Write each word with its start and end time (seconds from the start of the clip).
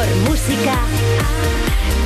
mejor 0.00 0.16
música 0.30 0.78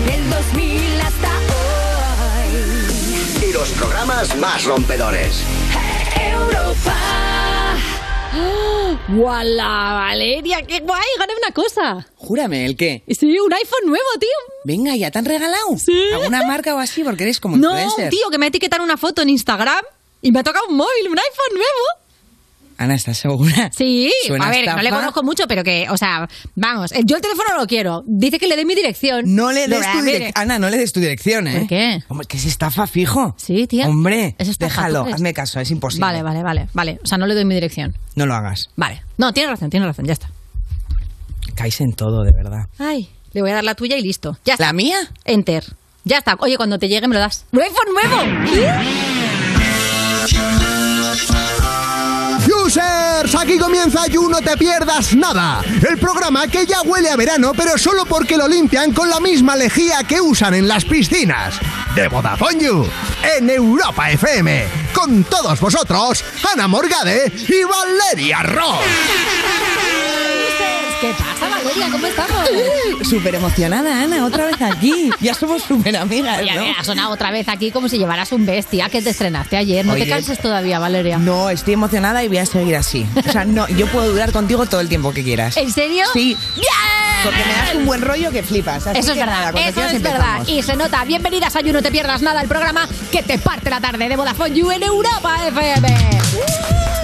del 0.06 0.30
2000 0.30 1.00
hasta 1.00 1.28
hoy. 1.38 3.48
Y 3.48 3.52
los 3.52 3.68
programas 3.70 4.36
más 4.36 4.64
rompedores. 4.64 5.42
Europa. 6.20 6.96
¡Wala, 9.08 9.92
Valeria! 9.94 10.62
¡Qué 10.62 10.80
guay! 10.80 11.02
Gané 11.18 11.34
una 11.36 11.52
cosa. 11.54 12.06
Júrame, 12.16 12.66
¿el 12.66 12.76
qué? 12.76 13.04
Sí, 13.08 13.38
un 13.38 13.52
iPhone 13.52 13.86
nuevo, 13.86 14.04
tío. 14.18 14.28
Venga, 14.64 14.96
¿ya 14.96 15.10
te 15.10 15.18
han 15.18 15.24
regalado? 15.24 15.76
Sí. 15.78 16.08
¿Alguna 16.14 16.42
marca 16.46 16.74
o 16.74 16.78
así? 16.78 17.04
Porque 17.04 17.22
eres 17.24 17.38
como 17.38 17.56
No, 17.56 17.70
influencer. 17.78 18.10
tío, 18.10 18.28
que 18.30 18.38
me 18.38 18.46
etiquetaron 18.48 18.84
una 18.84 18.96
foto 18.96 19.22
en 19.22 19.30
Instagram 19.30 19.84
y 20.20 20.32
me 20.32 20.40
ha 20.40 20.42
tocado 20.42 20.66
un 20.68 20.76
móvil, 20.76 21.08
un 21.10 21.18
iPhone 21.18 21.52
nuevo. 21.52 22.03
Ana, 22.78 22.94
¿estás 22.94 23.18
segura? 23.18 23.70
Sí, 23.76 24.10
¿Suena 24.26 24.46
a 24.46 24.50
ver, 24.50 24.66
no 24.66 24.82
le 24.82 24.90
conozco 24.90 25.22
mucho, 25.22 25.46
pero 25.46 25.62
que, 25.64 25.86
o 25.90 25.96
sea, 25.96 26.28
vamos, 26.54 26.92
yo 27.04 27.16
el 27.16 27.22
teléfono 27.22 27.48
no 27.54 27.60
lo 27.60 27.66
quiero. 27.66 28.02
Dice 28.06 28.38
que 28.38 28.46
le 28.46 28.56
dé 28.56 28.64
mi 28.64 28.74
dirección. 28.74 29.34
No 29.34 29.52
le 29.52 29.68
des 29.68 29.80
tu 29.92 30.02
dirección. 30.02 30.32
Ana, 30.34 30.58
no 30.58 30.68
le 30.70 30.76
des 30.78 30.92
tu 30.92 31.00
dirección, 31.00 31.46
¿eh? 31.48 31.60
¿Por 31.60 31.68
qué? 31.68 32.02
Hombre, 32.08 32.26
que 32.26 32.36
es 32.36 32.44
estafa 32.46 32.86
fijo. 32.86 33.34
Sí, 33.38 33.66
tía. 33.66 33.88
Hombre, 33.88 34.34
Es 34.38 34.48
estafa, 34.48 34.74
¿tú 34.74 34.88
déjalo, 34.92 35.14
hazme 35.14 35.34
caso, 35.34 35.60
es 35.60 35.70
imposible. 35.70 36.06
Vale, 36.06 36.22
vale, 36.22 36.42
vale, 36.42 36.68
vale. 36.72 37.00
O 37.02 37.06
sea, 37.06 37.18
no 37.18 37.26
le 37.26 37.34
doy 37.34 37.44
mi 37.44 37.54
dirección. 37.54 37.96
No 38.14 38.26
lo 38.26 38.34
hagas. 38.34 38.70
Vale. 38.76 39.02
No, 39.18 39.32
tienes 39.32 39.50
razón, 39.50 39.70
tienes 39.70 39.86
razón, 39.86 40.06
ya 40.06 40.12
está. 40.12 40.28
Caes 41.54 41.80
en 41.80 41.92
todo, 41.92 42.22
de 42.24 42.32
verdad. 42.32 42.66
Ay, 42.78 43.08
le 43.32 43.40
voy 43.40 43.50
a 43.50 43.54
dar 43.54 43.64
la 43.64 43.74
tuya 43.74 43.96
y 43.96 44.02
listo. 44.02 44.38
Ya 44.44 44.54
está. 44.54 44.66
¿La 44.66 44.72
mía? 44.72 44.96
Enter. 45.24 45.64
Ya 46.04 46.18
está. 46.18 46.36
Oye, 46.40 46.56
cuando 46.56 46.78
te 46.78 46.88
llegue 46.88 47.08
me 47.08 47.14
lo 47.14 47.20
das. 47.20 47.46
¡Un 47.52 47.60
iPhone 47.62 47.88
nuevo! 47.94 48.16
Aquí 53.14 53.58
comienza 53.58 54.06
You 54.08 54.28
No 54.28 54.40
Te 54.40 54.56
Pierdas 54.56 55.14
Nada, 55.14 55.62
el 55.88 55.98
programa 55.98 56.48
que 56.48 56.66
ya 56.66 56.82
huele 56.82 57.08
a 57.10 57.16
verano, 57.16 57.52
pero 57.56 57.78
solo 57.78 58.04
porque 58.06 58.36
lo 58.36 58.48
limpian 58.48 58.92
con 58.92 59.08
la 59.08 59.20
misma 59.20 59.54
lejía 59.54 60.02
que 60.02 60.20
usan 60.20 60.52
en 60.54 60.66
las 60.66 60.84
piscinas. 60.84 61.54
De 61.94 62.08
Vodafone 62.08 62.64
You, 62.64 62.88
en 63.36 63.50
Europa 63.50 64.10
FM, 64.10 64.66
con 64.92 65.22
todos 65.24 65.60
vosotros, 65.60 66.24
Ana 66.52 66.66
Morgade 66.66 67.32
y 67.48 67.62
Valeria 67.62 68.42
Ross. 68.42 68.80
¿Qué 71.04 71.12
pasa, 71.18 71.50
Valeria? 71.50 71.88
¿Cómo 71.92 72.06
estamos? 72.06 72.48
Súper 73.10 73.34
emocionada, 73.34 74.02
Ana, 74.02 74.24
otra 74.24 74.46
vez 74.46 74.62
aquí. 74.62 75.10
Ya 75.20 75.34
somos 75.34 75.62
súper 75.62 75.94
amigas, 75.98 76.40
Oye, 76.40 76.54
¿no? 76.54 76.64
ha 76.78 76.82
sonado 76.82 77.10
otra 77.12 77.30
vez 77.30 77.46
aquí 77.48 77.70
como 77.70 77.90
si 77.90 77.98
llevaras 77.98 78.32
un 78.32 78.46
bestia 78.46 78.88
que 78.88 79.02
te 79.02 79.10
estrenaste 79.10 79.58
ayer. 79.58 79.84
No 79.84 79.92
Oye. 79.92 80.04
te 80.04 80.08
canses 80.10 80.38
todavía, 80.38 80.78
Valeria. 80.78 81.18
No, 81.18 81.50
estoy 81.50 81.74
emocionada 81.74 82.24
y 82.24 82.28
voy 82.28 82.38
a 82.38 82.46
seguir 82.46 82.74
así. 82.76 83.06
O 83.28 83.30
sea, 83.30 83.44
no, 83.44 83.68
yo 83.68 83.86
puedo 83.88 84.10
durar 84.10 84.32
contigo 84.32 84.64
todo 84.64 84.80
el 84.80 84.88
tiempo 84.88 85.12
que 85.12 85.22
quieras. 85.22 85.58
¿En 85.58 85.70
serio? 85.70 86.06
Sí, 86.14 86.38
¡Bien! 86.54 86.66
porque 87.22 87.38
me 87.44 87.52
das 87.52 87.74
un 87.74 87.84
buen 87.84 88.00
rollo 88.00 88.30
que 88.30 88.42
flipas. 88.42 88.86
Así 88.86 88.98
Eso 89.00 89.12
es 89.12 89.18
que 89.18 89.24
verdad, 89.26 89.42
cuando 89.52 89.60
eso 89.60 89.72
quieras 89.74 89.92
es 89.92 90.02
verdad. 90.02 90.36
empezamos. 90.38 90.48
Y 90.48 90.62
se 90.62 90.76
nota. 90.76 91.04
Bienvenidas 91.04 91.54
a 91.54 91.60
You 91.60 91.74
No 91.74 91.82
Te 91.82 91.90
Pierdas 91.90 92.22
Nada, 92.22 92.40
el 92.40 92.48
programa 92.48 92.88
que 93.12 93.22
te 93.22 93.38
parte 93.38 93.68
la 93.68 93.80
tarde 93.80 94.08
de 94.08 94.16
Vodafone 94.16 94.54
You 94.54 94.70
en 94.70 94.82
Europa 94.82 95.36
FM. 95.48 97.03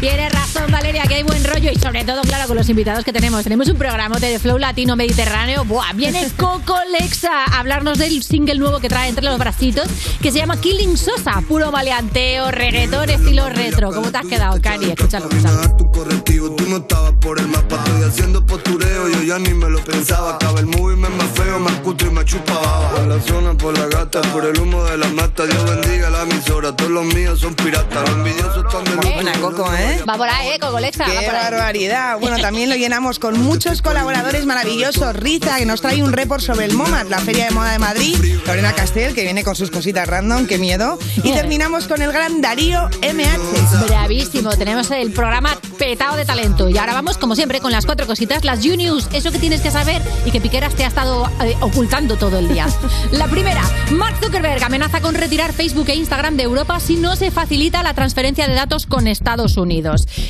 Tienes 0.00 0.32
razón, 0.32 0.70
Valeria, 0.70 1.02
que 1.08 1.16
hay 1.16 1.22
buen 1.24 1.42
rollo 1.42 1.72
y 1.72 1.74
sobre 1.76 2.04
todo, 2.04 2.22
claro, 2.22 2.46
con 2.46 2.56
los 2.56 2.68
invitados 2.68 3.04
que 3.04 3.12
tenemos. 3.12 3.42
Tenemos 3.42 3.68
un 3.68 3.76
programa 3.76 4.16
de 4.20 4.38
Flow 4.38 4.56
Latino 4.56 4.94
Mediterráneo. 4.94 5.64
Buah, 5.64 5.92
viene 5.92 6.24
Coco 6.36 6.76
Lexa 7.00 7.44
a 7.44 7.58
hablarnos 7.58 7.98
del 7.98 8.22
single 8.22 8.54
nuevo 8.58 8.78
que 8.78 8.88
trae 8.88 9.08
entre 9.08 9.24
los 9.24 9.36
bracitos, 9.38 9.88
que 10.22 10.30
se 10.30 10.38
llama 10.38 10.60
Killing 10.60 10.96
Sosa. 10.96 11.42
Puro 11.48 11.72
maleanteo, 11.72 12.52
reggaetón, 12.52 13.10
estilo 13.10 13.48
retro. 13.48 13.90
¿Cómo 13.90 14.12
te 14.12 14.18
has 14.18 14.26
quedado, 14.26 14.60
Cari? 14.62 14.92
Escúchalo, 14.92 15.28
escúchalo. 15.28 15.76
tu 15.76 15.90
correctivo, 15.90 16.50
tú 16.52 16.68
no 16.68 16.76
estabas 16.76 17.14
por 17.20 17.40
el 17.40 17.48
mapa, 17.48 17.82
estoy 17.84 18.04
haciendo 18.04 18.46
postureo, 18.46 19.08
yo 19.08 19.22
ya 19.24 19.40
ni 19.40 19.52
me 19.52 19.68
lo 19.68 19.82
pensaba, 19.82 20.34
acaba 20.34 20.60
el 20.60 20.66
movie, 20.66 20.94
me 20.94 21.08
más 21.08 21.28
feo, 21.34 21.58
más 21.58 21.74
cutre 21.80 22.06
y 22.06 22.12
me 22.12 22.24
chupa 22.24 22.54
baba. 22.54 22.90
Por 22.90 23.06
la 23.08 23.20
zona, 23.20 23.54
por 23.54 23.76
la 23.76 23.86
gata, 23.86 24.20
por 24.32 24.46
el 24.46 24.60
humo 24.60 24.84
de 24.84 24.96
la 24.96 25.08
mata, 25.08 25.44
Dios 25.44 25.64
bendiga 25.64 26.08
la 26.08 26.22
emisora, 26.22 26.76
todos 26.76 26.92
los 26.92 27.04
míos 27.06 27.40
son 27.40 27.54
piratas, 27.54 28.08
los 28.08 28.18
envidiosos 28.18 28.64
están 28.64 28.84
de 28.84 28.94
Muy 28.94 29.12
buena, 29.14 29.32
Coco, 29.40 29.72
¿eh? 29.74 29.87
Va 30.08 30.16
por 30.16 30.28
ahí, 30.28 30.48
¿eh, 30.50 30.58
Coco 30.58 30.80
Lexa? 30.80 31.04
va 31.04 31.20
¡Qué 31.20 31.26
barbaridad! 31.26 32.18
Bueno, 32.20 32.38
también 32.38 32.68
lo 32.68 32.76
llenamos 32.76 33.18
con 33.18 33.40
muchos 33.44 33.82
colaboradores 33.82 34.44
maravillosos. 34.46 35.16
Riza, 35.16 35.58
que 35.58 35.66
nos 35.66 35.80
trae 35.80 36.02
un 36.02 36.12
report 36.12 36.42
sobre 36.42 36.66
el 36.66 36.74
MoMA, 36.74 37.04
la 37.04 37.18
Feria 37.18 37.46
de 37.46 37.50
Moda 37.50 37.72
de 37.72 37.78
Madrid. 37.78 38.16
Lorena 38.46 38.72
Castel, 38.72 39.14
que 39.14 39.22
viene 39.22 39.44
con 39.44 39.56
sus 39.56 39.70
cositas 39.70 40.06
random, 40.06 40.46
qué 40.46 40.58
miedo. 40.58 40.98
Y 41.22 41.32
terminamos 41.32 41.86
con 41.88 42.02
el 42.02 42.12
gran 42.12 42.40
Darío 42.40 42.88
MH. 43.02 43.86
Bravísimo, 43.86 44.50
tenemos 44.56 44.90
el 44.90 45.12
programa 45.12 45.56
petado 45.78 46.16
de 46.16 46.24
talento. 46.24 46.68
Y 46.68 46.78
ahora 46.78 46.94
vamos, 46.94 47.18
como 47.18 47.34
siempre, 47.34 47.60
con 47.60 47.72
las 47.72 47.86
cuatro 47.86 48.06
cositas, 48.06 48.44
las 48.44 48.64
U-News, 48.64 49.08
eso 49.12 49.30
que 49.30 49.38
tienes 49.38 49.60
que 49.60 49.70
saber 49.70 50.02
y 50.24 50.30
que 50.30 50.40
Piqueras 50.40 50.74
te 50.74 50.84
ha 50.84 50.88
estado 50.88 51.30
eh, 51.42 51.56
ocultando 51.60 52.16
todo 52.16 52.38
el 52.38 52.48
día. 52.48 52.66
La 53.12 53.26
primera, 53.28 53.62
Mark 53.92 54.16
Zuckerberg 54.22 54.62
amenaza 54.62 55.00
con 55.00 55.14
retirar 55.14 55.52
Facebook 55.52 55.88
e 55.88 55.94
Instagram 55.94 56.36
de 56.36 56.44
Europa 56.44 56.80
si 56.80 56.96
no 56.96 57.16
se 57.16 57.30
facilita 57.30 57.82
la 57.82 57.94
transferencia 57.94 58.48
de 58.48 58.54
datos 58.54 58.86
con 58.86 59.06
Estados 59.06 59.56
Unidos. 59.56 59.77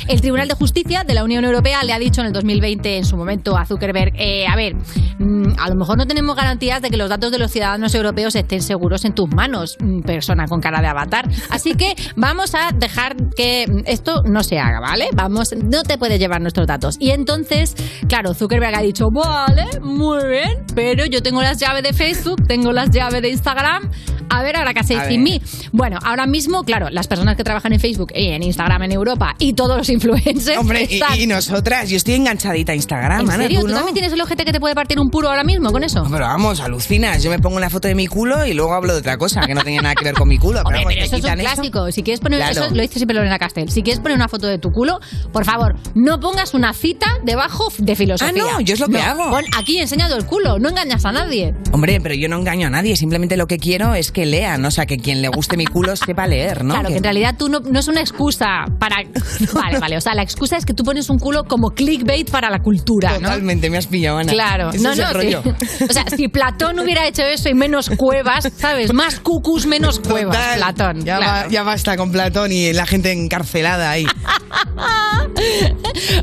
El 0.07 0.21
Tribunal 0.21 0.47
de 0.47 0.53
Justicia 0.53 1.03
de 1.03 1.13
la 1.13 1.23
Unión 1.23 1.43
Europea 1.45 1.83
le 1.83 1.93
ha 1.93 1.99
dicho 1.99 2.21
en 2.21 2.27
el 2.27 2.33
2020, 2.33 2.97
en 2.97 3.05
su 3.05 3.17
momento, 3.17 3.57
a 3.57 3.65
Zuckerberg, 3.65 4.13
eh, 4.15 4.45
a 4.47 4.55
ver, 4.55 4.75
mm, 4.75 5.53
a 5.57 5.69
lo 5.69 5.75
mejor 5.75 5.97
no 5.97 6.05
tenemos 6.05 6.35
garantías 6.35 6.81
de 6.81 6.89
que 6.89 6.97
los 6.97 7.09
datos 7.09 7.31
de 7.31 7.39
los 7.39 7.51
ciudadanos 7.51 7.93
europeos 7.95 8.35
estén 8.35 8.61
seguros 8.61 9.05
en 9.05 9.13
tus 9.13 9.29
manos, 9.29 9.77
mm, 9.79 10.01
persona 10.01 10.45
con 10.47 10.61
cara 10.61 10.81
de 10.81 10.87
avatar. 10.87 11.29
Así 11.49 11.73
que 11.73 11.95
vamos 12.15 12.53
a 12.55 12.71
dejar 12.73 13.15
que 13.35 13.65
esto 13.85 14.21
no 14.25 14.43
se 14.43 14.59
haga, 14.59 14.79
¿vale? 14.79 15.09
Vamos, 15.13 15.53
no 15.55 15.83
te 15.83 15.97
puedes 15.97 16.19
llevar 16.19 16.41
nuestros 16.41 16.67
datos. 16.67 16.95
Y 16.99 17.11
entonces, 17.11 17.75
claro, 18.07 18.33
Zuckerberg 18.33 18.75
ha 18.75 18.81
dicho, 18.81 19.07
vale, 19.11 19.65
muy 19.81 20.25
bien, 20.27 20.65
pero 20.75 21.05
yo 21.05 21.21
tengo 21.21 21.41
las 21.41 21.57
llaves 21.59 21.83
de 21.83 21.93
Facebook, 21.93 22.47
tengo 22.47 22.71
las 22.71 22.91
llaves 22.91 23.21
de 23.21 23.29
Instagram. 23.29 23.89
A 24.29 24.43
ver, 24.43 24.57
ahora 24.57 24.73
qué 24.73 24.81
hacéis 24.81 25.01
sin 25.07 25.23
mí. 25.23 25.41
Bueno, 25.71 25.97
ahora 26.03 26.27
mismo, 26.27 26.63
claro, 26.63 26.89
las 26.91 27.07
personas 27.07 27.35
que 27.35 27.43
trabajan 27.43 27.73
en 27.73 27.79
Facebook 27.79 28.11
y 28.13 28.27
en 28.27 28.43
Instagram 28.43 28.83
en 28.83 28.91
Europa 28.91 29.35
y 29.39 29.53
todos 29.53 29.77
los 29.77 29.89
influencers 29.89 30.57
Hombre, 30.57 30.87
y, 31.17 31.25
nosotras, 31.27 31.89
yo 31.89 31.97
estoy 31.97 32.15
enganchadita 32.15 32.73
a 32.73 32.75
Instagram, 32.75 33.21
¿En 33.21 33.29
Ana, 33.31 33.43
serio? 33.43 33.61
¿tú 33.61 33.65
¿Tú 33.67 33.71
no? 33.71 33.77
también 33.77 33.93
tienes 33.93 34.13
el 34.13 34.21
ojete 34.21 34.45
que 34.45 34.51
te 34.51 34.59
puede 34.59 34.75
partir 34.75 34.99
un 34.99 35.09
puro 35.09 35.29
ahora 35.29 35.43
mismo 35.43 35.71
con 35.71 35.83
eso? 35.83 36.03
Pero 36.09 36.25
vamos, 36.25 36.59
alucinas. 36.59 37.23
Yo 37.23 37.29
me 37.29 37.39
pongo 37.39 37.57
una 37.57 37.69
foto 37.69 37.87
de 37.87 37.95
mi 37.95 38.07
culo 38.07 38.45
y 38.45 38.53
luego 38.53 38.73
hablo 38.73 38.93
de 38.93 38.99
otra 38.99 39.17
cosa 39.17 39.41
que 39.41 39.53
no 39.55 39.61
tenía 39.61 39.81
nada 39.81 39.95
que 39.95 40.03
ver 40.05 40.13
con 40.13 40.27
mi 40.27 40.37
culo. 40.37 40.61
Hombre, 40.65 40.81
pero 40.85 40.89
¿te 40.99 41.05
eso 41.05 41.15
es 41.17 41.23
un 41.23 41.39
clásico. 41.39 41.91
Si 41.91 42.03
quieres 42.03 42.19
poner 42.19 42.39
Claro. 42.39 42.65
eso, 42.65 42.75
lo 42.75 42.81
dice 42.81 42.95
siempre 42.95 43.15
Lorena 43.15 43.37
Castel. 43.39 43.69
Si 43.69 43.81
quieres 43.81 43.99
poner 44.01 44.15
una 44.17 44.27
foto 44.27 44.47
de 44.47 44.57
tu 44.59 44.69
culo, 44.71 44.99
por 45.31 45.45
favor, 45.45 45.75
no 45.95 46.19
pongas 46.19 46.53
una 46.53 46.73
cita 46.73 47.07
debajo 47.23 47.67
de 47.77 47.95
filosofía. 47.95 48.43
Ah, 48.47 48.51
no, 48.57 48.61
yo 48.61 48.73
es 48.73 48.79
lo 48.79 48.87
que 48.87 48.99
hago. 48.99 49.29
Pon 49.29 49.45
aquí 49.57 49.79
enseñado 49.79 50.15
el 50.17 50.25
culo, 50.25 50.59
no 50.59 50.69
engañas 50.69 51.05
a 51.05 51.11
nadie. 51.11 51.53
Hombre, 51.71 51.99
pero 52.01 52.15
yo 52.15 52.27
no 52.29 52.37
engaño 52.37 52.67
a 52.67 52.69
nadie. 52.69 52.95
Simplemente 52.95 53.37
lo 53.37 53.47
que 53.47 53.57
quiero 53.57 53.93
es 53.93 54.11
que 54.11 54.25
lean. 54.25 54.63
O 54.65 54.71
sea, 54.71 54.85
que 54.85 54.97
quien 54.97 55.21
le 55.21 55.29
guste 55.29 55.55
mi 55.57 55.65
culo 55.65 55.95
sepa 55.95 56.27
leer, 56.27 56.63
¿no? 56.63 56.73
Claro, 56.73 56.89
que 56.89 56.97
en 56.97 57.03
realidad 57.03 57.35
tú 57.37 57.49
no, 57.49 57.59
no 57.59 57.79
es 57.79 57.87
una 57.87 58.01
excusa 58.01 58.65
para. 58.79 58.97
Vale, 59.53 59.79
vale. 59.79 59.97
O 59.97 60.01
sea, 60.01 60.13
la 60.15 60.23
excusa 60.23 60.57
es 60.57 60.65
que 60.65 60.73
tú 60.73 60.83
pones 60.83 61.09
un 61.09 61.19
culo 61.19 61.43
como 61.45 61.71
clickbait 61.71 62.29
para 62.29 62.49
la 62.49 62.59
cultura, 62.59 63.11
¿no? 63.13 63.19
Totalmente, 63.19 63.69
me 63.69 63.77
has 63.77 63.87
pillado, 63.87 64.17
Ana. 64.17 64.31
Claro, 64.31 64.69
Ese 64.69 64.83
no, 64.83 64.91
es 64.91 64.97
no, 64.97 65.07
el 65.09 65.13
rollo. 65.13 65.43
sí. 65.43 65.85
O 65.89 65.93
sea, 65.93 66.05
si 66.15 66.27
Platón 66.27 66.79
hubiera 66.79 67.07
hecho 67.07 67.23
eso 67.23 67.49
y 67.49 67.53
menos 67.53 67.89
cuevas, 67.91 68.49
¿sabes? 68.57 68.93
Más 68.93 69.19
cucus, 69.19 69.65
menos 69.65 69.99
cuevas. 69.99 70.57
Platón. 70.57 71.03
Ya, 71.03 71.17
claro. 71.17 71.47
va- 71.47 71.51
ya 71.51 71.63
basta 71.63 71.97
con 71.97 72.11
Platón 72.11 72.51
y 72.51 72.73
la 72.73 72.85
gente 72.85 73.11
encarcelada 73.11 73.91
ahí. 73.91 74.05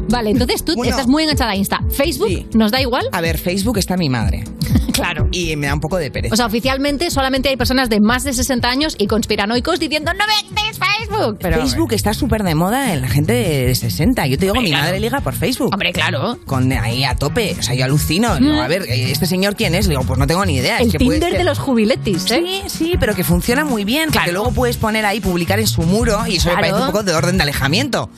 Vale, 0.08 0.30
entonces 0.30 0.64
tú 0.64 0.74
Bueno. 0.74 0.90
estás 0.90 1.06
muy 1.06 1.22
enganchada 1.24 1.52
a 1.52 1.56
Insta. 1.56 1.80
¿Facebook 1.90 2.48
nos 2.54 2.70
da 2.70 2.80
igual? 2.80 3.06
A 3.12 3.20
ver, 3.20 3.38
Facebook 3.38 3.78
está 3.78 3.96
mi 3.96 4.08
madre. 4.08 4.44
Claro. 4.96 5.28
Y 5.30 5.56
me 5.56 5.66
da 5.66 5.74
un 5.74 5.80
poco 5.80 5.98
de 5.98 6.10
pereza. 6.10 6.32
O 6.32 6.36
sea, 6.38 6.46
oficialmente 6.46 7.10
solamente 7.10 7.50
hay 7.50 7.58
personas 7.58 7.90
de 7.90 8.00
más 8.00 8.24
de 8.24 8.32
60 8.32 8.66
años 8.66 8.94
y 8.98 9.06
conspiranoicos 9.06 9.78
diciendo 9.78 10.10
¡No 10.14 10.24
vendes 10.26 10.78
Facebook! 10.78 11.36
Pero, 11.38 11.58
Facebook 11.58 11.92
está 11.92 12.14
súper 12.14 12.42
de 12.44 12.54
moda 12.54 12.94
en 12.96 13.02
la 13.02 13.08
gente 13.08 13.32
de 13.32 13.74
60. 13.74 14.26
Yo 14.26 14.38
te 14.38 14.46
digo, 14.46 14.54
mi 14.60 14.68
claro. 14.70 14.84
madre 14.84 15.00
liga 15.00 15.20
por 15.20 15.34
Facebook. 15.34 15.70
Hombre, 15.72 15.92
claro. 15.92 16.38
Con 16.46 16.72
ahí 16.72 17.04
a 17.04 17.14
tope. 17.14 17.54
O 17.58 17.62
sea, 17.62 17.74
yo 17.74 17.84
alucino. 17.84 18.36
Digo, 18.36 18.60
a 18.60 18.68
ver, 18.68 18.82
¿este 18.88 19.26
señor 19.26 19.56
quién 19.56 19.74
es? 19.74 19.86
Le 19.86 19.90
digo, 19.92 20.02
pues 20.04 20.18
no 20.18 20.26
tengo 20.26 20.44
ni 20.44 20.56
idea. 20.56 20.78
El 20.78 20.86
es 20.88 20.92
que 20.92 21.04
puede 21.04 21.20
Tinder 21.20 21.38
de 21.38 21.44
los 21.44 21.58
jubiletis, 21.58 22.30
¿eh? 22.30 22.42
Sí, 22.44 22.62
sí, 22.68 22.94
pero 22.98 23.14
que 23.14 23.24
funciona 23.24 23.64
muy 23.64 23.84
bien. 23.84 24.10
Porque 24.12 24.32
luego 24.32 24.52
puedes 24.52 24.76
poner 24.76 25.04
ahí, 25.06 25.20
publicar 25.20 25.58
en 25.60 25.66
su 25.66 25.82
muro 25.82 26.26
y 26.26 26.36
eso 26.36 26.48
Claro. 26.50 26.56
me 26.62 26.68
parece 26.70 26.80
un 26.86 26.92
poco 26.92 27.02
de 27.02 27.14
orden 27.14 27.36
de 27.36 27.42
alejamiento. 27.44 28.10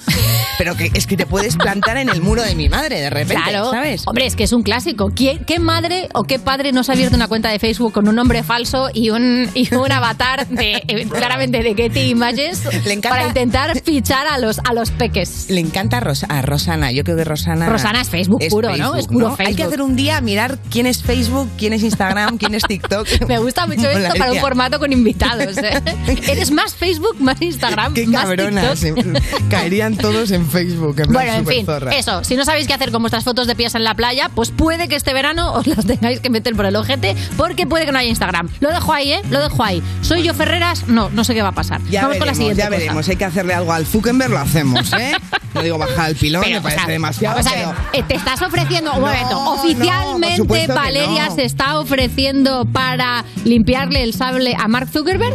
pero 0.58 0.76
que 0.76 0.90
es 0.92 1.06
que 1.06 1.16
te 1.16 1.24
puedes 1.26 1.56
plantar 1.56 1.96
en 1.98 2.08
el 2.08 2.20
muro 2.20 2.42
de 2.42 2.54
mi 2.56 2.68
madre 2.68 3.00
de 3.00 3.10
repente, 3.10 3.42
Claro. 3.48 3.70
¿sabes? 3.70 4.02
Hombre, 4.06 4.26
es 4.26 4.34
que 4.34 4.42
es 4.44 4.52
un 4.52 4.62
clásico. 4.62 5.12
¿Quién- 5.14 5.44
¿Qué 5.44 5.60
madre 5.60 6.08
o 6.14 6.24
qué 6.24 6.38
padre 6.40 6.72
no 6.72 6.82
se 6.82 6.90
ha 6.90 6.94
abierto 6.94 7.14
una 7.14 7.28
cuenta 7.28 7.48
de 7.50 7.58
Facebook 7.60 7.92
con 7.92 8.08
un 8.08 8.14
nombre 8.16 8.42
falso 8.42 8.88
y 8.92 9.10
un, 9.10 9.48
y 9.54 9.72
un 9.74 9.92
avatar 9.92 10.48
de 10.48 10.82
eh, 10.88 11.06
claramente 11.08 11.62
de 11.62 11.74
Getty 11.74 12.00
Images 12.10 12.64
Le 12.84 12.92
encanta- 12.92 13.10
para 13.10 13.26
intentar 13.28 13.80
fichar 13.82 14.26
a 14.26 14.38
los, 14.38 14.58
a 14.68 14.72
los 14.74 14.90
peques? 14.90 15.46
Le 15.48 15.60
encanta 15.60 15.98
a, 15.98 16.00
Ros- 16.00 16.26
a 16.28 16.42
Rosana. 16.42 16.92
Yo 16.92 17.04
creo 17.04 17.16
que 17.16 17.24
Rosana. 17.24 17.68
Rosana 17.68 18.00
es 18.02 18.08
Facebook 18.08 18.42
puro, 18.50 18.76
¿no? 18.76 18.94
Es 18.96 19.06
puro 19.06 19.28
Hay 19.30 19.36
que 19.36 19.44
Facebook. 19.54 19.66
hacer 19.66 19.82
un 19.82 19.96
día 19.96 20.20
mirar 20.20 20.58
quién 20.70 20.86
es 20.86 21.02
Facebook, 21.02 21.48
quién 21.58 21.72
es 21.72 21.82
Instagram, 21.82 22.38
quién 22.38 22.54
es 22.54 22.62
TikTok. 22.64 23.06
Me 23.28 23.38
gusta 23.38 23.66
mucho 23.66 23.88
esto 23.88 24.14
para 24.18 24.32
un 24.32 24.38
formato 24.38 24.78
con 24.78 24.92
invitados. 24.92 25.56
¿eh? 25.58 25.82
Eres 26.28 26.50
más 26.50 26.74
Facebook, 26.74 27.16
más 27.20 27.40
Instagram, 27.40 27.94
Qué 27.94 28.06
más 28.06 28.24
cabronas. 28.24 28.80
TikTok. 28.80 29.22
Caerían 29.50 29.96
todos 29.96 30.30
en 30.30 30.48
Facebook. 30.48 31.00
En 31.00 31.12
Bueno, 31.12 31.32
en 31.32 31.46
fin, 31.46 31.60
superzorras. 31.60 31.94
eso. 31.96 32.24
Si 32.24 32.36
no 32.36 32.44
sabéis 32.44 32.66
qué 32.66 32.74
hacer 32.74 32.90
con 32.92 33.02
vuestras 33.02 33.24
fotos 33.24 33.46
de 33.46 33.54
pies 33.54 33.74
en 33.74 33.84
la 33.84 33.94
playa, 33.94 34.30
pues 34.34 34.50
puede 34.50 34.88
que 34.88 34.96
este 34.96 35.12
verano 35.12 35.52
os 35.54 35.66
las 35.66 35.86
tengáis 35.86 36.20
que 36.20 36.30
meter 36.30 36.54
por 36.54 36.66
el 36.66 36.76
ojete 36.76 37.16
porque 37.36 37.66
puede 37.66 37.86
que 37.86 37.92
no 37.92 37.98
haya 37.98 38.08
Instagram. 38.08 38.48
Lo 38.60 38.70
dejo 38.70 38.92
ahí, 38.92 39.12
¿eh? 39.12 39.22
Lo 39.30 39.40
dejo 39.40 39.62
ahí. 39.64 39.82
¿Soy 40.02 40.22
yo 40.22 40.34
Ferreras? 40.34 40.88
No, 40.88 41.10
no 41.10 41.24
sé 41.24 41.34
qué 41.34 41.42
va 41.42 41.48
a 41.48 41.52
pasar. 41.52 41.80
Ya 41.90 42.02
Vamos 42.02 42.18
con 42.18 42.26
la 42.26 42.34
siguiente 42.34 42.58
ya 42.62 42.68
cosa. 42.68 42.78
veremos. 42.78 43.08
Hay 43.08 43.16
que 43.16 43.24
hacerle 43.24 43.54
algo 43.54 43.72
al 43.72 43.86
Zuckerberg, 43.86 44.30
lo 44.30 44.38
hacemos, 44.58 44.92
¿eh? 44.94 45.12
No 45.54 45.62
digo 45.62 45.78
bajar 45.78 46.10
el 46.10 46.16
pilón, 46.16 46.42
Pero, 46.42 46.54
me 46.54 46.58
o 46.58 46.62
parece 46.62 46.80
sea, 46.82 46.92
demasiado. 46.92 47.36
vamos 47.36 47.52
a 47.52 47.56
ver, 47.56 47.68
pero- 47.92 47.92
eh, 47.92 48.04
te 48.06 48.14
estás 48.16 48.42
ofreciendo, 48.42 48.92
un 48.92 49.00
No, 49.00 49.06
momento, 49.06 49.30
no, 49.30 49.52
oficialmente 49.54 50.66
Valeria 50.68 51.26
no. 51.26 51.34
se 51.34 51.44
está 51.44 51.78
ofreciendo 51.78 52.64
para 52.66 53.24
limpiarle 53.44 54.02
el 54.02 54.14
sable 54.14 54.54
a 54.58 54.68
Mark 54.68 54.88
Zuckerberg. 54.92 55.34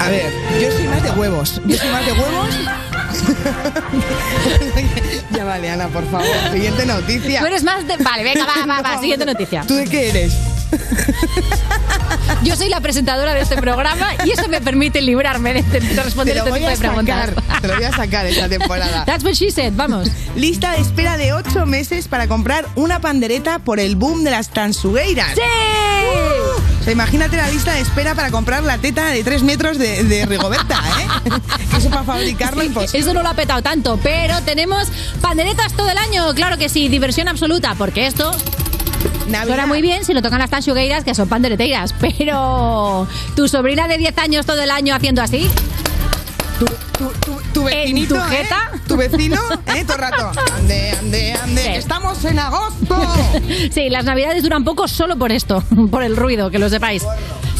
A 0.00 0.08
ver, 0.08 0.32
yo 0.60 0.72
soy 0.72 0.88
más 0.88 1.02
de 1.02 1.10
huevos. 1.12 1.60
Yo 1.64 1.76
soy 1.76 1.88
más 1.90 2.04
de 2.04 2.12
huevos. 2.12 2.48
ya 5.30 5.44
vale, 5.44 5.70
Ana, 5.70 5.88
por 5.88 6.04
favor. 6.10 6.26
Siguiente 6.52 6.86
noticia. 6.86 7.40
Tú 7.40 7.46
eres 7.46 7.62
más 7.62 7.86
de... 7.86 7.96
Vale, 7.98 8.24
venga, 8.24 8.46
va, 8.46 8.66
va, 8.66 8.82
va, 8.82 8.94
No. 8.94 9.00
siguiente 9.00 9.26
noticia. 9.26 9.64
¿Tú 9.66 9.74
de 9.74 9.84
qué 9.86 10.08
eres? 10.10 10.34
Yo 12.42 12.56
soy 12.56 12.68
la 12.68 12.80
presentadora 12.80 13.34
de 13.34 13.40
este 13.42 13.56
programa 13.56 14.08
y 14.24 14.30
eso 14.30 14.48
me 14.48 14.60
permite 14.60 15.00
librarme 15.00 15.54
de, 15.54 15.62
de- 15.62 15.80
de 15.80 16.02
responder 16.02 16.36
este 16.36 16.52
tipo 16.52 16.68
de 16.68 16.76
preguntas. 16.76 17.30
sacar. 17.30 17.60
Te 17.60 17.68
lo 17.68 17.74
voy 17.76 17.84
a 17.84 17.92
sacar 17.92 18.26
esta 18.26 18.48
temporada. 18.48 19.04
That's 19.04 19.24
what 19.24 19.34
she 19.34 19.50
said, 19.50 19.72
vamos. 19.76 20.08
Lista 20.36 20.72
de 20.72 20.78
espera 20.80 21.16
de 21.16 21.32
8 21.32 21.66
meses 21.66 22.08
para 22.08 22.26
comprar 22.28 22.66
una 22.74 23.00
pandereta 23.00 23.58
por 23.60 23.78
el 23.80 23.96
boom 23.96 24.24
de 24.24 24.30
las 24.32 24.48
tansugueiras. 24.50 25.34
¡Sí! 25.34 25.40
O 26.80 26.84
sea, 26.84 26.92
imagínate 26.92 27.36
la 27.36 27.48
lista 27.48 27.72
de 27.72 27.80
espera 27.80 28.14
para 28.14 28.30
comprar 28.30 28.64
la 28.64 28.78
teta 28.78 29.06
de 29.08 29.22
3 29.22 29.42
metros 29.44 29.78
de, 29.78 30.02
de 30.04 30.26
Rigoberta, 30.26 30.80
¿eh? 31.00 31.30
eso 31.78 31.90
para 31.90 32.02
fabricarlo 32.02 32.62
imposible. 32.64 32.98
Eso 32.98 33.14
no 33.14 33.22
lo 33.22 33.28
ha 33.28 33.34
petado 33.34 33.62
tanto, 33.62 33.98
pero 34.02 34.40
tenemos 34.42 34.88
panderetas 35.20 35.72
todo 35.74 35.88
el 35.90 35.98
año, 35.98 36.34
claro 36.34 36.58
que 36.58 36.68
sí, 36.68 36.88
diversión 36.88 37.28
absoluta, 37.28 37.74
porque 37.78 38.06
esto 38.08 38.32
Navidad. 39.28 39.46
suena 39.46 39.66
muy 39.66 39.82
bien 39.82 40.04
si 40.04 40.12
lo 40.14 40.22
tocan 40.22 40.38
las 40.38 40.50
tanchugueiras, 40.50 41.04
que 41.04 41.14
son 41.14 41.28
pandereteiras, 41.28 41.94
pero 42.00 43.06
tu 43.36 43.48
sobrina 43.48 43.88
de 43.88 43.98
10 43.98 44.18
años 44.18 44.46
todo 44.46 44.60
el 44.62 44.70
año 44.70 44.94
haciendo 44.94 45.22
así, 45.22 45.48
Tu, 46.58 46.66
tu, 46.66 47.08
tu, 47.24 47.40
tu 47.52 47.68
¿En 47.68 48.06
tu 48.08 48.14
jeta? 48.20 48.70
¿eh? 48.74 48.78
Tu 48.86 48.96
vecino, 48.96 49.36
¿eh? 49.74 49.84
Todo 49.84 49.96
el 49.96 50.02
rato. 50.02 50.32
Ande, 50.56 50.90
ande, 50.98 51.32
ande. 51.32 51.62
Sí. 51.62 51.68
Estamos 51.70 52.24
en 52.24 52.38
agosto. 52.38 52.96
Sí, 53.72 53.88
las 53.90 54.04
navidades 54.04 54.42
duran 54.42 54.64
poco 54.64 54.86
solo 54.88 55.16
por 55.16 55.32
esto, 55.32 55.62
por 55.90 56.02
el 56.02 56.16
ruido, 56.16 56.50
que 56.50 56.58
lo 56.58 56.68
sepáis. 56.68 57.02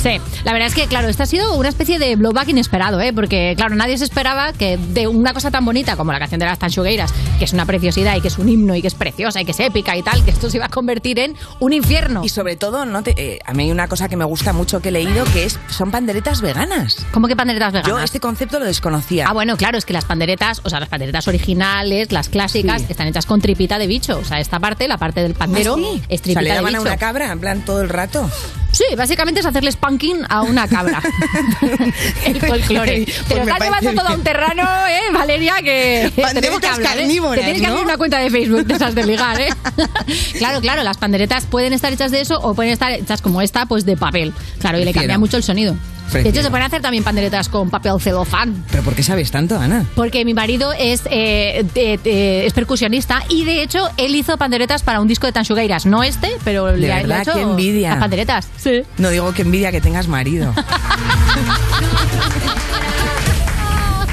Sí, 0.02 0.20
la 0.44 0.52
verdad 0.52 0.66
es 0.66 0.75
que, 0.75 0.87
claro, 0.88 1.08
esto 1.08 1.22
ha 1.22 1.26
sido 1.26 1.54
una 1.54 1.69
especie 1.69 1.99
de 2.00 2.16
blowback 2.16 2.49
inesperado, 2.49 3.00
¿eh? 3.00 3.12
Porque, 3.12 3.54
claro, 3.56 3.76
nadie 3.76 3.96
se 3.99 4.04
esperaba 4.04 4.52
que 4.52 4.76
de 4.76 5.06
una 5.06 5.32
cosa 5.32 5.52
tan 5.52 5.64
bonita 5.64 5.96
como 5.96 6.12
la 6.12 6.19
canción 6.19 6.40
de 6.40 6.46
las 6.46 6.58
Tanchugueiras, 6.58 7.12
que 7.38 7.44
es 7.44 7.52
una 7.52 7.66
preciosidad 7.66 8.16
y 8.16 8.20
que 8.20 8.26
es 8.28 8.37
un 8.38 8.49
himno 8.49 8.75
y 8.75 8.82
que 8.82 8.88
es 8.88 8.94
preciosa 8.94 9.40
y 9.40 9.44
que 9.44 9.52
es 9.52 9.60
épica 9.60 9.96
y 9.96 10.02
tal, 10.02 10.25
que 10.25 10.32
esto 10.32 10.50
se 10.50 10.56
iba 10.56 10.66
a 10.66 10.70
convertir 10.70 11.20
en 11.20 11.37
un 11.60 11.72
infierno. 11.72 12.22
Y 12.25 12.31
sobre 12.31 12.56
todo, 12.56 12.84
no 12.84 13.04
te, 13.04 13.14
eh, 13.16 13.38
a 13.46 13.52
mí 13.54 13.62
hay 13.64 13.70
una 13.70 13.87
cosa 13.87 14.08
que 14.08 14.16
me 14.16 14.25
gusta 14.25 14.52
mucho 14.52 14.81
que 14.82 14.88
he 14.88 14.93
leído 14.93 15.25
que 15.32 15.44
es 15.44 15.56
son 15.69 15.93
panderetas 15.93 16.40
veganas. 16.40 17.06
¿Cómo 17.12 17.28
que 17.28 17.37
panderetas 17.37 17.72
veganas? 17.72 17.88
Yo 17.96 18.00
este 18.02 18.19
concepto 18.19 18.58
lo 18.58 18.64
desconocía. 18.64 19.26
Ah, 19.28 19.32
bueno, 19.32 19.56
claro, 19.56 19.78
es 19.78 19.84
que 19.84 19.93
las 19.93 20.04
panderetas, 20.04 20.62
o 20.64 20.69
sea, 20.70 20.81
las 20.81 20.88
panderetas 20.88 21.28
originales, 21.28 22.10
las 22.10 22.28
clásicas, 22.28 22.82
Sí. 22.82 22.87
están 22.90 23.06
hechas 23.06 23.26
con 23.26 23.40
tripita 23.40 23.78
de 23.78 23.87
bicho. 23.87 24.19
O 24.19 24.25
sea, 24.25 24.40
esta 24.40 24.58
parte, 24.58 24.88
la 24.88 24.99
parte 24.99 25.22
del 25.22 25.34
pandero, 25.34 25.75
¿Ah, 25.75 25.78
sí? 25.78 26.02
es 26.08 26.20
O 26.20 26.25
sea, 26.25 26.32
tripita 26.34 26.40
le 26.43 26.54
de 26.54 26.60
bicho. 26.66 26.78
a 26.78 26.81
una 26.81 26.96
cabra, 26.96 27.31
en 27.31 27.38
plan, 27.38 27.64
todo 27.64 27.82
el 27.82 27.88
rato. 27.88 28.28
Sí, 28.72 28.84
básicamente 28.96 29.40
es 29.40 29.46
hacerle 29.46 29.69
spanking 29.92 30.24
a 30.28 30.42
una 30.42 30.66
cabra. 30.68 31.02
el 32.24 32.40
folclore. 32.40 33.04
Pues 33.04 33.24
Te 33.26 33.34
lo 33.34 33.42
estás 33.42 33.60
llevando 33.60 33.92
todo 33.92 34.08
a 34.08 34.14
un 34.14 34.22
bien. 34.22 34.36
terreno, 34.36 34.62
¿eh, 34.88 35.12
Valeria? 35.12 35.54
Que 35.62 36.10
tenemos 36.34 36.60
que 36.60 36.66
hablar, 36.66 36.98
¿eh? 36.98 37.06
Te 37.06 37.40
tienes 37.42 37.60
que 37.60 37.66
¿no? 37.66 37.72
abrir 37.72 37.84
una 37.84 37.96
cuenta 37.96 38.18
de 38.18 38.30
Facebook 38.30 38.64
de 38.64 38.74
esas 38.74 38.94
de 38.94 39.04
ligar, 39.04 39.40
¿eh? 39.40 39.50
claro, 40.38 40.60
claro, 40.60 40.82
las 40.82 40.96
panderetas 40.96 41.46
pueden 41.46 41.72
estar 41.72 41.92
hechas 41.92 42.10
de 42.10 42.20
eso 42.20 42.38
o 42.40 42.54
pueden 42.54 42.72
estar 42.72 42.92
hechas 42.92 43.20
como 43.20 43.42
esta, 43.42 43.66
pues 43.66 43.84
de 43.84 43.96
papel. 43.96 44.32
Claro, 44.58 44.78
y 44.78 44.84
le 44.84 44.92
cambia 44.92 45.18
mucho 45.18 45.36
el 45.36 45.42
sonido. 45.42 45.76
De 46.12 46.28
hecho, 46.28 46.43
se 46.43 46.50
pueden 46.50 46.66
hacer 46.66 46.82
también 46.82 47.02
panderetas 47.04 47.49
con 47.49 47.70
papel 47.70 47.94
celofán. 48.00 48.64
¿Pero 48.70 48.82
por 48.82 48.94
qué 48.94 49.02
sabes 49.02 49.31
tanto, 49.31 49.58
Ana? 49.58 49.87
Porque 49.94 50.25
mi 50.26 50.34
marido 50.34 50.72
es, 50.78 51.02
eh, 51.10 51.64
de- 51.75 51.99
de- 52.02 52.44
es 52.46 52.52
percusionista 52.52 53.22
y 53.31 53.44
de 53.44 53.62
hecho 53.62 53.88
él 53.96 54.14
hizo 54.14 54.37
panderetas 54.37 54.82
para 54.82 55.00
un 55.00 55.08
disco 55.08 55.26
de 55.26 55.32
Tanchugueiras. 55.32 55.87
No 55.87 56.02
este, 56.02 56.31
pero 56.44 56.76
le, 56.76 56.93
ha- 56.93 56.96
le 56.96 57.02
ha 57.14 57.19
verdad, 57.19 57.22
hecho 57.22 57.32
qué 57.32 57.40
envidia. 57.43 57.90
las 57.90 57.99
panderetas. 57.99 58.49
Sí. 58.58 58.82
No 58.99 59.08
digo 59.10 59.32
que 59.32 59.43
envidia 59.43 59.70
que 59.72 59.81
tengas 59.81 60.06
marido. 60.08 60.52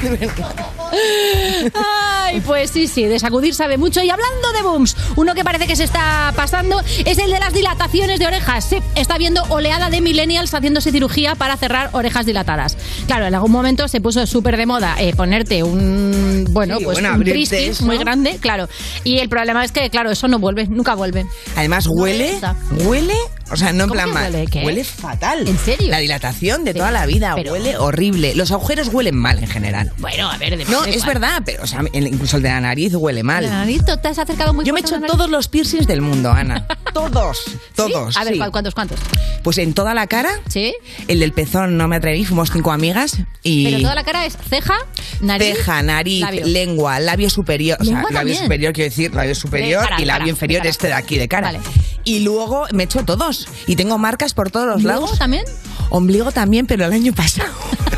Ay, 2.30 2.40
pues 2.40 2.70
sí, 2.70 2.86
sí, 2.86 3.04
de 3.06 3.18
sacudir 3.18 3.54
sabe 3.54 3.76
mucho. 3.76 4.00
Y 4.02 4.10
hablando 4.10 4.52
de 4.52 4.62
booms, 4.62 4.96
uno 5.16 5.34
que 5.34 5.42
parece 5.42 5.66
que 5.66 5.74
se 5.74 5.82
está 5.84 6.32
pasando 6.36 6.80
es 7.04 7.18
el 7.18 7.30
de 7.30 7.40
las 7.40 7.52
dilataciones 7.52 8.20
de 8.20 8.26
orejas. 8.28 8.64
Sí, 8.64 8.76
está 8.94 9.18
viendo 9.18 9.42
oleada 9.48 9.90
de 9.90 10.00
millennials 10.00 10.54
haciéndose 10.54 10.92
cirugía 10.92 11.34
para 11.34 11.56
cerrar 11.56 11.90
orejas 11.92 12.26
dilatadas. 12.26 12.76
Claro, 13.06 13.26
en 13.26 13.34
algún 13.34 13.50
momento 13.50 13.88
se 13.88 14.00
puso 14.00 14.24
súper 14.26 14.56
de 14.56 14.66
moda 14.66 14.94
eh, 15.00 15.12
ponerte 15.16 15.64
un, 15.64 16.46
bueno, 16.50 16.78
Sí, 16.78 16.84
pues 16.84 17.00
bueno, 17.00 17.16
un 17.16 17.26
eso. 17.26 17.84
muy 17.84 17.98
grande, 17.98 18.38
claro. 18.40 18.68
Y 19.02 19.18
el 19.18 19.28
problema 19.28 19.64
es 19.64 19.72
que, 19.72 19.90
claro, 19.90 20.12
eso 20.12 20.28
no 20.28 20.38
vuelve, 20.38 20.68
nunca 20.68 20.94
vuelve. 20.94 21.26
Además, 21.56 21.88
huele, 21.88 22.38
huele, 22.84 23.14
o 23.50 23.56
sea, 23.56 23.72
no 23.72 23.84
en 23.84 23.88
¿Cómo 23.90 24.02
plan 24.02 24.12
mal. 24.12 24.48
huele? 24.64 24.84
Fatal. 24.84 25.46
¿En 25.46 25.58
serio? 25.58 25.88
La 25.88 25.98
dilatación 25.98 26.64
de 26.64 26.72
Pero- 26.72 26.84
toda 26.84 26.90
la 26.92 27.06
vida 27.06 27.32
pero- 27.34 27.52
huele 27.52 27.76
horrible. 27.76 28.34
Los 28.34 28.50
agujeros 28.52 28.88
huelen 28.88 29.16
mal 29.16 29.38
en 29.38 29.46
general. 29.48 29.92
Bueno, 29.98 30.30
a 30.30 30.36
ver, 30.38 30.56
de 30.56 30.64
No, 30.66 30.84
es 30.84 31.04
verdad, 31.04 31.42
pero 31.44 31.62
o 31.62 31.66
sea, 31.66 31.82
el- 31.92 32.06
incluso 32.06 32.36
el 32.36 32.42
de 32.42 32.48
la 32.50 32.60
nariz 32.60 32.94
huele 32.94 33.22
mal. 33.22 33.44
La 33.44 33.50
nariz, 33.50 33.82
¿te 33.84 34.08
has 34.08 34.18
acercado 34.18 34.52
muy 34.54 34.64
Yo 34.64 34.72
me 34.72 34.80
he 34.80 34.82
hecho 34.82 35.00
todos 35.00 35.28
los 35.30 35.48
piercings 35.48 35.86
del 35.86 36.00
mundo, 36.00 36.30
Ana. 36.30 36.66
Todos, 36.94 37.44
todos. 37.74 38.14
¿Sí? 38.14 38.20
A 38.20 38.24
ver, 38.24 38.34
sí. 38.34 38.40
¿cu- 38.40 38.50
¿cuántos, 38.50 38.74
cuántos? 38.74 38.98
Pues 39.42 39.58
en 39.58 39.74
toda 39.74 39.94
la 39.94 40.06
cara, 40.06 40.30
¿Sí? 40.48 40.74
el 41.08 41.20
del 41.20 41.32
pezón 41.32 41.76
no 41.76 41.88
me 41.88 41.96
atreví, 41.96 42.24
fuimos 42.24 42.50
cinco 42.52 42.72
amigas 42.72 43.16
y 43.42 43.64
Pero 43.64 43.78
toda 43.82 43.94
la 43.94 44.04
cara 44.04 44.26
es 44.26 44.36
ceja, 44.48 44.74
nariz, 45.20 45.56
ceja, 45.56 45.82
nariz, 45.82 46.20
labio. 46.20 46.46
lengua, 46.46 47.00
labio 47.00 47.30
superior, 47.30 47.78
o 47.80 47.84
sea, 47.84 47.94
labio 48.02 48.10
también. 48.18 48.38
superior 48.42 48.72
quiero 48.72 48.90
decir, 48.90 49.14
labio 49.14 49.34
superior 49.34 49.86
y 49.98 50.04
labio 50.04 50.28
inferior 50.28 50.66
este 50.66 50.88
de 50.88 50.94
aquí 50.94 51.16
de 51.18 51.28
cara. 51.28 51.48
Vale. 51.52 51.60
Y 52.04 52.20
luego 52.20 52.66
me 52.72 52.82
he 52.82 52.86
hecho 52.86 53.04
todos 53.04 53.39
y 53.66 53.76
tengo 53.76 53.98
marcas 53.98 54.34
por 54.34 54.50
todos 54.50 54.66
los 54.66 54.82
¿Luego 54.82 55.02
lados. 55.06 55.18
también? 55.18 55.44
Ombligo 55.90 56.30
también, 56.32 56.66
pero 56.66 56.84
el 56.86 56.92
año 56.92 57.12
pasado. 57.12 57.50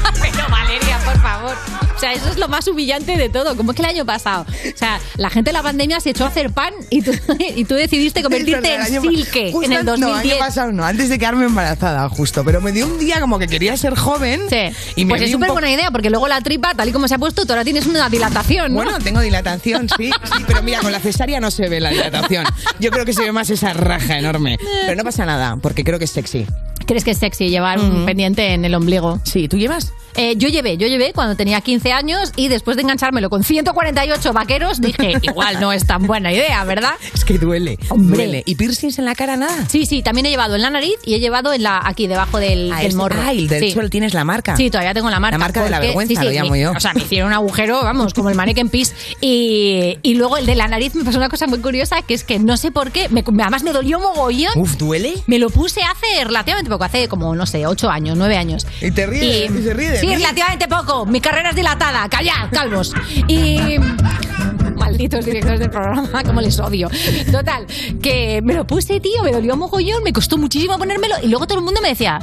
sea, 2.03 2.13
eso 2.13 2.29
es 2.29 2.37
lo 2.39 2.49
más 2.49 2.67
humillante 2.69 3.17
de 3.17 3.29
todo. 3.29 3.57
¿Cómo 3.57 3.73
es 3.73 3.77
que 3.77 3.83
el 3.83 3.89
año 3.89 4.05
pasado? 4.05 4.45
O 4.45 4.77
sea, 4.77 5.01
la 5.17 5.31
gente 5.31 5.51
de 5.51 5.55
la 5.55 5.63
pandemia 5.63 6.01
se 6.01 6.11
echó 6.11 6.25
a 6.25 6.29
hacer 6.29 6.51
pan 6.51 6.73
y 6.91 7.03
tú, 7.03 7.13
y 7.57 7.65
tú 7.65 7.75
decidiste 7.75 8.23
convertirte 8.23 8.75
en 8.75 9.01
silke 9.01 9.51
en 9.51 9.73
el 9.73 9.79
an- 9.79 9.87
2010. 9.87 9.99
No, 10.01 10.15
año 10.33 10.39
pasado 10.39 10.73
no, 10.73 10.85
antes 10.85 11.09
de 11.09 11.19
quedarme 11.19 11.45
embarazada, 11.47 12.09
justo. 12.09 12.45
Pero 12.45 12.61
me 12.61 12.73
dio 12.73 12.87
un 12.87 12.99
día 12.99 13.21
como 13.21 13.39
que 13.39 13.47
quería 13.47 13.77
ser 13.77 13.97
joven. 13.97 14.41
Sí. 14.51 14.57
Y 14.97 15.05
me 15.05 15.11
pues 15.11 15.23
es 15.23 15.31
súper 15.31 15.51
buena 15.53 15.71
idea, 15.71 15.91
porque 15.91 16.11
luego 16.11 16.29
la 16.29 16.41
tripa, 16.41 16.75
tal 16.75 16.89
y 16.89 16.93
como 16.93 17.09
se 17.09 17.15
ha 17.15 17.19
puesto, 17.19 17.47
tú 17.47 17.53
ahora 17.53 17.65
tienes 17.65 17.87
una 17.87 18.09
dilatación, 18.11 18.73
¿no? 18.73 18.83
Bueno, 18.83 18.99
tengo 18.99 19.21
dilatación, 19.21 19.89
sí, 19.97 20.11
sí, 20.25 20.45
pero 20.47 20.63
mira, 20.63 20.81
con 20.81 20.93
la 20.93 21.01
cesárea 21.01 21.41
no 21.41 21.51
se 21.51 21.69
ve 21.69 21.81
la 21.81 21.91
dilatación. 21.91 22.45
Yo 22.81 22.91
creo 22.91 23.05
que 23.05 23.13
se 23.13 23.23
ve 23.23 23.33
más 23.33 23.49
esa 23.51 23.73
raja 23.73 24.19
enorme. 24.19 24.59
Pero 24.87 24.97
no 24.97 25.05
pasa 25.05 25.25
nada, 25.25 25.57
porque 25.63 25.85
creo 25.85 25.99
que 25.99 26.07
es 26.07 26.11
sexy. 26.11 26.47
¿Crees 26.87 27.05
que 27.05 27.13
es 27.13 27.19
sexy 27.19 27.49
llevar 27.49 27.79
un 27.79 28.05
pendiente 28.07 28.55
en 28.55 28.65
el 28.65 28.75
ombligo? 28.75 29.21
Sí, 29.25 29.47
¿tú 29.49 29.57
llevas? 29.57 29.93
Eh, 30.17 30.35
yo 30.37 30.49
llevé, 30.49 30.77
yo 30.77 30.87
llevé 30.89 31.13
cuando 31.13 31.37
tenía 31.37 31.61
15 31.61 31.93
años 31.93 32.33
y 32.37 32.49
después 32.49 32.77
de 32.77 32.83
enganchármelo 32.83 33.31
con 33.31 33.45
148 33.45 34.33
vaqueros, 34.33 34.81
dije, 34.81 35.15
igual 35.23 35.61
no 35.61 35.73
es 35.73 35.87
tan 35.87 36.07
buena 36.07 36.33
idea, 36.33 36.63
¿verdad? 36.65 36.93
Es 37.15 37.25
que 37.25 37.39
duele, 37.39 37.79
Hombre. 37.89 38.17
duele. 38.25 38.43
¿Y 38.47 38.55
piercings 38.57 38.99
en 38.99 39.05
la 39.05 39.15
cara 39.15 39.37
nada? 39.37 39.67
Sí, 39.69 39.87
sí, 39.87 40.03
también 40.03 40.27
he 40.27 40.31
llevado 40.31 40.55
en 40.57 40.63
la 40.63 40.71
nariz 40.71 40.95
y 41.05 41.15
he 41.15 41.21
llevado 41.21 41.53
en 41.53 41.63
la 41.63 41.81
aquí 41.85 42.07
debajo 42.07 42.39
del, 42.39 42.73
Ah, 42.73 42.81
del 42.83 42.95
morro. 42.95 43.21
ah, 43.25 43.33
y 43.33 43.47
del 43.49 43.73
Sí. 43.73 43.79
tienes 43.91 44.15
la 44.15 44.25
marca. 44.25 44.57
Sí, 44.57 44.71
todavía 44.71 44.95
tengo 44.95 45.11
la 45.11 45.21
marca. 45.21 45.35
La 45.39 45.39
marca 45.45 45.65
de 45.65 45.71
la 45.71 45.81
vergüenza, 45.81 46.15
sí, 46.15 46.17
sí, 46.17 46.25
lo 46.25 46.31
llamo 46.31 46.51
me- 46.53 46.61
yo. 46.61 46.73
O 46.73 46.81
sea, 46.81 46.93
me 46.95 47.03
hicieron 47.03 47.29
un 47.29 47.35
agujero, 47.35 47.83
vamos, 47.83 48.15
como 48.15 48.29
el 48.31 48.35
mannequin 48.35 48.69
piece. 48.69 48.95
Y, 49.21 49.99
y 50.03 50.15
luego 50.15 50.37
el 50.37 50.47
de 50.47 50.55
la 50.55 50.69
nariz 50.69 50.95
me 50.95 51.05
pasó 51.05 51.19
una 51.19 51.29
cosa 51.29 51.47
muy 51.47 51.59
curiosa, 51.61 52.03
que 52.03 52.15
es 52.15 52.25
que 52.25 52.39
no 52.39 52.57
sé 52.57 52.71
por 52.71 52.91
qué, 52.93 53.09
me- 53.09 53.25
además 53.43 53.63
me 53.63 53.73
dolió 53.73 53.99
mogollón. 54.01 54.53
Uf, 54.57 54.77
¿duele? 54.77 55.15
Me 55.27 55.39
lo 55.39 55.51
puse 55.51 55.81
hace 55.83 56.25
relativamente 56.25 56.71
poco, 56.71 56.85
hace 56.85 57.09
como, 57.09 57.35
no 57.35 57.47
sé, 57.47 57.67
8 57.67 57.91
años, 57.91 58.17
9 58.19 58.37
años. 58.37 58.67
Y 58.81 58.91
te 58.91 59.07
ríes, 59.07 59.51
y 59.51 59.63
se 59.63 59.75
ríe 59.75 60.02
Sí, 60.03 60.07
mí. 60.09 60.17
relativamente 60.17 60.69
poco. 60.69 61.07
Mi 61.07 61.21
carrera 61.21 61.51
es 61.51 61.57
dilatada. 61.57 62.09
Callad, 62.09 62.51
calvos. 62.53 62.93
Y... 63.29 63.77
Malditos 64.77 65.25
directores 65.25 65.61
del 65.61 65.71
programa, 65.71 66.23
como 66.25 66.41
les 66.41 66.59
odio. 66.59 66.89
Total, 67.31 67.67
que 68.03 68.41
me 68.43 68.53
lo 68.55 68.67
puse, 68.67 68.99
tío, 69.01 69.23
me 69.23 69.31
dolió 69.31 69.57
mogollón, 69.57 70.03
me 70.03 70.13
costó 70.13 70.37
muchísimo 70.37 70.77
ponérmelo 70.77 71.15
y 71.23 71.29
luego 71.29 71.47
todo 71.47 71.59
el 71.59 71.65
mundo 71.65 71.81
me 71.81 71.89
decía... 71.91 72.19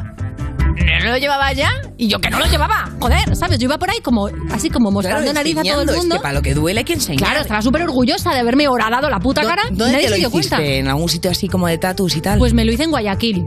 ¿No 1.04 1.12
lo 1.12 1.18
llevaba 1.18 1.52
ya? 1.54 1.70
Y 1.98 2.08
yo 2.08 2.20
que 2.20 2.30
no 2.30 2.40
lo 2.40 2.46
llevaba. 2.48 2.90
Joder, 3.00 3.36
¿sabes? 3.36 3.60
Yo 3.60 3.66
iba 3.66 3.78
por 3.78 3.90
ahí 3.90 4.00
como 4.02 4.30
así 4.52 4.70
como 4.70 4.92
mostrando 4.92 5.32
nariz 5.34 5.58
a 5.58 5.64
todo 5.64 5.82
el 5.82 5.88
mundo. 5.96 6.16
Es 6.16 6.20
que 6.20 6.24
para 6.24 6.34
lo 6.34 6.42
que 6.42 6.54
duele 6.54 6.80
hay 6.80 6.86
que 6.86 6.94
enseñar. 6.94 7.20
Claro, 7.30 7.42
estaba 7.42 7.62
súper 7.62 7.84
orgullosa 7.84 8.34
de 8.34 8.40
haberme 8.40 8.68
horadado 8.68 9.10
la 9.10 9.20
puta 9.20 9.42
¿Dó- 9.42 9.48
cara. 9.50 9.64
y 9.70 9.76
¿Dónde 9.76 9.94
nadie 9.94 10.06
te 10.06 10.10
lo 10.10 10.16
se 10.16 10.20
dio 10.20 10.30
hiciste? 10.30 10.56
cuenta. 10.56 10.66
¿En 10.74 10.88
algún 10.88 11.10
sitio 11.10 11.32
así 11.32 11.48
como 11.48 11.68
de 11.68 11.78
tatus 11.78 12.16
y 12.16 12.22
tal? 12.22 12.40
Pues 12.40 12.54
me 12.54 12.66
lo 12.66 12.72
hice 12.72 12.84
en 12.84 12.92
Guayaquil. 12.92 13.46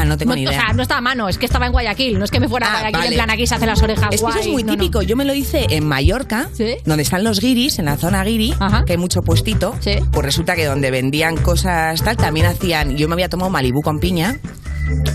Ah, 0.00 0.04
no 0.06 0.16
tengo 0.16 0.34
ni 0.34 0.46
O 0.46 0.50
idea. 0.50 0.60
sea, 0.60 0.72
no 0.72 0.82
estaba 0.82 0.98
a 0.98 1.02
mano, 1.02 1.28
es 1.28 1.36
que 1.38 1.46
estaba 1.46 1.66
en 1.66 1.72
Guayaquil. 1.72 2.18
No 2.18 2.24
es 2.24 2.30
que 2.30 2.40
me 2.40 2.48
fuera 2.48 2.66
a 2.66 2.70
Ah, 2.70 2.72
Guayaquil 2.80 2.98
vale. 3.00 3.08
en 3.08 3.14
plan 3.14 3.30
aquí 3.30 3.46
se 3.46 3.54
hacen 3.54 3.68
las 3.68 3.82
orejas 3.82 4.08
Es 4.12 4.22
que 4.22 4.30
eso 4.30 4.38
es 4.40 4.48
muy 4.48 4.62
no, 4.62 4.72
no. 4.72 4.78
típico. 4.78 5.02
Yo 5.02 5.16
me 5.16 5.24
lo 5.24 5.34
hice 5.34 5.66
en 5.70 5.86
Mallorca, 5.86 6.48
¿Sí? 6.54 6.76
donde 6.84 7.02
están 7.02 7.22
los 7.24 7.40
guiris, 7.40 7.78
en 7.78 7.84
la 7.86 7.96
zona 7.96 8.22
guiri, 8.24 8.54
Ajá. 8.58 8.84
que 8.84 8.92
hay 8.92 8.98
mucho 8.98 9.20
puestito. 9.22 9.74
Sí. 9.80 9.96
Pues 10.12 10.24
resulta 10.24 10.56
que 10.56 10.64
donde 10.64 10.90
vendían 10.90 11.36
cosas 11.36 12.02
tal, 12.02 12.16
también 12.16 12.46
hacían. 12.46 12.96
Yo 12.96 13.08
me 13.08 13.14
había 13.14 13.28
tomado 13.28 13.50
Malibú 13.50 13.82
con 13.82 13.98
piña. 14.00 14.38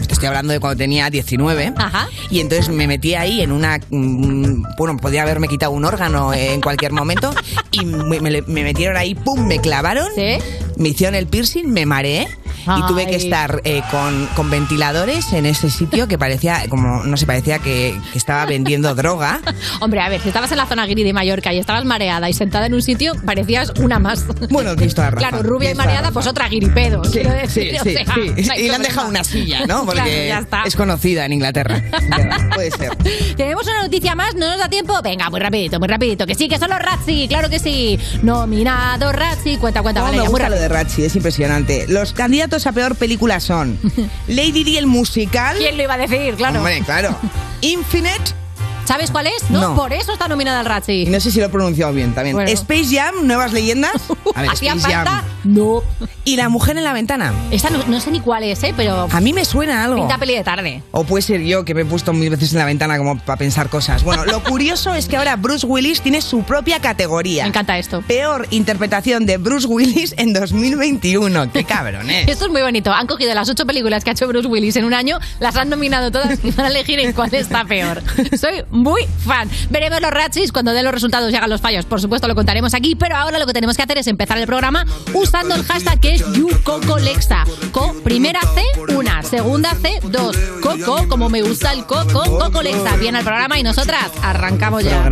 Te 0.08 0.13
estoy 0.13 0.27
hablando 0.27 0.54
de 0.54 0.60
cuando 0.62 0.77
tenía 0.77 1.10
19. 1.10 1.74
Ajá. 1.75 2.08
Y 2.30 2.39
entonces 2.39 2.70
me 2.70 2.88
metí 2.88 3.13
ahí 3.15 3.42
en 3.42 3.51
una. 3.51 3.77
mm, 3.89 4.63
Bueno, 4.77 4.96
podía 4.98 5.24
haberme 5.24 5.50
quitado 5.50 5.72
un 5.74 5.84
órgano 5.84 6.34
en 6.34 6.62
cualquier 6.62 6.94
momento. 6.94 7.34
y 7.72 7.84
me, 7.86 8.22
me 8.22 8.32
le- 8.32 8.42
me 8.44 8.63
metieron 8.63 8.96
ahí, 8.96 9.15
¡pum! 9.15 9.46
Me 9.48 9.60
clavaron. 9.60 10.08
¿Sí? 10.15 10.38
Me 10.77 10.89
hicieron 10.89 11.15
el 11.15 11.27
piercing, 11.27 11.65
me 11.74 11.86
mareé. 11.86 12.27
Y 12.68 12.88
tuve 12.88 13.06
que 13.08 13.16
estar 13.16 13.62
eh, 13.64 13.82
con, 13.92 14.28
con 14.36 14.50
ventiladores 14.50 15.32
en 15.34 15.46
ese 15.46 15.70
sitio 15.70 16.08
que 16.08 16.18
parecía, 16.18 16.64
como, 16.70 17.04
no 17.04 17.18
sé, 17.18 17.26
parecía 17.26 17.60
que, 17.60 18.00
que 18.12 18.18
estaba 18.18 18.46
vendiendo 18.46 18.94
droga. 18.96 19.40
Hombre, 19.82 20.02
a 20.02 20.10
ver, 20.10 20.22
si 20.22 20.30
estabas 20.30 20.52
en 20.52 20.58
la 20.58 20.66
zona 20.66 20.86
guiri 20.86 21.04
de 21.04 21.14
Mallorca 21.14 21.54
y 21.54 21.60
estabas 21.60 21.86
mareada 21.86 22.30
y 22.30 22.34
sentada 22.34 22.66
en 22.66 22.74
un 22.74 22.82
sitio, 22.82 23.14
parecías 23.26 23.72
una 23.80 24.00
más. 24.00 24.26
Bueno, 24.50 24.74
la 24.74 25.10
razón, 25.12 25.18
Claro, 25.18 25.44
rubia 25.44 25.72
y 25.72 25.76
mareada, 25.76 26.12
pues 26.12 26.28
otra 26.28 26.48
guiripedo. 26.48 27.04
Sí, 27.06 27.22
sí, 27.48 27.72
o 27.80 27.84
sí, 27.84 27.94
sea, 27.94 28.06
sí. 28.14 28.48
no 28.48 28.56
Y 28.56 28.68
le 28.68 28.76
han 28.76 28.82
dejado 28.82 29.08
una 29.10 29.24
silla, 29.24 29.66
¿no? 29.68 29.86
Porque 29.86 30.02
Claro, 30.02 30.12
ya 30.28 30.40
está. 30.40 30.64
es 30.66 30.76
conocida 30.76 31.26
en 31.26 31.34
Inglaterra. 31.34 31.82
Ya, 32.18 32.50
Puede 32.54 32.72
ser. 32.72 32.96
Tenemos 33.36 33.66
una 33.68 33.84
noticia 33.84 34.16
más, 34.16 34.36
no 34.36 34.48
nos 34.48 34.58
da 34.60 34.70
tiempo. 34.70 34.94
Venga, 35.04 35.30
muy 35.30 35.40
rapidito, 35.40 35.80
muy 35.80 35.88
rapidito. 35.88 36.26
Que 36.26 36.36
sí, 36.36 36.48
que 36.48 36.58
son 36.60 36.70
los 36.70 36.80
Razzi, 36.80 37.28
claro 37.28 37.50
que 37.50 37.60
sí. 37.60 38.00
Nominado 38.22 39.12
Razzi. 39.12 39.58
Cuenta, 39.58 39.82
cuenta, 39.82 40.02
Cómo 40.02 40.12
vale, 40.12 40.18
me 40.18 40.24
muy 40.30 40.32
gusta 40.32 40.50
lo 40.50 40.56
rápido. 40.56 40.70
de 40.70 40.84
Ratchi, 40.84 41.04
es 41.06 41.16
impresionante. 41.16 41.86
Los 41.88 42.14
candidatos 42.14 42.55
a 42.66 42.72
peor 42.72 42.96
película 42.96 43.40
son 43.40 43.78
Lady 44.28 44.64
Di 44.64 44.78
el 44.78 44.88
musical. 44.88 45.58
¿Quién 45.58 45.78
lo 45.78 45.84
iba 45.84 45.96
a 45.96 45.98
decir? 45.98 46.36
Claro. 46.36 46.60
Hombre, 46.60 46.82
claro. 46.86 47.18
Infinite. 47.62 48.45
¿Sabes 48.86 49.12
cuál 49.12 49.27
es? 49.27 49.50
No, 49.50 49.62
No. 49.62 49.75
por 49.75 49.94
eso 49.94 50.13
está 50.13 50.27
nominada 50.27 50.60
al 50.60 50.65
Y 50.65 50.70
Razzi. 50.70 51.06
no 51.08 51.20
sé 51.20 51.32
si 51.32 51.39
lo 51.39 51.48
he 51.48 51.50
pronunciado 51.50 51.92
bien 51.94 52.13
también. 52.13 52.36
Bueno. 52.36 52.50
Space 52.51 52.96
Jam, 52.96 53.15
Nuevas 53.27 53.51
Leyendas. 53.54 53.94
A 54.36 54.42
ver, 54.42 54.51
¿Hacía 54.51 54.74
Space 54.74 54.94
falta? 54.96 55.12
Jam. 55.12 55.25
No. 55.44 55.84
Y 56.24 56.36
La 56.38 56.50
Mujer 56.50 56.77
en 56.77 56.84
la 56.84 56.94
Ventana. 56.94 57.34
Esta 57.51 57.70
no, 57.70 57.84
no 57.88 58.00
sé 58.00 58.12
ni 58.12 58.20
cuál 58.20 58.44
es, 58.44 58.63
¿eh? 58.63 58.74
Pero 58.75 59.08
A 59.12 59.20
mí 59.22 59.34
me 59.34 59.46
suena 59.46 59.84
algo. 59.84 59.98
pinta 59.98 60.18
peli 60.18 60.36
de 60.36 60.44
tarde. 60.44 60.82
O 60.92 61.04
puede 61.04 61.22
ser 61.22 61.42
yo 61.42 61.65
que 61.65 61.74
me 61.74 61.82
he 61.82 61.86
puesto 61.86 62.13
mil 62.13 62.30
veces 62.30 62.51
en 62.54 62.60
la 62.60 62.65
ventana 62.65 62.98
como 62.98 63.18
para 63.20 63.38
pensar 63.38 63.70
cosas. 63.70 64.04
Bueno, 64.04 64.25
lo 64.25 64.42
curioso 64.44 64.94
es 64.94 65.08
que 65.08 65.18
ahora 65.18 65.36
Bruce 65.36 65.65
Willis 65.65 66.01
tiene 66.01 66.22
su 66.22 66.44
propia 66.44 66.80
categoría. 66.80 67.44
Me 67.44 67.50
encanta 67.50 67.77
esto. 67.77 68.01
Peor 68.08 68.48
interpretación 68.51 69.25
de 69.25 69.38
Bruce 69.38 69.68
Willis 69.68 70.13
en 70.18 70.34
2021. 70.34 71.51
Qué 71.51 71.63
cabrón, 71.63 72.10
¿eh? 72.10 72.25
Esto 72.27 72.46
es 72.46 72.51
muy 72.51 72.62
bonito. 72.62 72.92
Han 72.92 73.08
cogido 73.08 73.34
las 73.34 73.50
ocho 73.50 73.65
películas 73.65 74.04
que 74.04 74.10
ha 74.12 74.13
hecho 74.13 74.27
Bruce 74.27 74.48
Willis 74.48 74.75
en 74.75 74.86
un 74.86 74.94
año, 74.94 75.20
las 75.39 75.56
han 75.56 75.70
nominado 75.70 76.12
todas 76.12 76.39
y 76.44 76.51
van 76.51 76.65
a 76.68 76.70
elegir 76.70 77.00
en 77.00 77.13
cuál 77.13 77.34
está 77.34 77.65
peor. 77.65 78.01
Soy 78.39 78.63
muy 78.75 79.05
fan. 79.25 79.50
Veremos 79.70 80.01
los 80.01 80.12
Ratchis 80.12 80.51
cuando 80.51 80.74
den 80.74 80.84
los 80.84 80.94
resultados 80.94 81.32
y 81.32 81.36
hagan 81.36 81.50
los 81.50 81.62
fallos. 81.62 81.86
Por 81.86 82.01
supuesto, 82.01 82.27
lo 82.27 82.36
contaremos 82.36 82.74
aquí, 82.74 82.96
pero 82.96 83.15
ahora 83.15 83.39
lo 83.39 83.46
que 83.46 83.53
tenemos 83.53 83.75
que 83.77 83.84
hacer 83.84 83.98
es 83.98 84.08
empezar 84.08 84.38
el 84.38 84.46
programa 84.46 84.86
usando 85.13 85.55
el 85.55 85.63
hashtag 85.63 86.00
que 86.00 86.15
es 86.15 86.25
YouCocoLexa. 86.34 87.44
Co, 87.72 87.94
primera 88.03 88.39
C, 88.41 88.94
una. 88.94 89.24
Segunda 89.24 89.74
C, 89.75 90.00
dos. 90.03 90.38
Coco, 90.62 91.08
como 91.08 91.29
me 91.29 91.41
gusta 91.41 91.72
el 91.72 91.86
coco, 91.86 92.24
Cocolexa. 92.39 92.96
Viene 92.98 93.20
al 93.20 93.24
programa 93.24 93.58
y 93.58 93.63
nosotras 93.63 94.12
arrancamos 94.22 94.84
ya. 94.84 95.10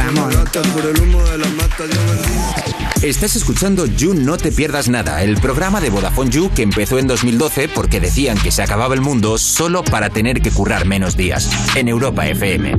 Estás 3.03 3.35
escuchando 3.35 3.85
You 3.85 4.13
No 4.13 4.37
Te 4.37 4.49
Pierdas 4.49 4.87
Nada, 4.87 5.23
el 5.23 5.35
programa 5.35 5.81
de 5.81 5.89
Vodafone 5.89 6.29
You 6.29 6.49
que 6.55 6.61
empezó 6.61 6.99
en 6.99 7.07
2012 7.07 7.67
porque 7.67 7.99
decían 7.99 8.37
que 8.37 8.49
se 8.49 8.63
acababa 8.63 8.93
el 8.93 9.01
mundo 9.01 9.37
solo 9.37 9.83
para 9.83 10.09
tener 10.09 10.41
que 10.41 10.51
currar 10.51 10.85
menos 10.85 11.17
días. 11.17 11.75
En 11.75 11.89
Europa 11.89 12.25
FM. 12.25 12.77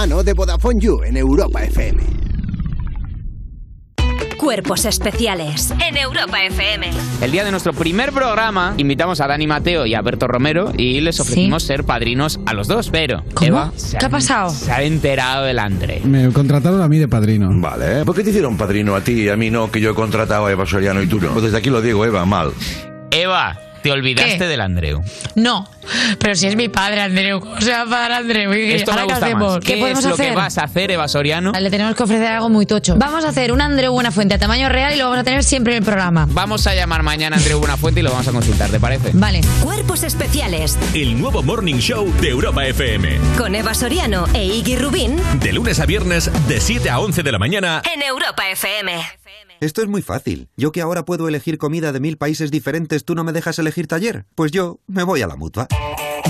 Mano 0.00 0.22
de 0.22 0.32
Vodafone 0.32 0.80
You 0.80 1.02
en 1.04 1.14
Europa 1.18 1.62
FM. 1.62 2.02
Cuerpos 4.38 4.86
especiales 4.86 5.74
en 5.86 5.98
Europa 5.98 6.42
FM. 6.42 6.88
El 7.20 7.30
día 7.30 7.44
de 7.44 7.50
nuestro 7.50 7.74
primer 7.74 8.10
programa 8.10 8.72
invitamos 8.78 9.20
a 9.20 9.26
Dani 9.26 9.46
Mateo 9.46 9.84
y 9.84 9.94
a 9.94 10.00
Berto 10.00 10.26
Romero 10.26 10.72
y 10.74 11.02
les 11.02 11.20
ofrecimos 11.20 11.64
ser 11.64 11.84
padrinos 11.84 12.40
a 12.46 12.54
los 12.54 12.66
dos, 12.66 12.88
pero 12.88 13.22
Eva 13.42 13.72
se 13.76 13.98
¿Qué 13.98 14.06
ha 14.06 14.08
pasado? 14.08 14.48
Se 14.48 14.72
ha 14.72 14.82
enterado 14.82 15.44
del 15.44 15.58
Andre. 15.58 16.00
Me 16.02 16.32
contrataron 16.32 16.80
a 16.80 16.88
mí 16.88 16.96
de 16.96 17.06
padrino. 17.06 17.50
Vale, 17.60 18.02
¿por 18.06 18.16
qué 18.16 18.24
te 18.24 18.30
hicieron 18.30 18.56
padrino 18.56 18.94
a 18.94 19.02
ti 19.02 19.24
y 19.24 19.28
a 19.28 19.36
mí 19.36 19.50
no, 19.50 19.70
que 19.70 19.82
yo 19.82 19.90
he 19.90 19.94
contratado 19.94 20.46
a 20.46 20.50
Eva 20.50 20.64
Soriano 20.64 21.02
y 21.02 21.08
tú 21.08 21.20
no? 21.20 21.32
Pues 21.32 21.44
desde 21.44 21.58
aquí 21.58 21.68
lo 21.68 21.82
digo, 21.82 22.06
Eva, 22.06 22.24
mal. 22.24 22.52
Eva, 23.10 23.58
Te 23.82 23.90
olvidaste 23.90 24.38
¿Qué? 24.38 24.46
del 24.46 24.60
Andreu. 24.60 25.00
No, 25.34 25.68
pero 26.18 26.34
si 26.34 26.46
es 26.46 26.56
mi 26.56 26.68
padre, 26.68 27.00
Andreu. 27.00 27.40
¿Cómo 27.40 27.60
se 27.60 27.70
va 27.70 27.82
a 27.82 27.86
pagar 27.86 28.12
Andreu? 28.12 28.52
¿Y 28.52 28.72
Esto 28.72 28.92
me 28.92 28.98
qué 28.98 29.04
gusta 29.04 29.26
hacemos? 29.26 29.54
más. 29.56 29.64
¿Qué, 29.64 29.76
podemos 29.78 30.04
es 30.04 30.10
lo 30.10 30.16
que 30.16 30.22
hacer? 30.22 30.34
vas 30.36 30.58
a 30.58 30.64
hacer, 30.64 30.90
Eva 30.90 31.08
Soriano? 31.08 31.52
Le 31.52 31.70
tenemos 31.70 31.94
que 31.94 32.02
ofrecer 32.02 32.26
algo 32.26 32.48
muy 32.48 32.66
tocho. 32.66 32.94
Vamos 32.96 33.24
a 33.24 33.28
hacer 33.28 33.52
un 33.52 33.60
Andreu 33.60 33.92
Buenafuente 33.92 34.34
a 34.34 34.38
tamaño 34.38 34.68
real 34.68 34.94
y 34.94 34.98
lo 34.98 35.04
vamos 35.04 35.18
a 35.20 35.24
tener 35.24 35.42
siempre 35.44 35.72
en 35.74 35.78
el 35.78 35.84
programa. 35.84 36.26
Vamos 36.30 36.66
a 36.66 36.74
llamar 36.74 37.02
mañana 37.02 37.36
a 37.36 37.38
Andreu 37.38 37.58
Buenafuente 37.58 38.00
y 38.00 38.02
lo 38.02 38.10
vamos 38.10 38.28
a 38.28 38.32
consultar, 38.32 38.70
¿te 38.70 38.78
parece? 38.80 39.10
Vale. 39.14 39.40
Cuerpos 39.62 40.02
especiales 40.02 40.78
El 40.94 41.18
nuevo 41.18 41.42
Morning 41.42 41.76
Show 41.78 42.12
de 42.20 42.28
Europa 42.28 42.66
FM. 42.66 43.18
con 43.38 43.54
Eva 43.54 43.72
Soriano 43.74 44.26
e 44.34 44.44
Iggy 44.44 44.76
Rubín 44.76 45.16
De 45.40 45.52
lunes 45.52 45.80
a 45.80 45.86
viernes, 45.86 46.30
de 46.48 46.60
7 46.60 46.90
a 46.90 46.98
11 47.00 47.22
de 47.22 47.32
la 47.32 47.38
mañana. 47.38 47.82
en 47.94 48.02
Europa 48.02 48.48
FM. 48.50 48.92
Esto 49.60 49.82
es 49.82 49.88
muy 49.88 50.00
fácil. 50.00 50.48
Yo 50.56 50.72
que 50.72 50.80
ahora 50.80 51.04
puedo 51.04 51.28
elegir 51.28 51.58
comida 51.58 51.92
de 51.92 52.00
mil 52.00 52.16
países 52.16 52.50
diferentes, 52.50 53.04
¿tú 53.04 53.14
no 53.14 53.24
me 53.24 53.32
dejas 53.32 53.58
elegir 53.58 53.86
taller? 53.86 54.24
Pues 54.34 54.52
yo 54.52 54.80
me 54.86 55.02
voy 55.02 55.20
a 55.20 55.26
la 55.26 55.36
mutua. 55.36 55.68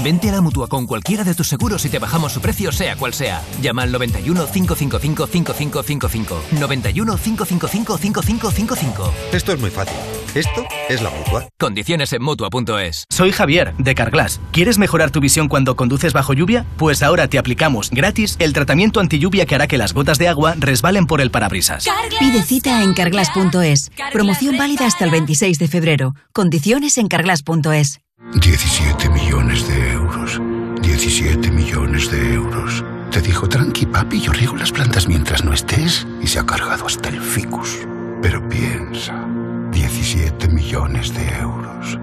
Vente 0.02 0.28
a 0.28 0.32
la 0.32 0.40
mutua 0.40 0.68
con 0.68 0.86
cualquiera 0.86 1.24
de 1.24 1.34
tus 1.34 1.48
seguros 1.48 1.84
y 1.84 1.88
te 1.88 1.98
bajamos 1.98 2.32
su 2.32 2.40
precio, 2.40 2.72
sea 2.72 2.96
cual 2.96 3.12
sea. 3.12 3.42
Llama 3.60 3.82
al 3.82 3.92
91 3.92 4.46
555 4.46 5.26
5555. 5.26 6.42
91 6.58 7.16
555 7.16 7.98
5555. 7.98 9.12
Esto 9.32 9.52
es 9.52 9.60
muy 9.60 9.70
fácil. 9.70 9.96
Esto 10.34 10.64
es 10.88 11.02
la 11.02 11.10
mutua. 11.10 11.48
Condiciones 11.58 12.12
en 12.12 12.22
mutua.es. 12.22 13.04
Soy 13.10 13.32
Javier, 13.32 13.74
de 13.78 13.94
Carglass. 13.94 14.40
¿Quieres 14.52 14.78
mejorar 14.78 15.10
tu 15.10 15.20
visión 15.20 15.48
cuando 15.48 15.76
conduces 15.76 16.12
bajo 16.12 16.34
lluvia? 16.34 16.64
Pues 16.76 17.02
ahora 17.02 17.28
te 17.28 17.38
aplicamos 17.38 17.90
gratis 17.90 18.36
el 18.38 18.52
tratamiento 18.52 19.00
anti 19.00 19.18
lluvia 19.18 19.44
que 19.44 19.54
hará 19.56 19.66
que 19.66 19.78
las 19.78 19.92
gotas 19.92 20.18
de 20.18 20.28
agua 20.28 20.54
resbalen 20.56 21.06
por 21.06 21.20
el 21.20 21.30
parabrisas. 21.30 21.86
Pide 22.18 22.42
cita 22.42 22.82
en 22.82 22.94
carglass.es. 22.94 23.90
Promoción 24.12 24.56
válida 24.56 24.86
hasta 24.86 25.04
el 25.04 25.10
26 25.10 25.58
de 25.58 25.68
febrero. 25.68 26.14
Condiciones 26.32 26.96
en 26.98 27.08
carglass.es. 27.08 28.00
17 28.32 29.08
millones 29.08 29.66
de 29.66 29.92
euros. 29.92 30.40
17 30.82 31.50
millones 31.50 32.10
de 32.10 32.34
euros. 32.34 32.84
Te 33.10 33.20
dijo, 33.20 33.48
tranqui 33.48 33.86
papi, 33.86 34.20
yo 34.20 34.32
riego 34.32 34.56
las 34.56 34.70
plantas 34.70 35.08
mientras 35.08 35.44
no 35.44 35.52
estés. 35.52 36.06
Y 36.22 36.26
se 36.26 36.38
ha 36.38 36.46
cargado 36.46 36.86
hasta 36.86 37.08
el 37.08 37.20
ficus. 37.20 37.86
Pero 38.22 38.46
piensa, 38.48 39.26
17 39.72 40.48
millones 40.48 41.12
de 41.12 41.28
euros. 41.38 41.98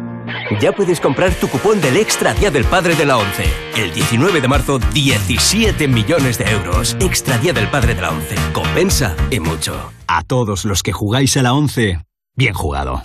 Ya 0.59 0.73
puedes 0.73 0.99
comprar 0.99 1.33
tu 1.33 1.47
cupón 1.47 1.79
del 1.79 1.97
Extra 1.97 2.33
Día 2.33 2.51
del 2.51 2.65
Padre 2.65 2.95
de 2.95 3.05
la 3.05 3.17
ONCE. 3.17 3.45
El 3.75 3.93
19 3.93 4.41
de 4.41 4.47
marzo, 4.47 4.79
17 4.79 5.87
millones 5.87 6.37
de 6.37 6.51
euros. 6.51 6.97
Extra 6.99 7.37
Día 7.37 7.53
del 7.53 7.69
Padre 7.69 7.95
de 7.95 8.01
la 8.01 8.09
ONCE. 8.09 8.35
Compensa 8.53 9.15
y 9.29 9.39
mucho. 9.39 9.91
A 10.07 10.23
todos 10.23 10.65
los 10.65 10.83
que 10.83 10.91
jugáis 10.91 11.37
a 11.37 11.43
la 11.43 11.53
11, 11.53 11.99
bien 12.35 12.53
jugado. 12.53 13.03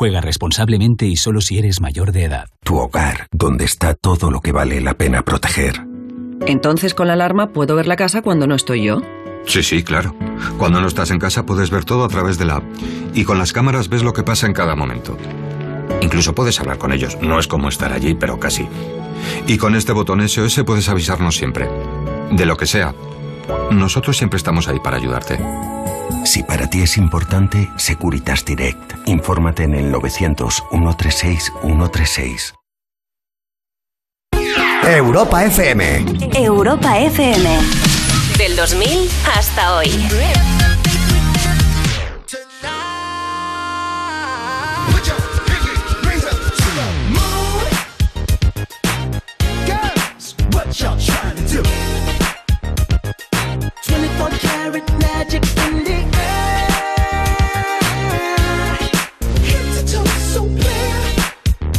Juega 0.00 0.22
responsablemente 0.22 1.04
y 1.04 1.16
solo 1.16 1.42
si 1.42 1.58
eres 1.58 1.82
mayor 1.82 2.10
de 2.12 2.24
edad. 2.24 2.46
Tu 2.64 2.74
hogar, 2.74 3.26
donde 3.32 3.66
está 3.66 3.92
todo 3.92 4.30
lo 4.30 4.40
que 4.40 4.50
vale 4.50 4.80
la 4.80 4.94
pena 4.94 5.20
proteger. 5.20 5.84
Entonces 6.46 6.94
con 6.94 7.08
la 7.08 7.12
alarma 7.12 7.52
puedo 7.52 7.76
ver 7.76 7.86
la 7.86 7.96
casa 7.96 8.22
cuando 8.22 8.46
no 8.46 8.54
estoy 8.54 8.82
yo. 8.82 9.02
Sí, 9.44 9.62
sí, 9.62 9.82
claro. 9.82 10.16
Cuando 10.56 10.80
no 10.80 10.86
estás 10.86 11.10
en 11.10 11.18
casa 11.18 11.44
puedes 11.44 11.68
ver 11.70 11.84
todo 11.84 12.02
a 12.02 12.08
través 12.08 12.38
de 12.38 12.46
la 12.46 12.56
app. 12.56 12.64
Y 13.12 13.24
con 13.24 13.36
las 13.36 13.52
cámaras 13.52 13.90
ves 13.90 14.02
lo 14.02 14.14
que 14.14 14.22
pasa 14.22 14.46
en 14.46 14.54
cada 14.54 14.74
momento. 14.74 15.18
Incluso 16.00 16.34
puedes 16.34 16.58
hablar 16.60 16.78
con 16.78 16.94
ellos. 16.94 17.18
No 17.20 17.38
es 17.38 17.46
como 17.46 17.68
estar 17.68 17.92
allí, 17.92 18.14
pero 18.14 18.40
casi. 18.40 18.66
Y 19.46 19.58
con 19.58 19.74
este 19.74 19.92
botón 19.92 20.26
SOS 20.26 20.62
puedes 20.64 20.88
avisarnos 20.88 21.36
siempre. 21.36 21.68
De 22.30 22.46
lo 22.46 22.56
que 22.56 22.64
sea. 22.64 22.94
Nosotros 23.70 24.16
siempre 24.16 24.38
estamos 24.38 24.66
ahí 24.66 24.80
para 24.80 24.96
ayudarte. 24.96 25.38
Si 26.24 26.42
para 26.42 26.68
ti 26.68 26.82
es 26.82 26.96
importante, 26.96 27.70
Securitas 27.76 28.44
Direct. 28.44 28.94
Infórmate 29.06 29.62
en 29.64 29.74
el 29.74 29.92
900-136-136. 29.92 32.54
Europa 34.82 35.44
FM. 35.44 36.04
Europa 36.34 36.98
FM. 36.98 37.60
Del 38.38 38.56
2000 38.56 39.08
hasta 39.36 39.76
hoy. 39.76 39.90
Girls, 49.66 50.34
24 54.20 54.38
karat 54.38 54.86
magic 55.00 55.42
in 55.64 55.82
the 55.82 55.98
air. 56.20 56.68
To 59.90 59.98
so 60.32 60.44
clear. 60.60 61.00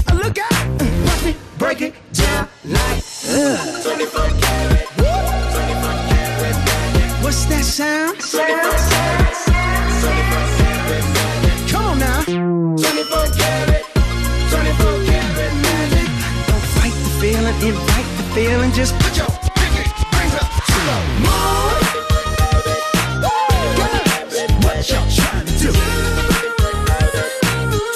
Uh, 0.10 0.16
Look 0.16 0.38
out, 0.40 1.24
me 1.24 1.36
break 1.60 1.82
it 1.82 1.94
down 2.14 2.48
like 2.66 3.04
uh. 3.30 3.84
24 3.84 4.30
karat. 4.42 4.88
What's 7.22 7.46
that 7.46 7.64
sound? 7.64 8.18
Come 11.70 11.86
on 11.86 12.00
now. 12.00 12.24
24 12.26 13.38
karat. 13.38 13.86
24 14.50 15.06
karat 15.06 15.54
magic. 15.62 16.10
Don't 16.50 16.66
fight 16.74 16.96
the 17.06 17.12
feeling, 17.22 17.58
invite 17.62 18.10
the 18.18 18.24
feeling. 18.34 18.72
Just 18.72 18.98
put 18.98 19.16
your 19.16 19.30
pinky 19.30 19.86
rings 20.18 20.36
up 20.42 20.50
to 20.66 20.78
the 20.90 20.98
moon. 21.22 21.81
Girls, 24.82 24.94
what 24.94 24.98
y'all 24.98 25.12
trying 25.12 25.46
to 25.46 25.52
do? 25.62 25.72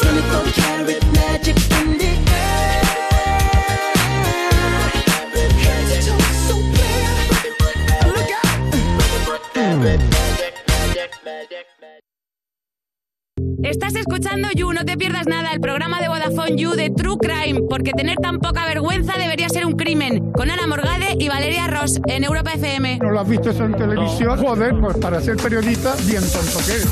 24 0.01 0.53
karat 0.53 1.03
magic 1.13 1.57
in 1.81 1.97
the 1.97 2.11
air. 2.29 2.85
Head 5.63 5.83
to 5.89 5.97
toe 6.05 6.25
so 6.45 6.55
clear. 6.75 7.09
Look 8.13 8.31
out. 8.37 8.55
Estás 13.63 13.95
escuchando 13.95 14.49
You, 14.53 14.71
no 14.73 14.85
te 14.85 14.95
pierdas 14.95 15.25
nada, 15.25 15.51
el 15.53 15.59
programa 15.59 15.99
de 15.99 16.07
Vodafone 16.07 16.55
You 16.55 16.75
de 16.75 16.91
True 16.91 17.17
Crime, 17.17 17.61
porque 17.67 17.93
tener 17.93 18.17
tan 18.17 18.37
poca 18.37 18.63
vergüenza 18.65 19.17
debería 19.17 19.49
ser 19.49 19.65
un 19.65 19.73
crimen. 19.73 20.31
Con 20.33 20.51
Ana 20.51 20.67
Morgade 20.67 20.94
y 21.25 21.29
Valeria 21.29 21.65
Ross 21.67 21.99
en 22.07 22.23
Europa 22.23 22.53
FM. 22.53 22.99
¿No 23.01 23.09
lo 23.09 23.19
has 23.21 23.27
visto 23.27 23.49
eso 23.49 23.65
en 23.65 23.73
televisión? 23.75 24.37
Joder, 24.39 24.75
pues 24.79 24.97
para 24.97 25.19
ser 25.21 25.37
periodista, 25.37 25.95
bien 26.05 26.21
tonto 26.31 26.59
que 26.65 26.71
eres. 26.73 26.87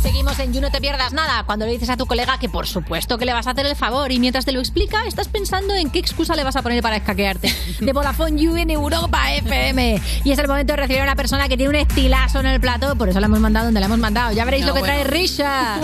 Seguimos 0.00 0.38
en 0.38 0.52
You 0.52 0.60
No 0.60 0.70
Te 0.70 0.80
Pierdas 0.80 1.12
Nada, 1.12 1.42
cuando 1.44 1.64
le 1.66 1.72
dices 1.72 1.88
a 1.90 1.96
tu 1.96 2.06
colega 2.06 2.38
que 2.38 2.48
por 2.48 2.66
supuesto 2.68 3.18
que 3.18 3.24
le 3.24 3.32
vas 3.32 3.46
a 3.48 3.50
hacer 3.50 3.66
el 3.66 3.74
favor 3.74 4.12
y 4.12 4.20
mientras 4.20 4.44
te 4.44 4.52
lo 4.52 4.60
explica 4.60 5.04
estás 5.06 5.26
pensando 5.28 5.74
en 5.74 5.90
qué 5.90 5.98
excusa 5.98 6.36
le 6.36 6.44
vas 6.44 6.54
a 6.56 6.62
poner 6.62 6.82
para 6.82 6.96
escaquearte. 6.96 7.52
De 7.80 7.92
Vodafone 7.92 8.40
You 8.40 8.54
en 8.56 8.70
Europa 8.70 9.32
FM. 9.34 10.00
Y 10.24 10.30
es 10.30 10.38
el 10.38 10.46
momento 10.46 10.74
de 10.74 10.76
recibir 10.76 11.00
a 11.00 11.04
una 11.04 11.16
persona 11.16 11.48
que 11.48 11.56
tiene 11.56 11.70
un 11.70 11.76
estilazo 11.76 12.38
en 12.40 12.46
el 12.46 12.60
plato, 12.60 12.94
por 12.96 13.08
eso 13.08 13.18
la 13.18 13.26
hemos 13.26 13.40
mandado 13.40 13.64
donde 13.66 13.80
la 13.80 13.86
hemos 13.86 13.98
mandado. 13.98 14.32
Ya 14.32 14.44
veréis 14.44 14.62
No, 14.64 14.68
lo 14.68 14.74
que 14.74 14.80
bueno. 14.80 14.94
trae 14.94 15.04
Risha. 15.04 15.80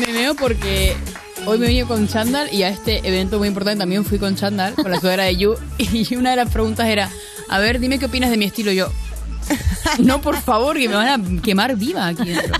Me 0.00 0.12
veo 0.12 0.34
porque 0.34 0.96
hoy 1.48 1.58
me 1.58 1.66
vine 1.68 1.84
con 1.84 2.06
chándal 2.08 2.52
y 2.52 2.62
a 2.62 2.68
este 2.68 3.06
evento 3.08 3.38
muy 3.38 3.48
importante 3.48 3.80
también 3.80 4.04
fui 4.04 4.18
con 4.18 4.36
chándal, 4.36 4.74
con 4.74 4.90
la 4.90 5.00
sudadera 5.00 5.24
de 5.24 5.36
You. 5.36 5.54
Y 5.78 6.14
una 6.16 6.30
de 6.30 6.36
las 6.36 6.50
preguntas 6.50 6.86
era, 6.86 7.10
a 7.48 7.58
ver, 7.58 7.80
dime 7.80 7.98
qué 7.98 8.06
opinas 8.06 8.30
de 8.30 8.36
mi 8.36 8.44
estilo. 8.44 8.70
Yo, 8.72 8.90
no, 9.98 10.20
por 10.20 10.40
favor, 10.40 10.76
que 10.76 10.88
me 10.88 10.94
van 10.94 11.08
a 11.38 11.40
quemar 11.42 11.74
viva 11.76 12.06
aquí 12.08 12.24
dentro. 12.28 12.54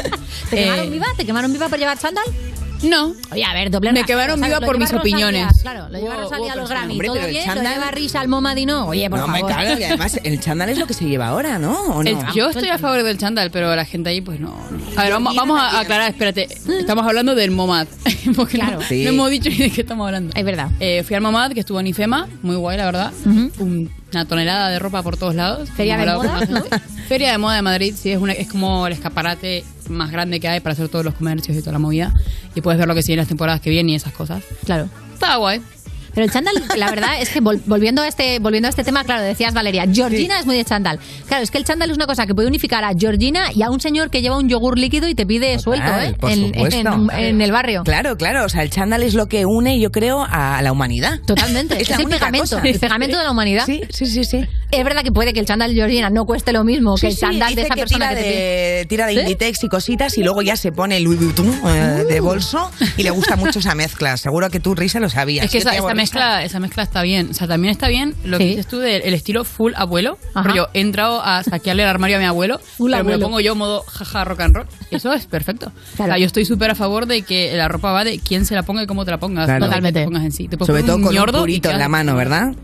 ¿Te 0.51 0.57
quemaron 0.57 0.87
Eh, 0.87 0.90
viva? 0.90 1.07
¿Te 1.16 1.27
quemaron 1.27 1.53
viva 1.53 1.68
por 1.68 1.79
llevar 1.79 1.98
chándal? 1.98 2.24
No. 2.83 3.12
Oye, 3.33 3.45
a 3.45 3.53
ver, 3.55 3.71
doble 3.71 3.93
Me 3.93 4.01
¿sabes? 4.07 4.37
viva 4.41 4.61
por 4.61 4.79
mis 4.79 4.93
opiniones. 4.93 5.47
Claro, 5.62 5.88
lo 5.88 5.99
lleva 5.99 6.17
Rosalía 6.17 6.53
a 6.53 6.57
los. 6.57 6.69
Grammy. 6.69 6.93
Hombre, 6.93 7.09
todo 7.09 7.27
bien, 7.27 7.45
chándal- 7.45 7.62
lo 7.64 7.71
lleva 7.71 7.91
Risha 7.91 8.21
al 8.21 8.29
MoMA 8.29 8.59
y 8.61 8.67
no. 8.67 8.87
Oye, 8.87 9.11
por 9.11 9.19
no, 9.19 9.29
me 9.29 9.41
favor. 9.41 9.53
claro, 9.55 9.81
y 9.81 9.85
además 9.85 10.21
el 10.23 10.41
chándal 10.41 10.69
es 10.69 10.79
lo 10.79 10.87
que 10.87 10.95
se 10.95 11.05
lleva 11.07 11.29
ahora, 11.29 11.59
¿no? 11.59 11.73
¿O 11.95 12.03
no? 12.03 12.09
El- 12.09 12.19
yo 12.35 12.51
estoy 12.51 12.69
a 12.69 12.79
favor 12.79 13.03
del 13.03 13.19
chándal, 13.19 13.51
pero 13.51 13.75
la 13.75 13.85
gente 13.85 14.11
ahí, 14.11 14.21
pues 14.21 14.38
no. 14.41 14.49
no. 14.71 14.79
A 15.01 15.05
ver, 15.05 15.12
vamos, 15.12 15.35
vamos 15.35 15.61
a 15.61 15.81
aclarar, 15.81 16.11
espérate. 16.11 16.49
Estamos 16.79 17.05
hablando 17.07 17.35
del 17.35 17.51
MOMAD. 17.51 17.87
Porque 18.37 18.59
no, 18.59 18.81
Sí. 18.83 19.03
no 19.05 19.11
hemos 19.11 19.31
dicho 19.31 19.49
ni 19.51 19.57
de 19.57 19.71
qué 19.71 19.81
estamos 19.81 20.07
hablando. 20.07 20.33
Es 20.37 20.45
verdad. 20.45 20.69
Eh, 20.81 21.03
fui 21.05 21.17
al 21.17 21.23
MOMAD, 21.23 21.53
que 21.53 21.61
estuvo 21.61 21.81
en 21.81 21.87
IFEMA, 21.88 22.29
muy 22.43 22.57
guay, 22.57 22.77
la 22.79 22.85
verdad. 22.87 23.12
Un- 23.27 23.91
una 24.12 24.25
tonelada 24.25 24.71
de 24.71 24.79
ropa 24.79 25.03
por 25.03 25.17
todos 25.19 25.35
lados. 25.35 25.69
Feria 25.77 25.97
de 25.99 26.07
moda. 26.07 26.41
Feria 27.09 27.33
de 27.33 27.38
moda 27.38 27.57
de 27.57 27.62
Madrid, 27.62 27.95
sí, 27.97 28.11
es, 28.11 28.19
una, 28.19 28.33
es 28.33 28.49
como 28.49 28.87
el 28.87 28.93
escaparate 28.95 29.64
más 29.90 30.11
grande 30.11 30.40
que 30.40 30.48
hay 30.48 30.61
para 30.61 30.72
hacer 30.74 30.88
todos 30.88 31.05
los 31.05 31.14
comercios 31.14 31.57
y 31.57 31.61
toda 31.61 31.72
la 31.72 31.79
movida. 31.79 32.12
Y 32.55 32.61
puedes 32.61 32.79
ver 32.79 32.88
lo 32.88 32.94
que 32.94 33.03
sigue 33.03 33.14
en 33.14 33.18
las 33.20 33.29
temporadas 33.29 33.61
que 33.61 33.70
vienen 33.70 33.90
y 33.90 33.94
esas 33.96 34.12
cosas. 34.12 34.42
Claro. 34.64 34.88
Está 35.14 35.37
guay. 35.37 35.61
Pero 36.14 36.24
el 36.24 36.33
chándal, 36.33 36.55
la 36.77 36.90
verdad 36.90 37.20
es 37.20 37.29
que 37.29 37.40
vol- 37.40 37.61
volviendo 37.66 38.03
a 38.03 38.09
este 38.09 38.40
volviendo 38.40 38.66
a 38.66 38.70
este 38.70 38.83
tema, 38.83 39.05
claro, 39.05 39.22
decías 39.22 39.55
Valeria, 39.55 39.85
Georgina 39.92 40.40
es 40.40 40.46
muy 40.46 40.57
de 40.57 40.64
chándal. 40.64 40.98
Claro, 41.29 41.44
es 41.44 41.51
que 41.53 41.59
el 41.59 41.64
chándal 41.64 41.90
es 41.90 41.96
una 41.96 42.07
cosa 42.07 42.27
que 42.27 42.35
puede 42.35 42.48
unificar 42.48 42.83
a 42.83 42.90
Georgina 42.98 43.53
y 43.55 43.62
a 43.62 43.70
un 43.70 43.79
señor 43.79 44.11
que 44.11 44.20
lleva 44.20 44.37
un 44.37 44.48
yogur 44.48 44.79
líquido 44.79 45.07
y 45.07 45.14
te 45.14 45.27
pide 45.27 45.57
suelto, 45.61 45.87
¿eh? 45.87 46.14
por 46.18 46.31
en, 46.33 46.46
supuesto. 46.46 46.79
en- 46.79 47.11
en 47.12 47.40
el 47.40 47.53
barrio. 47.53 47.85
Claro, 47.85 48.16
claro. 48.16 48.46
O 48.46 48.48
sea, 48.48 48.62
el 48.62 48.70
chándal 48.70 49.05
es 49.05 49.14
lo 49.14 49.27
que 49.27 49.44
une, 49.46 49.79
yo 49.79 49.92
creo, 49.92 50.27
a 50.29 50.61
la 50.62 50.72
humanidad. 50.72 51.20
Totalmente. 51.24 51.81
Es 51.81 51.88
Es, 51.90 51.98
el 52.01 52.07
pegamento, 52.09 52.57
cosa. 52.57 52.66
el 52.66 52.81
pegamento 52.81 53.16
de 53.18 53.24
la 53.24 53.31
humanidad. 53.31 53.64
Sí, 53.66 53.83
sí, 53.90 54.07
sí, 54.07 54.24
sí. 54.24 54.44
Es 54.70 54.85
verdad 54.85 55.02
que 55.02 55.12
puede 55.12 55.33
que 55.33 55.40
el 55.40 55.46
chándal 55.46 55.70
de 55.70 55.76
Georgina 55.76 56.11
no 56.11 56.26
cueste 56.26 56.52
lo 56.52 56.62
mismo 56.62 56.94
que 56.96 57.00
Sí, 57.00 57.07
el 57.07 57.12
sí, 57.14 57.20
chándal 57.20 57.54
de 57.54 57.62
esa 57.62 57.74
que 57.74 57.81
persona 57.81 58.09
tira 58.11 58.20
que 58.20 58.22
te 58.22 58.28
de, 58.31 58.87
tira 58.87 59.07
de 59.07 59.14
¿Sí? 59.14 59.20
Inditex 59.20 59.64
y 59.64 59.68
cositas 59.68 60.18
y 60.18 60.22
luego 60.22 60.42
ya 60.42 60.57
se 60.57 60.72
pone 60.72 60.98
el 60.98 61.04
Louis 61.04 61.18
Vuitton 61.18 61.46
eh, 61.48 62.02
Uh. 62.04 62.07
de 62.09 62.20
bolso 62.20 62.70
y 62.96 63.02
le 63.02 63.11
gusta 63.11 63.37
mucho 63.37 63.61
esa 63.61 63.74
mezcla. 63.74 64.16
Seguro 64.18 64.50
que 64.50 64.61
tú, 64.61 64.74
Risa, 64.74 65.00
lo 65.00 65.09
sabías. 65.09 65.46
Es 65.46 65.50
que 65.50 65.59
esa, 65.59 65.94
mezcla, 65.94 66.44
esa 66.44 66.61
mezcla 66.61 66.83
está 66.83 67.02
bien. 67.02 67.28
O 67.31 67.35
sea, 67.35 67.46
también 67.48 67.72
está 67.72 67.88
bien 67.88 68.14
lo 68.24 68.37
que 68.38 68.44
dices 68.44 68.66
tú 68.66 68.78
del 68.78 69.02
el 69.02 69.14
estilo 69.14 69.44
full 69.44 69.72
abuelo. 69.74 70.18
Pero 70.35 70.54
yo 70.54 70.68
he 70.74 70.81
entrado 70.81 71.22
a 71.22 71.42
saquearle 71.44 71.83
el 71.85 71.88
armario 71.88 72.16
a 72.16 72.20
mi 72.20 72.26
abuelo, 72.26 72.59
Full 72.76 72.90
pero 72.90 73.04
me 73.04 73.12
abuelo. 73.12 73.18
lo 73.18 73.24
pongo 73.26 73.40
yo 73.40 73.54
modo 73.54 73.83
jaja 73.83 74.24
rock 74.24 74.40
and 74.40 74.54
roll. 74.57 74.66
Eso 74.90 75.12
es 75.14 75.26
perfecto. 75.26 75.72
Claro. 75.96 76.09
O 76.09 76.12
sea, 76.14 76.18
yo 76.18 76.26
estoy 76.26 76.44
súper 76.46 76.70
a 76.70 76.74
favor 76.74 77.04
de 77.07 77.20
que 77.22 77.54
la 77.54 77.68
ropa 77.68 77.92
va 77.92 78.02
de 78.04 78.18
quién 78.18 78.46
se 78.46 78.54
la 78.54 78.62
ponga 78.62 78.83
y 78.83 78.87
cómo 78.87 79.04
te 79.04 79.11
la 79.11 79.18
pongas. 79.18 79.44
Claro. 79.46 79.66
Totalmente. 79.66 80.00
te 80.00 80.04
pongas 80.07 80.24
en 80.24 80.33
sí. 80.33 80.48
Te 80.48 80.57
puedes 80.57 80.68
Sobre 80.68 80.83
todo 80.85 80.96
con 80.96 81.09
un 81.09 81.14
ñordo 81.14 81.40
purito 81.40 81.70
en 81.70 81.78
la 81.78 81.88
mano, 81.88 82.14
¿verdad? 82.16 82.54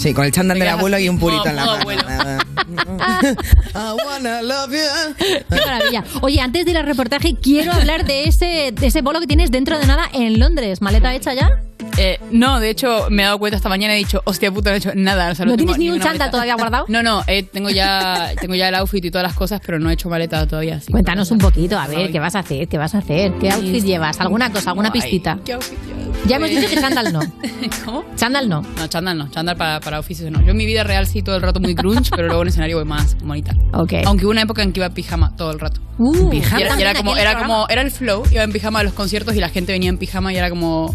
Sí, 0.00 0.14
con 0.14 0.24
el 0.24 0.32
chándal 0.32 0.58
del 0.58 0.68
abuelo 0.68 0.98
y 0.98 1.10
un 1.10 1.18
purito 1.18 1.46
en 1.46 1.56
la 1.56 1.66
mano. 1.66 2.49
I 3.74 3.96
wanna 4.04 4.42
love 4.42 4.70
you. 4.72 5.14
Qué 5.18 5.44
maravilla. 5.64 6.04
Oye, 6.22 6.40
antes 6.40 6.64
de 6.64 6.70
ir 6.72 6.78
al 6.78 6.86
reportaje, 6.86 7.34
quiero 7.40 7.72
hablar 7.72 8.04
de 8.04 8.24
ese, 8.24 8.72
de 8.72 8.86
ese 8.86 9.02
bolo 9.02 9.20
que 9.20 9.26
tienes 9.26 9.50
dentro 9.50 9.78
de 9.78 9.86
nada 9.86 10.08
en 10.12 10.38
Londres. 10.38 10.80
¿Maleta 10.82 11.14
hecha 11.14 11.34
ya? 11.34 11.60
Eh, 11.96 12.18
no, 12.30 12.60
de 12.60 12.70
hecho, 12.70 13.06
me 13.10 13.22
he 13.22 13.24
dado 13.26 13.38
cuenta 13.38 13.56
esta 13.56 13.68
mañana 13.68 13.94
y 13.94 13.96
he 13.96 14.04
dicho, 14.04 14.22
hostia 14.24 14.52
puta, 14.52 14.70
no 14.70 14.74
he 14.76 14.78
hecho 14.78 14.92
nada. 14.94 15.30
O 15.30 15.34
sea, 15.34 15.46
¿No 15.46 15.56
tienes 15.56 15.76
ni 15.78 15.90
un 15.90 15.98
maleta. 15.98 16.30
todavía 16.30 16.54
guardado? 16.54 16.84
No, 16.88 17.02
no, 17.02 17.22
eh, 17.26 17.42
tengo, 17.42 17.70
ya, 17.70 18.30
tengo 18.40 18.54
ya 18.54 18.68
el 18.68 18.74
outfit 18.76 19.04
y 19.04 19.10
todas 19.10 19.26
las 19.26 19.34
cosas, 19.36 19.60
pero 19.64 19.78
no 19.78 19.90
he 19.90 19.94
hecho 19.94 20.08
maleta 20.08 20.46
todavía. 20.46 20.76
así 20.76 20.86
que- 20.86 20.92
Cuéntanos 20.92 21.30
un 21.30 21.38
poquito, 21.38 21.78
a 21.78 21.86
ver, 21.86 22.10
¿qué 22.12 22.18
vas 22.20 22.34
a 22.36 22.40
hacer? 22.40 22.68
¿Qué 22.68 22.78
vas 22.78 22.94
a 22.94 22.98
hacer? 22.98 23.32
¿Qué 23.40 23.50
outfit 23.50 23.84
llevas? 23.84 24.20
¿Alguna 24.20 24.50
cosa? 24.52 24.70
¿Alguna 24.70 24.92
pistita? 24.92 25.38
¿Qué 25.44 25.54
outfit 25.54 25.78
llevas? 25.86 26.00
Ya 26.26 26.36
hemos 26.36 26.50
dicho 26.50 26.68
que 26.68 26.76
chándal 26.80 27.12
no. 27.12 27.20
¿Cómo? 27.84 28.04
Chándal 28.14 28.48
no. 28.48 28.60
No, 28.62 28.86
chándal 28.88 29.16
no. 29.16 29.28
Chándal 29.30 29.56
para, 29.56 29.80
para 29.80 29.98
oficios 29.98 30.30
no. 30.30 30.42
Yo 30.42 30.50
en 30.50 30.56
mi 30.56 30.66
vida 30.66 30.84
real 30.84 31.06
sí 31.06 31.22
todo 31.22 31.36
el 31.36 31.42
rato 31.42 31.60
muy 31.60 31.72
grunge, 31.74 32.10
pero 32.14 32.28
luego 32.28 32.39
en 32.42 32.48
escenario 32.48 32.76
voy 32.76 32.84
más 32.86 33.16
bonita. 33.22 33.54
Ok. 33.72 33.94
Aunque 34.04 34.24
hubo 34.24 34.32
una 34.32 34.42
época 34.42 34.62
en 34.62 34.72
que 34.72 34.80
iba 34.80 34.86
en 34.86 34.94
pijama 34.94 35.36
todo 35.36 35.50
el 35.50 35.60
rato. 35.60 35.80
Uh, 35.98 36.32
Y 36.32 36.38
era, 36.38 36.58
y 36.58 36.62
era 36.82 36.94
También 36.94 37.16
como, 37.36 37.68
era 37.68 37.82
el 37.82 37.90
flow, 37.90 38.22
iba 38.30 38.42
en 38.42 38.52
pijama 38.52 38.80
a 38.80 38.82
los 38.82 38.94
conciertos 38.94 39.34
y 39.34 39.40
la 39.40 39.48
gente 39.48 39.72
venía 39.72 39.90
en 39.90 39.98
pijama 39.98 40.32
y 40.32 40.36
era 40.36 40.50
como 40.50 40.94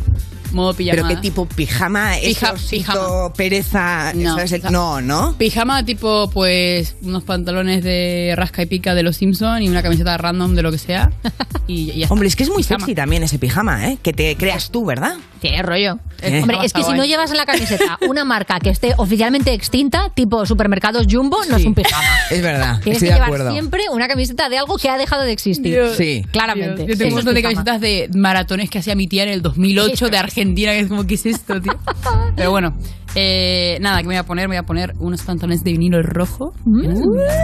modo 0.51 0.73
pijama. 0.73 0.95
¿Pero 0.95 1.08
qué 1.08 1.15
tipo? 1.21 1.45
¿Pijama? 1.47 2.13
Pija- 2.21 2.53
¿Eso, 2.55 2.69
pijama. 2.69 3.34
pereza? 3.34 4.13
No, 4.13 4.36
¿sabes 4.36 4.63
no, 4.71 5.01
¿no? 5.01 5.36
Pijama 5.38 5.84
tipo, 5.86 6.29
pues, 6.31 6.95
unos 7.01 7.23
pantalones 7.23 7.84
de 7.84 8.34
rasca 8.36 8.62
y 8.63 8.65
pica 8.65 8.95
de 8.95 9.03
los 9.03 9.17
Simpson 9.17 9.62
y 9.63 9.69
una 9.69 9.81
camiseta 9.84 10.17
random 10.17 10.55
de 10.55 10.62
lo 10.62 10.71
que 10.71 10.77
sea. 10.77 11.12
Y, 11.67 11.73
y 11.91 11.99
ya 11.99 12.03
está. 12.05 12.13
Hombre, 12.13 12.27
es 12.27 12.36
que 12.36 12.43
es 12.43 12.49
muy 12.49 12.63
Pijama. 12.63 12.79
sexy 12.79 12.95
también 12.95 13.23
ese 13.23 13.39
pijama, 13.39 13.89
¿eh? 13.89 13.97
Que 14.01 14.13
te 14.13 14.36
creas 14.36 14.71
tú, 14.71 14.86
¿verdad? 14.86 15.15
Qué 15.41 15.62
rollo. 15.62 15.99
Eh. 16.21 16.39
Hombre, 16.41 16.58
es 16.63 16.73
que 16.73 16.84
si 16.84 16.93
no 16.93 17.05
llevas 17.05 17.29
en 17.29 17.38
la 17.38 17.45
camiseta 17.45 17.99
una 18.08 18.23
marca 18.23 18.60
que 18.60 18.69
esté 18.69 18.93
oficialmente 18.97 19.53
extinta, 19.53 20.10
tipo 20.15 20.45
supermercados 20.45 21.05
Jumbo, 21.10 21.38
no 21.49 21.58
es 21.58 21.65
un 21.65 21.75
pijama. 21.75 22.03
Es 22.31 22.41
verdad, 22.41 22.79
Tienes 22.81 22.97
estoy 22.97 22.99
que 22.99 23.05
de 23.05 23.12
llevar 23.13 23.27
acuerdo. 23.27 23.51
siempre 23.51 23.84
una 23.91 24.08
camiseta 24.08 24.49
de 24.49 24.58
algo 24.58 24.77
que 24.77 24.89
ha 24.89 24.97
dejado 24.97 25.23
de 25.23 25.31
existir. 25.31 25.75
Yo- 25.75 25.93
Sí. 25.95 26.25
Claramente. 26.31 26.86
Yo, 26.88 26.97
tengo 26.97 27.10
un 27.10 27.15
montón 27.15 27.36
de 27.36 27.41
camisetas 27.43 27.79
de 27.79 28.10
maratones 28.15 28.69
que 28.69 28.79
hacía 28.79 28.95
mi 28.95 29.08
tía 29.08 29.23
en 29.23 29.29
el 29.29 29.41
2008 29.41 30.10
de 30.10 30.17
Argentina, 30.17 30.35
que 30.74 30.80
es 30.82 30.88
como, 30.88 31.08
¿qué 31.08 31.15
es 31.15 31.26
esto, 31.26 31.62
tío? 31.62 31.74
Pero 32.36 32.52
bueno, 32.52 32.76
eh, 33.15 33.78
nada, 33.82 33.97
que 33.97 34.04
me 34.04 34.15
voy 34.15 34.17
a 34.17 34.23
poner, 34.23 34.47
me 34.47 34.56
voy 34.56 34.63
a 34.63 34.65
poner 34.65 34.93
unos 34.99 35.21
pantalones 35.23 35.63
de 35.63 35.71
vinilo 35.71 36.01
rojo 36.01 36.54
Mm. 36.65 36.82
que 36.82 36.88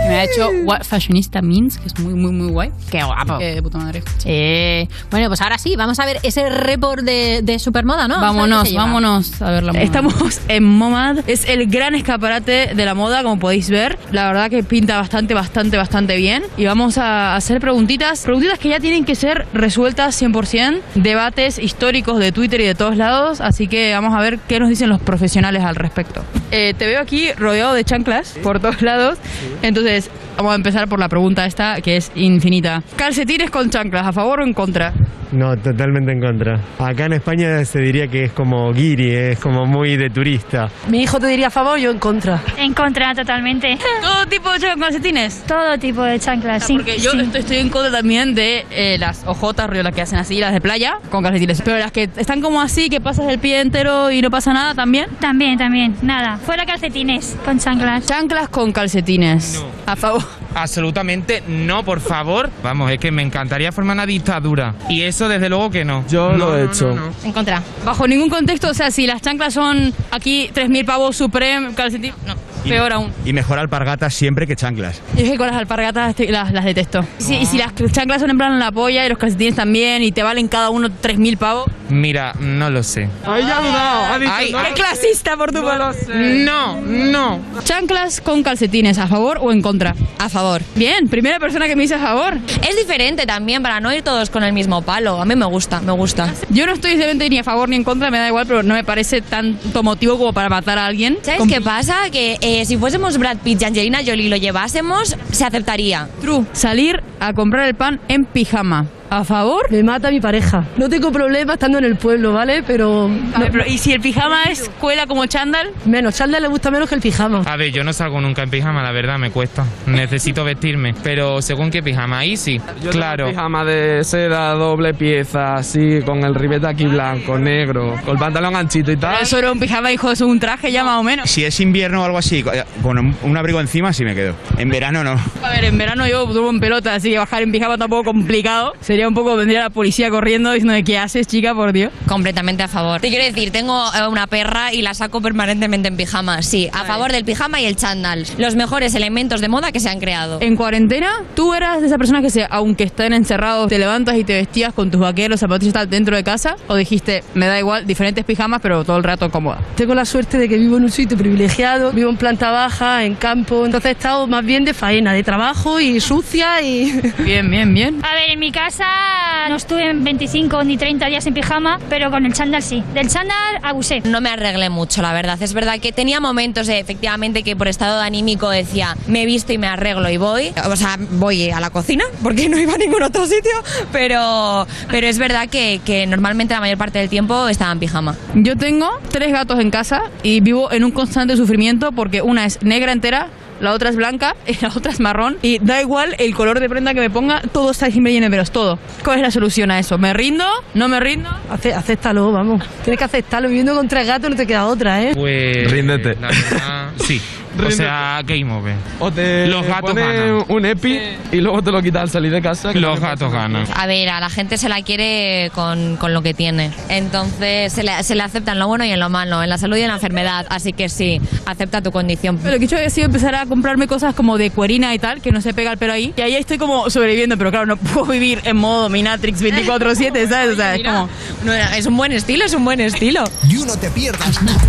me 0.09 0.15
ha 0.15 0.23
hecho 0.23 0.49
What 0.65 0.83
Fashionista 0.83 1.41
Means, 1.41 1.77
que 1.77 1.87
es 1.87 1.99
muy, 1.99 2.13
muy, 2.13 2.31
muy 2.31 2.51
guay. 2.51 2.69
Qué 2.89 3.03
guapo. 3.03 3.37
Que 3.37 3.55
de 3.55 3.61
puta 3.61 3.77
madre. 3.77 4.03
Eh, 4.25 4.87
bueno, 5.09 5.27
pues 5.27 5.41
ahora 5.41 5.57
sí, 5.57 5.75
vamos 5.77 5.99
a 5.99 6.05
ver 6.05 6.17
ese 6.23 6.49
report 6.49 7.03
de, 7.03 7.41
de 7.43 7.59
Supermoda, 7.59 8.07
¿no? 8.07 8.19
Vámonos, 8.19 8.73
vámonos 8.73 9.41
a 9.41 9.51
ver 9.51 9.63
la 9.63 9.73
moda. 9.73 9.83
Estamos 9.83 10.41
en 10.47 10.63
MoMAD, 10.63 11.19
es 11.27 11.47
el 11.47 11.67
gran 11.67 11.95
escaparate 11.95 12.73
de 12.75 12.85
la 12.85 12.93
moda, 12.95 13.23
como 13.23 13.39
podéis 13.39 13.69
ver. 13.69 13.97
La 14.11 14.27
verdad 14.27 14.49
que 14.49 14.63
pinta 14.63 14.97
bastante, 14.97 15.33
bastante, 15.33 15.77
bastante 15.77 16.15
bien. 16.17 16.43
Y 16.57 16.65
vamos 16.65 16.97
a 16.97 17.35
hacer 17.35 17.59
preguntitas, 17.59 18.23
preguntitas 18.23 18.59
que 18.59 18.69
ya 18.69 18.79
tienen 18.79 19.05
que 19.05 19.15
ser 19.15 19.45
resueltas 19.53 20.21
100%, 20.21 20.81
debates 20.95 21.59
históricos 21.59 22.19
de 22.19 22.31
Twitter 22.31 22.61
y 22.61 22.65
de 22.65 22.75
todos 22.75 22.97
lados. 22.97 23.41
Así 23.41 23.67
que 23.67 23.93
vamos 23.93 24.13
a 24.13 24.19
ver 24.21 24.39
qué 24.39 24.59
nos 24.59 24.69
dicen 24.69 24.89
los 24.89 25.01
profesionales 25.01 25.60
al 25.63 25.75
respecto. 25.75 26.23
Eh, 26.51 26.73
te 26.77 26.85
veo 26.85 27.01
aquí 27.01 27.31
rodeado 27.33 27.73
de 27.73 27.83
chanclas 27.83 28.37
por 28.43 28.59
todos 28.59 28.81
lados. 28.81 29.17
Entonces, 29.61 30.09
vamos 30.37 30.53
a 30.53 30.55
empezar 30.55 30.87
por 30.87 30.99
la 30.99 31.09
pregunta 31.09 31.45
esta, 31.45 31.81
que 31.81 31.97
es 31.97 32.11
infinita. 32.15 32.83
Calcetines 32.95 33.49
con 33.49 33.69
chanclas, 33.69 34.07
¿a 34.07 34.11
favor 34.11 34.41
o 34.41 34.43
en 34.43 34.53
contra? 34.53 34.93
No, 35.31 35.55
totalmente 35.55 36.11
en 36.11 36.19
contra. 36.19 36.59
Acá 36.77 37.05
en 37.05 37.13
España 37.13 37.63
se 37.63 37.79
diría 37.79 38.07
que 38.07 38.25
es 38.25 38.33
como 38.33 38.73
guiri, 38.73 39.11
es 39.11 39.39
como 39.39 39.65
muy 39.65 39.95
de 39.95 40.09
turista. 40.09 40.67
Mi 40.89 41.03
hijo 41.03 41.19
te 41.19 41.27
diría 41.27 41.47
a 41.47 41.49
favor, 41.49 41.79
yo 41.79 41.89
en 41.89 41.99
contra. 41.99 42.41
En 42.57 42.73
contra, 42.73 43.15
totalmente. 43.15 43.77
¿Todo 44.01 44.25
tipo 44.25 44.51
de 44.51 44.59
calcetines? 44.77 45.43
Todo 45.47 45.77
tipo 45.77 46.03
de 46.03 46.19
chanclas, 46.19 46.65
sí. 46.65 46.73
Porque 46.73 46.97
yo 46.99 47.11
sí. 47.11 47.19
estoy, 47.21 47.41
estoy 47.41 47.57
en 47.57 47.69
contra 47.69 47.91
también 47.91 48.35
de 48.35 48.65
eh, 48.71 48.97
las 48.99 49.25
ojotas, 49.25 49.69
las 49.71 49.95
que 49.95 50.01
hacen 50.01 50.19
así, 50.19 50.39
las 50.39 50.51
de 50.51 50.59
playa, 50.59 50.95
con 51.09 51.23
calcetines. 51.23 51.61
Pero 51.61 51.77
las 51.77 51.93
que 51.93 52.09
están 52.17 52.41
como 52.41 52.61
así, 52.61 52.89
que 52.89 52.99
pasas 52.99 53.29
el 53.29 53.39
pie 53.39 53.61
entero 53.61 54.11
y 54.11 54.21
no 54.21 54.29
pasa 54.29 54.51
nada, 54.51 54.75
¿también? 54.75 55.07
También, 55.21 55.50
también. 55.57 55.95
Nada. 56.01 56.37
Fuera 56.37 56.65
calcetines 56.65 57.35
con 57.43 57.59
chanclas. 57.59 58.05
Chanclas 58.05 58.49
con 58.49 58.71
calcetines. 58.71 59.63
A 59.85 59.95
favor. 59.95 60.21
Absolutamente 60.53 61.43
no, 61.47 61.83
por 61.83 62.01
favor. 62.01 62.49
Vamos, 62.63 62.91
es 62.91 62.99
que 62.99 63.11
me 63.11 63.21
encantaría 63.21 63.71
formar 63.71 63.95
una 63.95 64.05
dictadura. 64.05 64.75
Y 64.89 65.01
eso 65.01 65.27
desde 65.29 65.49
luego 65.49 65.69
que 65.69 65.85
no. 65.85 66.05
Yo 66.07 66.31
lo 66.33 66.57
he 66.57 66.65
hecho. 66.65 66.95
En 67.23 67.31
contra. 67.31 67.61
Bajo 67.85 68.07
ningún 68.07 68.29
contexto, 68.29 68.69
o 68.69 68.73
sea, 68.73 68.91
si 68.91 69.07
las 69.07 69.21
chanclas 69.21 69.53
son 69.53 69.93
aquí 70.11 70.49
3.000 70.53 70.85
pavos 70.85 71.15
Supreme, 71.15 71.73
calcetines, 71.73 72.15
no. 72.25 72.35
Peor 72.69 72.93
aún. 72.93 73.11
Y 73.25 73.33
mejor 73.33 73.59
alpargatas 73.59 74.13
siempre 74.13 74.47
que 74.47 74.55
chanclas. 74.55 75.01
Y 75.17 75.23
es 75.23 75.31
que 75.31 75.37
con 75.37 75.47
las 75.47 75.55
alpargatas 75.55 76.15
las, 76.19 76.51
las 76.51 76.65
detesto. 76.65 77.05
Y 77.19 77.23
si, 77.23 77.35
y 77.35 77.45
si 77.45 77.57
las 77.57 77.73
chanclas 77.91 78.21
son 78.21 78.29
en 78.29 78.37
plan 78.37 78.59
la 78.59 78.71
polla 78.71 79.05
y 79.05 79.09
los 79.09 79.17
calcetines 79.17 79.55
también 79.55 80.03
y 80.03 80.11
te 80.11 80.23
valen 80.23 80.47
cada 80.47 80.69
uno 80.69 80.87
3.000 80.89 81.37
pavos. 81.37 81.65
Mira, 81.89 82.33
no 82.39 82.69
lo 82.69 82.83
sé. 82.83 83.09
Ahí 83.25 83.43
ya 83.45 83.57
ha 83.57 83.61
dudado, 83.61 84.13
ha 84.13 84.19
dicho 84.19 84.31
Ay, 84.33 84.51
no. 84.53 84.63
¡Qué 84.63 84.73
clasista 84.73 85.35
por 85.35 85.51
tu 85.51 85.61
parte! 85.61 85.97
No, 86.13 86.79
no. 86.81 87.39
Chanclas 87.63 88.21
con 88.21 88.43
calcetines, 88.43 88.97
¿a 88.97 89.07
favor 89.07 89.39
o 89.41 89.51
en 89.51 89.61
contra? 89.61 89.93
A 90.17 90.29
favor. 90.29 90.61
Bien, 90.75 91.09
primera 91.09 91.39
persona 91.39 91.67
que 91.67 91.75
me 91.75 91.81
dice 91.81 91.95
a 91.95 91.99
favor. 91.99 92.37
Es 92.67 92.77
diferente 92.77 93.25
también 93.25 93.61
para 93.61 93.79
no 93.81 93.93
ir 93.93 94.03
todos 94.03 94.29
con 94.29 94.43
el 94.43 94.53
mismo 94.53 94.81
palo. 94.81 95.21
A 95.21 95.25
mí 95.25 95.35
me 95.35 95.45
gusta, 95.45 95.81
me 95.81 95.91
gusta. 95.91 96.33
Yo 96.49 96.65
no 96.65 96.73
estoy 96.73 96.95
ni 97.29 97.37
a 97.39 97.43
favor 97.43 97.69
ni 97.69 97.75
en 97.75 97.83
contra, 97.83 98.09
me 98.09 98.17
da 98.17 98.27
igual, 98.27 98.45
pero 98.47 98.63
no 98.63 98.73
me 98.73 98.83
parece 98.83 99.21
tanto 99.21 99.83
motivo 99.83 100.17
como 100.17 100.33
para 100.33 100.49
matar 100.49 100.77
a 100.77 100.85
alguien. 100.85 101.17
¿Sabes 101.21 101.39
Con- 101.39 101.49
qué 101.49 101.61
pasa? 101.61 102.09
Que 102.11 102.37
eh, 102.41 102.50
si 102.65 102.77
fuésemos 102.77 103.17
Brad 103.17 103.37
Pitt 103.37 103.61
y 103.61 103.65
Angelina 103.65 103.99
Jolie 104.05 104.29
lo 104.29 104.35
llevásemos, 104.35 105.15
se 105.31 105.45
aceptaría. 105.45 106.09
True. 106.19 106.45
Salir 106.51 107.01
a 107.19 107.33
comprar 107.33 107.67
el 107.67 107.75
pan 107.75 108.01
en 108.09 108.25
pijama. 108.25 108.87
¿A 109.13 109.25
favor? 109.25 109.69
Me 109.69 109.83
mata 109.83 110.09
mi 110.09 110.21
pareja. 110.21 110.63
No 110.77 110.87
tengo 110.87 111.11
problema 111.11 111.55
estando 111.55 111.77
en 111.79 111.83
el 111.83 111.97
pueblo, 111.97 112.31
¿vale? 112.31 112.63
Pero... 112.63 113.11
A 113.35 113.39
ver, 113.39 113.51
pero 113.51 113.65
¿Y 113.67 113.77
si 113.77 113.91
el 113.91 113.99
pijama 113.99 114.43
es 114.45 114.71
cuela 114.79 115.05
como 115.05 115.25
chándal? 115.25 115.71
Menos, 115.83 116.15
chándal 116.15 116.41
le 116.41 116.47
gusta 116.47 116.71
menos 116.71 116.87
que 116.87 116.95
el 116.95 117.01
pijama. 117.01 117.41
A 117.45 117.57
ver, 117.57 117.73
yo 117.73 117.83
no 117.83 117.91
salgo 117.91 118.21
nunca 118.21 118.41
en 118.41 118.49
pijama, 118.49 118.81
la 118.81 118.93
verdad, 118.93 119.17
me 119.17 119.29
cuesta. 119.29 119.65
Necesito 119.85 120.45
vestirme. 120.45 120.93
Pero 121.03 121.41
según 121.41 121.71
qué 121.71 121.83
pijama, 121.83 122.19
ahí 122.19 122.37
sí. 122.37 122.61
claro. 122.89 123.27
Pijama 123.27 123.65
de 123.65 124.01
seda, 124.05 124.53
doble 124.53 124.93
pieza, 124.93 125.55
así, 125.55 125.99
con 126.05 126.23
el 126.23 126.33
ribete 126.33 126.67
aquí 126.67 126.85
blanco, 126.85 127.37
negro, 127.37 127.97
con 128.05 128.13
el 128.13 128.17
pantalón 128.17 128.55
anchito 128.55 128.93
y 128.93 128.95
tal. 128.95 129.21
Eso 129.21 129.37
era 129.37 129.51
un 129.51 129.59
pijama, 129.59 129.91
hijo, 129.91 130.09
es 130.09 130.21
un 130.21 130.39
traje 130.39 130.71
ya 130.71 130.85
más 130.85 130.97
o 130.97 131.03
menos. 131.03 131.29
Si 131.29 131.43
es 131.43 131.59
invierno 131.59 132.01
o 132.01 132.05
algo 132.05 132.17
así, 132.17 132.45
con 132.81 132.97
un, 132.97 133.13
un 133.23 133.35
abrigo 133.35 133.59
encima 133.59 133.91
sí 133.91 134.05
me 134.05 134.15
quedo. 134.15 134.35
En 134.57 134.69
verano 134.69 135.03
no. 135.03 135.17
A 135.43 135.49
ver, 135.49 135.65
en 135.65 135.77
verano 135.77 136.07
yo 136.07 136.25
duermo 136.27 136.51
en 136.51 136.61
pelota, 136.61 136.95
así 136.95 137.11
que 137.11 137.17
bajar 137.17 137.43
en 137.43 137.51
pijama 137.51 137.77
tampoco 137.77 138.05
complicado. 138.05 138.71
Sería 138.79 139.00
un 139.07 139.13
poco, 139.13 139.35
vendría 139.35 139.61
la 139.61 139.69
policía 139.69 140.09
corriendo 140.09 140.51
diciendo 140.51 140.73
¿qué 140.85 140.97
haces, 140.97 141.27
chica, 141.27 141.53
por 141.53 141.73
Dios? 141.73 141.91
Completamente 142.07 142.63
a 142.63 142.67
favor. 142.67 143.01
Te 143.01 143.09
quiero 143.09 143.25
decir, 143.25 143.51
tengo 143.51 143.83
eh, 143.93 144.07
una 144.07 144.27
perra 144.27 144.73
y 144.73 144.81
la 144.81 144.93
saco 144.93 145.21
permanentemente 145.21 145.87
en 145.87 145.97
pijama. 145.97 146.41
Sí, 146.41 146.69
a 146.73 146.85
favor 146.85 147.11
del 147.11 147.25
pijama 147.25 147.61
y 147.61 147.65
el 147.65 147.75
chándal. 147.75 148.25
Los 148.37 148.55
mejores 148.55 148.95
elementos 148.95 149.41
de 149.41 149.47
moda 149.47 149.71
que 149.71 149.79
se 149.79 149.89
han 149.89 149.99
creado. 149.99 150.39
En 150.41 150.55
cuarentena, 150.55 151.11
tú 151.35 151.53
eras 151.53 151.81
de 151.81 151.87
esas 151.87 151.97
personas 151.97 152.21
que, 152.21 152.29
se, 152.29 152.47
aunque 152.49 152.83
estén 152.83 153.13
encerrados, 153.13 153.69
te 153.69 153.77
levantas 153.77 154.15
y 154.17 154.23
te 154.23 154.33
vestías 154.33 154.73
con 154.73 154.91
tus 154.91 154.99
vaqueros, 154.99 155.39
zapatillas 155.39 155.71
y 155.71 155.73
tal 155.73 155.89
dentro 155.89 156.15
de 156.15 156.23
casa, 156.23 156.55
o 156.67 156.75
dijiste, 156.75 157.23
me 157.33 157.47
da 157.47 157.59
igual, 157.59 157.85
diferentes 157.85 158.25
pijamas, 158.25 158.61
pero 158.61 158.83
todo 158.83 158.97
el 158.97 159.03
rato 159.03 159.29
cómoda. 159.29 159.59
Tengo 159.75 159.95
la 159.95 160.05
suerte 160.05 160.37
de 160.37 160.49
que 160.49 160.57
vivo 160.57 160.77
en 160.77 160.83
un 160.83 160.91
sitio 160.91 161.17
privilegiado, 161.17 161.91
vivo 161.91 162.09
en 162.09 162.17
planta 162.17 162.51
baja, 162.51 163.03
en 163.03 163.15
campo, 163.15 163.65
entonces 163.65 163.89
he 163.89 163.93
estado 163.93 164.27
más 164.27 164.45
bien 164.45 164.65
de 164.65 164.73
faena, 164.73 165.13
de 165.13 165.23
trabajo 165.23 165.79
y 165.79 165.99
sucia 165.99 166.61
y... 166.61 167.01
Bien, 167.19 167.49
bien, 167.49 167.73
bien. 167.73 168.01
A 168.03 168.13
ver, 168.13 168.31
en 168.31 168.39
mi 168.39 168.51
casa 168.51 168.90
verdad 168.91 169.49
no 169.49 169.55
estuve 169.55 169.89
en 169.89 170.03
25 170.03 170.63
ni 170.63 170.77
30 170.77 171.07
días 171.07 171.25
en 171.25 171.33
pijama, 171.33 171.79
pero 171.89 172.11
con 172.11 172.25
el 172.25 172.33
chándal 172.33 172.61
sí. 172.61 172.83
Del 172.93 173.09
chándal 173.09 173.59
abusé. 173.63 174.01
No 174.01 174.21
me 174.21 174.29
arreglé 174.29 174.69
mucho, 174.69 175.01
la 175.01 175.13
verdad. 175.13 175.41
Es 175.41 175.53
verdad 175.53 175.79
que 175.79 175.91
tenía 175.91 176.19
momentos, 176.19 176.69
eh, 176.69 176.79
efectivamente, 176.79 177.43
que 177.43 177.55
por 177.55 177.67
estado 177.67 177.99
de 177.99 178.05
anímico 178.05 178.49
decía, 178.49 178.95
me 179.07 179.23
he 179.23 179.25
visto 179.25 179.51
y 179.51 179.57
me 179.57 179.67
arreglo 179.67 180.09
y 180.09 180.17
voy. 180.17 180.53
O 180.65 180.75
sea, 180.75 180.97
voy 181.11 181.49
a 181.49 181.59
la 181.59 181.69
cocina, 181.69 182.05
porque 182.23 182.49
no 182.49 182.57
iba 182.57 182.73
a 182.73 182.77
ningún 182.77 183.03
otro 183.03 183.25
sitio. 183.25 183.51
Pero, 183.91 184.67
pero 184.89 185.07
es 185.07 185.17
verdad 185.17 185.49
que, 185.49 185.81
que 185.85 186.05
normalmente 186.07 186.53
la 186.53 186.59
mayor 186.59 186.77
parte 186.77 186.99
del 186.99 187.09
tiempo 187.09 187.47
estaba 187.47 187.71
en 187.71 187.79
pijama. 187.79 188.15
Yo 188.35 188.55
tengo 188.55 188.89
tres 189.11 189.31
gatos 189.31 189.59
en 189.59 189.71
casa 189.71 190.03
y 190.23 190.39
vivo 190.41 190.71
en 190.71 190.83
un 190.83 190.91
constante 190.91 191.35
sufrimiento 191.35 191.91
porque 191.91 192.21
una 192.21 192.45
es 192.45 192.61
negra 192.61 192.91
entera, 192.91 193.27
la 193.61 193.71
otra 193.73 193.89
es 193.89 193.95
blanca 193.95 194.35
y 194.47 194.55
la 194.61 194.69
otra 194.75 194.91
es 194.91 194.99
marrón. 194.99 195.37
Y 195.41 195.59
da 195.59 195.81
igual 195.81 196.15
el 196.19 196.33
color 196.35 196.59
de 196.59 196.67
prenda 196.69 196.93
que 196.93 196.99
me 196.99 197.09
ponga, 197.09 197.41
todo 197.53 197.71
está 197.71 197.89
siempre 197.89 198.11
lleno 198.11 198.25
de 198.25 198.31
pelos, 198.31 198.51
todo. 198.51 198.77
¿Cuál 199.03 199.17
es 199.17 199.23
la 199.23 199.31
solución 199.31 199.71
a 199.71 199.79
eso? 199.79 199.97
¿Me 199.97 200.13
rindo? 200.13 200.45
¿No 200.73 200.87
me 200.87 200.99
rindo? 200.99 201.29
Ace- 201.49 201.73
acéptalo, 201.73 202.31
vamos. 202.31 202.63
Tienes 202.83 202.97
que 202.97 203.05
aceptarlo. 203.05 203.47
Viviendo 203.47 203.73
con 203.75 203.87
tres 203.87 204.07
gatos 204.07 204.29
no 204.29 204.35
te 204.35 204.45
queda 204.47 204.65
otra, 204.65 205.01
¿eh? 205.03 205.11
Pues. 205.15 205.71
Ríndete. 205.71 206.15
La 206.19 206.27
verdad, 206.27 206.89
sí. 207.05 207.21
O 207.59 207.71
sea, 207.71 208.21
game 208.25 208.51
over. 208.53 208.75
O 208.99 209.11
te 209.11 209.47
Los 209.47 209.65
gatos 209.65 209.95
ganan. 209.95 210.45
un 210.47 210.65
EPI 210.65 210.99
y 211.31 211.41
luego 211.41 211.61
te 211.61 211.71
lo 211.71 211.81
quitas 211.81 212.03
al 212.03 212.09
salir 212.09 212.31
de 212.31 212.41
casa. 212.41 212.73
que 212.73 212.79
Los 212.79 212.99
gatos 212.99 213.31
ganan. 213.31 213.65
A 213.73 213.85
ver, 213.87 214.09
a 214.09 214.19
la 214.19 214.29
gente 214.29 214.57
se 214.57 214.69
la 214.69 214.81
quiere 214.81 215.51
con, 215.53 215.97
con 215.97 216.13
lo 216.13 216.21
que 216.21 216.33
tiene. 216.33 216.71
Entonces 216.89 217.73
se 217.73 217.83
le, 217.83 218.03
se 218.03 218.15
le 218.15 218.23
acepta 218.23 218.53
en 218.53 218.59
lo 218.59 218.67
bueno 218.67 218.85
y 218.85 218.91
en 218.91 218.99
lo 218.99 219.09
malo, 219.09 219.43
en 219.43 219.49
la 219.49 219.57
salud 219.57 219.77
y 219.77 219.81
en 219.81 219.89
la 219.89 219.95
enfermedad. 219.95 220.45
Así 220.49 220.73
que 220.73 220.89
sí, 220.89 221.21
acepta 221.45 221.81
tu 221.81 221.91
condición. 221.91 222.37
Pero 222.37 222.51
lo 222.51 222.57
que 222.59 222.63
he 222.63 222.65
hecho 222.65 222.77
ha 222.77 222.89
sido 222.89 223.05
empezar 223.05 223.35
a 223.35 223.45
comprarme 223.45 223.87
cosas 223.87 224.15
como 224.15 224.37
de 224.37 224.49
cuerina 224.51 224.93
y 224.93 224.99
tal, 224.99 225.21
que 225.21 225.31
no 225.31 225.41
se 225.41 225.53
pega 225.53 225.71
el 225.71 225.77
pelo 225.77 225.93
ahí. 225.93 226.13
Y 226.17 226.21
ahí 226.21 226.35
estoy 226.35 226.57
como 226.57 226.89
sobreviviendo, 226.89 227.37
pero 227.37 227.51
claro, 227.51 227.65
no 227.65 227.77
puedo 227.77 228.05
vivir 228.07 228.39
en 228.45 228.57
modo 228.57 228.89
Minatrix 228.89 229.41
24-7, 229.41 230.29
¿sabes? 230.29 230.53
O 230.53 230.55
sea, 230.55 230.75
es 230.75 230.83
como... 230.83 231.09
No, 231.43 231.53
es 231.53 231.85
un 231.85 231.97
buen 231.97 232.11
estilo, 232.11 232.45
es 232.45 232.53
un 232.53 232.63
buen 232.65 232.79
estilo. 232.81 233.23
You 233.47 233.65
no 233.65 233.75
te 233.77 233.89
pierdas 233.89 234.41
nada. 234.41 234.59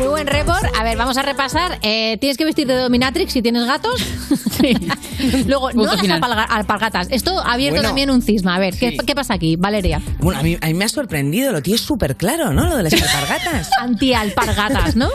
Muy 0.00 0.08
buen 0.08 0.26
récord. 0.26 0.64
A 0.78 0.82
ver, 0.82 0.96
vamos 0.96 1.16
a 1.18 1.22
repasar. 1.22 1.78
Eh, 1.82 2.16
¿Tienes 2.20 2.36
que 2.38 2.44
vestir 2.46 2.66
de 2.66 2.74
dominatrix 2.76 3.32
si 3.32 3.42
tienes 3.42 3.64
gatos? 3.66 4.00
Sí. 4.60 4.76
Luego, 5.46 5.68
no 5.70 5.74
Punto 5.76 5.92
las 5.92 6.00
final. 6.02 6.20
alparga- 6.20 6.46
alpargatas. 6.46 7.08
Esto 7.10 7.38
ha 7.38 7.52
abierto 7.54 7.76
Bueno. 7.76 7.88
también 7.88 8.10
un 8.10 8.20
cisma. 8.20 8.56
A 8.56 8.58
ver, 8.58 8.76
¿qué, 8.76 8.90
Sí. 8.90 8.96
qué 9.06 9.14
pasa 9.14 9.32
aquí, 9.32 9.56
Valeria? 9.56 10.02
Bueno, 10.18 10.38
a 10.38 10.42
mí, 10.42 10.58
a 10.60 10.66
mí 10.66 10.74
me 10.74 10.84
ha 10.84 10.88
sorprendido, 10.90 11.50
lo 11.50 11.62
tienes 11.62 11.80
súper 11.80 12.14
claro, 12.16 12.52
¿no? 12.52 12.68
Lo 12.68 12.76
de 12.76 12.82
las 12.82 12.92
alpargatas. 12.92 13.70
Anti-alpargatas, 13.80 14.96
¿no? 14.96 15.08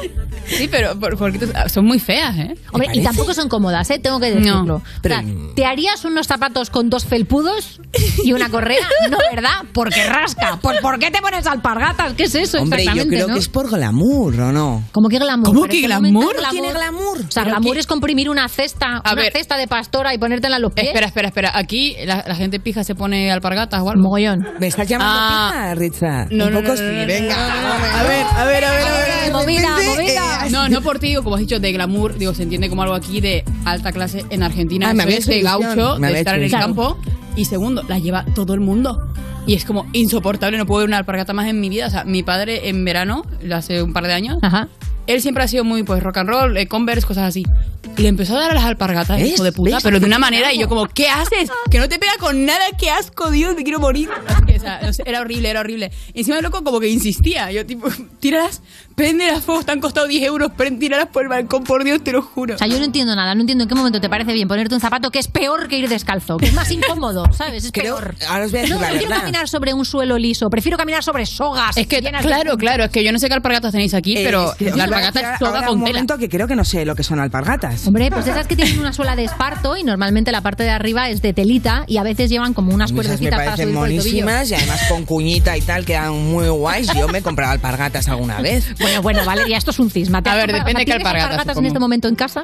Sí, 0.48 0.68
pero 0.72 1.00
por- 1.00 1.16
porque 1.18 1.38
tú- 1.38 1.52
son 1.72 1.86
muy 1.86 2.00
feas, 2.00 2.36
¿eh? 2.40 2.56
Hombre, 2.72 2.90
y 2.94 3.04
tampoco 3.04 3.36
son 3.36 3.48
cómodas, 3.48 3.88
¿eh? 3.92 4.00
Tengo 4.00 4.20
que 4.20 4.32
decirlo. 4.32 4.64
No, 4.64 4.76
O 4.78 4.82
sea, 5.04 5.24
¿Te 5.56 5.66
harías 5.66 6.04
unos 6.06 6.26
zapatos 6.26 6.72
con 6.72 6.90
dos 6.90 7.06
felpudos 7.06 7.80
y 8.24 8.34
una 8.34 8.50
correa? 8.50 8.88
No, 9.12 9.18
¿verdad? 9.32 9.62
Porque 9.74 10.04
rasca. 10.06 10.58
Pues 10.60 10.80
¿por 10.82 10.98
qué 10.98 11.12
te 11.12 11.22
pones 11.22 11.46
alpargatas? 11.46 12.14
¿Qué 12.14 12.24
es 12.24 12.34
eso 12.34 12.62
Hombre, 12.64 12.84
yo 12.84 12.90
exactamente, 12.92 13.16
creo 13.16 13.28
no? 13.28 13.34
que 13.36 13.40
es 13.42 13.50
por 13.50 13.70
glamour, 13.70 14.40
¿o 14.40 14.52
no? 14.52 14.75
¿Cómo 14.92 15.10
que 15.10 15.18
glamour? 15.20 15.48
¿Cómo 15.48 15.64
que 15.64 15.76
este 15.78 15.88
glamour? 15.88 16.36
No 16.42 16.50
tiene 16.50 16.72
glamour. 16.72 17.20
O 17.28 17.32
sea, 17.32 17.44
glamour 17.44 17.74
que- 17.74 17.80
es 17.80 17.88
comprimir 17.88 18.30
una 18.30 18.48
cesta, 18.50 18.98
A 18.98 19.14
una 19.14 19.22
ver. 19.24 19.32
cesta 19.34 19.58
de 19.58 19.68
pastora 19.68 20.14
y 20.14 20.18
ponértela 20.18 20.56
en 20.58 20.62
los 20.62 20.74
pies. 20.74 20.88
Espera, 20.88 21.08
espera, 21.08 21.28
espera. 21.30 21.52
Aquí 21.54 21.96
la, 22.06 22.24
la 22.28 22.36
gente 22.36 22.60
pija 22.60 22.84
se 22.84 22.96
pone 22.96 23.32
alpargatas 23.32 23.82
o 23.82 23.90
algo. 23.90 24.02
Mogollón. 24.02 24.48
¿Me 24.60 24.68
estás 24.68 24.88
llamando 24.88 25.14
Ah. 25.20 25.50
pija, 25.52 25.76
Richard? 25.76 26.28
No, 26.32 26.46
Un 26.46 26.54
no, 26.54 26.60
poco 26.60 26.72
no, 26.72 26.78
sí, 26.78 26.84
venga. 26.84 28.00
a 28.00 28.04
ver, 28.04 28.26
a 28.36 28.46
ver, 28.46 28.66
a 28.66 28.72
ver, 28.72 28.84
a 28.84 28.92
ver. 28.98 29.32
Movida, 29.34 29.70
movida. 29.86 30.46
eh, 30.46 30.50
No, 30.50 30.70
no 30.70 30.82
por 30.82 31.00
ti, 31.00 31.08
digo, 31.08 31.24
como 31.24 31.36
has 31.36 31.42
dicho, 31.42 31.60
de 31.60 31.72
glamour, 31.72 32.18
digo, 32.18 32.34
se 32.34 32.44
entiende 32.44 32.70
como 32.70 32.84
algo 32.84 32.96
aquí 32.96 33.20
de 33.22 33.44
alta 33.66 33.92
clase 33.92 34.26
en 34.30 34.44
Argentina. 34.44 34.90
Ah, 34.90 34.94
me 34.94 35.04
había 35.04 35.20
de 35.20 35.42
gaucho, 35.42 35.98
me 36.00 36.12
de 36.12 36.20
estar 36.20 36.36
en 36.36 36.44
el 36.44 36.52
campo. 36.52 36.98
Y 37.36 37.46
segundo, 37.46 37.84
la 37.88 38.00
lleva 38.00 38.26
todo 38.36 38.54
el 38.54 38.60
mundo. 38.60 39.08
Y 39.48 39.54
es 39.54 39.66
como 39.66 39.86
insoportable, 39.94 40.58
no 40.58 40.66
puedo 40.66 40.80
ver 40.80 40.88
una 40.88 40.98
alpargata 40.98 41.34
más 41.34 41.48
en 41.48 41.60
mi 41.60 41.70
vida. 41.70 41.88
O 41.88 41.90
sea, 41.90 42.04
mi 42.04 42.24
padre 42.24 42.70
en 42.70 42.84
verano, 42.86 43.24
hace 43.54 43.82
un 43.84 43.94
par 43.94 44.08
de 44.08 44.14
años, 44.14 44.38
Ajá. 44.42 44.70
él 45.06 45.22
siempre 45.22 45.44
ha 45.44 45.48
sido 45.48 45.64
muy, 45.64 45.84
pues, 45.84 46.02
rock 46.02 46.18
and 46.18 46.30
roll, 46.30 46.58
eh, 46.58 46.68
Converse, 46.68 47.06
cosas 47.06 47.26
así. 47.26 47.44
Y 47.98 48.02
le 48.02 48.08
empezó 48.08 48.36
a 48.36 48.40
dar 48.42 48.52
a 48.52 48.54
las 48.56 48.64
alpargatas, 48.66 49.22
hijo 49.22 49.44
de 49.44 49.52
puta, 49.52 49.76
¿Ves? 49.76 49.84
pero 49.84 50.00
de 50.00 50.06
una 50.06 50.18
manera, 50.20 50.52
y 50.54 50.60
yo 50.60 50.68
como, 50.68 50.88
¿qué 50.88 51.08
haces? 51.10 51.50
Que 51.70 51.78
no 51.80 51.88
te 51.88 52.00
pega 52.00 52.14
con 52.20 52.46
nada, 52.46 52.64
qué 52.80 52.90
asco, 52.90 53.30
Dios, 53.30 53.56
me 53.56 53.64
quiero 53.64 53.80
morir. 53.80 54.10
O 54.10 54.60
sea, 54.60 54.82
no 54.82 54.92
sé, 54.94 55.04
era 55.06 55.22
horrible, 55.22 55.50
era 55.50 55.60
horrible. 55.60 55.92
Y 56.14 56.20
encima 56.20 56.38
el 56.38 56.44
loco 56.44 56.64
como 56.64 56.80
que 56.80 56.88
insistía, 56.90 57.52
yo 57.52 57.66
tipo, 57.66 57.88
tíralas, 58.20 58.62
prende 58.96 59.28
las 59.28 59.44
fuegos, 59.44 59.66
te 59.66 59.72
han 59.74 59.82
costado 59.82 60.08
10 60.08 60.24
euros, 60.24 60.52
tíralas 60.80 61.08
por 61.08 61.24
el 61.24 61.30
balcón, 61.30 61.64
por 61.64 61.84
Dios, 61.84 62.02
te 62.04 62.12
lo 62.14 62.22
juro. 62.22 62.56
O 62.56 62.58
sea, 62.58 62.68
yo 62.68 62.80
no 62.80 62.86
entiendo 62.86 63.16
nada, 63.16 63.36
no 63.36 63.42
entiendo 63.42 63.64
en 63.64 63.68
qué 63.70 63.76
momento 63.76 64.00
te 64.00 64.10
parece 64.10 64.32
bien 64.34 64.48
ponerte 64.48 64.74
un 64.74 64.82
zapato 64.82 65.12
que 65.12 65.20
es 65.20 65.28
peor 65.28 65.68
que 65.68 65.78
ir 65.78 65.90
descalzo, 65.90 66.38
que 66.38 66.46
es 66.48 66.54
más 66.54 66.72
incómodo, 66.72 67.26
¿sabes? 67.34 67.66
Es 67.66 67.72
Creo- 67.72 67.98
peor. 67.98 68.16
ahora 68.30 68.46
os 68.46 68.52
voy 68.52 68.60
a 68.60 68.62
decir 68.64 68.76
no 68.76 68.82
la 68.82 68.88
prefiero 68.88 69.10
verdad. 69.10 69.22
caminar 69.24 69.48
sobre 69.50 69.74
un 69.74 69.86
suelo 69.86 70.18
liso, 70.18 70.50
prefiero 70.50 70.78
caminar 70.78 71.04
sobre 71.04 71.26
sogas. 71.26 71.76
Es 71.78 71.88
que, 71.88 72.02
claro, 72.02 72.58
claro, 72.58 72.86
es 72.86 72.90
que 72.90 73.04
yo 73.04 73.12
no 73.12 73.20
sé 73.20 73.28
qué 73.28 73.34
alpargatas 73.34 73.72
tenéis 73.74 73.94
aquí, 73.94 74.18
Eh, 74.18 74.24
pero 74.24 74.52
es 74.52 74.58
que 74.58 74.72
la 74.72 74.86
alpargata 74.86 75.20
es 75.36 75.42
ahora 75.42 75.66
con 75.68 75.80
un 75.80 75.84
tela. 75.86 75.94
momento 76.00 76.18
que 76.18 76.30
creo 76.30 76.48
que 76.48 76.56
no 76.56 76.64
sé 76.64 76.86
lo 76.86 76.96
que 76.96 77.04
son 77.04 77.20
alpargatas. 77.20 77.86
Hombre, 77.88 78.10
pues 78.12 78.26
esas 78.28 78.48
que 78.48 78.56
tienen 78.56 78.80
una 78.80 78.94
suela 78.94 79.16
de 79.16 79.26
esparto 79.26 79.76
y 79.78 79.84
normalmente 79.84 80.32
la 80.32 80.42
parte 80.42 80.64
de 80.64 80.70
arriba 80.70 81.10
es 81.10 81.22
de 81.22 81.34
telita 81.34 81.84
y 81.88 81.98
a 81.98 82.04
veces 82.04 82.30
llevan 82.30 82.54
como 82.54 82.74
unas 82.74 82.92
cuerdecitas 82.94 83.32
para 83.40 83.46
parecen 83.52 83.66
subir 83.66 83.76
por 83.80 83.90
el 83.90 83.98
tobillo. 83.98 84.18
y 84.26 84.54
además 84.54 84.82
con 84.90 85.06
cuñita 85.06 85.58
y 85.58 85.62
tal 85.62 85.84
quedan 85.86 86.14
muy 86.32 86.48
guays. 86.48 86.88
Yo 86.96 87.08
me 87.10 87.18
he 87.18 87.22
comprado 87.22 87.52
alpargatas 87.52 88.08
alguna 88.08 88.40
vez. 88.42 88.66
Bueno, 88.86 89.02
bueno, 89.02 89.26
Valeria, 89.26 89.58
esto 89.58 89.72
es 89.72 89.80
un 89.80 89.90
cisma. 89.90 90.22
¿Te 90.22 90.30
A 90.30 90.36
ver, 90.36 90.48
depende 90.52 90.72
sea, 90.72 90.80
qué 90.80 90.86
¿tienes 90.86 90.98
alpargatas, 91.06 91.32
alpargatas 91.32 91.48
en 91.48 91.54
supongo. 91.56 91.68
este 91.68 91.80
momento 91.80 92.08
en 92.08 92.16
casa? 92.16 92.44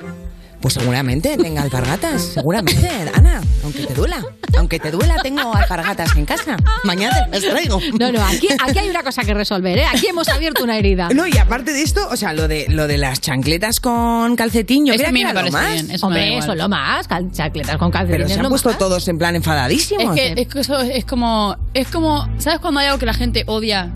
Pues 0.59 0.75
seguramente 0.75 1.37
tenga 1.37 1.63
alpargatas, 1.63 2.21
seguramente, 2.35 2.87
Ana, 3.15 3.41
aunque 3.63 3.87
te 3.87 3.93
duela. 3.95 4.23
Aunque 4.57 4.79
te 4.79 4.91
duela, 4.91 5.15
tengo 5.23 5.55
alpargatas 5.55 6.15
en 6.15 6.25
casa. 6.25 6.55
Mañana 6.83 7.25
te 7.25 7.39
las 7.39 7.49
traigo. 7.49 7.79
No, 7.99 8.11
no, 8.11 8.23
aquí, 8.23 8.47
aquí 8.63 8.77
hay 8.77 8.89
una 8.89 9.01
cosa 9.01 9.23
que 9.23 9.33
resolver, 9.33 9.79
¿eh? 9.79 9.85
Aquí 9.91 10.05
hemos 10.07 10.29
abierto 10.29 10.63
una 10.63 10.77
herida. 10.77 11.09
No, 11.15 11.25
y 11.25 11.35
aparte 11.37 11.73
de 11.73 11.81
esto, 11.81 12.07
o 12.11 12.15
sea, 12.15 12.33
lo 12.33 12.47
de, 12.47 12.67
lo 12.69 12.85
de 12.87 12.99
las 12.99 13.21
chancletas 13.21 13.79
con 13.79 14.35
calcetín, 14.35 14.85
yo 14.85 14.93
Eso 14.93 15.03
creía 15.03 15.09
a 15.09 15.13
mí 15.13 15.19
que 15.21 15.25
me 15.25 15.31
era 15.31 15.41
lo 15.41 15.51
parece 15.51 15.67
más. 15.67 15.73
bien, 15.73 15.95
eso 15.95 16.09
me 16.09 16.15
da 16.15 16.21
Hombre, 16.21 16.27
igual. 16.27 16.43
eso 16.43 16.55
lo 16.55 16.69
más, 16.69 17.07
cal- 17.07 17.31
chacletas 17.31 17.77
con 17.77 17.89
calcetines 17.89 18.17
Pero 18.25 18.29
se 18.29 18.35
han 18.39 18.43
lo 18.43 18.49
puesto 18.49 18.69
más. 18.69 18.77
todos 18.77 19.07
en 19.07 19.17
plan 19.17 19.35
enfadadísimos. 19.35 20.15
Es 20.15 20.33
que, 20.35 20.41
es 20.43 20.47
que 20.47 20.59
eso 20.59 20.79
es 20.79 21.05
como, 21.05 21.55
es 21.73 21.87
como, 21.87 22.27
¿sabes 22.37 22.59
cuando 22.59 22.81
hay 22.81 22.85
algo 22.87 22.99
que 22.99 23.07
la 23.07 23.13
gente 23.15 23.45
odia? 23.47 23.91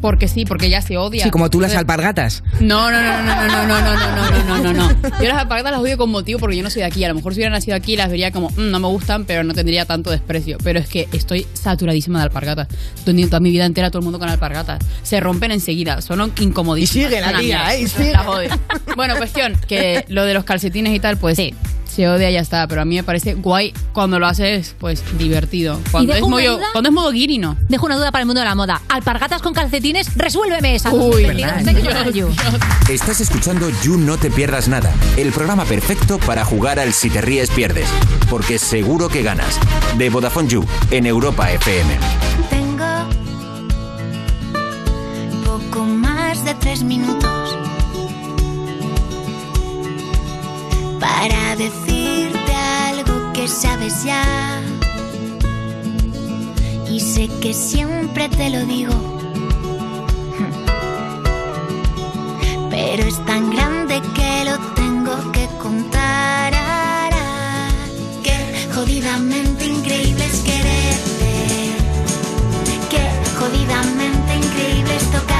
Porque 0.00 0.28
sí, 0.28 0.44
porque 0.46 0.70
ya 0.70 0.80
se 0.80 0.96
odia. 0.96 1.24
Sí, 1.24 1.30
como 1.30 1.50
tú 1.50 1.60
las 1.60 1.74
alpargatas. 1.74 2.42
No, 2.60 2.90
no, 2.90 3.00
no, 3.02 3.22
no, 3.22 3.34
no, 3.46 3.66
no, 3.66 3.80
no, 3.80 3.80
no, 3.80 3.94
no, 3.94 4.30
no, 4.30 4.58
no, 4.58 4.72
no, 4.72 4.72
no. 4.72 5.18
Yo 5.22 5.28
las 5.28 5.38
alpargatas 5.38 5.72
las 5.72 5.80
odio 5.80 5.98
con 5.98 6.10
motivo 6.10 6.40
porque 6.40 6.56
yo 6.56 6.62
no 6.62 6.70
soy 6.70 6.80
de 6.80 6.86
aquí. 6.86 7.04
A 7.04 7.08
lo 7.08 7.14
mejor 7.14 7.34
si 7.34 7.40
hubiera 7.40 7.50
nacido 7.54 7.76
aquí 7.76 7.96
las 7.96 8.08
vería 8.10 8.30
como, 8.32 8.48
"Mm, 8.50 8.70
no 8.70 8.80
me 8.80 8.88
gustan, 8.88 9.24
pero 9.26 9.44
no 9.44 9.52
tendría 9.52 9.84
tanto 9.84 10.10
desprecio. 10.10 10.56
Pero 10.64 10.78
es 10.78 10.88
que 10.88 11.06
estoy 11.12 11.46
saturadísima 11.52 12.18
de 12.20 12.24
alpargatas. 12.24 12.68
Tenido 13.04 13.28
toda 13.28 13.40
mi 13.40 13.50
vida 13.50 13.66
entera 13.66 13.90
todo 13.90 13.98
el 14.00 14.04
mundo 14.04 14.18
con 14.18 14.28
alpargatas. 14.28 14.78
Se 15.02 15.20
rompen 15.20 15.50
enseguida, 15.52 16.00
son 16.00 16.32
incomodísimas. 16.40 17.06
Y 17.06 17.08
sigue 17.10 17.20
la 17.20 17.38
tía. 17.38 17.74
¿eh? 17.74 17.82
Y 17.82 17.86
sigue. 17.86 18.14
Odio. 18.26 18.50
Bueno, 18.96 19.16
cuestión, 19.16 19.56
que 19.68 20.04
lo 20.08 20.24
de 20.24 20.34
los 20.34 20.44
calcetines 20.44 20.94
y 20.94 21.00
tal, 21.00 21.16
pues 21.18 21.36
Sí. 21.36 21.54
Se 21.90 22.08
odia 22.08 22.30
y 22.30 22.34
ya 22.34 22.40
está. 22.40 22.66
Pero 22.66 22.82
a 22.82 22.84
mí 22.84 22.96
me 22.96 23.02
parece 23.02 23.34
guay 23.34 23.74
cuando 23.92 24.18
lo 24.18 24.26
haces, 24.26 24.74
pues 24.78 25.02
divertido. 25.18 25.80
Cuando, 25.90 26.14
es 26.14 26.22
modo, 26.22 26.56
duda? 26.56 26.66
cuando 26.72 26.88
es 26.88 26.94
modo 26.94 27.10
guiri, 27.10 27.38
no. 27.38 27.56
Dejo 27.68 27.86
una 27.86 27.96
duda 27.96 28.12
para 28.12 28.22
el 28.22 28.26
mundo 28.26 28.40
de 28.40 28.46
la 28.46 28.54
moda. 28.54 28.80
Alpargatas 28.88 29.42
con 29.42 29.52
calcetines, 29.52 30.16
resuélveme 30.16 30.74
esa. 30.76 30.92
Uy, 30.92 31.24
22, 31.24 31.64
Thank 31.64 31.78
you 31.78 31.90
for 31.90 32.12
you. 32.12 32.28
Estás 32.88 33.20
escuchando 33.20 33.70
You 33.82 33.96
No 33.96 34.16
Te 34.16 34.30
Pierdas 34.30 34.68
Nada, 34.68 34.92
el 35.16 35.32
programa 35.32 35.64
perfecto 35.64 36.18
para 36.18 36.44
jugar 36.44 36.78
al 36.78 36.92
Si 36.92 37.10
Te 37.10 37.20
Ríes 37.20 37.50
Pierdes, 37.50 37.88
porque 38.28 38.58
seguro 38.58 39.08
que 39.08 39.22
ganas. 39.22 39.58
De 39.98 40.08
Vodafone 40.10 40.48
You, 40.48 40.64
en 40.90 41.06
Europa 41.06 41.50
FM. 41.50 41.98
Tengo 42.48 43.08
poco 45.44 45.84
más 45.84 46.44
de 46.44 46.54
tres 46.54 46.82
minutos 46.82 47.59
para 51.00 51.56
decirte 51.56 52.54
algo 52.54 53.32
que 53.32 53.48
sabes 53.48 54.04
ya. 54.04 54.60
Y 56.88 57.00
sé 57.00 57.28
que 57.40 57.54
siempre 57.54 58.28
te 58.28 58.50
lo 58.50 58.64
digo. 58.66 58.94
Pero 62.70 63.02
es 63.04 63.24
tan 63.24 63.50
grande 63.50 64.02
que 64.14 64.44
lo 64.44 64.58
tengo 64.74 65.32
que 65.32 65.46
contar. 65.62 66.52
Qué 68.22 68.68
jodidamente 68.74 69.66
increíble 69.66 70.24
es 70.24 70.40
quererte. 70.40 71.32
Qué 72.90 73.02
jodidamente 73.38 74.36
increíble 74.36 74.96
es 74.96 75.10
tocarte, 75.10 75.39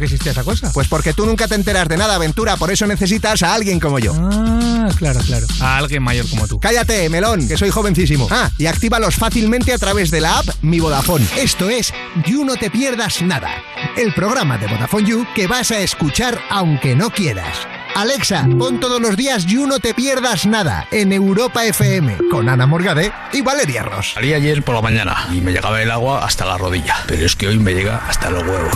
que 0.01 0.05
existía 0.05 0.31
esa 0.31 0.43
cosa? 0.43 0.71
Pues 0.73 0.87
porque 0.87 1.13
tú 1.13 1.25
nunca 1.25 1.47
te 1.47 1.55
enteras 1.55 1.87
de 1.87 1.95
nada, 1.95 2.15
aventura, 2.15 2.57
por 2.57 2.71
eso 2.71 2.87
necesitas 2.87 3.43
a 3.43 3.53
alguien 3.53 3.79
como 3.79 3.99
yo. 3.99 4.13
Ah, 4.17 4.89
claro, 4.97 5.19
claro. 5.21 5.45
A 5.59 5.77
alguien 5.77 6.01
mayor 6.01 6.27
como 6.27 6.47
tú. 6.47 6.59
Cállate, 6.59 7.07
melón, 7.09 7.47
que 7.47 7.55
soy 7.55 7.69
jovencísimo. 7.69 8.27
Ah, 8.31 8.49
y 8.57 8.65
actívalos 8.65 9.15
fácilmente 9.15 9.73
a 9.73 9.77
través 9.77 10.09
de 10.09 10.21
la 10.21 10.39
app 10.39 10.47
Mi 10.63 10.79
Vodafone. 10.79 11.25
Esto 11.37 11.69
es 11.69 11.93
You 12.25 12.43
No 12.43 12.55
Te 12.55 12.71
Pierdas 12.71 13.21
Nada, 13.21 13.49
el 13.95 14.13
programa 14.13 14.57
de 14.57 14.67
Vodafone 14.67 15.07
You 15.07 15.25
que 15.35 15.45
vas 15.45 15.71
a 15.71 15.79
escuchar 15.79 16.39
aunque 16.49 16.95
no 16.95 17.11
quieras. 17.11 17.55
Alexa, 17.93 18.47
pon 18.57 18.79
todos 18.79 19.01
los 19.01 19.15
días 19.17 19.45
You 19.45 19.67
No 19.67 19.79
Te 19.79 19.93
Pierdas 19.93 20.47
Nada 20.47 20.87
en 20.91 21.13
Europa 21.13 21.63
FM 21.65 22.17
con 22.31 22.49
Ana 22.49 22.65
Morgade 22.65 23.11
y 23.33 23.41
Valeria 23.41 23.83
Ross. 23.83 24.13
Salí 24.15 24.33
ayer 24.33 24.63
por 24.63 24.73
la 24.73 24.81
mañana 24.81 25.27
y 25.31 25.41
me 25.41 25.51
llegaba 25.51 25.81
el 25.81 25.91
agua 25.91 26.25
hasta 26.25 26.45
la 26.45 26.57
rodilla, 26.57 26.95
pero 27.05 27.25
es 27.25 27.35
que 27.35 27.47
hoy 27.47 27.59
me 27.59 27.73
llega 27.73 27.97
hasta 28.07 28.31
los 28.31 28.43
huevos. 28.43 28.73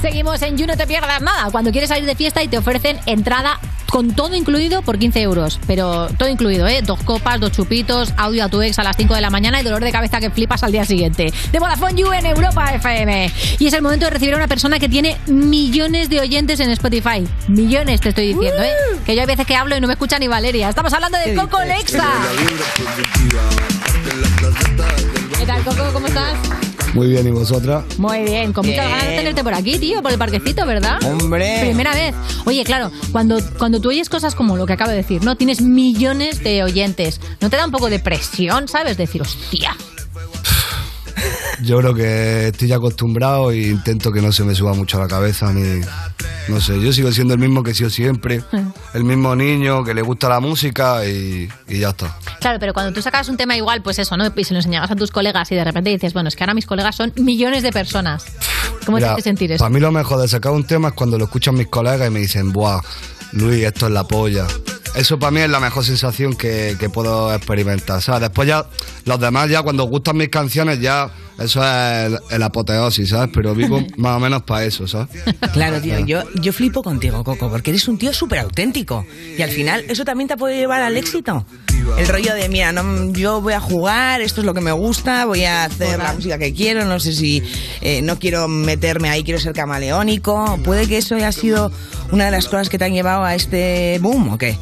Seguimos 0.00 0.40
en 0.42 0.56
You 0.56 0.66
No 0.66 0.76
Te 0.76 0.86
Pierdas 0.86 1.20
Nada. 1.22 1.50
Cuando 1.50 1.72
quieres 1.72 1.88
salir 1.88 2.06
de 2.06 2.14
fiesta 2.14 2.42
y 2.42 2.48
te 2.48 2.56
ofrecen 2.56 3.00
entrada 3.06 3.58
con 3.90 4.12
todo 4.14 4.36
incluido 4.36 4.82
por 4.82 4.98
15 4.98 5.20
euros. 5.22 5.58
Pero 5.66 6.08
todo 6.16 6.28
incluido, 6.28 6.68
¿eh? 6.68 6.82
Dos 6.82 7.02
copas, 7.02 7.40
dos 7.40 7.50
chupitos, 7.50 8.12
audio 8.16 8.44
a 8.44 8.48
tu 8.48 8.62
ex 8.62 8.78
a 8.78 8.84
las 8.84 8.96
5 8.96 9.14
de 9.14 9.20
la 9.20 9.30
mañana 9.30 9.60
y 9.60 9.64
dolor 9.64 9.82
de 9.82 9.90
cabeza 9.90 10.20
que 10.20 10.30
flipas 10.30 10.62
al 10.62 10.70
día 10.70 10.84
siguiente. 10.84 11.32
De 11.50 11.58
Vodafone 11.58 12.00
You 12.00 12.12
en 12.12 12.26
Europa 12.26 12.74
FM. 12.74 13.32
Y 13.58 13.66
es 13.66 13.72
el 13.72 13.82
momento 13.82 14.04
de 14.04 14.10
recibir 14.10 14.34
a 14.34 14.36
una 14.36 14.46
persona 14.46 14.78
que 14.78 14.88
tiene 14.88 15.16
millones 15.26 16.08
de 16.10 16.20
oyentes 16.20 16.60
en 16.60 16.70
Spotify. 16.70 17.26
Millones, 17.48 18.00
te 18.00 18.10
estoy 18.10 18.34
diciendo, 18.34 18.62
¿eh? 18.62 18.72
Que 19.04 19.16
yo 19.16 19.22
hay 19.22 19.26
veces 19.26 19.46
que 19.46 19.56
hablo 19.56 19.76
y 19.76 19.80
no 19.80 19.88
me 19.88 19.94
escucha 19.94 20.18
ni 20.20 20.28
Valeria. 20.28 20.68
Estamos 20.68 20.92
hablando 20.92 21.18
de 21.18 21.34
Coco 21.34 21.60
Lexa. 21.64 22.08
¿Qué 25.38 25.46
tal, 25.46 25.64
Coco? 25.64 25.90
¿Cómo 25.92 26.06
estás? 26.06 26.36
Muy 26.94 27.08
bien, 27.08 27.26
¿y 27.26 27.30
vosotras? 27.30 27.84
Muy 27.98 28.22
bien, 28.22 28.52
con 28.52 28.66
muchas 28.66 28.88
ganas 28.88 29.06
de 29.06 29.16
tenerte 29.16 29.44
por 29.44 29.54
aquí, 29.54 29.78
tío, 29.78 30.02
por 30.02 30.12
el 30.12 30.18
parquecito, 30.18 30.66
¿verdad? 30.66 30.98
¡Hombre! 31.04 31.58
Primera 31.60 31.92
vez. 31.92 32.14
Oye, 32.46 32.64
claro, 32.64 32.90
cuando, 33.12 33.38
cuando 33.58 33.80
tú 33.80 33.90
oyes 33.90 34.08
cosas 34.08 34.34
como 34.34 34.56
lo 34.56 34.66
que 34.66 34.72
acabo 34.72 34.90
de 34.90 34.96
decir, 34.96 35.22
¿no? 35.22 35.36
Tienes 35.36 35.60
millones 35.60 36.42
de 36.42 36.62
oyentes. 36.62 37.20
¿No 37.40 37.50
te 37.50 37.56
da 37.56 37.64
un 37.66 37.70
poco 37.72 37.90
de 37.90 37.98
presión, 37.98 38.68
sabes? 38.68 38.96
Decir, 38.96 39.22
hostia. 39.22 39.76
Yo 41.62 41.78
creo 41.78 41.94
que 41.94 42.48
estoy 42.48 42.68
ya 42.68 42.76
acostumbrado 42.76 43.50
e 43.50 43.68
intento 43.68 44.12
que 44.12 44.22
no 44.22 44.32
se 44.32 44.44
me 44.44 44.54
suba 44.54 44.74
mucho 44.74 44.96
a 44.98 45.00
la 45.00 45.08
cabeza 45.08 45.52
ni... 45.52 45.80
No 46.48 46.62
sé, 46.62 46.80
yo 46.80 46.92
sigo 46.94 47.12
siendo 47.12 47.34
el 47.34 47.40
mismo 47.40 47.62
que 47.62 47.72
he 47.72 47.74
sido 47.74 47.90
siempre. 47.90 48.42
El 48.94 49.04
mismo 49.04 49.36
niño 49.36 49.84
que 49.84 49.92
le 49.92 50.00
gusta 50.00 50.30
la 50.30 50.40
música 50.40 51.04
y, 51.04 51.48
y 51.68 51.78
ya 51.80 51.90
está. 51.90 52.16
Claro, 52.40 52.58
pero 52.58 52.72
cuando 52.72 52.92
tú 52.92 53.02
sacas 53.02 53.28
un 53.28 53.36
tema 53.36 53.54
igual, 53.54 53.82
pues 53.82 53.98
eso, 53.98 54.16
¿no? 54.16 54.24
Y 54.34 54.44
se 54.44 54.54
lo 54.54 54.60
enseñabas 54.60 54.90
a 54.90 54.96
tus 54.96 55.10
colegas 55.10 55.52
y 55.52 55.56
de 55.56 55.64
repente 55.64 55.90
dices, 55.90 56.14
bueno, 56.14 56.28
es 56.28 56.36
que 56.36 56.44
ahora 56.44 56.54
mis 56.54 56.64
colegas 56.64 56.96
son 56.96 57.12
millones 57.16 57.62
de 57.62 57.70
personas. 57.70 58.24
¿Cómo 58.86 58.96
Mira, 58.96 59.08
tienes 59.08 59.16
que 59.16 59.28
sentir 59.28 59.52
eso? 59.52 59.62
Para 59.62 59.70
mí 59.70 59.80
lo 59.80 59.92
mejor 59.92 60.20
de 60.22 60.28
sacar 60.28 60.52
un 60.52 60.64
tema 60.64 60.88
es 60.88 60.94
cuando 60.94 61.18
lo 61.18 61.24
escuchan 61.24 61.54
mis 61.54 61.68
colegas 61.68 62.08
y 62.08 62.10
me 62.10 62.20
dicen, 62.20 62.50
buah, 62.50 62.80
Luis, 63.32 63.64
esto 63.64 63.86
es 63.86 63.92
la 63.92 64.04
polla. 64.04 64.46
Eso 64.94 65.18
para 65.18 65.30
mí 65.30 65.40
es 65.40 65.50
la 65.50 65.60
mejor 65.60 65.84
sensación 65.84 66.34
que, 66.34 66.76
que 66.80 66.88
puedo 66.88 67.34
experimentar. 67.34 68.00
¿sabes? 68.00 68.22
Después 68.22 68.48
ya, 68.48 68.64
los 69.04 69.20
demás 69.20 69.50
ya 69.50 69.60
cuando 69.62 69.84
gustan 69.84 70.16
mis 70.16 70.30
canciones 70.30 70.80
ya, 70.80 71.10
eso 71.38 71.62
es 71.62 72.06
el, 72.06 72.18
el 72.30 72.42
apoteosis, 72.42 73.10
¿sabes? 73.10 73.30
Pero 73.32 73.54
vivo 73.54 73.80
más 73.96 74.16
o 74.16 74.20
menos 74.20 74.42
para 74.42 74.64
eso, 74.64 74.86
¿sabes? 74.86 75.08
Claro, 75.52 75.80
tío, 75.80 75.98
yo, 76.00 76.22
yo 76.34 76.52
flipo 76.52 76.82
contigo, 76.82 77.22
Coco, 77.24 77.48
porque 77.50 77.70
eres 77.70 77.86
un 77.88 77.98
tío 77.98 78.12
súper 78.12 78.40
auténtico. 78.40 79.06
Y 79.36 79.42
al 79.42 79.50
final, 79.50 79.84
eso 79.88 80.04
también 80.04 80.28
te 80.28 80.36
puede 80.36 80.56
llevar 80.56 80.82
al 80.82 80.96
éxito. 80.96 81.46
El 81.96 82.06
rollo 82.06 82.34
de, 82.34 82.48
mira, 82.48 82.72
no, 82.72 83.12
yo 83.12 83.40
voy 83.40 83.54
a 83.54 83.60
jugar, 83.60 84.20
esto 84.20 84.40
es 84.40 84.46
lo 84.46 84.54
que 84.54 84.60
me 84.60 84.72
gusta, 84.72 85.24
voy 85.24 85.44
a 85.44 85.64
hacer 85.64 85.98
la 85.98 86.12
música 86.12 86.38
que 86.38 86.52
quiero, 86.52 86.84
no 86.84 87.00
sé 87.00 87.12
si 87.12 87.42
eh, 87.80 88.02
no 88.02 88.18
quiero 88.18 88.46
meterme 88.46 89.08
ahí, 89.08 89.24
quiero 89.24 89.40
ser 89.40 89.52
camaleónico. 89.52 90.58
¿Puede 90.64 90.86
que 90.86 90.98
eso 90.98 91.14
haya 91.16 91.32
sido 91.32 91.72
una 92.12 92.26
de 92.26 92.30
las 92.30 92.46
cosas 92.46 92.68
que 92.68 92.78
te 92.78 92.84
han 92.84 92.92
llevado 92.92 93.24
a 93.24 93.34
este 93.34 93.98
boom 94.00 94.34
o 94.34 94.38
qué? 94.38 94.58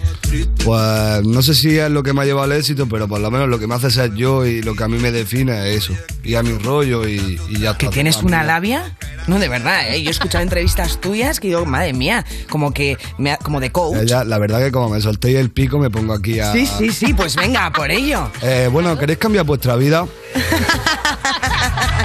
Pues 0.65 1.27
no 1.27 1.43
sé 1.43 1.55
si 1.55 1.79
es 1.79 1.91
lo 1.91 2.03
que 2.03 2.13
me 2.13 2.23
ha 2.23 2.25
llevado 2.25 2.45
al 2.45 2.53
éxito, 2.53 2.87
pero 2.89 3.09
por 3.09 3.21
lo 3.21 3.31
menos 3.31 3.49
lo 3.49 3.59
que 3.59 3.67
me 3.67 3.75
hace 3.75 3.91
ser 3.91 4.15
yo 4.15 4.47
y 4.47 4.63
lo 4.63 4.75
que 4.75 4.85
a 4.85 4.89
mí 4.89 4.99
me 4.99 5.13
define 5.13 5.71
es 5.71 5.85
eso. 5.85 5.95
Y 6.23 6.35
a 6.35 6.43
mi 6.43 6.53
rollo 6.67 7.09
y, 7.09 7.41
y 7.49 7.59
ya 7.61 7.71
está. 7.71 7.79
¿Que 7.79 7.89
tienes 7.89 8.23
una 8.23 8.45
labia? 8.45 8.95
No, 9.27 9.39
de 9.39 9.49
verdad, 9.49 9.93
¿eh? 9.93 10.03
yo 10.03 10.11
he 10.11 10.13
escuchado 10.13 10.43
entrevistas 10.43 11.01
tuyas 11.01 11.41
que 11.41 11.49
digo, 11.49 11.65
madre 11.67 11.93
mía, 11.93 12.25
como 12.51 12.73
que, 12.73 12.97
me 13.19 13.33
ha- 13.33 13.39
como 13.39 13.59
de 13.61 13.73
coach. 13.73 13.97
Ella, 14.03 14.23
la 14.25 14.39
verdad 14.39 14.61
que 14.61 14.71
como 14.71 14.91
me 14.91 15.01
soltéis 15.01 15.37
el 15.39 15.51
pico 15.51 15.79
me 15.79 15.91
pongo 15.91 16.13
aquí 16.13 16.39
a... 16.39 16.53
Sí, 16.53 16.67
sí, 16.67 16.91
sí, 16.93 17.15
pues 17.15 17.35
venga, 17.35 17.73
por 17.73 17.91
ello. 17.91 18.31
Eh, 18.43 18.69
bueno, 18.71 18.97
¿queréis 18.99 19.19
cambiar 19.19 19.45
vuestra 19.47 19.75
vida? 19.77 20.07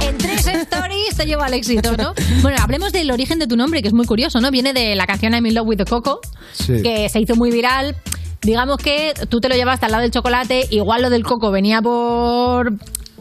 En 0.00 0.18
tres 0.18 0.46
stories 0.46 1.16
te 1.16 1.26
lleva 1.26 1.46
al 1.46 1.54
éxito, 1.54 1.96
¿no? 1.96 2.14
Bueno, 2.40 2.58
hablemos 2.60 2.92
del 2.92 3.10
origen 3.10 3.38
de 3.38 3.46
tu 3.46 3.56
nombre, 3.56 3.82
que 3.82 3.88
es 3.88 3.94
muy 3.94 4.06
curioso, 4.06 4.40
¿no? 4.40 4.50
Viene 4.50 4.72
de 4.72 4.94
la 4.96 5.06
canción 5.06 5.32
I'm 5.34 5.46
in 5.46 5.54
love 5.54 5.66
with 5.66 5.78
the 5.78 5.84
Coco, 5.84 6.20
Sí. 6.52 6.82
que 6.82 7.08
se 7.08 7.20
hizo 7.20 7.36
muy 7.36 7.50
viral. 7.50 7.96
Digamos 8.42 8.78
que 8.78 9.14
tú 9.28 9.40
te 9.40 9.48
lo 9.48 9.54
llevaste 9.54 9.86
al 9.86 9.92
lado 9.92 10.02
del 10.02 10.10
chocolate, 10.10 10.66
igual 10.70 11.02
lo 11.02 11.10
del 11.10 11.22
coco 11.22 11.50
venía 11.52 11.80
por 11.80 12.72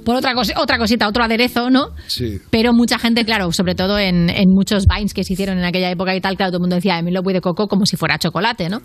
por 0.03 0.15
otra, 0.15 0.33
cosa, 0.33 0.53
otra 0.57 0.77
cosita, 0.77 1.07
otro 1.07 1.23
aderezo, 1.23 1.69
¿no? 1.69 1.89
Sí. 2.07 2.39
Pero 2.49 2.73
mucha 2.73 2.97
gente, 2.99 3.23
claro, 3.25 3.51
sobre 3.51 3.75
todo 3.75 3.97
en, 3.99 4.29
en 4.29 4.49
muchos 4.49 4.85
Vines 4.87 5.13
que 5.13 5.23
se 5.23 5.33
hicieron 5.33 5.57
en 5.57 5.63
aquella 5.65 5.89
época 5.89 6.15
y 6.15 6.21
tal, 6.21 6.35
claro, 6.37 6.51
todo 6.51 6.57
el 6.57 6.61
mundo 6.61 6.75
decía 6.75 7.01
de 7.01 7.21
Puy 7.21 7.33
de 7.33 7.41
Coco 7.41 7.67
como 7.67 7.85
si 7.85 7.97
fuera 7.97 8.17
chocolate, 8.17 8.69
¿no? 8.69 8.81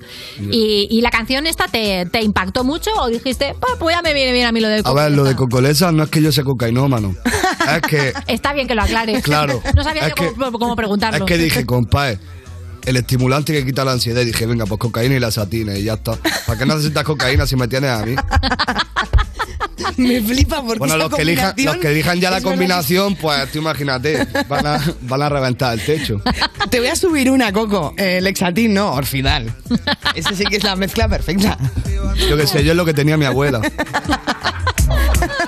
Y, 0.50 0.88
y 0.90 1.00
la 1.00 1.10
canción 1.10 1.46
esta 1.46 1.66
te, 1.68 2.06
te 2.06 2.22
impactó 2.22 2.64
mucho 2.64 2.90
o 3.00 3.08
dijiste, 3.08 3.54
"Pa, 3.60 3.68
pues 3.78 3.94
ya 3.96 4.02
me 4.02 4.12
viene 4.14 4.32
bien 4.32 4.46
a 4.46 4.52
mí 4.52 4.60
lo 4.60 4.68
del 4.68 4.80
A 4.80 4.82
Coco. 4.82 4.94
ver, 4.96 5.12
lo 5.12 5.24
de 5.24 5.34
Cocolesa 5.36 5.92
no 5.92 6.02
es 6.04 6.10
que 6.10 6.20
yo 6.22 6.32
sea 6.32 6.44
cocainómano. 6.44 7.14
Es 7.66 7.82
que, 7.82 8.12
Está 8.28 8.52
bien 8.52 8.68
que 8.68 8.74
lo 8.76 8.82
aclares. 8.82 9.22
Claro. 9.24 9.60
No 9.74 9.82
sabía 9.82 10.02
Es 10.02 10.08
yo 10.10 10.14
cómo, 10.14 10.32
cómo- 10.36 10.58
cómo 10.58 10.72
es 10.72 10.76
preguntarlo. 10.76 11.26
que 11.26 11.36
dije, 11.38 11.66
compadre, 11.66 12.18
el 12.86 12.96
estimulante 12.96 13.52
que 13.52 13.64
quita 13.64 13.84
la 13.84 13.92
ansiedad. 13.92 14.22
Y 14.22 14.26
dije, 14.26 14.46
venga, 14.46 14.66
pues 14.66 14.78
cocaína 14.78 15.16
y 15.16 15.20
la 15.20 15.30
satina 15.30 15.76
y 15.76 15.84
ya 15.84 15.94
está. 15.94 16.16
¿Para 16.46 16.58
qué 16.58 16.66
necesitas 16.66 17.04
cocaína 17.04 17.46
si 17.46 17.56
me 17.56 17.68
tienes 17.68 17.90
a 17.90 18.04
mí? 18.04 18.14
Me 19.96 20.20
flipa 20.20 20.62
porque 20.62 20.78
Bueno, 20.78 20.94
esa 20.94 21.04
los 21.04 21.14
que, 21.14 21.22
elijan, 21.22 21.54
los 21.56 21.76
que 21.76 21.88
elijan 21.88 22.20
ya 22.20 22.30
la 22.30 22.40
combinación, 22.40 23.16
pues 23.16 23.50
tú 23.50 23.58
imagínate, 23.58 24.26
van 24.48 24.66
a, 24.66 24.94
van 25.02 25.22
a 25.22 25.28
reventar 25.28 25.74
el 25.74 25.84
techo. 25.84 26.20
Te 26.70 26.80
voy 26.80 26.88
a 26.88 26.96
subir 26.96 27.30
una, 27.30 27.52
Coco. 27.52 27.94
Eh, 27.96 28.20
Lexatin, 28.20 28.74
no, 28.74 28.92
Orfidal. 28.92 29.54
Ese 30.14 30.34
sí 30.34 30.44
que 30.44 30.56
es 30.56 30.64
la 30.64 30.76
mezcla 30.76 31.08
perfecta. 31.08 31.56
Yo 32.28 32.36
qué 32.36 32.46
sé, 32.46 32.64
yo 32.64 32.72
es 32.72 32.76
lo 32.76 32.84
que 32.84 32.94
tenía 32.94 33.16
mi 33.16 33.24
abuela. 33.24 33.60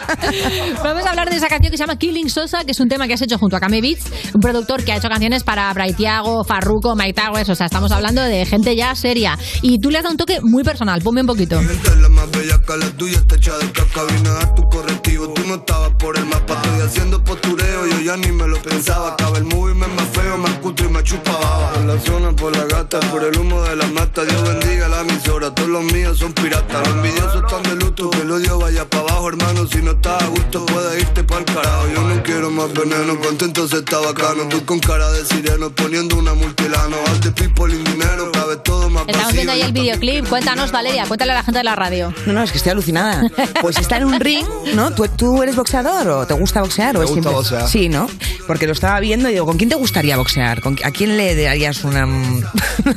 Vamos 0.83 1.05
a 1.05 1.11
hablar 1.11 1.31
de 1.31 1.37
esa 1.37 1.49
canción 1.49 1.71
que 1.71 1.77
se 1.77 1.83
llama 1.83 1.97
Killing 1.97 2.31
Sosa, 2.31 2.65
que 2.65 2.73
es 2.73 2.81
un 2.81 2.89
tema 2.89 3.07
que 3.07 3.15
has 3.15 3.23
hecho 3.23 3.39
junto 3.39 3.57
a 3.57 3.61
Kame 3.61 3.81
Beats, 3.81 4.05
un 4.35 4.41
productor 4.41 4.85
que 4.85 4.93
ha 4.93 4.97
hecho 4.97 5.09
canciones 5.09 5.45
para 5.45 5.73
Braithiago, 5.73 6.45
Farruko, 6.45 6.95
Mike 6.95 7.19
o 7.49 7.55
sea, 7.55 7.67
estamos 7.67 7.91
hablando 7.93 8.23
de 8.23 8.47
gente 8.47 8.77
ya 8.77 8.95
seria. 8.95 9.39
Y 9.63 9.81
tú 9.81 9.91
le 9.91 9.99
has 9.99 10.05
dado 10.05 10.13
un 10.13 10.19
toque 10.19 10.41
muy 10.41 10.63
personal, 10.63 11.03
ponme 11.03 11.21
un 11.23 11.27
poquito. 11.27 11.61
la 11.61 12.09
más 12.09 12.31
bella 12.31 12.61
que 12.67 12.77
la 12.77 12.91
tuya 12.91 13.19
está 13.19 13.37
hecha 13.37 13.59
de 13.59 13.71
caca 13.73 14.05
Vine 14.05 14.29
a 14.29 14.55
tu 14.55 14.63
correctivo, 14.69 15.29
tú 15.35 15.43
no 15.47 15.57
estabas 15.57 15.91
por 15.99 16.17
el 16.17 16.25
mapa 16.27 16.63
haciendo 16.89 17.23
postureo, 17.23 17.87
yo 17.87 18.01
ya 18.01 18.17
ni 18.17 18.33
me 18.33 18.47
lo 18.49 18.61
pensaba 18.63 19.13
Acaba 19.13 19.39
el 19.39 19.45
movie, 19.45 19.75
me 19.75 19.87
es 19.87 19.93
más 19.93 20.09
feo, 20.09 20.39
más 20.39 20.53
cutre 20.59 20.87
y 20.87 20.89
me 20.89 21.03
chupa 21.03 21.33
baba 21.33 21.73
Por 21.73 21.85
la 21.85 22.01
zona, 22.01 22.33
por 22.33 22.57
la 22.57 22.65
gata, 22.65 23.01
por 23.11 23.25
el 23.25 23.39
humo 23.39 23.63
de 23.63 23.77
la 23.77 23.87
mata 23.89 24.25
Dios 24.25 24.43
bendiga 24.43 24.89
la 24.89 25.01
emisora, 25.01 25.55
todos 25.55 25.69
los 25.69 25.85
míos 25.93 26.19
son 26.19 26.33
piratas 26.33 26.87
Los 26.87 26.97
envidiosos 26.97 27.43
están 27.45 27.63
de 27.63 27.77
luto, 27.77 28.11
que 28.11 28.23
el 28.23 28.31
odio 28.31 28.59
vaya 28.59 28.89
para 28.89 29.03
abajo 29.05 29.29
Hermano, 29.29 29.67
si 29.67 29.83
no 29.83 29.93
estás 29.93 30.23
a 30.23 30.27
gusto 30.27 30.67
puedes 30.67 31.03
irte 31.03 31.25
pa'l 31.25 31.45
carajo 31.45 31.89
Yo 31.95 32.03
no 32.03 32.23
quiero 32.23 32.51
más 32.51 32.73
veneno, 32.73 33.21
contento 33.21 33.69
se 33.69 33.79
está 33.79 33.99
bacano 33.99 34.43
Estoy 34.45 34.61
con 34.61 34.81
cara 34.81 35.11
de 35.13 35.25
sireno, 35.25 35.71
poniendo 35.71 36.17
una 36.17 36.35
multilano 36.35 36.97
All 37.09 37.21
the 37.21 37.31
people 37.33 37.73
in 37.73 37.85
dinero, 37.85 38.33
cabe 38.33 38.57
todo 38.57 38.89
más 38.89 39.05
Estamos 39.09 39.33
viendo 39.33 39.53
ahí 39.53 39.63
el 39.63 39.73
videoclip. 39.73 40.29
Cuéntanos, 40.29 40.71
Valeria, 40.71 41.07
cuéntale 41.07 41.33
a 41.33 41.37
la 41.37 41.43
gente 41.43 41.59
de 41.59 41.65
la 41.65 41.75
radio. 41.75 42.13
No, 42.27 42.35
no, 42.35 42.43
es 42.43 42.51
que 42.51 42.59
estoy 42.59 42.73
alucinada. 42.73 43.23
Pues 43.63 43.77
está 43.79 43.97
en 43.97 44.05
un 44.05 44.21
ring, 44.21 44.47
¿no? 44.75 44.93
¿Tú, 44.93 45.07
tú 45.09 45.43
eres 45.43 45.57
boxeador 45.57 46.09
o 46.09 46.27
te 46.27 46.35
gusta 46.35 46.61
boxear? 46.61 46.78
O 46.97 46.99
Me 47.01 47.05
es 47.05 47.11
gusta 47.11 47.15
simple- 47.15 47.33
boxear. 47.33 47.69
Sí, 47.69 47.89
¿no? 47.89 48.07
Porque 48.47 48.67
lo 48.67 48.73
estaba 48.73 48.99
viendo 49.01 49.29
y 49.29 49.33
digo, 49.33 49.45
¿con 49.47 49.57
quién 49.59 49.69
te 49.69 49.77
gustaría 49.77 50.17
boxear? 50.17 50.61
¿Con- 50.61 50.79
¿A 50.85 50.91
quién 50.91 51.17
le 51.17 51.35
darías 51.41 51.85
una...? 51.85 52.07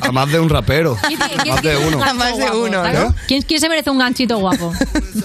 A 0.00 0.12
más 0.12 0.30
de 0.32 0.40
un 0.40 0.48
rapero. 0.48 0.96
¿Quién- 1.06 1.18
quién- 1.18 1.54
Más 1.54 1.62
de 1.62 1.74
quién- 1.74 1.86
uno. 1.94 2.02
A 2.02 2.14
más 2.14 2.38
de 2.38 2.50
uno. 2.50 2.90
¿no? 2.92 3.14
¿Quién, 3.28 3.42
quién 3.42 3.60
se 3.60 3.68
merece 3.68 3.90
un 3.90 3.98
ganchito 3.98 4.38
guapo? 4.38 4.72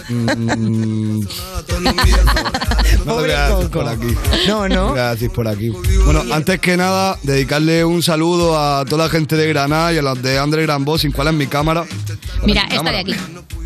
Mm, 0.10 1.22
no 3.06 3.16
lo 3.16 3.16
voy 3.22 3.32
a 3.32 3.48
decir 3.50 3.70
por 3.72 3.88
aquí. 3.88 4.08
No, 4.48 4.68
no. 4.68 4.76
lo 4.76 4.90
voy 4.90 5.00
a 5.00 5.12
decir 5.12 5.32
por 5.32 5.48
aquí. 5.48 5.70
Bueno, 5.70 6.24
antes 6.34 6.60
que 6.60 6.78
nada, 6.78 7.18
dedicarle 7.24 7.86
un 7.86 8.02
saludo 8.04 8.58
a 8.60 8.86
toda 8.86 9.06
la 9.06 9.10
gente 9.10 9.36
de 9.36 9.48
Granada 9.48 9.94
y 9.94 9.98
a 9.98 10.02
los 10.02 10.22
de 10.22 10.38
Andre 10.40 10.64
Gran 10.64 10.84
Boss, 10.86 11.02
sin 11.02 11.12
cuál 11.12 11.28
es 11.30 11.34
mi 11.34 11.48
cámara. 11.48 11.86
Mira, 12.46 12.66
Mi 12.70 12.76
esta 12.76 12.92
de 12.92 13.00
aquí. 13.00 13.16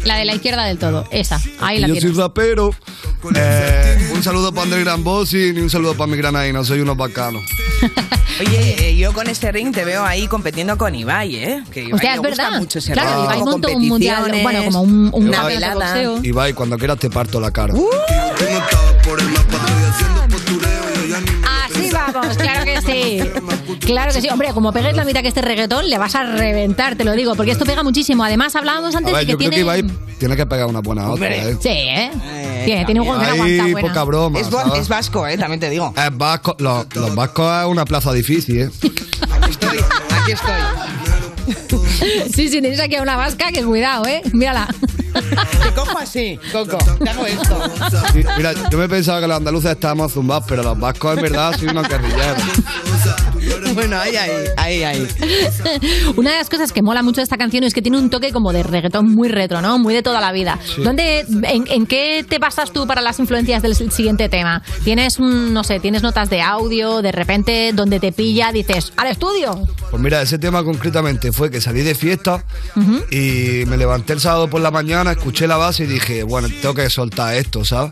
La 0.05 0.17
de 0.17 0.25
la 0.25 0.33
izquierda 0.33 0.65
del 0.65 0.77
todo. 0.77 1.05
Esa. 1.11 1.39
Ahí 1.59 1.79
la 1.79 1.87
Yo 1.87 1.95
soy 1.95 2.11
rapero. 2.11 2.73
Eh, 3.35 4.09
un 4.13 4.23
saludo 4.23 4.51
para 4.51 4.63
André 4.63 4.81
Gran 4.83 5.03
Boss 5.03 5.33
y 5.33 5.51
un 5.51 5.69
saludo 5.69 5.93
para 5.95 6.07
mi 6.07 6.17
granadino. 6.17 6.63
Soy 6.63 6.79
unos 6.81 6.97
bacanos. 6.97 7.43
Oye, 8.39 8.89
eh, 8.89 8.95
yo 8.97 9.13
con 9.13 9.27
este 9.27 9.51
ring 9.51 9.73
te 9.73 9.85
veo 9.85 10.03
ahí 10.03 10.27
competiendo 10.27 10.77
con 10.77 10.95
Ibai, 10.95 11.35
¿eh? 11.35 11.63
Que 11.71 11.83
Ibai 11.83 12.07
es 12.07 12.19
gusta 12.19 12.43
verdad. 12.43 12.59
mucho 12.59 12.79
ese 12.79 12.93
Claro, 12.93 13.25
Ibai 13.25 13.39
montó 13.39 13.69
un 13.69 13.87
mundial, 13.87 14.31
bueno, 14.41 14.63
como 14.65 14.81
un, 14.81 15.09
un 15.13 15.29
campeonato 15.29 15.79
de 15.79 15.85
boxeo. 15.85 16.19
Ibai, 16.23 16.53
cuando 16.53 16.77
quieras 16.77 16.97
te 16.97 17.09
parto 17.09 17.39
la 17.39 17.51
cara. 17.51 17.73
Uh. 17.75 17.87
Vamos, 22.13 22.37
claro 22.37 22.63
que 22.65 22.81
sí. 22.81 23.21
Claro 23.79 24.13
que 24.13 24.21
sí. 24.21 24.29
Hombre, 24.29 24.53
como 24.53 24.71
pegues 24.71 24.95
la 24.95 25.03
mitad 25.03 25.21
que 25.21 25.27
este 25.27 25.41
reggaetón, 25.41 25.89
le 25.89 25.97
vas 25.97 26.15
a 26.15 26.23
reventar, 26.23 26.95
te 26.95 27.03
lo 27.03 27.13
digo, 27.13 27.35
porque 27.35 27.51
esto 27.51 27.65
pega 27.65 27.83
muchísimo. 27.83 28.23
Además, 28.23 28.55
hablábamos 28.55 28.95
A 28.95 28.99
antes 28.99 29.13
ver, 29.13 29.21
de 29.21 29.25
que 29.25 29.31
yo 29.31 29.37
creo 29.37 29.49
tiene... 29.51 29.55
que 29.55 29.79
Ibai 29.79 29.97
tiene 30.19 30.35
que 30.35 30.45
pegar 30.45 30.67
una 30.67 30.81
buena 30.81 31.09
otra, 31.09 31.29
¿eh? 31.35 31.57
Sí, 31.59 31.69
¿eh? 31.69 32.11
Tiene, 32.65 32.85
tiene 32.85 32.99
un 33.01 33.07
juego 33.07 33.21
que 33.21 33.27
no 33.27 33.33
Hay 33.33 33.39
aguanta 33.39 33.71
buena. 33.71 33.87
poca 33.87 34.03
broma. 34.03 34.39
Es 34.39 34.87
vasco, 34.87 35.25
¿eh? 35.27 35.37
También 35.37 35.59
te 35.59 35.69
digo. 35.69 35.93
Es 35.97 36.15
vasco, 36.17 36.55
los, 36.59 36.85
los 36.95 37.15
vascos 37.15 37.61
es 37.63 37.67
una 37.67 37.85
plaza 37.85 38.13
difícil, 38.13 38.59
¿eh? 38.61 38.69
Aquí 39.31 39.51
estoy, 39.51 39.79
aquí 40.21 40.31
estoy. 40.31 40.51
Sí, 42.33 42.49
sí, 42.49 42.61
tenéis 42.61 42.79
aquí 42.79 42.95
a 42.95 43.01
una 43.01 43.15
vasca 43.15 43.51
que 43.51 43.63
cuidado, 43.63 44.05
¿eh? 44.07 44.21
Mírala. 44.33 44.67
Te 45.63 45.73
cojo 45.73 45.97
así, 45.97 46.39
Coco. 46.51 46.77
Te 47.03 47.09
hago 47.09 47.25
esto. 47.25 47.61
Sí, 48.13 48.23
mira, 48.37 48.53
yo 48.69 48.77
me 48.77 48.87
pensaba 48.87 49.19
que 49.19 49.27
los 49.27 49.37
andaluces 49.37 49.71
estábamos 49.71 50.13
zumbados, 50.13 50.45
pero 50.47 50.63
los 50.63 50.79
vascos 50.79 51.17
en 51.17 51.23
verdad 51.23 51.53
son 51.57 51.69
unos 51.69 51.87
guerrilleros. 51.87 52.43
Bueno, 53.73 53.97
ahí, 53.97 54.15
ahí, 54.15 54.31
ahí, 54.57 54.83
ahí. 54.83 55.07
Una 56.17 56.31
de 56.31 56.37
las 56.37 56.49
cosas 56.49 56.71
que 56.73 56.81
mola 56.81 57.03
mucho 57.03 57.21
de 57.21 57.23
esta 57.23 57.37
canción 57.37 57.63
es 57.63 57.73
que 57.73 57.81
tiene 57.81 57.97
un 57.97 58.09
toque 58.09 58.31
como 58.31 58.51
de 58.51 58.63
reggaetón 58.63 59.15
muy 59.15 59.29
retro, 59.29 59.61
¿no? 59.61 59.79
Muy 59.79 59.93
de 59.93 60.03
toda 60.03 60.19
la 60.19 60.31
vida. 60.31 60.59
Sí. 60.63 60.83
¿Dónde, 60.83 61.25
en, 61.43 61.65
en 61.67 61.85
qué 61.85 62.25
te 62.27 62.37
basas 62.37 62.71
tú 62.71 62.85
para 62.85 63.01
las 63.01 63.19
influencias 63.19 63.61
del 63.61 63.75
siguiente 63.75 64.27
tema? 64.29 64.61
¿Tienes 64.83 65.19
un, 65.19 65.53
no 65.53 65.63
sé, 65.63 65.79
tienes 65.79 66.03
notas 66.03 66.29
de 66.29 66.41
audio, 66.41 67.01
de 67.01 67.11
repente 67.11 67.71
donde 67.73 67.99
te 67.99 68.11
pilla 68.11 68.51
dices, 68.51 68.91
al 68.97 69.07
estudio? 69.07 69.67
Pues 69.89 70.01
mira, 70.01 70.21
ese 70.21 70.37
tema 70.37 70.63
concretamente 70.63 71.31
fue 71.31 71.49
que 71.49 71.61
salí 71.61 71.81
de 71.81 71.95
fiesta 71.95 72.43
y 73.09 73.65
me 73.67 73.77
levanté 73.77 74.13
el 74.13 74.19
sábado 74.19 74.49
por 74.49 74.61
la 74.61 74.71
mañana, 74.71 75.11
escuché 75.11 75.47
la 75.47 75.57
base 75.57 75.83
y 75.83 75.87
dije, 75.87 76.23
bueno, 76.23 76.49
tengo 76.61 76.73
que 76.73 76.89
soltar 76.89 77.35
esto, 77.35 77.63
¿sabes? 77.65 77.91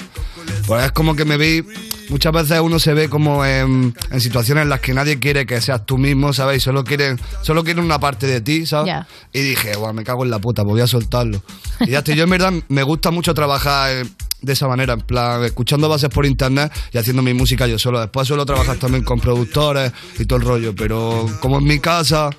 Pues 0.68 0.86
es 0.86 0.92
como 0.92 1.16
que 1.16 1.26
me 1.26 1.38
vi, 1.38 1.64
muchas 2.10 2.32
veces 2.32 2.60
uno 2.60 2.80
se 2.80 2.94
ve 2.94 3.10
como 3.10 3.46
en, 3.46 3.96
en 4.12 4.22
situaciones 4.22 4.64
en 4.64 4.70
las 4.70 4.80
que 4.80 4.94
nadie 4.94 5.20
quiere 5.20 5.46
que 5.46 5.60
seas 5.62 5.86
tú 5.86 5.98
mismo, 5.98 6.34
¿sabes? 6.34 6.58
Y 6.58 6.60
solo 6.60 6.84
quieren, 6.84 7.20
solo 7.42 7.64
quieren 7.64 7.84
una 7.84 8.00
parte 8.00 8.28
de 8.28 8.42
ti, 8.42 8.66
¿sabes? 8.66 8.94
Y 9.34 9.42
dije, 9.42 9.76
bueno, 9.76 9.94
me 9.94 10.04
cago 10.04 10.24
en 10.24 10.32
la 10.32 10.40
puta, 10.40 10.64
pues 10.64 10.74
voy 10.74 10.82
a 10.82 10.88
soltarlo. 10.88 11.42
Y 11.82 11.92
ya 11.92 12.00
estoy, 12.00 12.16
yo 12.16 12.24
en 12.24 12.30
verdad 12.30 12.54
me 12.68 12.84
gusta 12.84 13.12
mucho 13.12 13.34
trabajar 13.34 13.92
eh, 13.92 14.06
de 14.42 14.54
esa 14.54 14.68
manera, 14.68 14.94
en 14.94 15.02
plan, 15.02 15.44
escuchando 15.44 15.90
bases 15.90 16.10
por 16.10 16.26
internet 16.26 16.72
y 16.94 16.98
haciendo 16.98 17.22
mi 17.22 17.34
música 17.34 17.68
yo 17.68 17.78
solo. 17.78 18.00
Después 18.00 18.28
suelo 18.28 18.46
trabajar 18.46 18.78
también 18.78 19.04
con 19.04 19.20
productores 19.20 19.92
y 20.18 20.26
todo 20.26 20.40
el 20.40 20.46
rollo, 20.46 20.76
pero 20.76 21.26
como 21.42 21.58
en 21.58 21.66
mi 21.66 21.80
casa, 21.80 22.30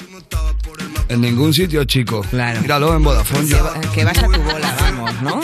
en 1.11 1.21
ningún 1.21 1.53
sitio, 1.53 1.85
chico. 1.85 2.23
Claro. 2.31 2.61
Míralo 2.63 2.95
en 2.97 3.03
Vodafone. 3.05 3.45
Que, 3.45 3.51
yo- 3.51 3.65
va- 3.65 3.81
que 3.95 4.05
vas 4.05 4.19
a 4.19 4.27
tu 4.29 4.41
bola, 4.43 4.77
vamos, 4.81 5.23
¿no? 5.23 5.41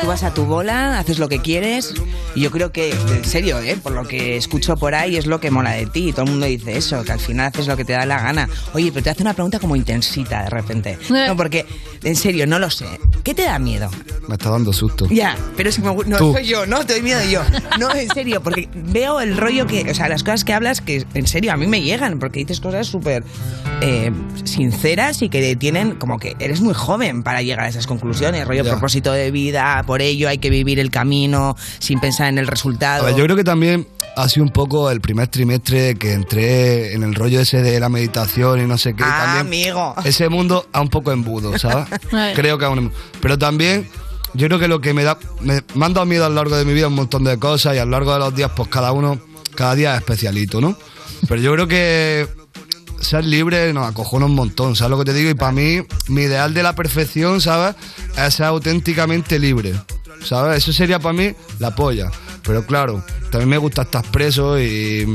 Tú 0.00 0.06
vas 0.06 0.22
a 0.22 0.34
tu 0.34 0.44
bola, 0.44 0.98
haces 0.98 1.18
lo 1.18 1.28
que 1.28 1.40
quieres 1.40 1.94
y 2.34 2.42
yo 2.42 2.50
creo 2.50 2.70
que, 2.72 2.90
en 2.90 3.24
serio, 3.24 3.58
¿eh? 3.60 3.76
por 3.82 3.92
lo 3.92 4.06
que 4.06 4.36
escucho 4.36 4.76
por 4.76 4.94
ahí 4.94 5.16
es 5.16 5.26
lo 5.26 5.40
que 5.40 5.50
mola 5.50 5.70
de 5.72 5.86
ti. 5.86 6.12
Todo 6.12 6.24
el 6.26 6.30
mundo 6.30 6.46
dice 6.46 6.76
eso, 6.76 7.02
que 7.04 7.12
al 7.12 7.20
final 7.20 7.46
haces 7.46 7.66
lo 7.66 7.76
que 7.76 7.84
te 7.84 7.94
da 7.94 8.06
la 8.06 8.20
gana. 8.22 8.48
Oye, 8.74 8.92
pero 8.92 9.02
te 9.02 9.10
hace 9.10 9.22
una 9.22 9.34
pregunta 9.34 9.58
como 9.58 9.74
intensita 9.76 10.44
de 10.44 10.50
repente. 10.50 10.98
No, 11.10 11.36
porque, 11.36 11.66
en 12.04 12.14
serio, 12.14 12.46
no 12.46 12.58
lo 12.58 12.70
sé. 12.70 12.86
¿Qué 13.24 13.34
te 13.34 13.42
da 13.42 13.58
miedo? 13.58 13.90
Me 14.28 14.34
está 14.34 14.50
dando 14.50 14.72
susto. 14.72 15.06
Ya, 15.10 15.36
pero 15.56 15.70
es 15.70 15.76
que 15.76 15.82
me 15.82 15.94
no 16.06 16.16
Tú. 16.18 16.32
soy 16.34 16.44
yo, 16.46 16.66
no, 16.66 16.84
te 16.84 16.92
doy 16.94 17.02
miedo 17.02 17.20
yo. 17.30 17.42
No, 17.80 17.92
en 17.94 18.08
serio, 18.10 18.42
porque 18.42 18.68
veo 18.74 19.20
el 19.20 19.36
rollo 19.36 19.66
que, 19.66 19.90
o 19.90 19.94
sea, 19.94 20.08
las 20.08 20.22
cosas 20.22 20.44
que 20.44 20.52
hablas 20.52 20.80
que 20.82 21.04
en 21.14 21.26
serio 21.26 21.52
a 21.52 21.56
mí 21.56 21.66
me 21.66 21.80
llegan, 21.82 22.18
porque 22.18 22.40
dices 22.40 22.60
cosas 22.60 22.86
súper 22.86 23.24
eh, 23.80 24.12
sinceras 24.44 24.97
y 25.22 25.28
que 25.28 25.54
tienen 25.56 25.92
como 25.96 26.18
que 26.18 26.34
eres 26.40 26.60
muy 26.60 26.74
joven 26.74 27.22
para 27.22 27.42
llegar 27.42 27.60
a 27.66 27.68
esas 27.68 27.86
conclusiones, 27.86 28.46
rollo 28.46 28.64
Ya. 28.64 28.70
propósito 28.72 29.12
de 29.12 29.30
vida, 29.30 29.82
por 29.86 30.02
ello 30.02 30.28
hay 30.28 30.38
que 30.38 30.50
vivir 30.50 30.78
el 30.80 30.90
camino 30.90 31.56
sin 31.78 32.00
pensar 32.00 32.28
en 32.28 32.38
el 32.38 32.46
A 32.46 32.50
resultado. 32.50 33.04
ver, 33.04 33.14
yo 33.14 33.24
creo 33.24 33.36
que 33.36 33.44
también 33.44 33.86
ha 34.16 34.28
sido 34.28 34.44
un 34.44 34.50
poco 34.52 34.90
el 34.90 35.00
primer 35.00 35.28
trimestre 35.28 35.94
que 35.94 36.12
entré 36.12 36.92
en 36.94 37.04
el 37.04 37.14
rollo 37.14 37.40
ese 37.40 37.62
de 37.62 37.78
la 37.78 37.88
meditación 37.88 38.60
y 38.60 38.64
no 38.66 38.76
sé 38.76 38.94
qué. 38.94 39.04
Ah, 39.06 39.34
también 39.36 39.70
amigo. 39.70 39.94
Ese 40.04 40.28
mundo 40.28 40.66
a 40.72 40.80
un 40.80 40.88
poco 40.88 41.12
embudo, 41.12 41.56
¿sabes? 41.58 41.86
Creo 42.34 42.58
que 42.58 42.64
aún. 42.64 42.92
Pero 43.20 43.38
también 43.38 43.88
yo 44.34 44.46
creo 44.48 44.58
que 44.58 44.66
lo 44.68 44.80
que 44.80 44.92
me 44.92 45.04
da. 45.04 45.16
Me, 45.40 45.62
me 45.74 45.86
han 45.86 45.94
dado 45.94 46.04
miedo 46.06 46.24
a 46.26 46.28
lo 46.28 46.34
largo 46.34 46.56
de 46.56 46.64
mi 46.64 46.72
vida 46.74 46.88
un 46.88 46.94
montón 46.94 47.22
de 47.24 47.38
cosas 47.38 47.76
y 47.76 47.78
a 47.78 47.84
lo 47.84 47.92
largo 47.92 48.12
de 48.12 48.18
los 48.18 48.34
días, 48.34 48.50
pues 48.56 48.68
cada 48.68 48.90
uno, 48.92 49.20
cada 49.54 49.74
día 49.76 49.94
es 49.94 50.00
especialito, 50.00 50.60
¿no? 50.60 50.76
Pero 51.28 51.40
yo 51.40 51.52
creo 51.54 51.66
que 51.68 52.26
ser 53.00 53.24
libre 53.24 53.72
nos 53.72 53.86
acojona 53.86 54.26
un 54.26 54.34
montón, 54.34 54.76
¿sabes 54.76 54.90
lo 54.90 54.98
que 54.98 55.04
te 55.04 55.14
digo? 55.14 55.30
Y 55.30 55.34
para 55.34 55.52
mí, 55.52 55.80
mi 56.08 56.22
ideal 56.22 56.54
de 56.54 56.62
la 56.62 56.74
perfección, 56.74 57.40
¿sabes? 57.40 57.76
Es 58.16 58.34
ser 58.34 58.46
auténticamente 58.46 59.38
libre, 59.38 59.74
¿sabes? 60.24 60.58
Eso 60.58 60.72
sería 60.72 60.98
para 60.98 61.12
mí 61.12 61.32
la 61.58 61.74
polla. 61.74 62.10
Pero 62.42 62.64
claro, 62.64 63.04
también 63.30 63.48
me 63.48 63.58
gusta 63.58 63.82
estar 63.82 64.04
preso 64.10 64.58
y, 64.58 65.06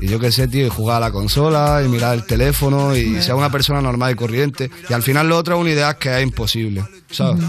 Y 0.00 0.08
yo 0.08 0.18
qué 0.18 0.32
sé, 0.32 0.48
tío, 0.48 0.66
y 0.66 0.70
jugar 0.70 0.96
a 0.96 1.00
la 1.00 1.12
consola 1.12 1.82
y 1.84 1.88
mirar 1.88 2.14
el 2.14 2.24
teléfono 2.24 2.96
y 2.96 3.20
ser 3.20 3.34
una 3.34 3.50
persona 3.50 3.82
normal 3.82 4.12
y 4.12 4.14
corriente. 4.14 4.70
Y 4.88 4.92
al 4.94 5.02
final 5.02 5.28
lo 5.28 5.36
otro 5.36 5.56
es 5.56 5.60
una 5.60 5.70
idea 5.70 5.94
que 5.94 6.16
es 6.16 6.22
imposible, 6.22 6.82
¿sabes? 7.10 7.44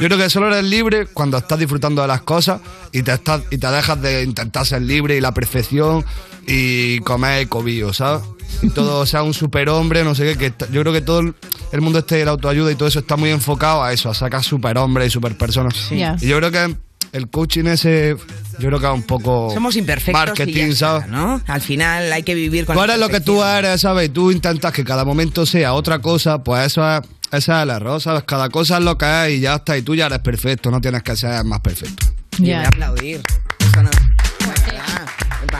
Yo 0.00 0.08
creo 0.08 0.18
que 0.18 0.28
solo 0.28 0.48
eres 0.48 0.64
libre 0.64 1.06
cuando 1.06 1.38
estás 1.38 1.58
disfrutando 1.58 2.02
de 2.02 2.08
las 2.08 2.20
cosas 2.22 2.60
y 2.92 3.02
te, 3.02 3.12
estás, 3.12 3.42
y 3.50 3.56
te 3.56 3.66
dejas 3.68 4.00
de 4.02 4.22
intentar 4.22 4.66
ser 4.66 4.82
libre 4.82 5.16
y 5.16 5.20
la 5.20 5.32
perfección 5.32 6.04
y 6.46 6.98
comer 7.00 7.48
cobillo, 7.48 7.94
¿sabes? 7.94 8.22
Y 8.62 8.70
todo 8.70 9.04
sea 9.06 9.22
un 9.22 9.34
superhombre, 9.34 10.04
no 10.04 10.14
sé 10.14 10.24
qué, 10.24 10.38
que 10.38 10.46
está- 10.46 10.66
yo 10.70 10.80
creo 10.82 10.92
que 10.92 11.00
todo 11.02 11.20
el- 11.20 11.34
el 11.72 11.80
mundo 11.80 11.98
este 11.98 12.16
de 12.16 12.24
la 12.24 12.30
autoayuda 12.32 12.72
y 12.72 12.74
todo 12.76 12.88
eso 12.88 13.00
está 13.00 13.16
muy 13.16 13.30
enfocado 13.30 13.82
a 13.82 13.92
eso, 13.92 14.08
a 14.10 14.14
sacar 14.14 14.42
superhombres 14.42 15.08
y 15.08 15.10
superpersonas. 15.10 15.90
Ya. 15.90 16.16
Y 16.20 16.28
yo 16.28 16.38
creo 16.38 16.50
que 16.50 16.76
el 17.12 17.28
coaching 17.28 17.66
ese, 17.66 18.16
yo 18.58 18.68
creo 18.68 18.80
que 18.80 18.86
es 18.86 18.92
un 18.92 19.02
poco 19.02 19.50
Somos 19.52 19.76
imperfectos 19.76 20.22
y 20.22 20.26
marketing, 20.26 20.70
ya 20.70 20.76
¿sabes? 20.76 21.08
¿no? 21.08 21.40
Al 21.46 21.60
final 21.60 22.12
hay 22.12 22.22
que 22.22 22.34
vivir 22.34 22.64
con 22.64 22.74
Tú 22.74 22.80
la 22.80 22.94
eres 22.94 22.98
lo 22.98 23.08
que 23.08 23.20
tú 23.20 23.42
eres, 23.44 23.80
¿sabes? 23.82 24.06
Y 24.06 24.08
tú 24.08 24.30
intentas 24.32 24.72
que 24.72 24.84
cada 24.84 25.04
momento 25.04 25.44
sea 25.46 25.74
otra 25.74 25.98
cosa, 26.00 26.42
pues 26.42 26.66
eso 26.66 26.82
es, 26.96 27.00
ese 27.32 27.52
es 27.52 27.58
el 27.62 27.70
error, 27.70 28.00
¿sabes? 28.00 28.24
Cada 28.24 28.48
cosa 28.48 28.78
es 28.78 28.84
lo 28.84 28.96
que 28.98 29.26
es 29.26 29.32
y 29.34 29.40
ya 29.40 29.56
está. 29.56 29.76
Y 29.76 29.82
tú 29.82 29.94
ya 29.94 30.06
eres 30.06 30.20
perfecto, 30.20 30.70
no 30.70 30.80
tienes 30.80 31.02
que 31.02 31.14
ser 31.16 31.44
más 31.44 31.60
perfecto. 31.60 32.06
Y 32.38 32.42
voy 32.42 32.50
a 32.52 32.68
aplaudir. 32.68 33.20
Eso 33.60 33.82
no. 33.82 33.90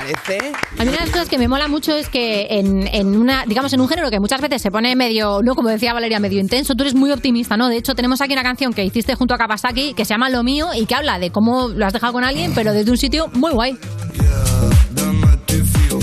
Parece. 0.05 0.52
A 0.78 0.84
mí 0.84 0.88
una 0.88 0.92
de 0.92 0.98
las 0.98 1.11
cosas 1.11 1.28
que 1.30 1.38
me 1.38 1.48
mola 1.48 1.66
mucho 1.66 1.96
es 1.96 2.11
que 2.11 2.46
en, 2.50 2.86
en 2.88 3.16
una, 3.16 3.44
digamos, 3.46 3.72
en 3.72 3.80
un 3.80 3.88
género 3.88 4.11
que 4.11 4.20
muchas 4.20 4.40
veces 4.40 4.61
se 4.61 4.70
pone 4.70 4.94
medio, 4.96 5.40
no 5.42 5.55
como 5.55 5.70
decía 5.70 5.94
Valeria, 5.94 6.20
medio 6.20 6.40
intenso, 6.40 6.74
tú 6.74 6.82
eres 6.82 6.94
muy 6.94 7.11
optimista, 7.11 7.57
¿no? 7.57 7.68
De 7.68 7.78
hecho, 7.78 7.94
tenemos 7.94 8.20
aquí 8.20 8.34
una 8.34 8.42
canción 8.42 8.74
que 8.74 8.84
hiciste 8.84 9.14
junto 9.14 9.32
a 9.32 9.38
Kawasaki 9.38 9.94
que 9.94 10.05
se 10.05 10.11
llama 10.11 10.28
Lo 10.28 10.42
mío 10.42 10.68
y 10.74 10.84
que 10.84 10.94
habla 10.94 11.18
de 11.18 11.30
cómo 11.30 11.68
lo 11.68 11.86
has 11.86 11.94
dejado 11.94 12.12
con 12.12 12.22
alguien, 12.22 12.52
pero 12.55 12.72
desde 12.72 12.90
un 12.90 12.98
sitio 12.98 13.28
muy 13.32 13.52
guay. 13.52 13.78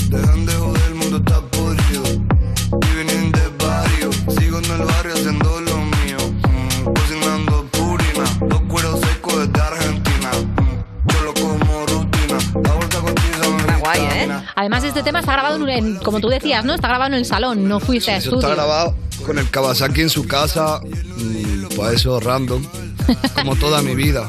Dejan 0.09 0.45
Además, 14.61 14.83
este 14.83 15.01
tema 15.01 15.21
está 15.21 15.31
grabado, 15.33 15.67
en, 15.67 15.95
como 15.95 16.19
tú 16.19 16.27
decías, 16.29 16.63
¿no? 16.63 16.75
Está 16.75 16.87
grabado 16.87 17.13
en 17.13 17.17
el 17.17 17.25
salón, 17.25 17.67
no 17.67 17.79
fuiste 17.79 18.11
a 18.11 18.17
Eso 18.17 18.29
estudio. 18.29 18.47
está 18.47 18.53
grabado 18.53 18.95
con 19.25 19.39
el 19.39 19.49
Kawasaki 19.49 20.01
en 20.01 20.09
su 20.11 20.27
casa, 20.27 20.79
mm, 20.83 21.75
pues 21.75 21.93
eso, 21.95 22.19
random, 22.19 22.63
como 23.33 23.55
toda 23.55 23.81
mi 23.81 23.95
vida. 23.95 24.27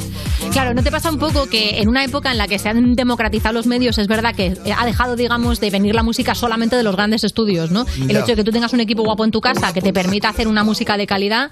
Claro, 0.51 0.74
¿no 0.74 0.82
te 0.82 0.90
pasa 0.90 1.11
un 1.11 1.18
poco 1.18 1.47
que 1.47 1.80
en 1.80 1.88
una 1.88 2.05
época 2.05 2.30
en 2.30 2.36
la 2.38 2.47
que 2.47 2.59
se 2.59 2.68
han 2.68 2.95
democratizado 2.95 3.55
los 3.55 3.66
medios, 3.66 3.97
es 3.99 4.07
verdad 4.07 4.34
que 4.34 4.55
ha 4.76 4.84
dejado, 4.84 5.16
digamos, 5.16 5.61
de 5.61 5.70
venir 5.70 5.95
la 5.95 6.03
música 6.03 6.34
solamente 6.34 6.76
de 6.76 6.82
los 6.82 6.95
grandes 6.95 7.24
estudios, 7.24 7.70
¿no? 7.70 7.86
El 8.09 8.16
hecho 8.16 8.26
de 8.26 8.36
que 8.36 8.45
tú 8.45 8.51
tengas 8.53 8.72
un 8.72 8.80
equipo 8.80 9.03
guapo 9.03 9.24
en 9.24 9.30
tu 9.30 9.40
casa 9.40 9.72
que 9.72 9.80
te 9.80 9.93
permita 9.93 10.28
hacer 10.28 10.49
una 10.49 10.62
música 10.64 10.97
de 10.97 11.07
calidad, 11.07 11.51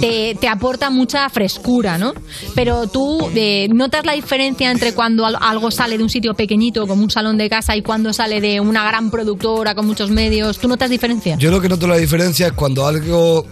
te, 0.00 0.36
te 0.40 0.48
aporta 0.48 0.90
mucha 0.90 1.28
frescura, 1.28 1.98
¿no? 1.98 2.14
Pero 2.54 2.86
tú 2.86 3.30
eh, 3.34 3.68
notas 3.72 4.06
la 4.06 4.12
diferencia 4.12 4.70
entre 4.70 4.92
cuando 4.94 5.26
al- 5.26 5.38
algo 5.40 5.70
sale 5.70 5.96
de 5.98 6.04
un 6.04 6.10
sitio 6.10 6.34
pequeñito, 6.34 6.86
como 6.86 7.02
un 7.02 7.10
salón 7.10 7.36
de 7.38 7.48
casa, 7.48 7.74
y 7.76 7.82
cuando 7.82 8.12
sale 8.12 8.40
de 8.40 8.60
una 8.60 8.84
gran 8.84 9.10
productora 9.10 9.74
con 9.74 9.86
muchos 9.86 10.10
medios. 10.10 10.58
¿Tú 10.58 10.68
notas 10.68 10.90
diferencia? 10.90 11.36
Yo 11.36 11.50
lo 11.50 11.60
que 11.60 11.68
noto 11.68 11.86
la 11.88 11.96
diferencia 11.96 12.46
es 12.48 12.52
cuando 12.52 12.86
algo 12.86 13.46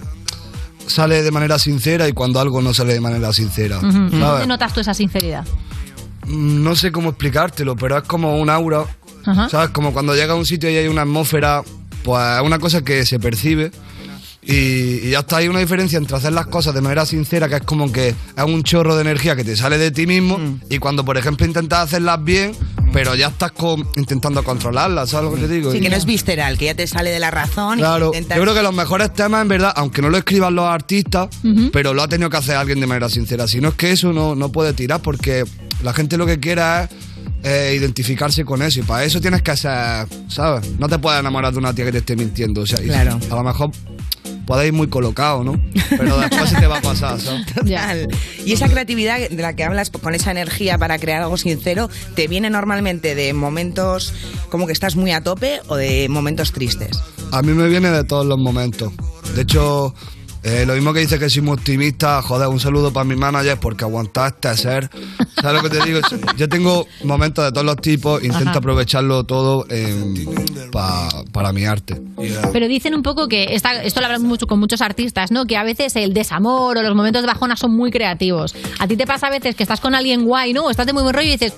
sale 0.87 1.23
de 1.23 1.31
manera 1.31 1.59
sincera 1.59 2.09
y 2.09 2.13
cuando 2.13 2.41
algo 2.41 2.61
no 2.63 2.75
sale 2.75 2.95
de 2.95 3.01
manera 3.01 3.33
sincera. 3.33 3.79
Ujú. 3.79 3.91
¿sabes? 3.93 4.11
¿Dónde 4.21 4.47
notas 4.47 4.73
tú 4.73 4.81
esa 4.81 4.95
sinceridad? 4.95 5.45
Mm, 6.27 6.63
No 6.63 6.77
sé 6.77 6.93
cómo 6.93 7.11
explicártelo, 7.11 7.77
pero 7.77 7.97
es 7.99 8.05
como 8.05 8.39
un 8.39 8.51
aura. 8.51 8.85
Ajá. 9.27 9.49
¿Sabes? 9.49 9.71
Como 9.71 9.93
cuando 9.93 10.15
llega 10.15 10.35
a 10.35 10.37
un 10.37 10.45
sitio 10.47 10.69
y 10.71 10.77
hay 10.77 10.87
una 10.89 11.03
atmósfera, 11.03 11.63
pues 12.03 12.37
es 12.37 12.43
una 12.43 12.59
cosa 12.59 12.83
que 12.83 13.07
se 13.07 13.19
percibe. 13.19 13.71
Y, 14.47 15.07
y 15.07 15.11
ya 15.11 15.21
está, 15.21 15.39
hay 15.39 15.49
una 15.49 15.61
diferencia 15.61 15.97
entre 15.97 16.17
hacer 16.17 16.33
las 16.33 16.47
cosas 16.47 16.75
de 16.75 16.81
manera 16.83 17.07
sincera, 17.07 17.49
que 17.49 17.57
es 17.57 17.63
como 17.63 17.91
que 17.91 18.09
es 18.09 18.45
un 18.45 18.63
chorro 18.63 18.95
de 18.95 19.01
energía 19.03 19.35
que 19.37 19.45
te 19.45 19.57
sale 19.57 19.79
de 19.79 19.91
ti 19.91 20.07
mismo, 20.07 20.39
y 20.69 20.79
cuando, 20.79 21.05
por 21.05 21.17
ejemplo, 21.17 21.47
intentas 21.47 21.81
hacerlas 21.85 22.23
bien, 22.23 22.53
pero 22.93 23.15
ya 23.15 23.29
estás 23.29 23.53
con- 23.53 23.89
intentando 23.97 24.45
controlarlas, 24.45 25.11
¿sabes 25.11 25.31
lo 25.31 25.35
que 25.37 25.47
te 25.47 25.53
digo? 25.55 25.73
Sí, 25.73 25.79
Y- 25.79 25.81
que 25.81 25.89
no 25.91 25.97
es 25.97 26.05
visceral, 26.05 26.59
que 26.59 26.67
ya 26.67 26.75
te 26.75 26.87
sale 26.87 27.11
de 27.11 27.19
la 27.19 27.31
razón. 27.31 27.79
Claro, 27.79 28.11
y 28.13 28.19
intentas- 28.19 28.37
yo 28.37 28.43
creo 28.43 28.55
que 28.55 28.63
los 28.63 28.75
mejores 28.75 29.13
temas, 29.15 29.43
en 29.43 29.49
verdad, 29.49 29.73
aunque 29.77 30.03
no 30.03 30.11
lo 30.11 30.19
escriban 30.19 30.55
los 30.55 30.67
artistas, 30.67 31.29
pero 31.73 31.95
lo 31.95 32.03
ha 32.03 32.09
tenido 32.09 32.29
que 32.31 32.37
hacer 32.37 32.57
alguien 32.57 32.81
de 32.81 32.87
manera 32.87 33.09
sincera. 33.09 33.49
Si 33.49 33.61
no 33.61 33.69
es 33.71 33.75
que 33.75 33.93
eso 33.93 34.13
no, 34.13 34.35
no 34.35 34.51
puede 34.53 34.75
tirar, 34.75 35.01
porque 35.01 35.45
la 35.83 35.93
gente 35.95 36.17
lo 36.19 36.27
que 36.27 36.39
quiera 36.39 36.85
es 36.85 36.91
eh, 37.47 37.75
identificarse 37.79 38.43
con 38.45 38.63
eso, 38.63 38.81
y 38.81 38.83
para 38.85 39.05
eso 39.05 39.21
tienes 39.21 39.43
que 39.43 39.55
ser, 39.57 40.07
¿sabes? 40.29 40.71
No 40.79 40.89
te 40.89 40.99
puedes 40.99 41.21
enamorar 41.21 41.53
de 41.53 41.59
una 41.59 41.75
tía 41.75 41.85
que 41.87 41.93
te 41.93 41.99
esté 41.99 42.17
mintiendo, 42.17 42.63
o 42.63 42.67
sea, 42.67 42.79
Claro. 42.79 43.19
a 43.31 43.35
lo 43.35 43.43
mejor 43.43 43.71
podéis 44.47 44.69
ir 44.69 44.73
muy 44.73 44.89
colocado, 44.89 45.45
¿no? 45.45 45.61
Pero 45.91 46.19
después 46.19 46.51
se 46.51 46.57
te 46.57 46.67
va 46.67 46.79
a 46.79 46.83
pasar, 46.83 47.21
¿sabes? 47.21 47.47
Total. 47.55 48.09
Y 48.45 48.53
esa 48.53 48.69
creatividad 48.69 49.29
de 49.29 49.43
la 49.43 49.55
que 49.55 49.65
hablas 49.65 49.91
con 49.91 50.15
esa 50.15 50.31
energía 50.31 50.79
para 50.79 50.99
crear 50.99 51.23
algo 51.23 51.37
sincero, 51.37 51.89
¿te 52.15 52.29
viene 52.29 52.51
normalmente 52.51 53.15
de 53.15 53.33
momentos 53.33 54.15
como 54.51 54.67
que 54.67 54.73
estás 54.73 54.97
muy 54.97 55.13
a 55.13 55.23
tope 55.23 55.61
o 55.69 55.77
de 55.77 56.09
momentos 56.09 56.53
tristes? 56.53 57.01
A 57.33 57.43
mí 57.43 57.53
me 57.53 57.69
viene 57.69 57.91
de 57.91 58.05
todos 58.05 58.27
los 58.27 58.39
momentos. 58.39 58.93
De 59.35 59.43
hecho, 59.43 59.95
eh, 60.45 60.65
lo 60.67 60.75
mismo 60.75 60.93
que 60.93 61.01
dice 61.01 61.19
que 61.19 61.29
soy 61.31 61.43
muy 61.43 61.55
optimista, 61.55 62.21
joder, 62.23 62.49
un 62.49 62.61
saludo 62.61 62.93
para 62.93 63.05
mi 63.05 63.17
manager 63.17 63.59
porque 63.59 63.85
aguantar 63.85 64.35
este 64.35 64.57
ser. 64.57 64.91
¿Sabes 65.41 65.63
lo 65.63 65.69
que 65.69 65.77
te 65.79 65.85
digo? 65.85 66.01
Yo 66.37 66.49
tengo 66.49 66.87
momentos 67.03 67.45
de 67.45 67.51
todos 67.53 67.65
los 67.67 67.77
tipos, 67.77 68.23
intento 68.23 68.51
Ajá. 68.51 68.59
aprovecharlo 68.59 69.25
todo 69.25 69.67
pa- 70.71 71.25
para 71.33 71.53
mi 71.53 71.65
arte. 71.65 72.01
Pero 72.53 72.69
dicen 72.69 72.95
un 72.95 73.03
poco 73.03 73.29
que 73.29 73.55
esta- 73.55 73.83
esto 73.83 74.01
lo 74.01 74.07
hablamos 74.07 74.27
mucho 74.29 74.47
con 74.47 74.59
muchos 74.59 74.81
artistas, 74.81 75.31
¿no? 75.31 75.47
Que 75.47 75.57
a 75.57 75.65
veces 75.65 75.97
el 75.97 76.13
desamor 76.15 76.77
o 76.79 76.83
los 76.83 76.95
momentos 76.95 77.23
de 77.23 77.27
bajona 77.27 77.57
son 77.57 77.75
muy 77.77 77.91
creativos. 77.91 78.55
A 78.79 78.87
ti 78.87 78.97
te 78.97 79.07
pasa 79.07 79.29
a 79.29 79.31
veces 79.31 79.55
que 79.55 79.63
estás 79.63 79.81
con 79.81 79.95
alguien 79.95 80.25
guay, 80.25 80.53
¿no? 80.53 80.65
O 80.65 80.71
estás 80.71 80.87
de 80.87 80.93
muy 80.93 81.03
buen 81.03 81.15
rollo 81.15 81.29
y 81.29 81.33
dices, 81.33 81.55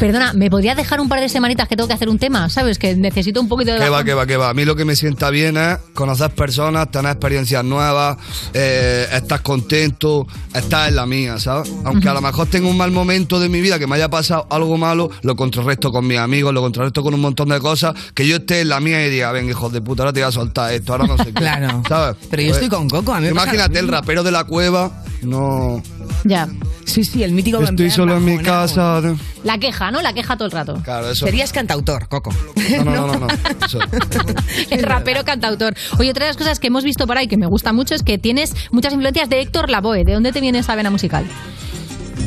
perdona, 0.00 0.32
¿me 0.32 0.50
podrías 0.50 0.76
dejar 0.76 1.00
un 1.00 1.08
par 1.08 1.20
de 1.20 1.28
semanitas 1.28 1.68
que 1.68 1.76
tengo 1.76 1.88
que 1.88 1.94
hacer 1.94 2.08
un 2.08 2.18
tema? 2.18 2.48
¿Sabes? 2.48 2.78
Que 2.78 2.94
necesito 2.96 3.40
un 3.40 3.48
poquito 3.48 3.72
de... 3.72 3.78
Que 3.78 3.88
va, 3.88 4.04
que 4.04 4.14
va, 4.14 4.26
que 4.26 4.36
va. 4.36 4.48
A 4.50 4.54
mí 4.54 4.64
lo 4.64 4.74
que 4.76 4.84
me 4.84 4.96
sienta 4.96 5.30
bien 5.30 5.56
es 5.56 5.78
conocer 5.94 6.30
personas, 6.30 6.90
tener 6.90 7.12
experiencias 7.12 7.64
nuevas, 7.64 8.07
eh, 8.54 9.06
estar 9.12 9.42
contento, 9.42 10.26
estar 10.54 10.88
en 10.88 10.96
la 10.96 11.06
mía, 11.06 11.38
¿sabes? 11.38 11.72
Aunque 11.84 12.08
a 12.08 12.14
lo 12.14 12.20
mejor 12.20 12.46
tengo 12.46 12.68
un 12.68 12.76
mal 12.76 12.90
momento 12.90 13.40
de 13.40 13.48
mi 13.48 13.60
vida, 13.60 13.78
que 13.78 13.86
me 13.86 13.96
haya 13.96 14.08
pasado 14.08 14.46
algo 14.50 14.76
malo, 14.78 15.10
lo 15.22 15.36
contrarresto 15.36 15.90
con 15.92 16.06
mis 16.06 16.18
amigos, 16.18 16.54
lo 16.54 16.60
contrarresto 16.62 17.02
con 17.02 17.14
un 17.14 17.20
montón 17.20 17.48
de 17.48 17.58
cosas, 17.60 17.94
que 18.14 18.26
yo 18.26 18.36
esté 18.36 18.60
en 18.60 18.68
la 18.68 18.80
mía 18.80 19.04
y 19.06 19.10
diga, 19.10 19.32
ven, 19.32 19.48
hijos 19.48 19.72
de 19.72 19.80
puta, 19.80 20.02
ahora 20.02 20.12
te 20.12 20.20
voy 20.20 20.28
a 20.28 20.32
soltar 20.32 20.72
esto, 20.72 20.92
ahora 20.92 21.06
no 21.06 21.16
sé 21.18 21.24
qué. 21.26 21.32
Claro. 21.32 21.82
¿Sabes? 21.88 22.16
Pero 22.30 22.42
yo 22.42 22.48
Pues, 22.50 22.62
estoy 22.62 22.68
con 22.78 22.88
Coco, 22.88 23.12
a 23.12 23.20
mí 23.20 23.28
Imagínate, 23.28 23.78
el 23.78 23.88
rapero 23.88 24.22
de 24.22 24.30
la 24.30 24.44
cueva, 24.44 25.02
no... 25.22 25.82
Ya. 26.24 26.48
Sí, 26.84 27.04
sí, 27.04 27.22
el 27.22 27.32
mítico 27.32 27.62
Estoy 27.62 27.90
solo 27.90 28.16
en 28.16 28.24
mi 28.24 28.38
casa... 28.38 29.00
La 29.44 29.58
queja, 29.58 29.90
¿no? 29.90 30.00
La 30.00 30.12
queja 30.12 30.36
todo 30.36 30.46
el 30.46 30.52
rato. 30.52 30.80
Claro, 30.82 31.10
eso... 31.10 31.26
Serías 31.26 31.52
cantautor, 31.52 32.08
Coco. 32.08 32.32
No, 32.78 32.84
no, 32.84 33.06
no, 33.06 33.06
no. 33.06 33.18
no. 33.20 33.26
Eso. 33.66 33.78
El 34.70 34.82
rapero 34.82 35.24
cantautor. 35.24 35.74
Oye, 35.98 36.10
otra 36.10 36.24
de 36.24 36.30
las 36.30 36.36
cosas 36.36 36.58
que 36.58 36.68
hemos 36.68 36.84
visto 36.84 37.06
por 37.06 37.18
ahí 37.18 37.28
que 37.28 37.36
me 37.36 37.46
gusta 37.46 37.72
mucho 37.72 37.94
es 37.94 38.02
que 38.02 38.18
tienes 38.18 38.54
muchas 38.72 38.92
influencias 38.92 39.28
de 39.28 39.40
Héctor 39.40 39.70
Lavoe. 39.70 40.04
¿De 40.04 40.12
dónde 40.12 40.32
te 40.32 40.40
viene 40.40 40.58
esa 40.58 40.74
vena 40.74 40.90
musical? 40.90 41.26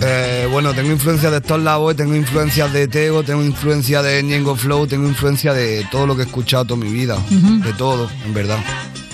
Eh, 0.04 0.48
bueno, 0.52 0.74
tengo 0.74 0.92
influencia 0.92 1.30
de 1.30 1.38
estos 1.38 1.62
Lavoe, 1.62 1.94
tengo 1.94 2.16
influencia 2.16 2.68
de 2.68 2.88
Tego, 2.88 3.24
tengo 3.24 3.44
influencia 3.44 4.02
de 4.02 4.24
Ñengo 4.24 4.56
Flow, 4.56 4.88
tengo 4.88 5.08
influencia 5.08 5.54
de 5.54 5.86
todo 5.92 6.08
lo 6.08 6.16
que 6.16 6.24
he 6.24 6.26
escuchado 6.26 6.66
toda 6.66 6.80
mi 6.80 6.92
vida. 6.92 7.18
De 7.30 7.74
todo, 7.74 8.10
en 8.26 8.34
verdad. 8.34 8.58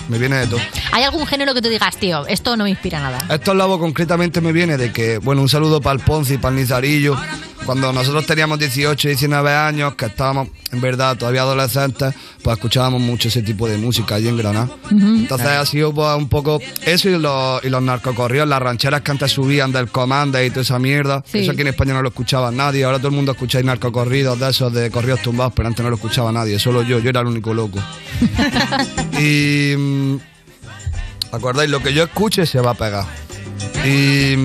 Me 0.08 0.18
viene 0.18 0.36
de 0.36 0.46
todo. 0.46 0.60
¿Hay 0.92 1.04
algún 1.04 1.26
género 1.26 1.54
que 1.54 1.62
tú 1.62 1.68
digas, 1.68 1.96
tío, 1.96 2.26
esto 2.26 2.56
no 2.56 2.64
me 2.64 2.70
inspira 2.70 3.00
nada? 3.00 3.24
Estos 3.30 3.54
Lavoe 3.54 3.78
concretamente 3.78 4.40
me 4.40 4.52
viene 4.52 4.76
de 4.76 4.92
que, 4.92 5.18
bueno, 5.18 5.42
un 5.42 5.48
saludo 5.48 5.80
para 5.80 5.94
el 5.94 6.00
Ponce 6.00 6.34
y 6.34 6.38
para 6.38 6.54
el 6.54 6.60
Nizarillo. 6.62 7.16
Cuando 7.68 7.92
nosotros 7.92 8.24
teníamos 8.24 8.58
18, 8.58 9.08
19 9.08 9.52
años, 9.52 9.94
que 9.94 10.06
estábamos, 10.06 10.48
en 10.72 10.80
verdad, 10.80 11.18
todavía 11.18 11.42
adolescentes, 11.42 12.14
pues 12.42 12.56
escuchábamos 12.56 12.98
mucho 13.02 13.28
ese 13.28 13.42
tipo 13.42 13.68
de 13.68 13.76
música 13.76 14.14
allí 14.14 14.26
en 14.26 14.38
Granada. 14.38 14.70
Entonces 14.90 15.48
ha 15.48 15.66
sido 15.66 15.92
pues, 15.92 16.16
un 16.16 16.30
poco 16.30 16.62
eso 16.86 17.10
y 17.10 17.18
los, 17.18 17.62
y 17.62 17.68
los 17.68 17.82
narcocorridos, 17.82 18.48
las 18.48 18.62
rancheras 18.62 19.02
que 19.02 19.10
antes 19.10 19.32
subían 19.32 19.70
del 19.70 19.88
Comanda 19.88 20.42
y 20.42 20.48
toda 20.48 20.62
esa 20.62 20.78
mierda. 20.78 21.22
Sí. 21.30 21.40
Eso 21.40 21.52
aquí 21.52 21.60
en 21.60 21.66
España 21.66 21.92
no 21.92 22.00
lo 22.00 22.08
escuchaba 22.08 22.50
nadie. 22.50 22.84
Ahora 22.84 22.96
todo 22.96 23.08
el 23.08 23.16
mundo 23.16 23.32
escucháis 23.32 23.66
narcocorridos 23.66 24.40
de 24.40 24.48
esos 24.48 24.72
de 24.72 24.90
corridos 24.90 25.20
tumbados, 25.20 25.52
pero 25.54 25.68
antes 25.68 25.84
no 25.84 25.90
lo 25.90 25.96
escuchaba 25.96 26.32
nadie, 26.32 26.58
solo 26.58 26.80
yo. 26.80 27.00
Yo 27.00 27.10
era 27.10 27.20
el 27.20 27.26
único 27.26 27.52
loco. 27.52 27.78
y. 29.20 29.74
mm, 29.76 30.16
¿Acordáis? 31.32 31.68
Lo 31.68 31.82
que 31.82 31.92
yo 31.92 32.04
escuche 32.04 32.46
se 32.46 32.62
va 32.62 32.70
a 32.70 32.74
pegar. 32.74 33.04
Y. 33.84 34.36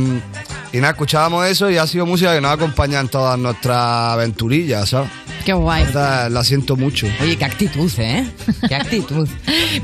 Y 0.74 0.78
nada, 0.78 0.92
escuchábamos 0.92 1.46
eso 1.48 1.70
y 1.70 1.78
ha 1.78 1.86
sido 1.86 2.06
música 2.06 2.34
que 2.34 2.42
nos 2.42 2.52
acompaña 2.52 3.00
en 3.00 3.08
todas 3.08 3.38
nuestras 3.38 3.78
aventurillas, 4.14 4.90
¿sabes? 4.90 5.10
Qué 5.46 5.54
guay. 5.54 5.86
La 5.94 6.44
siento 6.44 6.76
mucho. 6.76 7.08
Oye, 7.22 7.38
qué 7.38 7.46
actitud, 7.46 7.92
¿eh? 8.00 8.28
Qué 8.68 8.74
actitud. 8.76 9.28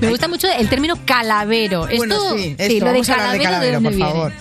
Me 0.01 0.09
gusta 0.09 0.27
mucho 0.27 0.47
el 0.57 0.67
término 0.67 0.95
calavero. 1.05 1.83
Esto, 1.87 1.97
Bueno, 1.97 2.15
sí, 2.35 2.55
esto, 2.57 2.85
lo 2.85 2.91
de 2.93 3.01
calavero, 3.01 3.43
calavero, 3.43 3.81
por 3.81 3.91
viene? 3.93 4.05
favor. 4.11 4.31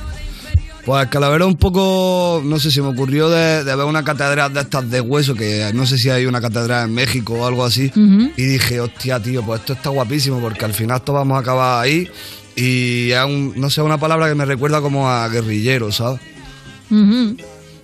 Pues 0.87 1.03
el 1.03 1.09
calavera 1.11 1.45
un 1.45 1.57
poco, 1.57 2.41
no 2.43 2.59
sé, 2.59 2.71
si 2.71 2.81
me 2.81 2.89
ocurrió 2.89 3.29
de, 3.29 3.63
de 3.63 3.77
ver 3.77 3.85
una 3.85 4.03
catedral 4.03 4.55
de 4.55 4.61
estas 4.61 4.91
de 4.91 5.03
hueso, 5.03 5.35
que 5.35 5.71
no 5.75 5.85
sé 5.85 5.99
si 5.99 6.09
hay 6.09 6.25
una 6.25 6.41
catedral 6.41 6.89
en 6.89 6.95
México 6.95 7.35
o 7.35 7.47
algo 7.47 7.63
así, 7.63 7.93
y 7.95 8.43
dije, 8.47 8.81
hostia, 8.81 9.21
tío, 9.23 9.43
pues 9.43 9.61
esto 9.61 9.75
está 9.75 9.91
guapísimo, 9.91 10.41
porque 10.41 10.65
al 10.65 10.73
final 10.73 11.03
todos 11.03 11.19
vamos 11.19 11.37
a 11.37 11.41
acabar 11.41 11.85
ahí, 11.85 12.09
y 12.57 13.11
es 13.11 13.23
un, 13.23 13.53
no 13.57 13.69
sé, 13.69 13.83
una 13.83 13.99
palabra 13.99 14.31
que 14.31 14.35
me 14.35 14.47
recuerda 14.47 14.81
como 14.81 15.11
a 15.11 15.29
guerrillero, 15.29 15.93
¿sabes? 15.93 16.21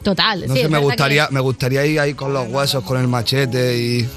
Total. 0.02 0.46
No 0.46 0.54
sí, 0.54 0.62
sé, 0.62 0.68
me 0.68 0.78
gustaría, 0.78 1.28
me 1.30 1.40
gustaría 1.40 1.86
ir 1.86 1.98
ahí 1.98 2.12
con 2.14 2.32
los 2.34 2.46
huesos, 2.50 2.84
con 2.84 3.00
el 3.00 3.08
machete 3.08 3.78
y, 3.78 4.08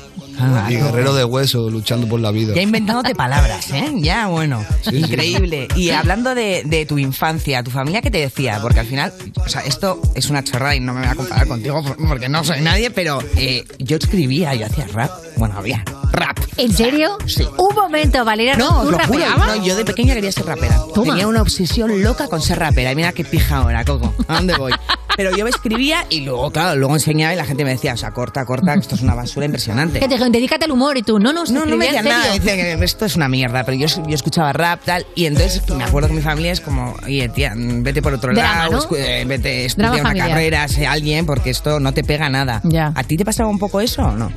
y 0.69 0.75
guerrero 0.75 1.15
de 1.15 1.23
hueso, 1.23 1.69
luchando 1.69 2.07
por 2.09 2.19
la 2.19 2.29
vida. 2.31 2.53
Ya 2.53 2.61
inventándote 2.61 3.15
palabras, 3.15 3.71
¿eh? 3.71 3.93
Ya, 3.95 4.27
bueno. 4.27 4.65
Sí, 4.81 4.97
Increíble. 4.97 5.69
Y 5.77 5.91
hablando 5.91 6.35
de, 6.35 6.63
de 6.65 6.85
tu 6.85 6.97
infancia, 6.97 7.63
¿tu 7.63 7.71
familia 7.71 8.01
qué 8.01 8.11
te 8.11 8.17
decía? 8.17 8.59
Porque 8.61 8.81
al 8.81 8.85
final, 8.85 9.13
o 9.37 9.47
sea, 9.47 9.61
esto 9.61 10.01
es 10.13 10.29
una 10.29 10.43
chorrada 10.43 10.75
y 10.75 10.81
no 10.81 10.93
me 10.93 10.99
voy 11.01 11.09
a 11.09 11.15
comparar 11.15 11.47
contigo 11.47 11.81
por- 11.81 12.05
porque 12.05 12.27
no 12.27 12.43
soy 12.43 12.59
nadie, 12.59 12.91
pero 12.91 13.19
eh, 13.37 13.63
yo 13.79 13.95
escribía, 13.95 14.55
yo 14.55 14.65
hacía 14.65 14.87
rap. 14.87 15.11
Bueno, 15.37 15.55
había 15.57 15.83
rap. 16.11 16.37
¿En 16.57 16.73
serio? 16.73 17.17
Sí. 17.27 17.47
Un 17.57 17.75
momento, 17.75 18.25
Valeria, 18.25 18.55
No, 18.57 18.69
¿tú 18.69 18.75
os 18.87 18.91
lo 18.91 18.99
juro. 18.99 19.19
rapeabas? 19.19 19.57
No, 19.57 19.63
yo 19.65 19.75
de 19.75 19.85
pequeña 19.85 20.13
quería 20.15 20.31
ser 20.31 20.45
rapera. 20.45 20.77
Toma. 20.93 21.13
Tenía 21.13 21.27
una 21.27 21.41
obsesión 21.41 22.01
loca 22.03 22.27
con 22.27 22.41
ser 22.41 22.59
rapera. 22.59 22.91
Y 22.91 22.95
mira 22.95 23.11
qué 23.13 23.23
pija 23.23 23.57
ahora, 23.57 23.85
Coco. 23.85 24.13
¿A 24.27 24.35
dónde 24.35 24.55
voy? 24.57 24.73
Pero 25.15 25.35
yo 25.35 25.43
me 25.45 25.49
escribía 25.49 26.05
y 26.11 26.21
luego, 26.21 26.51
claro, 26.51 26.75
luego 26.77 26.93
enseñaba 26.93 27.33
y 27.33 27.37
la 27.37 27.45
gente 27.45 27.63
me 27.63 27.71
decía, 27.71 27.93
o 27.93 27.97
sea, 27.97 28.11
corta, 28.11 28.45
corta, 28.45 28.73
que 28.75 28.81
esto 28.81 28.93
es 28.93 29.01
una 29.01 29.15
basura 29.15 29.45
impresionante. 29.47 29.99
Que 29.99 30.05
te 30.07 30.13
dijeron, 30.13 30.31
dedícate 30.31 30.65
al 30.65 30.71
humor 30.71 30.95
y 30.95 31.01
tú, 31.01 31.17
no, 31.19 31.33
no, 31.33 31.43
No, 31.45 31.65
no 31.65 31.75
me 31.75 31.87
en 31.89 32.05
nada, 32.05 32.33
decían 32.33 32.83
esto 32.83 33.05
es 33.05 33.15
una 33.15 33.27
mierda, 33.27 33.63
pero 33.63 33.75
yo, 33.77 33.87
yo 34.07 34.13
escuchaba 34.13 34.53
rap, 34.53 34.81
tal, 34.85 35.07
y 35.15 35.25
entonces 35.25 35.67
me 35.71 35.83
acuerdo 35.83 36.09
que 36.09 36.13
mi 36.15 36.21
familia 36.21 36.51
es 36.51 36.61
como, 36.61 36.95
oye, 37.03 37.29
tía, 37.29 37.53
vete 37.57 38.03
por 38.03 38.13
otro 38.13 38.31
Drama, 38.31 38.69
lado, 38.69 38.87
¿no? 38.91 38.95
eh, 38.95 39.25
vete, 39.25 39.65
estudia 39.65 39.87
Drama 39.87 40.01
una 40.01 40.09
familiar. 40.09 40.29
carrera, 40.29 40.67
sé 40.67 40.85
alguien, 40.85 41.25
porque 41.25 41.49
esto 41.49 41.79
no 41.79 41.93
te 41.95 42.03
pega 42.03 42.29
nada. 42.29 42.61
Ya. 42.63 42.91
¿A 42.93 43.03
ti 43.03 43.17
te 43.17 43.25
pasaba 43.25 43.49
un 43.49 43.57
poco 43.57 43.81
eso 43.81 44.03
o 44.03 44.11
no? 44.11 44.31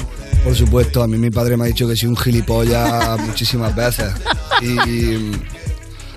Por 0.45 0.55
supuesto, 0.57 1.03
a 1.03 1.07
mí 1.07 1.19
mi 1.19 1.31
padre 1.31 1.57
me 1.57 1.65
ha 1.65 1.67
dicho 1.67 1.87
que 1.87 1.95
soy 1.97 2.09
un 2.09 2.17
gilipollas 2.17 3.21
muchísimas 3.27 3.75
veces. 3.75 4.13
Y. 4.63 5.33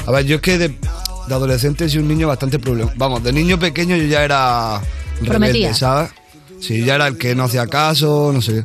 A 0.06 0.12
ver, 0.12 0.26
yo 0.26 0.36
es 0.38 0.42
que 0.42 0.58
de, 0.58 0.70
de 0.70 1.34
adolescente 1.34 1.88
soy 1.90 2.00
un 2.00 2.08
niño 2.08 2.28
bastante 2.28 2.60
problema. 2.60 2.92
Vamos, 2.96 3.24
de 3.24 3.32
niño 3.34 3.60
pequeño 3.60 3.96
yo 3.96 4.04
ya 4.06 4.24
era 4.24 4.82
Prometía. 5.20 5.38
rebelde, 5.40 5.74
¿sabes? 5.74 6.12
Sí, 6.60 6.84
ya 6.86 6.96
era 6.96 7.08
el 7.08 7.18
que 7.18 7.36
no 7.36 7.44
hacía 7.44 7.68
caso, 7.68 8.32
no 8.34 8.42
sé. 8.42 8.64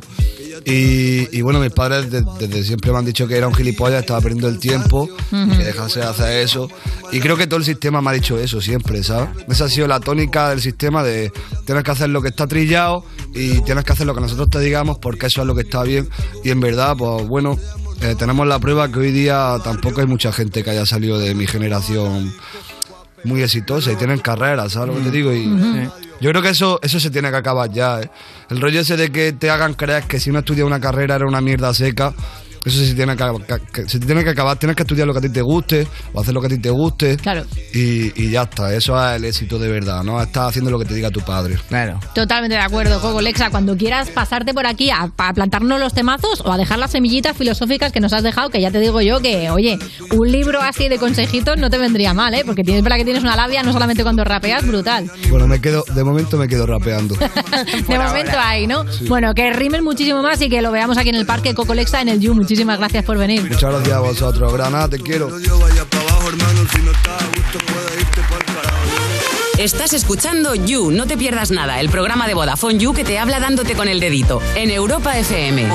Y, 0.65 1.27
y 1.37 1.41
bueno, 1.41 1.59
mis 1.59 1.71
padres 1.71 2.11
de- 2.11 2.23
desde 2.39 2.63
siempre 2.63 2.91
me 2.91 2.97
han 2.99 3.05
dicho 3.05 3.27
que 3.27 3.37
era 3.37 3.47
un 3.47 3.53
gilipollas, 3.55 4.01
estaba 4.01 4.21
perdiendo 4.21 4.47
el 4.49 4.59
tiempo, 4.59 5.03
Ujú. 5.31 5.49
que 5.51 5.63
dejase 5.63 5.99
de 5.99 6.05
hacer 6.05 6.41
eso. 6.41 6.69
Y 7.11 7.19
creo 7.19 7.37
que 7.37 7.47
todo 7.47 7.57
el 7.59 7.65
sistema 7.65 8.01
me 8.01 8.09
ha 8.09 8.13
dicho 8.13 8.37
eso 8.37 8.61
siempre, 8.61 9.03
¿sabes? 9.03 9.29
Esa 9.47 9.65
ha 9.65 9.69
sido 9.69 9.87
la 9.87 9.99
tónica 9.99 10.49
del 10.49 10.61
sistema 10.61 11.03
de 11.03 11.31
tienes 11.65 11.83
que 11.83 11.91
hacer 11.91 12.09
lo 12.09 12.21
que 12.21 12.27
está 12.29 12.45
trillado 12.47 13.03
y 13.33 13.61
tienes 13.61 13.83
que 13.83 13.93
hacer 13.93 14.05
lo 14.05 14.13
que 14.15 14.21
nosotros 14.21 14.49
te 14.49 14.59
digamos 14.59 14.97
porque 14.99 15.27
eso 15.27 15.41
es 15.41 15.47
lo 15.47 15.55
que 15.55 15.61
está 15.61 15.83
bien. 15.83 16.07
Y 16.43 16.49
en 16.51 16.59
verdad, 16.59 16.95
pues 16.97 17.27
bueno, 17.27 17.57
eh, 18.01 18.15
tenemos 18.17 18.47
la 18.47 18.59
prueba 18.59 18.91
que 18.91 18.99
hoy 18.99 19.11
día 19.11 19.57
tampoco 19.63 20.01
hay 20.01 20.07
mucha 20.07 20.31
gente 20.31 20.63
que 20.63 20.69
haya 20.69 20.85
salido 20.85 21.17
de 21.19 21.33
mi 21.35 21.47
generación 21.47 22.33
muy 23.23 23.41
exitosa 23.41 23.91
y 23.91 23.95
tienen 23.95 24.19
carreras, 24.19 24.73
¿sabes 24.73 24.89
lo 24.89 24.95
que 24.95 25.09
te 25.09 25.11
digo? 25.11 25.33
Y 25.33 25.45
yo 26.21 26.29
creo 26.31 26.41
que 26.41 26.49
eso, 26.49 26.79
eso 26.83 26.99
se 26.99 27.09
tiene 27.09 27.29
que 27.29 27.37
acabar 27.37 27.71
ya. 27.71 28.01
¿eh? 28.01 28.09
El 28.49 28.59
rollo 28.61 28.81
ese 28.81 28.97
de 28.97 29.11
que 29.11 29.31
te 29.33 29.49
hagan 29.49 29.73
creer 29.73 30.03
que 30.03 30.19
si 30.19 30.31
no 30.31 30.39
estudias 30.39 30.65
una 30.65 30.79
carrera 30.79 31.15
era 31.15 31.25
una 31.25 31.41
mierda 31.41 31.73
seca. 31.73 32.13
Eso 32.65 32.83
se 32.83 32.93
tiene 32.93 33.15
que, 33.15 33.87
se 33.87 33.99
tiene 33.99 34.23
que 34.23 34.31
acabar. 34.31 34.57
Tienes 34.57 34.75
que 34.75 34.83
estudiar 34.83 35.07
lo 35.07 35.13
que 35.13 35.19
a 35.19 35.21
ti 35.21 35.29
te 35.29 35.41
guste 35.41 35.87
o 36.13 36.21
hacer 36.21 36.33
lo 36.33 36.41
que 36.41 36.47
a 36.47 36.49
ti 36.49 36.57
te 36.57 36.69
guste. 36.69 37.17
Claro. 37.17 37.45
Y, 37.73 38.21
y 38.21 38.31
ya 38.31 38.43
está. 38.43 38.73
Eso 38.73 38.99
es 38.99 39.15
el 39.15 39.25
éxito 39.25 39.59
de 39.59 39.69
verdad. 39.69 40.03
No 40.03 40.21
estás 40.21 40.49
haciendo 40.49 40.71
lo 40.71 40.79
que 40.79 40.85
te 40.85 40.93
diga 40.93 41.09
tu 41.09 41.21
padre. 41.21 41.57
Claro. 41.67 41.99
Totalmente 42.13 42.55
de 42.55 42.61
acuerdo, 42.61 42.99
Coco 42.99 43.21
Lexa. 43.21 43.49
Cuando 43.49 43.77
quieras 43.77 44.09
pasarte 44.09 44.53
por 44.53 44.65
aquí 44.65 44.89
a, 44.89 45.11
a 45.17 45.33
plantarnos 45.33 45.79
los 45.79 45.93
temazos 45.93 46.41
o 46.43 46.51
a 46.51 46.57
dejar 46.57 46.79
las 46.79 46.91
semillitas 46.91 47.37
filosóficas 47.37 47.91
que 47.91 47.99
nos 47.99 48.13
has 48.13 48.23
dejado, 48.23 48.49
que 48.49 48.61
ya 48.61 48.71
te 48.71 48.79
digo 48.79 49.01
yo 49.01 49.19
que, 49.19 49.49
oye, 49.51 49.77
un 50.11 50.31
libro 50.31 50.61
así 50.61 50.89
de 50.89 50.97
consejitos 50.97 51.57
no 51.57 51.69
te 51.69 51.77
vendría 51.77 52.13
mal, 52.13 52.33
¿eh? 52.33 52.43
Porque 52.45 52.63
tienes 52.63 52.83
verdad 52.83 52.97
que 52.97 53.05
tienes 53.05 53.23
una 53.23 53.35
labia, 53.35 53.63
no 53.63 53.71
solamente 53.71 54.03
cuando 54.03 54.23
rapeas, 54.23 54.65
brutal. 54.65 55.09
Bueno, 55.29 55.47
me 55.47 55.61
quedo, 55.61 55.83
de 55.93 56.03
momento 56.03 56.37
me 56.37 56.47
quedo 56.47 56.65
rapeando. 56.65 57.15
De 57.87 57.97
momento 57.97 58.37
hay, 58.37 58.67
¿no? 58.67 58.85
Bueno, 59.07 59.33
que 59.33 59.51
rimen 59.53 59.83
muchísimo 59.83 60.21
más 60.21 60.41
y 60.41 60.49
que 60.49 60.61
lo 60.61 60.71
veamos 60.71 60.97
aquí 60.97 61.09
en 61.09 61.15
el 61.15 61.25
parque 61.25 61.53
Coco 61.53 61.73
Lexa 61.73 62.01
en 62.01 62.09
el 62.09 62.19
You. 62.19 62.33
Muchísimas 62.49 62.79
gracias 62.79 63.05
por 63.05 63.15
venir. 63.15 63.43
Muchas 63.43 63.61
gracias 63.61 63.95
a 63.95 63.99
vosotros. 63.99 64.51
Granada, 64.51 64.89
te 64.89 64.99
quiero. 64.99 65.29
Estás 69.59 69.93
escuchando 69.93 70.55
You, 70.55 70.89
no 70.89 71.05
te 71.05 71.15
pierdas 71.15 71.51
nada, 71.51 71.79
el 71.79 71.89
programa 71.89 72.27
de 72.27 72.33
Vodafone 72.33 72.79
You 72.79 72.93
que 72.93 73.03
te 73.03 73.19
habla 73.19 73.39
dándote 73.39 73.75
con 73.75 73.87
el 73.87 73.99
dedito 73.99 74.41
en 74.55 74.71
Europa 74.71 75.15
FM. 75.15 75.67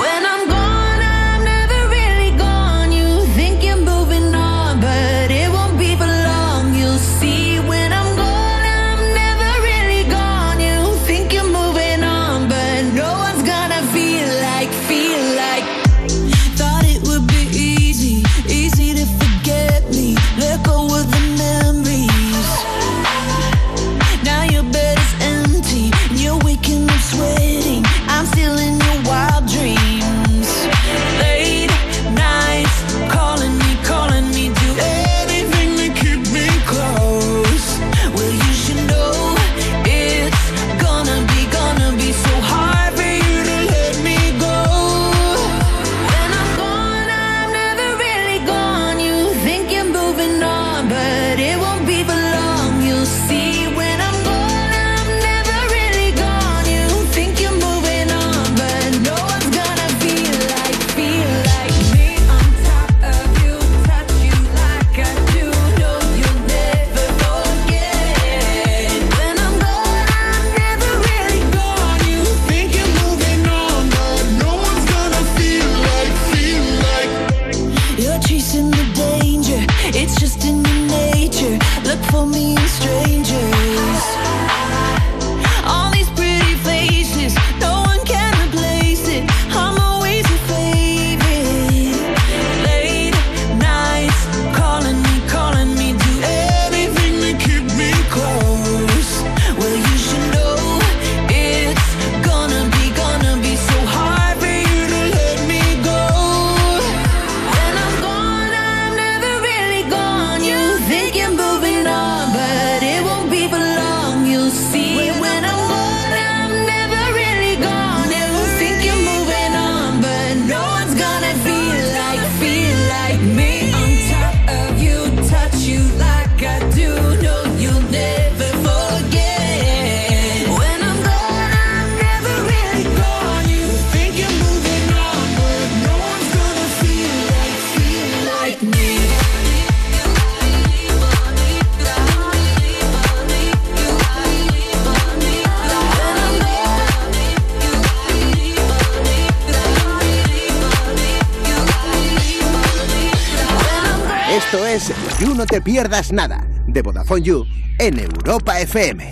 Pierdas 155.75 156.13
Nada, 156.13 156.47
de 156.69 156.83
Vodafone 156.83 157.23
You, 157.23 157.47
en 157.81 157.99
Europa 157.99 158.61
FM. 158.61 159.11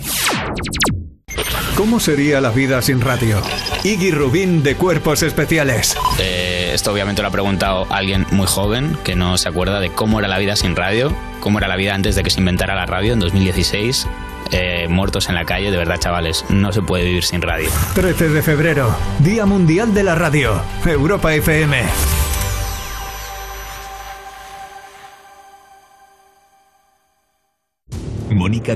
¿Cómo 1.75 1.99
sería 1.99 2.39
la 2.39 2.51
vida 2.51 2.81
sin 2.81 3.01
radio? 3.01 3.41
Iggy 3.83 4.11
Rubín 4.11 4.63
de 4.63 4.75
Cuerpos 4.75 5.23
Especiales. 5.23 5.97
Eh, 6.19 6.71
esto 6.73 6.93
obviamente 6.93 7.21
lo 7.21 7.27
ha 7.27 7.31
preguntado 7.31 7.85
alguien 7.89 8.25
muy 8.31 8.47
joven 8.47 8.97
que 9.03 9.13
no 9.13 9.37
se 9.37 9.49
acuerda 9.49 9.81
de 9.81 9.89
cómo 9.89 10.19
era 10.19 10.29
la 10.29 10.37
vida 10.37 10.55
sin 10.55 10.77
radio, 10.77 11.11
cómo 11.41 11.57
era 11.57 11.67
la 11.67 11.75
vida 11.75 11.95
antes 11.95 12.15
de 12.15 12.23
que 12.23 12.29
se 12.29 12.39
inventara 12.39 12.75
la 12.75 12.85
radio 12.85 13.11
en 13.11 13.19
2016. 13.19 14.07
Eh, 14.51 14.87
muertos 14.87 15.27
en 15.27 15.35
la 15.35 15.43
calle, 15.43 15.69
de 15.69 15.75
verdad 15.75 15.99
chavales, 15.99 16.45
no 16.47 16.71
se 16.71 16.81
puede 16.81 17.03
vivir 17.03 17.25
sin 17.25 17.41
radio. 17.41 17.69
13 17.93 18.29
de 18.29 18.41
febrero, 18.41 18.95
Día 19.19 19.45
Mundial 19.45 19.93
de 19.93 20.03
la 20.03 20.15
Radio. 20.15 20.61
Europa 20.85 21.35
FM. 21.35 22.22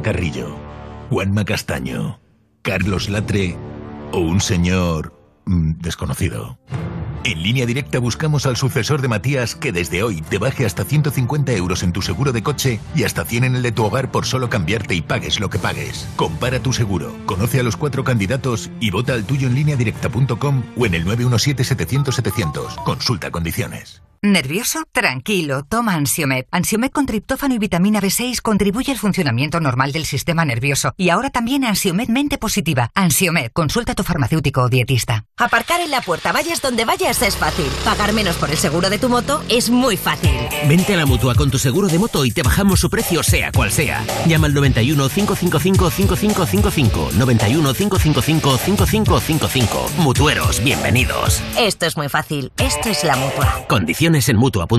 Carrillo, 0.07 0.55
Juanma 1.09 1.43
Castaño, 1.43 2.21
Carlos 2.61 3.09
Latre 3.09 3.57
o 4.13 4.19
un 4.19 4.39
señor 4.39 5.13
mm, 5.45 5.81
desconocido. 5.81 6.57
En 7.25 7.43
línea 7.43 7.65
directa 7.65 7.99
buscamos 7.99 8.45
al 8.45 8.55
sucesor 8.55 9.01
de 9.01 9.09
Matías 9.09 9.53
que 9.53 9.73
desde 9.73 10.03
hoy 10.03 10.21
te 10.21 10.37
baje 10.37 10.65
hasta 10.65 10.85
150 10.85 11.51
euros 11.51 11.83
en 11.83 11.91
tu 11.91 12.01
seguro 12.01 12.31
de 12.31 12.41
coche 12.41 12.79
y 12.95 13.03
hasta 13.03 13.25
100 13.25 13.43
en 13.43 13.55
el 13.57 13.63
de 13.63 13.73
tu 13.73 13.83
hogar 13.83 14.09
por 14.09 14.25
solo 14.25 14.49
cambiarte 14.49 14.95
y 14.95 15.01
pagues 15.01 15.41
lo 15.41 15.49
que 15.49 15.59
pagues. 15.59 16.07
Compara 16.15 16.61
tu 16.61 16.71
seguro, 16.71 17.13
conoce 17.25 17.59
a 17.59 17.63
los 17.63 17.75
cuatro 17.75 18.05
candidatos 18.05 18.71
y 18.79 18.91
vota 18.91 19.13
al 19.13 19.25
tuyo 19.25 19.49
en 19.49 19.55
línea 19.55 19.75
directa.com 19.75 20.63
o 20.77 20.85
en 20.85 20.93
el 20.93 21.05
917-700-700. 21.05 22.81
Consulta 22.85 23.29
condiciones. 23.29 24.01
¿Nervioso? 24.21 24.86
Tranquilo, 24.97 25.61
toma 25.61 25.93
Ansiomed. 25.93 26.45
Ansiomed 26.49 26.89
con 26.89 27.05
triptófano 27.05 27.53
y 27.53 27.59
vitamina 27.59 28.01
B6 28.01 28.41
contribuye 28.41 28.91
al 28.91 28.97
funcionamiento 28.97 29.59
normal 29.59 29.91
del 29.91 30.07
sistema 30.07 30.43
nervioso. 30.43 30.95
Y 30.97 31.11
ahora 31.11 31.29
también 31.29 31.65
Ansiomed 31.65 32.07
Mente 32.07 32.39
Positiva. 32.39 32.89
Ansiomed, 32.95 33.51
consulta 33.51 33.91
a 33.91 33.95
tu 33.95 34.01
farmacéutico 34.01 34.63
o 34.63 34.69
dietista. 34.69 35.25
Aparcar 35.37 35.81
en 35.81 35.91
la 35.91 36.01
puerta, 36.01 36.31
vayas 36.31 36.63
donde 36.63 36.83
vayas, 36.83 37.21
es 37.21 37.37
fácil. 37.37 37.67
Pagar 37.85 38.11
menos 38.11 38.37
por 38.37 38.49
el 38.49 38.57
seguro 38.57 38.89
de 38.89 38.97
tu 38.97 39.07
moto 39.07 39.43
es 39.49 39.69
muy 39.69 39.97
fácil. 39.97 40.31
Vente 40.67 40.95
a 40.95 40.97
la 40.97 41.05
mutua 41.05 41.35
con 41.35 41.51
tu 41.51 41.59
seguro 41.59 41.87
de 41.89 41.99
moto 41.99 42.25
y 42.25 42.31
te 42.31 42.41
bajamos 42.41 42.79
su 42.79 42.89
precio, 42.89 43.21
sea 43.21 43.51
cual 43.51 43.71
sea. 43.71 44.03
Llama 44.25 44.47
al 44.47 44.55
91 44.55 45.09
555 45.09 45.91
5555. 45.91 47.09
91 47.13 47.73
555 47.75 48.57
5555. 48.57 49.91
Mutueros, 49.99 50.63
bienvenidos. 50.63 51.43
Esto 51.55 51.85
es 51.85 51.95
muy 51.97 52.09
fácil. 52.09 52.51
Esto 52.57 52.89
es 52.89 53.03
la 53.03 53.15
mutua. 53.15 53.63
Condiciones 53.67 54.27
en 54.29 54.37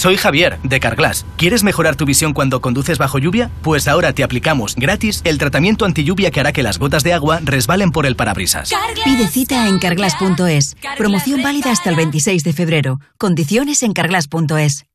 Soy 0.00 0.16
Javier, 0.16 0.58
de 0.62 0.80
Carglass. 0.80 1.26
¿Quieres 1.36 1.62
mejorar 1.62 1.94
tu 1.94 2.06
visión 2.06 2.32
cuando 2.32 2.62
conduces 2.62 2.96
bajo 2.96 3.18
lluvia? 3.18 3.50
Pues 3.60 3.86
ahora 3.86 4.14
te 4.14 4.24
aplicamos 4.24 4.74
gratis 4.74 5.20
el 5.24 5.36
tratamiento 5.36 5.84
anti 5.84 6.04
lluvia 6.04 6.30
que 6.30 6.40
hará 6.40 6.52
que 6.52 6.62
las 6.62 6.78
gotas 6.78 7.02
de 7.02 7.12
agua 7.12 7.40
resbalen 7.44 7.90
por 7.92 8.06
el 8.06 8.16
parabrisas. 8.16 8.70
Pide 9.04 9.28
cita 9.28 9.68
en 9.68 9.78
carglass.es. 9.78 10.78
Promoción 10.96 11.42
válida 11.42 11.70
hasta 11.70 11.90
el 11.90 11.96
26 11.96 12.44
de 12.44 12.52
febrero. 12.54 12.98
Condiciones 13.18 13.82
en 13.82 13.92
carglass.es. 13.92 14.86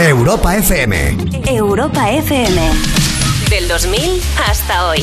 Europa 0.00 0.56
FM. 0.56 1.18
Europa 1.44 2.10
FM. 2.10 2.70
Del 3.50 3.68
2000 3.68 4.00
hasta 4.48 4.86
hoy. 4.88 5.02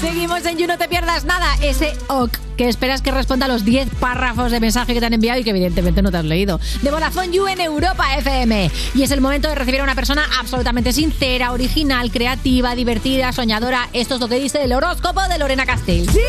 Seguimos 0.00 0.44
en 0.46 0.58
You 0.58 0.66
No 0.66 0.78
Te 0.78 0.88
Pierdas 0.88 1.24
Nada, 1.24 1.56
ese 1.62 1.96
OK 2.08 2.38
que 2.56 2.68
esperas 2.68 3.02
que 3.02 3.10
responda 3.10 3.46
a 3.46 3.48
los 3.48 3.64
10 3.64 3.88
párrafos 4.00 4.50
de 4.50 4.60
mensaje 4.60 4.94
que 4.94 5.00
te 5.00 5.06
han 5.06 5.12
enviado 5.12 5.38
y 5.38 5.44
que 5.44 5.50
evidentemente 5.50 6.02
no 6.02 6.10
te 6.10 6.16
has 6.16 6.24
leído. 6.24 6.58
De 6.82 6.90
Vodafone 6.90 7.30
You 7.30 7.46
en 7.48 7.60
Europa 7.60 8.16
FM. 8.16 8.70
Y 8.94 9.02
es 9.02 9.10
el 9.10 9.20
momento 9.20 9.48
de 9.48 9.54
recibir 9.54 9.80
a 9.80 9.84
una 9.84 9.94
persona 9.94 10.24
absolutamente 10.40 10.92
sincera, 10.92 11.52
original, 11.52 12.10
creativa, 12.10 12.74
divertida, 12.74 13.32
soñadora. 13.32 13.88
Esto 13.92 14.14
es 14.14 14.20
lo 14.20 14.28
que 14.28 14.40
dice 14.40 14.64
el 14.64 14.72
horóscopo 14.72 15.20
de 15.28 15.38
Lorena 15.38 15.66
Castell. 15.66 16.08
¡Sí! 16.08 16.20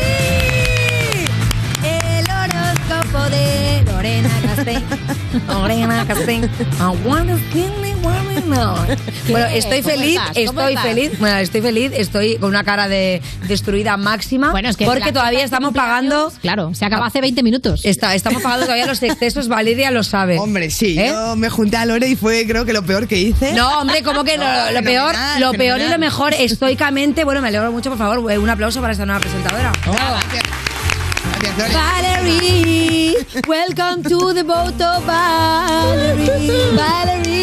El 1.82 2.26
horóscopo 2.30 3.30
de 3.30 3.82
Lorena 3.90 4.30
Castell. 4.42 4.82
Lorena 5.48 6.06
Castell. 6.06 6.44
I 6.44 7.06
wanna 7.06 7.38
Bueno, 9.30 9.46
estoy 9.46 9.82
¿Cómo 9.82 9.94
feliz, 9.94 10.20
estoy 10.34 10.72
estás? 10.72 10.82
feliz, 10.82 11.18
bueno, 11.18 11.36
estoy 11.38 11.60
feliz, 11.60 11.92
estoy 11.94 12.36
con 12.36 12.48
una 12.48 12.64
cara 12.64 12.88
de 12.88 13.20
destruida 13.46 13.96
máxima, 13.96 14.50
Bueno, 14.50 14.68
es 14.68 14.76
que 14.76 14.86
porque 14.86 15.12
todavía 15.12 15.44
estamos 15.44 15.74
pagando... 15.74 16.32
Claro, 16.40 16.74
se 16.74 16.84
acabó 16.84 17.04
hace 17.04 17.20
20 17.20 17.42
minutos. 17.42 17.84
Está, 17.84 18.14
estamos 18.14 18.42
pagando 18.42 18.64
todavía 18.64 18.86
los 18.86 19.02
excesos, 19.02 19.48
Valeria 19.48 19.90
lo 19.90 20.02
sabe. 20.02 20.38
Hombre, 20.38 20.70
sí, 20.70 20.98
¿Eh? 20.98 21.08
yo 21.08 21.36
me 21.36 21.50
junté 21.50 21.76
a 21.76 21.84
Lore 21.84 22.08
y 22.08 22.16
fue 22.16 22.46
creo 22.46 22.64
que 22.64 22.72
lo 22.72 22.82
peor 22.82 23.06
que 23.06 23.18
hice. 23.18 23.52
No, 23.52 23.80
hombre, 23.80 24.02
como 24.02 24.24
que 24.24 24.38
lo, 24.38 24.44
No, 24.44 24.70
lo 24.72 24.82
peor, 24.82 25.14
lo 25.38 25.52
peor 25.52 25.80
y 25.80 25.88
lo 25.88 25.98
mejor, 25.98 26.32
estoicamente, 26.34 27.24
bueno, 27.24 27.42
me 27.42 27.48
alegro 27.48 27.70
mucho, 27.70 27.90
por 27.90 27.98
favor, 27.98 28.18
un 28.18 28.50
aplauso 28.50 28.80
para 28.80 28.92
esta 28.92 29.04
nueva 29.04 29.20
presentadora. 29.20 29.72
Valerie, 31.38 33.14
welcome 33.46 34.02
to 34.02 34.32
the 34.34 34.42
boat 34.42 34.80
of 34.80 35.06
Valerie. 35.06 36.50
Valerie. 36.74 37.38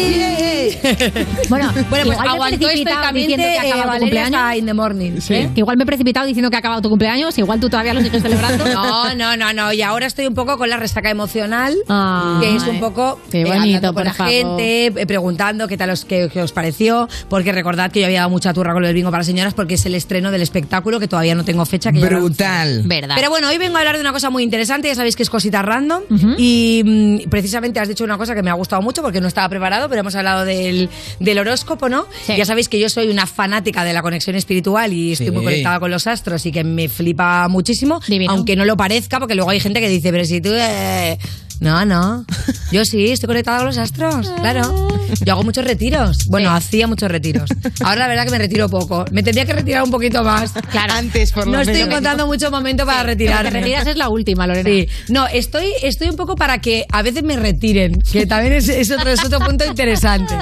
Bueno, 1.48 1.72
bueno, 1.90 1.90
pues 1.90 2.04
igual 2.04 2.18
me 2.18 2.24
he 2.26 2.28
aguantó 2.28 2.58
precipitado 2.66 3.12
diciendo 3.12 3.44
estoicamente 3.44 3.44
que 3.46 3.58
ha 3.58 3.74
acabado 3.74 3.92
eh, 3.92 3.98
tu 3.98 4.00
cumpleaños. 4.00 4.56
in 4.56 4.66
the 4.66 4.74
morning. 4.74 5.12
¿eh? 5.30 5.50
Que 5.54 5.60
igual 5.60 5.76
me 5.76 5.82
he 5.82 5.86
precipitado 5.86 6.26
diciendo 6.26 6.50
que 6.50 6.56
ha 6.56 6.58
acabado 6.58 6.82
tu 6.82 6.88
cumpleaños, 6.90 7.36
igual 7.38 7.58
tú 7.58 7.68
todavía 7.70 7.94
lo 7.94 8.02
sigues 8.02 8.22
celebrando. 8.22 8.64
No, 8.76 9.14
no, 9.14 9.36
no, 9.36 9.52
no. 9.52 9.72
Y 9.72 9.82
ahora 9.82 10.06
estoy 10.06 10.26
un 10.26 10.34
poco 10.34 10.58
con 10.58 10.68
la 10.68 10.76
resaca 10.76 11.08
emocional, 11.10 11.74
Ah, 11.88 12.38
que 12.42 12.54
es 12.56 12.62
un 12.64 12.78
poco 12.78 13.18
qué 13.30 13.40
eh, 13.40 13.44
bonito, 13.44 13.88
hablando 13.88 13.88
con 13.88 13.94
por 13.94 14.04
la 14.04 14.12
favor. 14.14 14.32
gente, 14.32 14.86
eh, 14.86 15.06
preguntando 15.06 15.66
qué 15.66 15.76
tal 15.76 15.90
os, 15.90 16.04
qué, 16.04 16.28
qué 16.32 16.42
os 16.42 16.52
pareció, 16.52 17.08
porque 17.28 17.52
recordad 17.52 17.90
que 17.90 18.00
yo 18.00 18.06
había 18.06 18.20
dado 18.20 18.30
mucha 18.30 18.52
turra 18.52 18.72
con 18.74 18.84
el 18.84 18.92
bingo 18.94 19.10
para 19.10 19.24
señoras 19.24 19.54
porque 19.54 19.74
es 19.74 19.86
el 19.86 19.94
estreno 19.94 20.30
del 20.30 20.42
espectáculo 20.42 21.00
que 21.00 21.08
todavía 21.08 21.34
no 21.34 21.44
tengo 21.44 21.64
fecha. 21.64 21.90
Que 21.90 22.00
ya 22.00 22.06
Brutal. 22.08 22.82
Verdad. 22.84 23.14
Pero 23.16 23.30
bueno, 23.30 23.48
hoy 23.48 23.58
vengo 23.58 23.78
a 23.78 23.84
hablar 23.86 23.96
de 23.96 24.00
una 24.02 24.12
cosa 24.12 24.30
muy 24.30 24.42
interesante, 24.42 24.88
ya 24.88 24.94
sabéis 24.94 25.16
que 25.16 25.22
es 25.22 25.30
cosita 25.30 25.62
random 25.62 26.02
y 26.38 26.82
mm, 26.84 27.28
precisamente 27.30 27.78
has 27.80 27.88
dicho 27.88 28.04
una 28.04 28.18
cosa 28.18 28.34
que 28.34 28.42
me 28.42 28.50
ha 28.50 28.54
gustado 28.54 28.82
mucho 28.82 29.02
porque 29.02 29.20
no 29.20 29.28
estaba 29.28 29.48
preparado, 29.48 29.88
pero 29.88 30.00
hemos 30.00 30.14
hablado 30.14 30.44
del, 30.44 30.88
del 31.20 31.38
horóscopo, 31.38 31.88
¿no? 31.88 32.06
Ya 32.28 32.44
sabéis 32.44 32.68
que 32.68 32.78
yo 32.80 32.88
soy 32.88 33.08
una 33.08 33.26
fanática 33.26 33.84
de 33.84 33.92
la 33.92 34.02
conexión 34.02 34.36
espiritual 34.36 34.92
y 34.92 35.12
estoy 35.12 35.26
Sí. 35.26 35.32
muy 35.32 35.44
conectada 35.44 35.80
con 35.80 35.90
los 35.90 36.06
astros 36.06 36.44
y 36.46 36.52
que 36.52 36.62
me 36.64 36.88
flipa 36.88 37.48
muchísimo, 37.48 38.00
aunque 38.28 38.56
no 38.56 38.64
lo 38.64 38.76
parezca, 38.76 39.18
porque 39.18 39.34
luego 39.34 39.50
hay 39.50 39.60
gente 39.60 39.80
que 39.80 39.88
dice, 39.88 40.10
pero 40.12 40.24
si 40.24 40.40
tú... 40.40 40.50
eh, 40.52 41.18
No, 41.60 41.84
no. 41.84 42.24
Yo 42.70 42.84
sí, 42.84 43.10
estoy 43.10 43.28
conectada 43.28 43.58
con 43.58 43.66
los 43.68 43.78
astros, 43.78 44.28
claro. 44.40 44.88
Yo 45.24 45.32
hago 45.32 45.42
muchos 45.44 45.64
retiros. 45.64 46.26
Bueno, 46.26 46.50
hacía 46.50 46.86
muchos 46.86 47.10
retiros. 47.10 47.48
Ahora 47.82 48.00
la 48.00 48.08
verdad 48.08 48.24
que 48.24 48.30
me 48.32 48.38
retiro 48.38 48.68
poco. 48.68 49.04
Me 49.10 49.22
tendría 49.22 49.46
que 49.46 49.52
retirar 49.54 49.82
un 49.82 49.90
poquito 49.90 50.22
más. 50.22 50.52
Claro. 50.70 50.92
Antes, 50.94 51.32
por 51.32 51.46
lo 51.46 51.52
No 51.52 51.60
estoy 51.60 51.74
menos. 51.76 51.88
encontrando 51.88 52.26
mucho 52.26 52.50
momento 52.50 52.84
para 52.84 53.00
Sí, 53.00 53.06
retirarme. 53.06 53.50
te 53.50 53.60
retiras 53.60 53.86
es 53.86 53.96
la 53.96 54.08
última, 54.08 54.46
Lorena. 54.46 54.68
Sí. 54.68 54.88
No, 55.08 55.26
estoy, 55.28 55.66
estoy 55.82 56.08
un 56.08 56.16
poco 56.16 56.34
para 56.36 56.60
que 56.60 56.84
a 56.92 57.02
veces 57.02 57.22
me 57.22 57.36
retiren, 57.36 58.00
que 58.12 58.26
también 58.26 58.52
es, 58.54 58.68
es 58.68 58.90
otro, 58.90 59.10
es 59.10 59.24
otro 59.24 59.38
punto 59.40 59.64
interesante. 59.64 60.34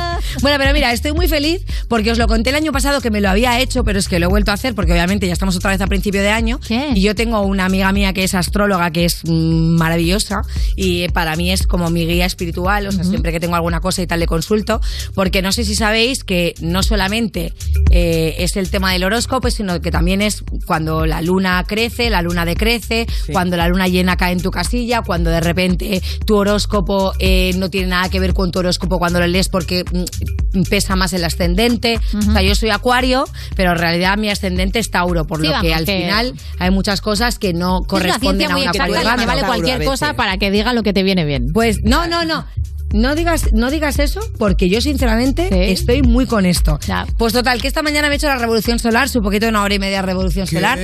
Bueno, 0.43 0.57
pero 0.59 0.73
mira, 0.73 0.93
estoy 0.93 1.13
muy 1.13 1.29
feliz 1.29 1.63
porque 1.89 2.11
os 2.11 2.19
lo 2.19 2.27
conté 2.27 2.51
el 2.51 2.57
año 2.57 2.73
pasado 2.73 3.01
que 3.01 3.11
me 3.11 3.21
lo 3.21 3.29
había 3.31 3.61
hecho, 3.61 3.85
pero 3.85 3.99
es 3.99 4.09
que 4.09 4.19
lo 4.19 4.27
he 4.27 4.29
vuelto 4.31 4.51
a 4.51 4.55
hacer 4.55 4.75
porque 4.75 4.93
obviamente 4.93 5.27
ya 5.27 5.33
estamos 5.33 5.55
otra 5.57 5.71
vez 5.71 5.81
a 5.81 5.87
principio 5.87 6.23
de 6.23 6.31
año. 6.31 6.59
Y 6.95 7.03
yo 7.03 7.15
tengo 7.15 7.41
una 7.43 7.67
amiga 7.67 7.93
mía 7.93 8.13
que 8.13 8.25
es 8.25 8.35
astróloga, 8.35 8.91
que 8.91 9.05
es 9.05 9.21
mm, 9.25 9.77
maravillosa 9.77 10.43
y 10.77 11.04
para 11.13 11.37
mí 11.37 11.51
es 11.51 11.67
como 11.67 11.91
mi 11.91 12.07
guía 12.07 12.27
espiritual, 12.27 12.87
o 12.87 12.93
sea, 12.93 13.05
siempre 13.05 13.33
que 13.33 13.41
tengo 13.41 13.55
alguna 13.57 13.81
cosa 13.81 14.03
y 14.03 14.07
tal 14.07 14.21
le 14.21 14.27
consulto, 14.27 14.81
porque 15.15 15.43
no 15.43 15.53
sé 15.53 15.65
si 15.65 15.75
sabéis 15.75 16.25
que 16.25 16.55
no 16.61 16.83
solamente 16.83 17.53
eh, 17.91 18.37
es 18.39 18.57
el 18.57 18.71
tema 18.71 18.93
del 18.93 19.05
horóscopo, 19.05 19.51
sino 19.51 19.81
que 19.81 19.91
también 19.91 20.23
es 20.23 20.43
cuando 20.67 21.07
la 21.07 21.21
luna 21.23 21.63
crece, 21.67 22.11
la 22.11 22.23
luna 22.23 22.45
decrece, 22.45 23.07
cuando 23.33 23.57
la 23.57 23.69
luna 23.69 23.89
llena 23.89 24.17
cae 24.17 24.33
en 24.33 24.41
tu 24.43 24.51
casilla, 24.51 25.03
cuando 25.03 25.31
de 25.31 25.41
repente 25.41 26.03
tu 26.27 26.37
horóscopo 26.37 27.13
eh, 27.19 27.53
no 27.57 27.69
tiene 27.71 27.89
nada 27.89 28.09
que 28.09 28.21
ver 28.21 28.35
con 28.35 28.51
tu 28.51 28.61
horóscopo 28.61 28.99
cuando 28.99 29.21
lo 29.21 29.27
lees 29.27 29.49
porque 29.49 29.85
mm, 29.93 30.63
pesa 30.71 30.97
más 30.97 31.13
el 31.13 31.25
ascendente. 31.25 32.01
O 32.29 32.33
sea, 32.33 32.43
yo 32.43 32.55
soy 32.55 32.71
acuario, 32.71 33.25
pero 33.57 33.73
en 33.73 33.79
realidad 33.79 34.17
mi 34.17 34.31
ascendente 34.31 34.79
es 34.79 34.91
Tauro, 34.91 35.25
por 35.27 35.41
Sí, 35.41 35.47
lo 35.49 35.61
que 35.61 35.75
al 35.75 35.85
que- 35.85 35.99
final 36.03 36.35
hay 36.59 36.71
muchas 36.71 37.01
cosas 37.01 37.39
que 37.39 37.53
no 37.53 37.77
Es 37.77 37.81
una 37.81 37.87
corresponden 37.89 38.51
a 38.53 38.57
una 38.57 38.71
acuariana. 38.71 39.17
que 39.17 39.27
vale 39.27 39.43
cualquier 39.43 39.85
cosa 39.85 40.15
para 40.15 40.39
que 40.39 40.51
diga 40.51 40.73
lo 40.73 40.83
que 40.83 40.93
te 40.95 41.03
viene 41.03 41.25
bien. 41.27 41.53
Pues 41.53 41.83
no, 41.85 42.07
no, 42.07 42.25
no. 42.25 42.47
No 42.93 43.17
digas, 43.17 43.53
no 43.53 43.73
digas 43.73 43.99
eso 43.99 44.21
porque 44.39 44.69
yo 44.69 44.81
sinceramente 44.81 45.49
estoy 45.73 46.03
muy 46.03 46.27
con 46.27 46.47
esto. 46.47 46.79
Pues 47.19 47.33
total, 47.33 47.61
que 47.61 47.67
esta 47.67 47.83
mañana 47.83 48.07
me 48.07 48.15
he 48.15 48.17
hecho 48.19 48.29
la 48.29 48.37
revolución 48.39 48.79
solar, 48.79 49.09
su 49.09 49.21
poquito 49.21 49.47
de 49.47 49.51
una 49.51 49.65
hora 49.65 49.75
y 49.75 49.81
media 49.81 49.97
de 49.97 50.03
revolución 50.03 50.47
solar. 50.47 50.79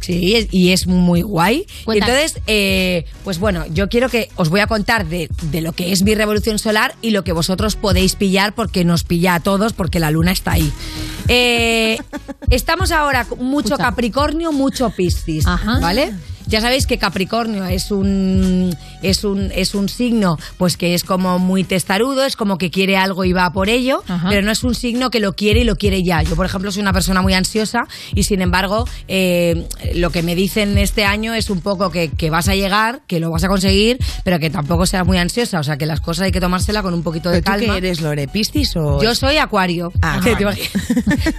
Sí, 0.00 0.34
es- 0.34 0.48
y 0.50 0.72
es 0.72 0.88
muy 0.88 1.22
guay. 1.22 1.64
Entonces, 2.00 2.42
eh, 2.48 3.04
pues 3.22 3.38
bueno, 3.38 3.64
yo 3.72 3.88
quiero 3.88 4.08
que 4.08 4.30
os 4.34 4.48
voy 4.48 4.58
a 4.60 4.66
contar 4.66 5.06
de, 5.06 5.28
de 5.52 5.60
lo 5.60 5.72
que 5.72 5.92
es 5.92 6.02
mi 6.02 6.16
revolución 6.16 6.58
solar 6.58 6.96
y 7.02 7.10
lo 7.10 7.22
que 7.22 7.30
vosotros 7.30 7.76
podéis 7.76 8.16
pillar 8.16 8.52
porque 8.56 8.84
nos 8.84 9.04
pilla 9.04 9.36
a 9.36 9.40
todos 9.40 9.74
porque 9.74 10.00
la 10.00 10.10
luna 10.10 10.32
está 10.32 10.52
ahí. 10.52 10.72
Eh, 11.28 11.98
estamos 12.50 12.90
ahora 12.90 13.26
con 13.26 13.44
mucho 13.44 13.76
Capricornio, 13.76 14.50
mucho 14.50 14.90
Piscis, 14.90 15.46
¿vale? 15.80 16.12
Ya 16.46 16.60
sabéis 16.60 16.86
que 16.86 16.98
Capricornio 16.98 17.64
es 17.64 17.90
un, 17.90 18.74
es 19.02 19.24
un 19.24 19.50
es 19.54 19.74
un 19.74 19.88
signo 19.88 20.36
pues 20.58 20.76
que 20.76 20.94
es 20.94 21.04
como 21.04 21.38
muy 21.38 21.64
testarudo, 21.64 22.24
es 22.24 22.36
como 22.36 22.58
que 22.58 22.70
quiere 22.70 22.96
algo 22.96 23.24
y 23.24 23.32
va 23.32 23.50
por 23.50 23.68
ello, 23.68 24.02
pero 24.28 24.42
no 24.42 24.50
es 24.50 24.62
un 24.64 24.74
signo 24.74 25.10
que 25.10 25.20
lo 25.20 25.32
quiere 25.34 25.60
y 25.60 25.64
lo 25.64 25.76
quiere 25.76 26.02
ya. 26.02 26.22
Yo, 26.22 26.36
por 26.36 26.46
ejemplo, 26.46 26.70
soy 26.70 26.82
una 26.82 26.92
persona 26.92 27.22
muy 27.22 27.34
ansiosa 27.34 27.86
y 28.14 28.24
sin 28.24 28.42
embargo 28.42 28.86
eh, 29.08 29.66
lo 29.94 30.10
que 30.10 30.22
me 30.22 30.34
dicen 30.34 30.78
este 30.78 31.04
año 31.04 31.34
es 31.34 31.50
un 31.50 31.60
poco 31.60 31.90
que, 31.90 32.10
que 32.10 32.30
vas 32.30 32.48
a 32.48 32.54
llegar, 32.54 33.02
que 33.06 33.20
lo 33.20 33.30
vas 33.30 33.44
a 33.44 33.48
conseguir, 33.48 33.98
pero 34.24 34.38
que 34.38 34.50
tampoco 34.50 34.86
seas 34.86 35.06
muy 35.06 35.18
ansiosa. 35.18 35.60
O 35.60 35.62
sea, 35.62 35.76
que 35.76 35.86
las 35.86 36.00
cosas 36.00 36.26
hay 36.26 36.32
que 36.32 36.40
tomársela 36.40 36.82
con 36.82 36.94
un 36.94 37.02
poquito 37.02 37.30
de 37.30 37.42
¿Pero 37.42 37.56
tú 37.56 37.60
calma. 37.60 37.74
qué 37.74 37.86
eres, 37.86 38.00
Lore? 38.00 38.28
¿Piscis 38.28 38.76
o...? 38.76 39.02
Yo 39.02 39.14
soy 39.14 39.38
acuario. 39.38 39.92
Ah. 40.02 40.20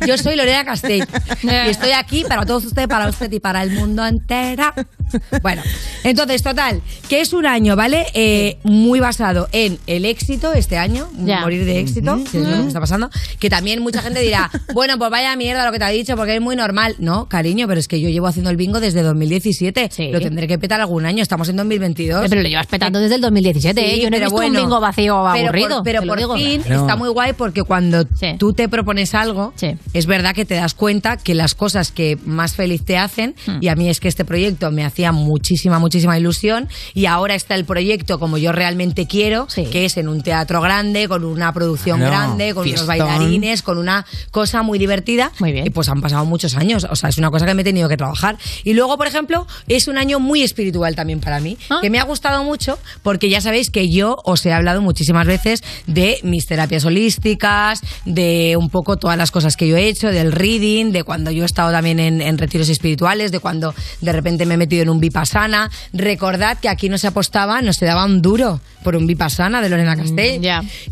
Yo 0.07 0.17
soy 0.17 0.35
Lorena 0.35 0.65
Castell. 0.65 1.05
y 1.43 1.69
estoy 1.69 1.91
aquí 1.91 2.23
para 2.23 2.45
todos 2.45 2.65
ustedes, 2.65 2.87
para 2.87 3.07
usted 3.07 3.31
y 3.31 3.39
para 3.39 3.63
el 3.63 3.71
mundo 3.71 4.05
entera. 4.05 4.73
Bueno, 5.41 5.61
entonces, 6.03 6.41
total, 6.43 6.81
que 7.09 7.21
es 7.21 7.33
un 7.33 7.45
año, 7.45 7.75
¿vale? 7.75 8.05
Eh, 8.13 8.57
muy 8.63 8.99
basado 8.99 9.47
en 9.51 9.77
el 9.87 10.05
éxito 10.05 10.53
este 10.53 10.77
año, 10.77 11.07
Ya. 11.17 11.41
morir 11.41 11.65
de 11.65 11.79
éxito, 11.79 12.17
que 12.31 12.41
es 12.41 12.47
lo 12.47 12.61
que 12.61 12.67
está 12.67 12.79
pasando. 12.79 13.09
Que 13.39 13.49
también 13.49 13.81
mucha 13.81 14.01
gente 14.01 14.19
dirá, 14.21 14.49
bueno, 14.73 14.97
pues 14.97 15.09
vaya 15.11 15.35
mierda 15.35 15.65
lo 15.65 15.71
que 15.71 15.79
te 15.79 15.85
ha 15.85 15.89
dicho, 15.89 16.15
porque 16.15 16.35
es 16.35 16.41
muy 16.41 16.55
normal. 16.55 16.95
No, 16.99 17.27
cariño, 17.27 17.67
pero 17.67 17.79
es 17.79 17.87
que 17.87 17.99
yo 18.01 18.09
llevo 18.09 18.27
haciendo 18.27 18.49
el 18.49 18.57
bingo 18.57 18.79
desde 18.79 19.01
2017. 19.03 19.89
Lo 20.11 20.19
tendré 20.19 20.47
que 20.47 20.57
petar 20.57 20.79
algún 20.81 21.05
año, 21.05 21.21
estamos 21.21 21.49
en 21.49 21.55
2022. 21.57 22.27
Pero 22.29 22.41
lo 22.41 22.47
llevas 22.49 22.67
petando 22.67 22.99
desde 22.99 23.15
el 23.15 23.21
2017, 23.21 23.93
¿eh? 23.93 24.01
Yo 24.01 24.09
no 24.09 24.17
he 24.17 24.19
pero 24.19 24.31
visto 24.31 24.47
un 24.47 24.53
bingo 24.53 24.79
vacío 24.79 25.17
o 25.21 25.31
pero 25.33 25.47
aburrido, 25.47 25.69
Por, 25.77 25.83
pero 25.83 25.99
te 26.01 26.05
lo 26.05 26.11
por 26.11 26.17
digo. 26.19 26.35
fin 26.35 26.61
está 26.61 26.95
muy 26.95 27.09
guay 27.09 27.33
porque 27.33 27.63
cuando 27.63 28.05
tú 28.39 28.53
te 28.53 28.67
propones 28.69 29.13
algo, 29.15 29.53
es 29.93 30.05
verdad 30.05 30.33
que 30.35 30.45
te 30.45 30.55
das 30.55 30.73
cuenta 30.73 31.17
que 31.17 31.33
las 31.35 31.55
cosas 31.55 31.91
que 31.91 32.17
más 32.25 32.55
feliz 32.55 32.83
te 32.83 32.97
hacen, 32.97 33.35
Hmm. 33.45 33.57
y 33.61 33.67
a 33.67 33.75
mí 33.75 33.89
es 33.89 33.99
que 33.99 34.07
este 34.07 34.23
proyecto 34.25 34.71
me 34.71 34.84
hacía 34.85 35.11
muchísima, 35.11 35.79
muchísima 35.79 36.17
ilusión, 36.17 36.69
y 36.93 37.05
ahora 37.05 37.35
está 37.35 37.55
el 37.55 37.65
proyecto 37.65 38.19
como 38.19 38.37
yo 38.37 38.51
realmente 38.51 39.07
quiero, 39.07 39.47
que 39.71 39.85
es 39.85 39.97
en 39.97 40.07
un 40.07 40.21
teatro 40.21 40.61
grande, 40.61 41.07
con 41.07 41.23
una 41.25 41.53
producción 41.53 41.99
Claro, 41.99 42.11
grande, 42.11 42.53
con 42.53 42.63
unos 42.67 42.81
fiestón. 42.81 42.87
bailarines, 42.87 43.61
con 43.61 43.77
una 43.77 44.05
cosa 44.31 44.61
muy 44.61 44.79
divertida. 44.79 45.31
Y 45.43 45.69
pues 45.69 45.89
han 45.89 46.01
pasado 46.01 46.25
muchos 46.25 46.55
años, 46.55 46.85
o 46.89 46.95
sea, 46.95 47.09
es 47.09 47.17
una 47.17 47.31
cosa 47.31 47.45
que 47.45 47.53
me 47.53 47.61
he 47.61 47.65
tenido 47.65 47.89
que 47.89 47.97
trabajar. 47.97 48.37
Y 48.63 48.73
luego, 48.73 48.97
por 48.97 49.07
ejemplo, 49.07 49.47
es 49.67 49.87
un 49.87 49.97
año 49.97 50.19
muy 50.19 50.41
espiritual 50.41 50.95
también 50.95 51.19
para 51.19 51.39
mí, 51.39 51.57
Ah. 51.69 51.79
que 51.81 51.89
me 51.89 51.99
ha 51.99 52.03
gustado 52.03 52.43
mucho 52.43 52.77
porque 53.03 53.29
ya 53.29 53.41
sabéis 53.41 53.69
que 53.69 53.89
yo 53.89 54.17
os 54.23 54.45
he 54.45 54.51
hablado 54.53 54.81
muchísimas 54.81 55.25
veces 55.25 55.63
de 55.87 56.19
mis 56.23 56.45
terapias 56.45 56.85
holísticas, 56.85 57.81
de 58.05 58.55
un 58.59 58.69
poco 58.69 58.97
todas 58.97 59.17
las 59.17 59.31
cosas 59.31 59.55
que 59.57 59.67
yo 59.67 59.77
he 59.77 59.87
hecho, 59.87 60.07
del 60.09 60.31
reading, 60.31 60.91
de 60.91 61.03
cuando 61.03 61.31
yo 61.31 61.43
he 61.43 61.45
estado 61.45 61.71
también 61.71 61.99
en, 61.99 62.21
en 62.21 62.37
retiros 62.37 62.69
espirituales, 62.69 63.31
de 63.31 63.39
cuando 63.39 63.73
de 64.01 64.11
repente 64.11 64.45
me 64.45 64.55
he 64.55 64.57
metido 64.57 64.74
en 64.81 64.89
un 64.89 64.99
vipassana. 64.99 65.69
Recordad 65.93 66.57
que 66.57 66.69
aquí 66.69 66.89
no 66.89 66.97
se 66.97 67.07
apostaba, 67.07 67.61
no 67.61 67.73
se 67.73 67.85
daba 67.85 68.05
un 68.05 68.21
duro 68.21 68.61
por 68.83 68.95
un 68.95 69.07
vipassana 69.07 69.61
de 69.61 69.69
Lorena 69.69 69.95
Castell. 69.95 70.41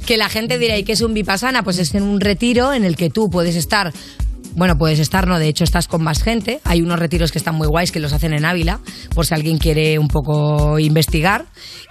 Que 0.06 0.18
la 0.18 0.30
gente 0.30 0.58
dirá, 0.58 0.78
¿y 0.78 0.84
qué 0.84 0.94
es 0.94 1.02
un 1.02 1.14
vipassana? 1.14 1.64
Pues 1.64 1.80
es 1.80 1.94
en 1.96 2.04
un 2.04 2.20
retiro 2.20 2.74
en 2.74 2.84
el 2.84 2.96
que 2.96 3.10
tú 3.10 3.30
puedes 3.30 3.56
estar 3.56 3.94
bueno, 4.56 4.78
puedes 4.78 5.00
estar, 5.00 5.28
no, 5.28 5.40
de 5.40 5.48
hecho 5.48 5.64
estás 5.64 5.88
con 5.88 6.04
más 6.04 6.22
gente. 6.22 6.62
Hay 6.64 6.82
unos 6.82 7.00
retiros 7.00 7.32
que 7.32 7.40
están 7.40 7.56
muy 7.56 7.68
guays 7.68 7.92
que 7.92 8.00
los 8.00 8.14
hacen 8.14 8.34
en 8.34 8.46
Ávila, 8.46 8.80
por 9.16 9.26
si 9.26 9.34
alguien 9.34 9.58
quiere 9.58 9.98
un 9.98 10.08
poco 10.08 10.78
investigar. 10.78 11.46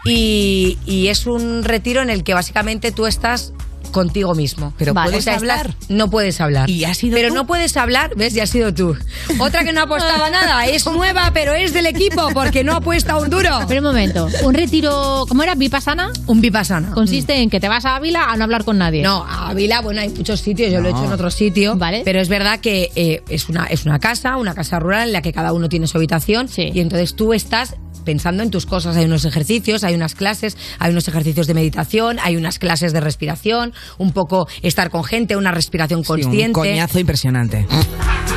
Y, 0.04 0.78
y 0.86 1.08
es 1.08 1.26
un 1.26 1.64
retiro 1.64 2.02
en 2.02 2.10
el 2.10 2.22
que 2.22 2.34
básicamente 2.34 2.92
tú 2.92 3.06
estás 3.06 3.52
contigo 3.92 4.34
mismo. 4.34 4.72
Pero 4.78 4.94
Vale. 4.94 5.10
puedes 5.10 5.20
O 5.20 5.24
sea, 5.24 5.34
estás- 5.34 5.50
hablar. 5.60 5.74
no 5.88 6.10
puedes 6.10 6.40
hablar. 6.40 6.68
¿Y 6.68 6.84
has 6.84 6.98
sido 6.98 7.14
Pero 7.14 7.28
tú? 7.28 7.34
no 7.34 7.46
puedes 7.46 7.76
hablar, 7.76 8.12
¿ves? 8.16 8.34
Ya 8.34 8.42
has 8.44 8.50
sido 8.50 8.74
tú. 8.74 8.96
Otra 9.38 9.62
que 9.64 9.72
no 9.72 9.82
apostaba 9.82 10.30
nada, 10.30 10.66
es 10.66 10.84
nueva, 10.86 11.30
pero 11.32 11.52
es 11.52 11.72
del 11.72 11.86
equipo 11.86 12.28
porque 12.34 12.64
no 12.64 12.74
apuesta 12.74 13.16
un 13.16 13.30
duro. 13.30 13.50
Pero 13.68 13.80
un 13.80 13.86
momento, 13.86 14.28
un 14.42 14.54
retiro, 14.54 15.24
¿cómo 15.28 15.42
era? 15.42 15.54
¿Vipassana? 15.54 16.10
Un 16.26 16.40
vipassana. 16.40 16.90
Consiste 16.92 17.36
en 17.36 17.50
que 17.50 17.60
te 17.60 17.68
vas 17.68 17.84
a 17.84 17.96
Ávila 17.96 18.24
a 18.24 18.36
no 18.36 18.44
hablar 18.44 18.64
con 18.64 18.78
nadie. 18.78 19.02
No, 19.02 19.24
a 19.24 19.50
Ávila, 19.50 19.80
bueno, 19.82 20.00
hay 20.00 20.08
muchos 20.08 20.40
sitios, 20.40 20.72
yo 20.72 20.80
lo 20.80 20.88
he 20.88 20.90
hecho 20.90 21.04
en 21.04 21.12
otro 21.12 21.30
sitio, 21.30 21.78
pero 22.04 22.20
es 22.20 22.28
verdad 22.28 22.60
que 22.60 22.90
eh, 22.96 23.22
es, 23.28 23.48
una, 23.48 23.66
es 23.66 23.84
una 23.84 23.98
casa, 23.98 24.36
una 24.38 24.54
casa 24.54 24.78
rural 24.78 25.08
en 25.08 25.12
la 25.12 25.22
que 25.22 25.32
cada 25.32 25.52
uno 25.52 25.68
tiene 25.68 25.86
su 25.86 25.98
habitación 25.98 26.48
y 26.56 26.80
entonces 26.80 27.14
tú 27.14 27.32
estás 27.34 27.76
pensando 28.02 28.42
en 28.42 28.50
tus 28.50 28.66
cosas. 28.66 28.96
Hay 28.96 29.04
unos 29.06 29.24
ejercicios, 29.24 29.84
hay 29.84 29.94
unas 29.94 30.14
clases, 30.14 30.56
hay 30.78 30.90
unos 30.92 31.08
ejercicios 31.08 31.46
de 31.46 31.54
meditación, 31.54 32.18
hay 32.22 32.36
unas 32.36 32.58
clases 32.58 32.92
de 32.92 33.00
respiración, 33.00 33.72
un 33.98 34.12
poco 34.12 34.46
estar 34.62 34.90
con 34.90 35.04
gente, 35.04 35.36
una 35.36 35.50
respiración 35.52 36.04
Sí, 36.04 36.12
un 36.12 36.22
consciente. 36.22 36.52
coñazo 36.52 36.98
impresionante. 37.00 37.66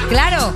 Claro. 0.09 0.53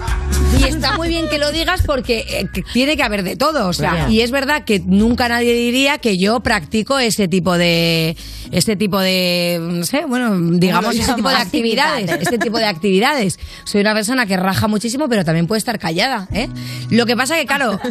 Y 0.60 0.64
está 0.64 0.95
muy 0.97 1.07
bien 1.07 1.28
que 1.30 1.38
lo 1.38 1.51
digas 1.51 1.82
porque 1.86 2.20
eh, 2.28 2.62
tiene 2.74 2.95
que 2.97 3.03
haber 3.03 3.24
de 3.24 3.36
todo. 3.36 3.68
O 3.68 3.74
sea, 3.74 4.10
y 4.10 4.22
es 4.22 4.32
verdad 4.32 4.64
que 4.66 4.80
nunca 4.86 5.28
nadie 5.30 5.53
diría 5.53 5.97
que 5.99 6.18
yo 6.18 6.39
practico 6.41 6.99
ese 6.99 7.28
tipo 7.28 7.57
de. 7.57 8.16
Ese 8.52 8.76
tipo 8.76 9.00
de. 9.00 9.60
No 9.62 9.86
sé, 9.86 10.06
bueno, 10.08 10.38
digamos, 10.58 10.95
ese 10.95 11.14
tipo 11.14 11.30
de 11.30 11.36
actividades. 11.36 12.12
Este 12.20 12.38
tipo 12.38 12.58
de 12.58 12.66
actividades. 12.66 13.39
Soy 13.64 13.82
una 13.82 13.93
persona 13.93 14.26
que 14.26 14.38
raja 14.38 14.68
muchísimo, 14.68 15.08
pero 15.08 15.24
también 15.24 15.47
puede 15.47 15.60
estar 15.60 15.78
callada, 15.80 16.28
¿eh? 16.34 16.50
Lo 16.89 17.06
que 17.06 17.16
pasa 17.16 17.36
que, 17.36 17.45
claro. 17.45 17.80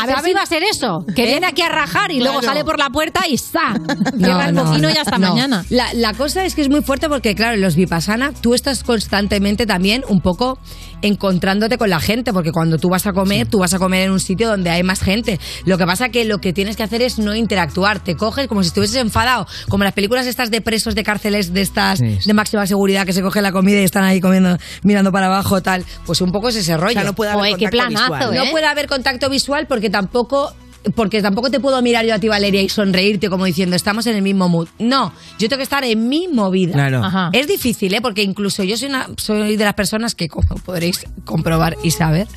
A 0.00 0.06
ver 0.06 0.20
si 0.24 0.32
va 0.32 0.42
a 0.42 0.46
ser 0.46 0.62
eso, 0.62 1.04
que 1.14 1.24
¿Eh? 1.24 1.26
viene 1.26 1.46
aquí 1.46 1.62
a 1.62 1.68
rajar 1.68 2.10
y 2.10 2.20
luego 2.20 2.42
sale 2.42 2.64
por 2.64 2.78
la 2.78 2.90
puerta 2.90 3.26
y 3.28 3.36
¡sa! 3.38 3.74
Cierra 4.18 4.48
el 4.48 4.54
bocino 4.54 4.90
y 4.90 4.96
hasta 4.96 5.18
no. 5.18 5.30
mañana. 5.30 5.64
La, 5.70 5.92
la 5.94 6.14
cosa 6.14 6.44
es 6.44 6.54
que 6.54 6.62
es 6.62 6.68
muy 6.68 6.82
fuerte 6.82 7.08
porque, 7.08 7.34
claro, 7.34 7.54
en 7.54 7.60
los 7.60 7.76
Vipassana 7.76 8.32
tú 8.40 8.54
estás 8.54 8.84
constantemente 8.84 9.66
también 9.66 10.04
un 10.08 10.20
poco 10.20 10.58
encontrándote 11.02 11.78
con 11.78 11.90
la 11.90 12.00
gente, 12.00 12.32
porque 12.32 12.52
cuando 12.52 12.78
tú 12.78 12.88
vas 12.88 13.06
a 13.06 13.12
comer, 13.12 13.48
tú 13.48 13.58
vas 13.58 13.74
a 13.74 13.78
comer 13.78 14.02
en 14.02 14.12
un 14.12 14.20
sitio 14.20 14.48
donde 14.48 14.70
hay 14.70 14.82
más 14.82 15.00
gente. 15.00 15.38
Lo 15.64 15.78
que 15.78 15.86
pasa 15.86 16.08
que 16.08 16.24
lo 16.24 16.38
que 16.38 16.52
tienes 16.52 16.76
que 16.76 16.82
hacer 16.82 17.02
es 17.02 17.18
no 17.18 17.34
interactuar, 17.34 18.00
te 18.00 18.16
coges 18.16 18.48
como 18.48 18.62
si 18.62 18.68
estuvieses 18.68 18.96
enfadado, 18.96 19.46
como 19.68 19.84
las 19.86 19.94
películas 19.94 20.26
estas 20.26 20.50
de 20.50 20.60
presos 20.60 20.94
de 20.94 21.02
cárceles 21.04 21.52
de 21.52 21.60
estas 21.60 22.00
de 22.00 22.34
máxima 22.34 22.66
seguridad 22.66 23.06
que 23.06 23.12
se 23.12 23.22
coge 23.22 23.40
la 23.40 23.52
comida 23.52 23.80
y 23.80 23.84
están 23.84 24.04
ahí 24.04 24.20
comiendo, 24.20 24.58
mirando 24.82 25.12
para 25.12 25.26
abajo, 25.26 25.62
tal. 25.62 25.84
Pues 26.04 26.20
un 26.20 26.32
poco 26.32 26.48
es 26.48 26.56
ese 26.56 26.76
rollo. 26.76 26.92
sea, 26.92 27.04
no 27.04 27.14
puede 27.14 27.30
haber 27.30 27.56
qué 27.56 27.66
contacto 27.66 27.70
planazo, 27.70 28.12
visual. 28.12 28.34
No 28.34 28.42
¿eh? 28.44 28.48
puede 28.50 28.66
haber 28.66 28.86
contacto 28.86 29.30
visual 29.30 29.66
porque 29.66 29.90
tampoco 29.90 30.52
porque 30.94 31.20
tampoco 31.22 31.50
te 31.50 31.60
puedo 31.60 31.80
mirar 31.82 32.04
yo 32.04 32.14
a 32.14 32.18
ti, 32.18 32.28
Valeria, 32.28 32.62
y 32.62 32.68
sonreírte 32.68 33.28
como 33.28 33.44
diciendo, 33.44 33.74
estamos 33.74 34.06
en 34.06 34.16
el 34.16 34.22
mismo 34.22 34.48
mood. 34.48 34.68
No, 34.78 35.12
yo 35.38 35.48
tengo 35.48 35.58
que 35.58 35.64
estar 35.64 35.84
en 35.84 36.08
mi 36.08 36.28
movida. 36.28 36.74
Claro. 36.74 37.02
Ajá. 37.02 37.30
Es 37.32 37.48
difícil, 37.48 37.94
¿eh? 37.94 38.00
Porque 38.00 38.22
incluso 38.22 38.62
yo 38.62 38.76
soy, 38.76 38.88
una, 38.88 39.08
soy 39.16 39.56
de 39.56 39.64
las 39.64 39.74
personas 39.74 40.14
que, 40.14 40.28
como 40.28 40.56
podréis 40.64 41.04
comprobar 41.24 41.76
y 41.82 41.90
saber, 41.90 42.28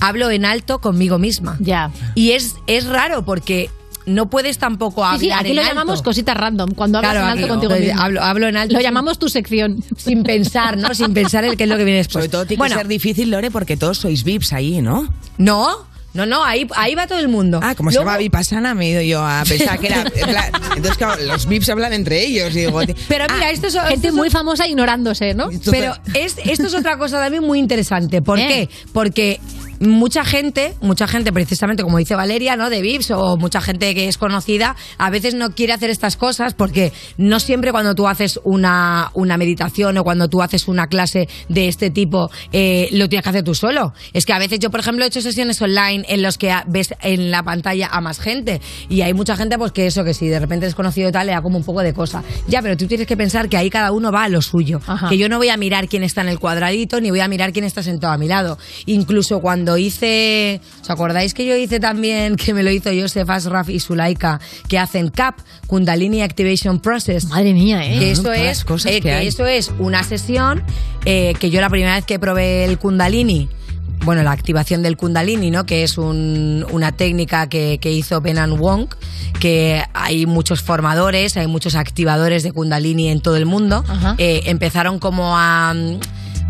hablo 0.00 0.30
en 0.30 0.44
alto 0.44 0.80
conmigo 0.80 1.18
misma. 1.18 1.56
Ya. 1.60 1.90
Y 2.14 2.32
es, 2.32 2.54
es 2.66 2.86
raro 2.86 3.24
porque 3.24 3.70
no 4.06 4.30
puedes 4.30 4.58
tampoco 4.58 5.04
hablar 5.04 5.20
Sí, 5.20 5.26
sí, 5.26 5.32
aquí 5.32 5.50
en 5.50 5.56
lo 5.56 5.62
alto. 5.62 5.74
llamamos 5.74 6.02
cositas 6.02 6.36
random, 6.36 6.70
cuando 6.74 6.98
hablas 6.98 7.12
Claro, 7.12 7.26
en 7.26 7.32
alto 7.32 7.44
aquí, 7.44 7.48
contigo 7.66 7.74
mismo. 7.80 8.00
hablo- 8.02 8.22
hablo 8.22 8.48
en 8.48 8.56
alto 8.56 8.72
Lo 8.74 8.78
sin- 8.78 8.84
llamamos 8.86 9.18
tu 9.18 9.28
sección. 9.28 9.82
Sin 9.96 10.22
pensar, 10.22 10.76
¿no? 10.78 10.94
Sin 10.94 11.12
pensar 11.12 11.44
el 11.44 11.56
qué 11.56 11.64
es 11.64 11.68
lo 11.68 11.76
que 11.76 11.84
viene 11.84 11.98
después. 11.98 12.12
Sobre 12.24 12.28
todo 12.28 12.46
tiene 12.46 12.58
Bueno. 12.58 12.74
que 12.76 12.80
ser 12.80 12.88
difícil, 12.88 13.30
Lore, 13.30 13.50
porque 13.50 13.76
todos 13.76 13.98
sois 13.98 14.24
VIPs 14.24 14.52
ahí, 14.52 14.80
¿no? 14.80 15.12
No, 15.38 15.86
no, 16.14 16.24
no, 16.24 16.42
ahí, 16.44 16.66
ahí 16.76 16.94
va 16.94 17.06
todo 17.06 17.18
el 17.18 17.28
mundo. 17.28 17.60
Ah, 17.62 17.74
como 17.74 17.90
se 17.90 17.96
Luego- 17.96 18.08
llama 18.10 18.18
Vipassana, 18.18 18.74
me 18.74 18.86
he 18.86 18.90
ido 18.92 19.02
yo 19.02 19.22
a 19.26 19.42
pensar 19.48 19.78
que 19.78 19.88
era... 19.88 20.04
Entonces, 20.76 20.96
claro, 20.96 21.22
los 21.24 21.46
VIPs 21.46 21.68
hablan 21.68 21.92
entre 21.92 22.24
ellos. 22.24 22.54
Y 22.56 22.60
digo, 22.60 22.80
Pero 23.08 23.24
mira, 23.34 23.50
esto 23.50 23.66
es 23.66 23.76
Ah, 23.76 23.86
Gente 23.88 24.12
muy 24.12 24.30
famosa 24.30 24.66
ignorándose, 24.66 25.34
¿no? 25.34 25.48
Pero 25.70 25.94
es, 26.14 26.36
esto 26.44 26.66
es 26.68 26.74
otra 26.74 26.96
cosa 26.96 27.18
también 27.20 27.42
muy 27.42 27.58
interesante. 27.58 28.22
¿Por 28.22 28.38
¿Eh? 28.40 28.46
qué? 28.46 28.68
Porque 28.92 29.40
mucha 29.80 30.24
gente, 30.24 30.74
mucha 30.80 31.06
gente 31.06 31.32
precisamente 31.32 31.82
como 31.82 31.98
dice 31.98 32.14
Valeria, 32.14 32.56
¿no? 32.56 32.70
De 32.70 32.80
VIPs 32.80 33.10
o 33.12 33.36
mucha 33.36 33.60
gente 33.60 33.94
que 33.94 34.08
es 34.08 34.18
conocida, 34.18 34.76
a 34.98 35.10
veces 35.10 35.34
no 35.34 35.50
quiere 35.54 35.72
hacer 35.72 35.90
estas 35.90 36.16
cosas 36.16 36.54
porque 36.54 36.92
no 37.16 37.40
siempre 37.40 37.72
cuando 37.72 37.94
tú 37.94 38.08
haces 38.08 38.40
una, 38.44 39.10
una 39.14 39.36
meditación 39.36 39.96
o 39.98 40.04
cuando 40.04 40.28
tú 40.28 40.42
haces 40.42 40.68
una 40.68 40.86
clase 40.86 41.28
de 41.48 41.68
este 41.68 41.90
tipo 41.90 42.30
eh, 42.52 42.88
lo 42.92 43.08
tienes 43.08 43.22
que 43.24 43.30
hacer 43.30 43.44
tú 43.44 43.54
solo. 43.54 43.92
Es 44.12 44.26
que 44.26 44.32
a 44.32 44.38
veces 44.38 44.58
yo, 44.58 44.70
por 44.70 44.80
ejemplo, 44.80 45.04
he 45.04 45.08
hecho 45.08 45.20
sesiones 45.20 45.60
online 45.60 46.04
en 46.08 46.22
los 46.22 46.38
que 46.38 46.54
ves 46.66 46.94
en 47.02 47.30
la 47.30 47.42
pantalla 47.42 47.88
a 47.88 48.00
más 48.00 48.20
gente 48.20 48.60
y 48.88 49.02
hay 49.02 49.14
mucha 49.14 49.36
gente 49.36 49.58
pues 49.58 49.72
que 49.72 49.86
eso, 49.86 50.04
que 50.04 50.14
si 50.14 50.28
de 50.28 50.38
repente 50.38 50.66
es 50.66 50.74
conocido 50.74 51.10
tal, 51.12 51.26
le 51.26 51.32
da 51.32 51.42
como 51.42 51.58
un 51.58 51.64
poco 51.64 51.82
de 51.82 51.92
cosa. 51.92 52.22
Ya, 52.48 52.62
pero 52.62 52.76
tú 52.76 52.86
tienes 52.86 53.06
que 53.06 53.16
pensar 53.16 53.48
que 53.48 53.56
ahí 53.56 53.70
cada 53.70 53.92
uno 53.92 54.12
va 54.12 54.24
a 54.24 54.28
lo 54.28 54.42
suyo. 54.42 54.80
Que 55.08 55.18
yo 55.18 55.28
no 55.28 55.38
voy 55.38 55.48
a 55.48 55.56
mirar 55.56 55.88
quién 55.88 56.02
está 56.02 56.20
en 56.22 56.28
el 56.28 56.38
cuadradito 56.38 57.00
ni 57.00 57.10
voy 57.10 57.20
a 57.20 57.28
mirar 57.28 57.52
quién 57.52 57.64
está 57.64 57.82
sentado 57.82 58.12
a 58.12 58.18
mi 58.18 58.28
lado. 58.28 58.58
Incluso 58.86 59.40
cuando 59.40 59.65
hice, 59.76 60.60
¿os 60.82 60.90
acordáis 60.90 61.34
que 61.34 61.44
yo 61.46 61.56
hice 61.56 61.80
también, 61.80 62.36
que 62.36 62.54
me 62.54 62.62
lo 62.62 62.70
hizo 62.70 62.90
Joseph 62.92 63.28
Asraf 63.30 63.68
y 63.70 63.80
Sulaika, 63.80 64.40
que 64.68 64.78
hacen 64.78 65.08
CAP, 65.08 65.38
Kundalini 65.66 66.22
Activation 66.22 66.78
Process? 66.80 67.26
Madre 67.26 67.52
mía, 67.52 67.84
¿eh? 67.84 67.98
Que 67.98 68.10
eso 68.12 68.32
es, 68.32 68.64
cosas 68.64 68.92
eh, 68.92 68.94
que 68.96 69.00
que 69.08 69.12
hay. 69.12 69.26
eso 69.26 69.46
es 69.46 69.72
una 69.78 70.02
sesión 70.04 70.62
eh, 71.04 71.34
que 71.40 71.50
yo 71.50 71.60
la 71.60 71.68
primera 71.70 71.94
vez 71.96 72.04
que 72.04 72.18
probé 72.18 72.64
el 72.64 72.78
Kundalini, 72.78 73.48
bueno, 74.04 74.22
la 74.22 74.30
activación 74.32 74.82
del 74.82 74.96
Kundalini, 74.96 75.50
¿no? 75.50 75.64
Que 75.66 75.82
es 75.82 75.96
un- 75.98 76.64
una 76.70 76.92
técnica 76.92 77.48
que, 77.48 77.78
que 77.80 77.90
hizo 77.90 78.20
Benan 78.20 78.58
Wong, 78.58 78.88
que 79.40 79.82
hay 79.94 80.26
muchos 80.26 80.62
formadores, 80.62 81.36
hay 81.36 81.46
muchos 81.46 81.74
activadores 81.74 82.42
de 82.42 82.52
Kundalini 82.52 83.08
en 83.08 83.20
todo 83.20 83.36
el 83.36 83.46
mundo. 83.46 83.84
Eh, 84.18 84.42
empezaron 84.46 84.98
como 84.98 85.36
a, 85.38 85.74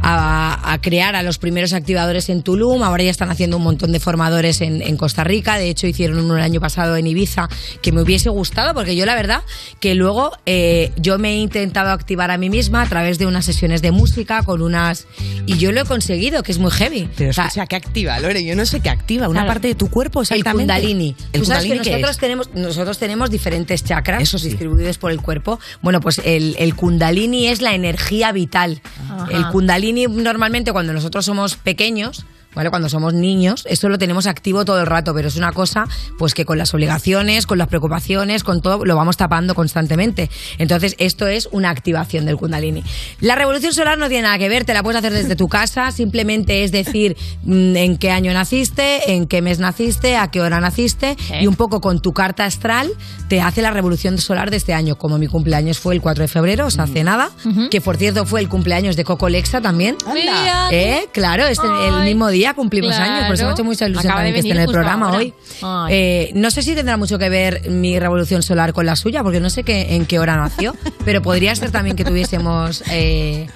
a, 0.02 0.72
a 0.72 0.80
crear 0.80 1.16
a 1.16 1.22
los 1.22 1.38
primeros 1.38 1.72
activadores 1.72 2.28
en 2.28 2.42
Tulum, 2.42 2.82
ahora 2.82 3.02
ya 3.04 3.10
están 3.10 3.30
haciendo 3.30 3.56
un 3.56 3.62
montón 3.64 3.92
de 3.92 4.00
formadores 4.00 4.60
en, 4.60 4.82
en 4.82 4.96
Costa 4.96 5.24
Rica, 5.24 5.56
de 5.58 5.68
hecho 5.70 5.86
hicieron 5.86 6.18
uno 6.18 6.36
el 6.36 6.42
año 6.42 6.60
pasado 6.60 6.96
en 6.96 7.06
Ibiza, 7.06 7.48
que 7.82 7.92
me 7.92 8.02
hubiese 8.02 8.28
gustado, 8.28 8.74
porque 8.74 8.94
yo 8.94 9.04
la 9.06 9.14
verdad 9.14 9.42
que 9.80 9.94
luego 9.94 10.32
eh, 10.46 10.92
yo 10.96 11.18
me 11.18 11.30
he 11.32 11.36
intentado 11.38 11.90
activar 11.90 12.30
a 12.30 12.38
mí 12.38 12.50
misma 12.50 12.82
a 12.82 12.86
través 12.88 13.18
de 13.18 13.26
unas 13.26 13.44
sesiones 13.44 13.82
de 13.82 13.90
música, 13.90 14.42
con 14.42 14.62
unas... 14.62 15.06
Y 15.46 15.58
yo 15.58 15.72
lo 15.72 15.80
he 15.80 15.84
conseguido, 15.84 16.42
que 16.42 16.52
es 16.52 16.58
muy 16.58 16.70
heavy. 16.70 17.08
Pero 17.16 17.30
O 17.30 17.32
sea, 17.32 17.50
sea, 17.50 17.66
¿qué 17.66 17.76
activa, 17.76 18.18
Lore? 18.20 18.44
Yo 18.44 18.54
no 18.56 18.66
sé 18.66 18.80
qué 18.80 18.90
activa. 18.90 19.28
Una 19.28 19.40
Claro. 19.40 19.48
parte 19.54 19.68
de 19.68 19.74
tu 19.74 19.88
cuerpo, 19.90 20.20
el 20.20 20.24
exactamente. 20.24 20.72
kundalini. 20.74 21.16
¿El 21.32 21.40
Tú 21.40 21.46
sabes 21.46 21.64
que 21.64 21.68
kundalini 21.70 21.84
qué 21.84 21.90
nosotros 21.92 22.18
tenemos, 22.18 22.50
nosotros 22.54 22.98
tenemos 22.98 23.30
diferentes 23.30 23.84
chakras 23.84 24.22
Eso 24.22 24.38
sí. 24.38 24.48
distribuidos 24.48 24.98
por 24.98 25.10
el 25.12 25.20
cuerpo. 25.20 25.58
Bueno, 25.82 26.00
pues 26.00 26.20
el, 26.24 26.56
el 26.58 26.74
kundalini 26.74 27.46
es 27.46 27.60
la 27.62 27.74
energía 27.74 28.32
vital. 28.32 28.80
Ajá. 29.08 29.28
El 29.30 29.46
kundalini 29.48 29.85
normalmente 29.92 30.72
cuando 30.72 30.92
nosotros 30.92 31.24
somos 31.24 31.56
pequeños, 31.56 32.24
¿vale? 32.56 32.70
Cuando 32.70 32.88
somos 32.88 33.14
niños, 33.14 33.64
esto 33.68 33.88
lo 33.88 33.98
tenemos 33.98 34.26
activo 34.26 34.64
todo 34.64 34.80
el 34.80 34.86
rato, 34.86 35.12
pero 35.14 35.28
es 35.28 35.36
una 35.36 35.52
cosa 35.52 35.84
pues 36.18 36.34
que 36.34 36.44
con 36.44 36.58
las 36.58 36.74
obligaciones, 36.74 37.46
con 37.46 37.58
las 37.58 37.68
preocupaciones, 37.68 38.42
con 38.42 38.62
todo, 38.62 38.84
lo 38.84 38.96
vamos 38.96 39.16
tapando 39.16 39.54
constantemente. 39.54 40.30
Entonces, 40.58 40.96
esto 40.98 41.28
es 41.28 41.48
una 41.52 41.70
activación 41.70 42.24
del 42.24 42.36
kundalini. 42.36 42.82
La 43.20 43.36
revolución 43.36 43.72
solar 43.72 43.98
no 43.98 44.08
tiene 44.08 44.22
nada 44.22 44.38
que 44.38 44.48
ver, 44.48 44.64
te 44.64 44.74
la 44.74 44.82
puedes 44.82 44.98
hacer 44.98 45.12
desde 45.12 45.36
tu 45.36 45.48
casa, 45.48 45.90
simplemente 45.92 46.64
es 46.64 46.72
decir 46.72 47.16
mm, 47.44 47.76
en 47.76 47.98
qué 47.98 48.10
año 48.10 48.32
naciste, 48.32 49.12
en 49.12 49.26
qué 49.26 49.42
mes 49.42 49.58
naciste, 49.58 50.16
a 50.16 50.28
qué 50.28 50.40
hora 50.40 50.58
naciste 50.60 51.16
y 51.40 51.46
un 51.46 51.54
poco 51.54 51.80
con 51.80 52.00
tu 52.00 52.12
carta 52.12 52.44
astral 52.44 52.90
te 53.28 53.40
hace 53.40 53.60
la 53.60 53.70
revolución 53.70 54.18
solar 54.18 54.50
de 54.50 54.56
este 54.56 54.72
año. 54.72 54.96
Como 54.96 55.18
mi 55.18 55.26
cumpleaños 55.26 55.78
fue 55.78 55.94
el 55.94 56.00
4 56.00 56.22
de 56.22 56.28
febrero, 56.28 56.66
o 56.66 56.70
sea, 56.70 56.84
hace 56.84 57.04
nada, 57.04 57.30
que 57.70 57.80
por 57.80 57.96
cierto 57.96 58.24
fue 58.24 58.40
el 58.40 58.48
cumpleaños 58.48 58.96
de 58.96 59.04
Coco 59.04 59.28
Lexa 59.28 59.60
también. 59.60 59.96
Anda. 60.06 60.70
¿Eh? 60.70 61.08
Claro, 61.12 61.44
este, 61.46 61.66
el 61.66 62.04
mismo 62.04 62.28
día 62.28 62.45
cumplimos 62.54 62.94
claro. 62.94 63.12
años, 63.12 63.26
por 63.26 63.34
eso 63.34 63.44
me 63.44 63.50
ha 63.50 63.52
hecho 63.52 63.64
mucha 63.64 63.86
ilusión 63.86 64.10
Acaba 64.12 64.24
de 64.24 64.28
también 64.28 64.34
que 64.34 64.48
esté 64.48 64.50
en 64.50 64.56
venir 64.56 64.68
el 64.68 64.72
programa 64.72 65.06
ahora. 65.06 65.18
hoy. 65.18 65.34
Eh, 65.92 66.30
no 66.34 66.50
sé 66.50 66.62
si 66.62 66.74
tendrá 66.74 66.96
mucho 66.96 67.18
que 67.18 67.28
ver 67.28 67.70
mi 67.70 67.98
revolución 67.98 68.42
solar 68.42 68.72
con 68.72 68.86
la 68.86 68.96
suya, 68.96 69.22
porque 69.22 69.40
no 69.40 69.50
sé 69.50 69.62
qué, 69.64 69.94
en 69.94 70.06
qué 70.06 70.18
hora 70.18 70.36
nació, 70.36 70.74
pero 71.04 71.22
podría 71.22 71.54
ser 71.56 71.70
también 71.70 71.96
que 71.96 72.04
tuviésemos 72.04 72.82
eh, 72.90 73.46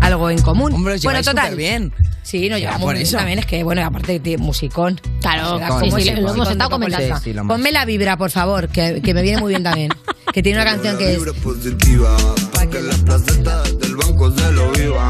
algo 0.00 0.30
en 0.30 0.40
común. 0.42 0.72
Hombre, 0.72 0.96
bueno, 1.02 1.22
total. 1.22 1.44
superbién. 1.50 1.92
Sí, 2.22 2.48
nos 2.48 2.60
Ya, 2.60 2.66
llevamos 2.66 2.82
por 2.82 2.94
bien 2.94 3.06
eso. 3.06 3.16
también, 3.16 3.38
es 3.40 3.46
que, 3.46 3.62
bueno, 3.64 3.84
aparte 3.84 4.20
de 4.20 4.38
musicón. 4.38 5.00
Claro, 5.20 5.58
sí, 5.58 5.64
como 5.90 5.98
sí, 5.98 6.10
lo 6.12 6.32
hemos 6.32 6.50
estado 6.50 6.70
comentando. 6.70 7.18
Sí. 7.18 7.32
Ponme 7.48 7.72
la 7.72 7.84
vibra, 7.84 8.16
por 8.16 8.30
favor, 8.30 8.68
que, 8.68 9.00
que 9.02 9.14
me 9.14 9.22
viene 9.22 9.40
muy 9.40 9.50
bien 9.50 9.62
también. 9.64 9.90
Que 10.32 10.42
tiene 10.42 10.60
una 10.62 10.70
canción 10.70 10.96
que 10.96 11.14
es... 11.14 11.22
positiva, 11.42 12.16
pa' 12.54 12.66
que 12.68 12.80
la 12.80 12.94
placeta 13.04 13.62
del 13.64 13.96
banco 13.96 14.30
se 14.30 14.52
lo 14.52 14.70
viva. 14.72 15.08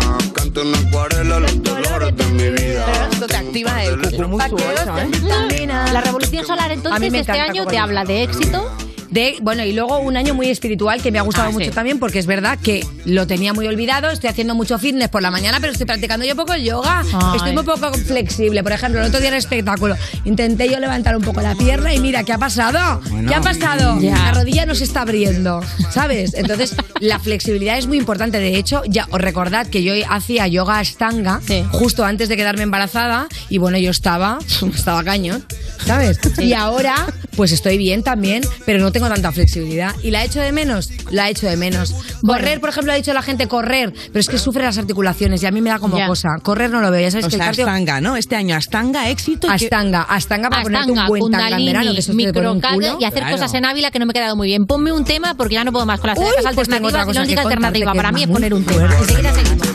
Canto 0.53 0.62
en 0.62 0.74
acuarela 0.74 1.38
los 1.38 1.62
dolores 1.62 2.16
de 2.16 2.26
mi 2.26 2.51
vida. 2.51 3.09
Esto 3.12 3.26
te 3.28 3.36
activa 3.36 3.84
el 3.84 4.01
ocho, 4.01 4.57
¿eh? 4.59 5.66
La 5.92 6.01
revolución 6.01 6.44
solar 6.44 6.72
entonces 6.72 7.05
este 7.05 7.18
encanta 7.18 7.42
año 7.44 7.66
te 7.66 7.78
habla 7.78 8.05
de 8.05 8.24
éxito. 8.24 8.68
De, 9.11 9.36
bueno, 9.42 9.64
y 9.64 9.72
luego 9.72 9.98
un 9.98 10.16
año 10.16 10.34
muy 10.34 10.48
espiritual 10.50 11.02
que 11.02 11.11
me 11.11 11.18
ha 11.18 11.22
gustado 11.22 11.48
Ah, 11.48 11.52
mucho 11.52 11.66
sí. 11.66 11.70
también 11.72 11.98
porque 11.98 12.18
es 12.18 12.26
verdad 12.26 12.58
que 12.62 12.86
lo 13.04 13.26
tenía 13.26 13.52
muy 13.52 13.66
olvidado, 13.66 14.08
estoy 14.11 14.30
haciendo 14.30 14.54
mucho 14.54 14.78
fitness 14.78 15.08
por 15.08 15.20
la 15.22 15.30
mañana, 15.30 15.58
pero 15.61 15.72
estoy 15.72 15.86
practicando 15.86 16.24
yo 16.24 16.36
poco 16.36 16.54
yoga, 16.56 17.02
Ay. 17.12 17.36
estoy 17.36 17.52
muy 17.52 17.64
poco 17.64 17.92
flexible. 17.94 18.62
Por 18.62 18.72
ejemplo, 18.72 19.00
el 19.00 19.06
otro 19.08 19.18
día 19.18 19.28
en 19.28 19.34
el 19.34 19.38
espectáculo 19.40 19.96
intenté 20.24 20.68
yo 20.70 20.78
levantar 20.78 21.16
un 21.16 21.22
poco 21.22 21.40
la 21.40 21.54
pierna 21.54 21.92
y 21.94 21.98
mira, 22.00 22.22
¿qué 22.24 22.32
ha 22.32 22.38
pasado? 22.38 23.00
¿Qué 23.26 23.34
ha 23.34 23.40
pasado? 23.40 24.00
Ya. 24.00 24.16
La 24.16 24.32
rodilla 24.32 24.64
no 24.66 24.74
se 24.74 24.84
está 24.84 25.02
abriendo, 25.02 25.61
¿sabes? 25.90 26.34
Entonces, 26.34 26.74
la 27.00 27.18
flexibilidad 27.18 27.78
es 27.78 27.86
muy 27.86 27.98
importante. 27.98 28.38
De 28.38 28.56
hecho, 28.56 28.82
ya 28.86 29.06
os 29.11 29.20
recordad 29.20 29.66
que 29.66 29.82
yo 29.82 29.92
hacía 30.08 30.46
yoga 30.46 30.78
astanga 30.78 31.40
justo 31.72 32.04
antes 32.04 32.28
de 32.28 32.36
quedarme 32.36 32.62
embarazada 32.62 33.26
y 33.48 33.58
bueno, 33.58 33.78
yo 33.78 33.90
estaba, 33.90 34.38
estaba 34.74 35.02
cañón, 35.02 35.44
¿sabes? 35.84 36.18
Y 36.38 36.52
ahora, 36.52 36.94
pues 37.36 37.50
estoy 37.52 37.76
bien 37.78 38.02
también, 38.02 38.42
pero 38.66 38.78
no 38.78 38.92
tengo 38.92 38.99
tanta 39.09 39.32
flexibilidad. 39.32 39.94
¿Y 40.03 40.11
la 40.11 40.24
echo 40.24 40.40
de 40.40 40.53
menos? 40.53 40.90
La 41.11 41.28
echo 41.30 41.46
de 41.46 41.57
menos. 41.57 41.94
Correr, 42.26 42.61
por 42.61 42.68
ejemplo, 42.70 42.92
ha 42.92 42.96
dicho 42.96 43.12
la 43.12 43.22
gente 43.22 43.46
correr, 43.48 43.92
pero 44.09 44.20
es 44.20 44.28
que 44.28 44.38
sufre 44.38 44.62
las 44.64 44.78
articulaciones 44.78 45.42
y 45.42 45.46
a 45.46 45.51
mí 45.51 45.61
me 45.61 45.70
da 45.70 45.78
como 45.78 45.96
Ya. 45.98 46.07
cosa. 46.07 46.28
Correr 46.42 46.70
no 46.70 46.80
lo 46.80 46.90
veo, 46.90 47.01
ya 47.01 47.11
sabes 47.11 47.26
O 47.26 47.28
que 47.28 47.36
el 47.36 47.40
sea, 47.40 47.46
cardio... 47.46 47.66
Astanga, 47.66 48.01
¿no? 48.01 48.16
Este 48.16 48.36
año 48.36 48.55
Astanga, 48.57 49.09
éxito. 49.09 49.46
y 49.46 49.51
Astanga, 49.51 50.03
Astanga 50.03 50.51
para 50.51 50.62
ponerte 50.62 50.90
un 50.92 50.98
Astanga, 50.98 51.09
buen 51.09 51.30
tanga 51.32 51.57
en 51.57 51.66
verano, 51.66 51.92
que 51.92 51.98
eso 52.01 52.12
microcardio 52.14 52.98
y 53.01 53.05
hacer 53.05 53.20
Claro. 53.20 53.36
cosas 53.36 53.55
en 53.55 53.64
Ávila 53.64 53.90
que 53.90 53.98
no 53.98 54.07
me 54.07 54.11
he 54.12 54.14
quedado 54.14 54.36
muy 54.36 54.48
bien. 54.48 54.66
Ponme 54.66 54.92
un 54.92 55.05
tema 55.05 55.34
porque 55.34 55.55
ya 55.55 55.64
no 55.64 55.72
puedo 55.72 55.86
más 55.86 56.01
con 56.01 56.09
las 56.09 56.18
Uy, 56.18 56.24
pues 56.24 56.68
tengo 56.68 56.88
alternativas. 56.88 57.14
la 57.14 57.22
única 57.22 57.42
alternativa 57.42 57.92
para 57.94 58.12
mí 58.12 58.22
es 58.22 58.28
poner 58.28 58.55
un 58.55 58.64
tema. 58.64 58.88
Enseguida 58.98 59.32
seguimos. 59.34 59.68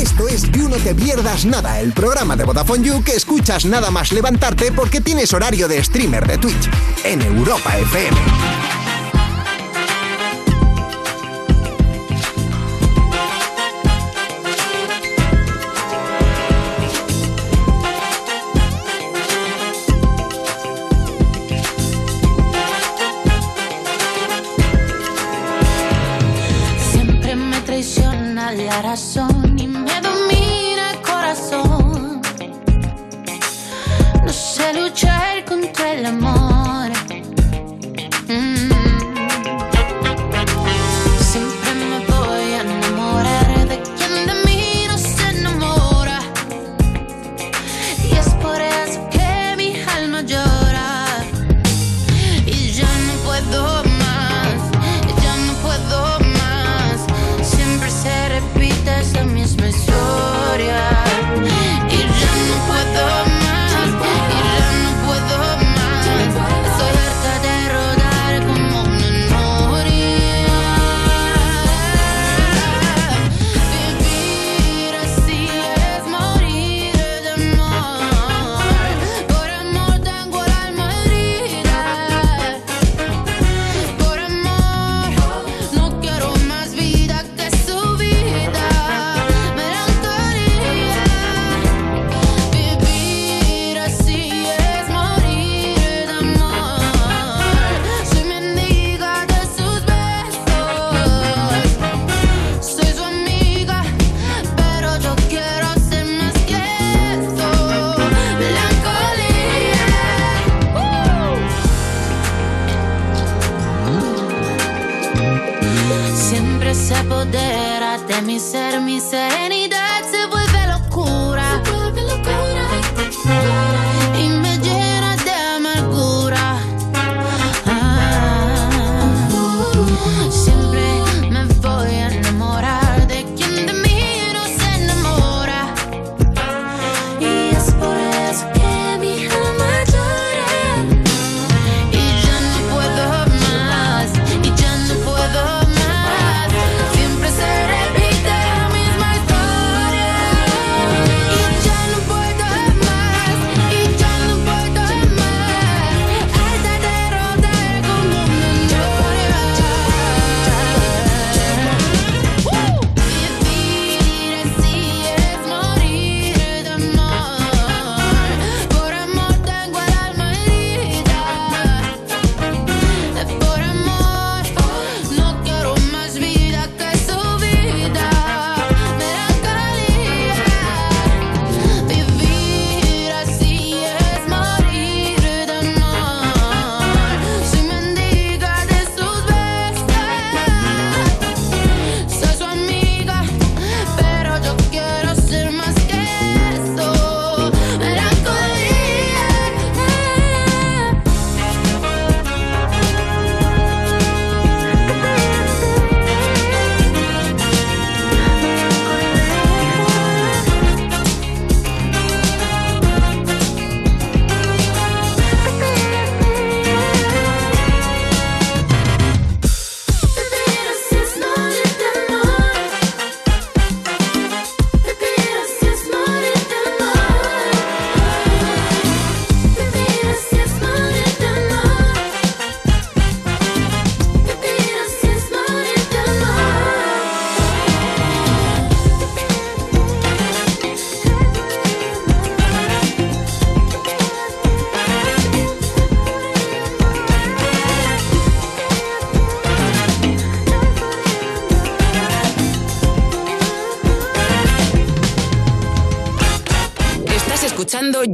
Esto 0.00 0.28
es 0.28 0.50
You 0.52 0.66
No 0.66 0.76
Te 0.76 0.94
Pierdas 0.94 1.44
Nada, 1.44 1.78
el 1.78 1.92
programa 1.92 2.34
de 2.34 2.44
Vodafone 2.44 2.82
You 2.82 3.04
que 3.04 3.12
escuchas 3.12 3.66
nada 3.66 3.90
más 3.90 4.12
levantarte 4.12 4.72
porque 4.72 5.02
tienes 5.02 5.34
horario 5.34 5.68
de 5.68 5.84
streamer 5.84 6.26
de 6.26 6.38
Twitch 6.38 6.70
en 7.04 7.20
Europa 7.20 7.76
FM. 7.76 8.79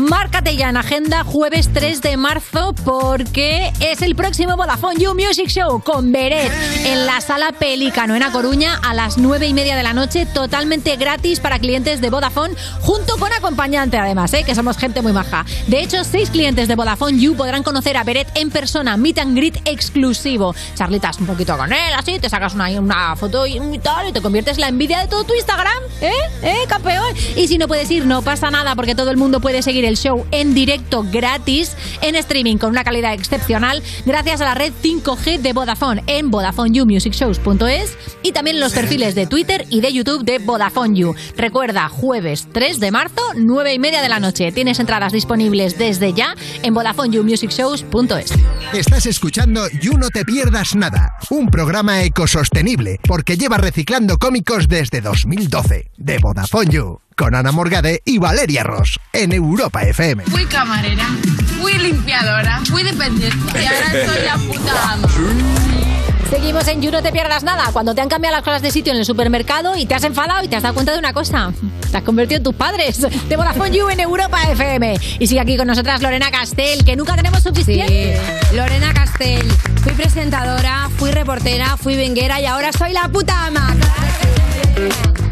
márcate 0.00 0.56
ya 0.56 0.70
en 0.70 0.76
agenda 0.76 1.24
jueves 1.24 1.70
3 1.72 2.00
de 2.00 2.16
marzo 2.16 2.74
porque 2.84 3.72
es 3.80 4.02
el 4.02 4.14
próximo 4.14 4.56
Vodafone 4.56 4.98
You 4.98 5.14
Music 5.14 5.48
Show 5.48 5.82
con 5.82 6.10
Beret 6.10 6.50
en 6.84 7.06
la 7.06 7.20
sala 7.20 7.52
Pelícano 7.52 8.16
en 8.16 8.22
A 8.22 8.32
Coruña 8.32 8.80
a 8.82 8.94
las 8.94 9.18
9 9.18 9.46
y 9.46 9.54
media 9.54 9.76
de 9.76 9.82
la 9.82 9.92
noche, 9.92 10.26
totalmente 10.26 10.96
gratis 10.96 11.40
para 11.40 11.58
clientes 11.58 12.00
de 12.00 12.10
Vodafone, 12.10 12.54
junto 12.80 13.18
con 13.18 13.32
acompañante 13.32 13.98
además, 13.98 14.32
¿eh? 14.32 14.44
que 14.44 14.54
somos 14.54 14.78
gente 14.78 15.02
muy 15.02 15.12
maja. 15.12 15.44
De 15.66 15.80
hecho, 15.80 16.02
seis 16.04 16.30
clientes 16.30 16.66
de 16.68 16.76
Vodafone 16.76 17.18
You 17.18 17.36
podrán 17.36 17.62
conocer 17.62 17.96
a 17.96 18.04
Beret 18.04 18.28
en 18.34 18.50
persona, 18.50 18.96
meet 18.96 19.18
and 19.18 19.36
greet 19.36 19.58
exclusivo. 19.66 20.54
Charlitas 20.74 21.18
un 21.18 21.26
poquito 21.26 21.56
con 21.56 21.72
él, 21.72 21.94
así, 21.96 22.18
te 22.18 22.28
sacas 22.28 22.54
una, 22.54 23.16
foto 23.16 23.46
y, 23.46 23.58
y 23.58 23.78
tal, 23.78 24.08
y 24.08 24.12
te 24.12 24.20
conviertes 24.20 24.56
en 24.56 24.62
la 24.62 24.68
envidia 24.68 25.00
de 25.00 25.08
todo 25.08 25.24
tu 25.24 25.34
Instagram, 25.34 25.82
¿eh? 26.00 26.12
¿Eh, 26.42 26.64
campeón? 26.68 26.99
Y 27.40 27.48
si 27.48 27.56
no 27.56 27.68
puedes 27.68 27.90
ir, 27.90 28.04
no 28.04 28.20
pasa 28.20 28.50
nada, 28.50 28.76
porque 28.76 28.94
todo 28.94 29.10
el 29.10 29.16
mundo 29.16 29.40
puede 29.40 29.62
seguir 29.62 29.86
el 29.86 29.96
show 29.96 30.26
en 30.30 30.52
directo 30.52 31.06
gratis, 31.10 31.74
en 32.02 32.14
streaming 32.14 32.58
con 32.58 32.68
una 32.68 32.84
calidad 32.84 33.14
excepcional, 33.14 33.82
gracias 34.04 34.42
a 34.42 34.44
la 34.44 34.54
red 34.54 34.74
5G 34.82 35.38
de 35.38 35.54
Vodafone 35.54 36.04
en 36.06 36.30
VodafoneYouMusicShows.es 36.30 37.96
y 38.22 38.32
también 38.32 38.56
en 38.56 38.60
los 38.60 38.74
perfiles 38.74 39.14
de 39.14 39.26
Twitter 39.26 39.64
y 39.70 39.80
de 39.80 39.90
YouTube 39.90 40.22
de 40.22 40.38
Vodafone. 40.38 41.14
Recuerda, 41.34 41.88
jueves 41.88 42.46
3 42.52 42.78
de 42.78 42.90
marzo, 42.90 43.22
9 43.34 43.72
y 43.72 43.78
media 43.78 44.02
de 44.02 44.10
la 44.10 44.20
noche. 44.20 44.52
Tienes 44.52 44.78
entradas 44.78 45.14
disponibles 45.14 45.78
desde 45.78 46.12
ya 46.12 46.34
en 46.62 46.74
VodafoneYouMusicShows.es. 46.74 48.34
Estás 48.74 49.06
escuchando 49.06 49.66
You 49.80 49.96
No 49.96 50.10
Te 50.10 50.26
Pierdas 50.26 50.74
Nada, 50.74 51.16
un 51.30 51.48
programa 51.48 52.02
ecosostenible 52.02 53.00
porque 53.08 53.38
lleva 53.38 53.56
reciclando 53.56 54.18
cómicos 54.18 54.68
desde 54.68 55.00
2012. 55.00 55.90
De 55.96 56.18
Vodafone 56.18 57.00
con 57.20 57.29
Ana 57.34 57.52
Morgade 57.52 58.02
y 58.04 58.18
Valeria 58.18 58.62
Ross, 58.62 58.98
en 59.12 59.32
Europa 59.32 59.82
FM. 59.82 60.24
Fui 60.24 60.46
camarera, 60.46 61.06
fui 61.60 61.74
limpiadora, 61.78 62.60
fui 62.64 62.82
dependiente 62.82 63.36
y 63.54 63.66
ahora 63.66 63.90
soy 63.90 64.24
la 64.24 64.34
puta 64.52 64.92
ama. 64.92 65.08
Seguimos 66.30 66.68
en 66.68 66.80
You 66.80 66.92
No 66.92 67.02
Te 67.02 67.10
Pierdas 67.10 67.42
Nada. 67.42 67.70
Cuando 67.72 67.92
te 67.92 68.00
han 68.00 68.08
cambiado 68.08 68.36
las 68.36 68.44
cosas 68.44 68.62
de 68.62 68.70
sitio 68.70 68.92
en 68.92 69.00
el 69.00 69.04
supermercado 69.04 69.76
y 69.76 69.84
te 69.84 69.96
has 69.96 70.04
enfadado 70.04 70.44
y 70.44 70.48
te 70.48 70.54
has 70.54 70.62
dado 70.62 70.74
cuenta 70.74 70.92
de 70.92 70.98
una 71.00 71.12
cosa. 71.12 71.52
Te 71.90 71.96
has 71.96 72.04
convertido 72.04 72.36
en 72.38 72.44
tus 72.44 72.54
padres. 72.54 73.00
De 73.28 73.36
Vodafone 73.36 73.76
You 73.76 73.88
en 73.88 73.98
Europa 73.98 74.40
FM. 74.44 74.96
Y 75.18 75.26
sigue 75.26 75.40
aquí 75.40 75.56
con 75.56 75.66
nosotras 75.66 76.00
Lorena 76.00 76.30
Castel, 76.30 76.84
que 76.84 76.94
nunca 76.94 77.16
tenemos 77.16 77.42
suficiente. 77.42 78.16
Lorena 78.52 78.94
Castel. 78.94 79.50
Fui 79.82 79.92
presentadora, 79.92 80.88
fui 80.98 81.10
reportera, 81.10 81.76
fui 81.76 81.96
venguera 81.96 82.40
y 82.40 82.46
ahora 82.46 82.70
soy 82.72 82.92
la 82.92 83.08
puta 83.08 83.46
ama. 83.46 83.74
Sí 84.76 85.29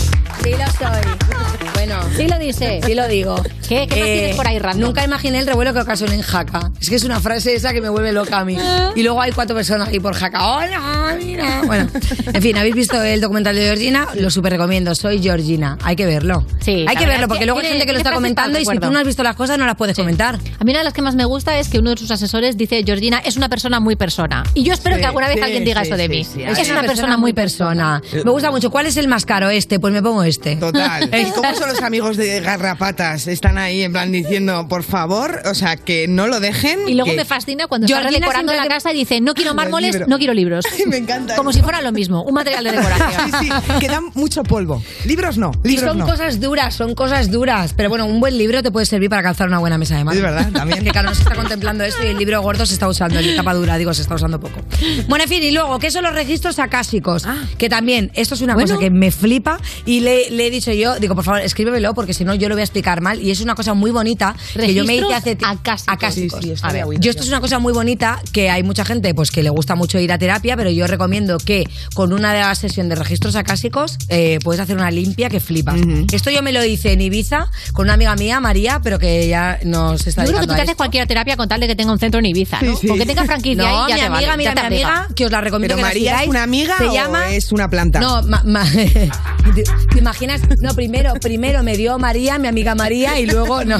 lo 0.53 0.67
soy. 0.67 1.69
Bueno. 1.75 1.95
Sí 2.17 2.27
lo 2.27 2.39
dice. 2.39 2.81
Sí 2.85 2.95
lo 2.95 3.07
digo. 3.07 3.41
¿Qué? 3.69 3.87
¿Qué 3.87 3.97
más 4.01 4.05
tienes 4.05 4.37
por 4.37 4.47
ahí 4.49 4.59
random? 4.59 4.81
Nunca 4.89 5.05
imaginé 5.05 5.39
el 5.39 5.47
revuelo 5.47 5.73
que 5.73 5.81
ocasionó 5.81 6.13
en 6.13 6.23
Jaca. 6.23 6.71
Es 6.81 6.89
que 6.89 6.97
es 6.97 7.05
una 7.05 7.21
frase 7.21 7.55
esa 7.55 7.73
que 7.73 7.81
me 7.81 7.89
vuelve 7.89 8.13
loca 8.13 8.39
a 8.39 8.45
mí. 8.45 8.57
Y 8.97 9.03
luego 9.03 9.21
hay 9.21 9.33
cuatro 9.33 9.55
personas 9.55 9.89
ahí 9.89 10.01
por 10.01 10.15
Jaca. 10.15 10.57
¡Hola! 10.57 11.17
Mira. 11.23 11.63
Bueno, 11.67 11.89
en 12.33 12.43
fin, 12.43 12.57
¿habéis 12.57 12.75
visto 12.75 13.01
el 13.03 13.21
documental 13.21 13.55
de 13.55 13.63
Georgina? 13.63 14.09
Lo 14.17 14.31
súper 14.31 14.53
recomiendo. 14.53 14.95
Soy 14.95 15.23
Georgina. 15.23 15.79
Hay 15.83 15.97
que 15.97 16.07
verlo. 16.07 16.45
Sí, 16.61 16.85
Hay 16.89 16.97
que 16.97 17.07
verlo 17.07 17.29
porque 17.29 17.41
que 17.41 17.47
luego 17.47 17.61
hay 17.61 17.67
gente 17.69 17.87
que 17.87 17.93
lo 17.93 17.99
está 17.99 18.13
comentando 18.13 18.59
y 18.59 18.65
si 18.65 18.79
tú 18.79 18.91
no 18.91 18.99
has 18.99 19.05
visto 19.07 19.23
las 19.23 19.37
cosas 19.37 19.59
no 19.59 19.67
las 19.67 19.77
puedes 19.77 19.97
comentar. 19.97 20.35
A 20.37 20.65
mí 20.65 20.71
una 20.71 20.79
de 20.81 20.85
las 20.85 20.93
que 20.95 21.03
más 21.03 21.15
me 21.15 21.25
gusta 21.25 21.59
es 21.59 21.69
que 21.69 21.79
uno 21.79 21.91
de 21.91 21.97
sus 21.97 22.11
asesores 22.11 22.57
dice, 22.57 22.83
Georgina 22.85 23.19
es 23.25 23.37
una 23.37 23.49
persona 23.49 23.81
muy 23.81 23.97
persona. 23.97 24.43
Y 24.55 24.63
yo 24.65 24.73
espero 24.73 24.97
Sí, 24.97 25.01
que 25.01 25.07
alguna 25.07 25.29
vez 25.29 25.37
sí, 25.37 25.43
alguien 25.43 25.65
diga 25.65 25.83
sí, 25.83 25.89
eso 25.89 25.97
de 25.97 26.05
sí, 26.05 26.09
mí. 26.09 26.25
sí. 26.25 26.43
Es 26.43 26.71
una 26.71 26.83
persona 26.83 27.17
muy 27.17 27.33
persona. 27.33 28.03
Me 28.13 28.31
gusta 28.31 28.51
mucho. 28.51 28.71
¿Cuál 28.71 28.87
es 28.87 28.97
el 28.97 29.09
más 29.09 29.25
caro? 29.25 29.49
Este, 29.51 29.79
pues 29.79 29.93
me 29.93 30.03
pongo 30.03 30.23
este. 30.25 30.38
Total. 30.39 31.11
¿Y 31.19 31.31
cómo 31.33 31.55
son 31.55 31.69
los 31.69 31.83
amigos 31.83 32.17
de 32.17 32.41
Garrapatas? 32.41 33.27
Están 33.27 33.59
ahí 33.59 33.83
en 33.83 33.93
plan 33.93 34.11
diciendo, 34.13 34.67
por 34.69 34.83
favor, 34.83 35.43
o 35.45 35.55
sea, 35.55 35.77
que 35.77 36.07
no 36.09 36.27
lo 36.27 36.41
dejen. 36.41 36.89
Y 36.89 36.95
luego 36.95 37.11
que- 37.11 37.17
me 37.17 37.25
fascina 37.25 37.67
cuando 37.67 37.87
está 37.87 38.01
Georgina 38.01 38.21
decorando 38.21 38.53
la 38.55 38.67
casa 38.69 38.93
y 38.93 38.97
dice, 38.97 39.21
no 39.21 39.35
quiero 39.35 39.55
mármoles, 39.55 40.07
no 40.07 40.19
quiero 40.19 40.35
libros. 40.35 40.65
me 40.87 40.97
encanta. 40.97 41.37
Como 41.37 41.53
si 41.53 41.61
fuera 41.63 41.81
lo 41.83 41.93
mismo, 41.93 42.23
un 42.23 42.35
material 42.35 42.65
de 42.65 42.73
decoración. 42.73 43.33
Sí, 43.41 43.49
sí, 43.49 43.73
que 43.81 43.89
dan 43.89 44.05
mucho 44.15 44.43
polvo. 44.43 44.83
Libros 45.05 45.39
no, 45.39 45.51
Y 45.65 45.69
libros 45.71 45.91
son 45.91 45.99
no. 45.99 46.07
cosas 46.07 46.41
duras, 46.41 46.75
son 46.75 46.95
cosas 46.95 47.31
duras. 47.31 47.75
Pero 47.77 47.89
bueno, 47.89 48.07
un 48.07 48.21
buen 48.21 48.37
libro 48.39 48.63
te 48.63 48.71
puede 48.71 48.87
servir 48.87 49.11
para 49.11 49.23
calzar 49.23 49.49
una 49.49 49.59
buena 49.59 49.79
mesa 49.79 49.97
de 49.97 50.05
mano. 50.05 50.17
Es 50.17 50.23
verdad, 50.23 50.51
también. 50.53 50.79
Que 50.89 50.91
claro, 50.93 51.09
no 51.11 51.15
se 51.15 51.23
está 51.23 51.35
contemplando 51.35 51.85
esto 51.85 52.03
y 52.05 52.07
el 52.09 52.17
libro 52.19 52.41
gordo 52.41 52.65
se 52.65 52.73
está 52.75 52.89
usando, 52.89 53.19
el 53.19 53.35
tapa 53.37 53.53
dura, 53.53 53.77
digo, 53.79 53.93
se 53.93 54.03
está 54.03 54.15
usando 54.15 54.39
poco. 54.41 54.61
Bueno, 55.09 55.25
en 55.25 55.29
fin, 55.29 55.43
y 55.43 55.51
luego, 55.51 55.79
¿qué 55.79 55.91
son 55.91 56.05
los 56.05 56.15
registros 56.15 56.59
acásicos? 56.59 57.25
Que 57.59 57.69
también, 57.69 58.11
esto 58.15 58.35
es 58.35 58.41
una 58.41 58.55
Bueno. 58.55 58.69
cosa 58.69 58.81
que 58.81 58.91
me 58.91 59.11
flipa 59.11 59.59
y 59.85 60.01
le, 60.01 60.18
le 60.31 60.47
he 60.47 60.51
dicho 60.51 60.73
yo, 60.73 60.99
digo, 60.99 61.15
por 61.15 61.25
favor, 61.25 61.41
escríbemelo 61.41 61.95
porque 61.95 62.15
si 62.15 62.25
no 62.25 62.35
yo 62.35 62.49
lo 62.49 62.55
voy 62.55 62.61
a 62.63 62.65
explicar 62.65 63.01
mal. 63.01 63.21
Y 63.23 63.31
es 63.31 63.41
una 63.41 63.55
cosa 63.55 63.75
muy 63.75 63.91
bonita 63.91 64.35
que 64.55 64.75
yo 64.75 64.85
me 64.85 64.97
hice 64.97 65.15
hace 65.15 65.39
acásicos. 65.87 66.41
Sí, 66.43 66.55
sí, 66.57 66.63
a 66.63 66.73
ver, 66.73 66.85
yo 67.01 67.11
esto 67.11 67.23
es 67.23 67.29
una 67.29 67.41
cosa 67.41 67.59
muy 67.59 67.73
bonita 67.73 68.21
que 68.33 68.51
hay 68.51 68.63
mucha 68.63 68.85
gente 68.85 69.15
pues 69.15 69.31
que 69.31 69.43
le 69.43 69.51
gusta 69.51 69.75
mucho 69.75 69.99
ir 69.99 70.13
a 70.13 70.19
terapia, 70.19 70.57
pero 70.57 70.71
yo 70.71 70.87
recomiendo 70.87 71.39
que 71.39 71.69
con 71.95 72.13
una 72.13 72.33
de 72.35 72.41
las 72.41 72.59
sesiones 72.59 72.91
de 72.91 72.97
registros 72.97 73.37
acásicos 73.37 73.97
eh, 74.09 74.39
puedes 74.43 74.61
hacer 74.61 74.77
una 74.77 74.91
limpia 74.91 75.29
que 75.29 75.41
flipas. 75.41 75.77
Esto 76.13 76.31
yo 76.31 76.43
me 76.43 76.53
lo 76.53 76.65
hice 76.65 76.93
en 76.93 77.01
Ibiza 77.01 77.51
con 77.73 77.85
una 77.87 77.95
amiga 77.95 78.15
mía, 78.17 78.41
María, 78.41 78.81
pero 78.83 78.99
que 78.99 79.29
ya 79.29 79.59
nos 79.65 80.07
está 80.07 80.23
Yo 80.25 80.29
creo 80.31 80.41
que 80.41 80.47
tú 80.47 80.55
te 80.55 80.63
haces 80.63 80.75
cualquier 80.77 81.07
terapia 81.07 81.37
con 81.37 81.49
tal 81.49 81.61
de 81.61 81.67
que 81.67 81.77
tenga 81.77 81.93
un 81.93 81.99
centro 81.99 82.21
en 82.21 82.27
Ibiza, 82.27 82.61
¿no? 82.63 82.73
Sí, 82.75 82.79
sí. 82.83 82.87
Porque 82.89 83.07
tenga 83.07 83.25
franquicia 83.25 83.63
No, 83.63 83.85
ahí, 83.85 83.91
ya 83.91 83.95
mi 83.95 84.01
te 84.01 84.07
amiga, 84.07 84.31
vale, 84.31 84.37
mira, 84.39 84.55
ya 84.55 84.63
te 84.63 84.71
mi 84.71 84.83
amiga, 84.83 85.09
que 85.15 85.25
os 85.27 85.31
la 85.33 85.41
recomiendo 85.41 85.77
¿Pero 85.77 85.89
que 85.89 85.95
la 85.95 86.11
María 86.11 86.23
es 86.23 86.29
una 86.29 86.43
amiga 86.43 86.77
se 86.79 86.85
o 86.87 86.93
llama... 86.93 87.31
es 87.33 87.53
una 87.53 87.69
planta? 87.71 88.01
No, 88.01 88.23
ma- 88.23 88.43
ma- 88.45 88.65
¿te, 89.55 89.65
te 89.95 90.03
imaginas? 90.09 90.41
No, 90.63 90.75
primero, 90.75 91.13
primero 91.21 91.63
me 91.63 91.77
dio 91.77 91.99
María, 91.99 92.39
mi 92.39 92.49
amiga 92.49 92.75
María, 92.75 93.21
y 93.21 93.27
luego 93.27 93.65
no. 93.65 93.79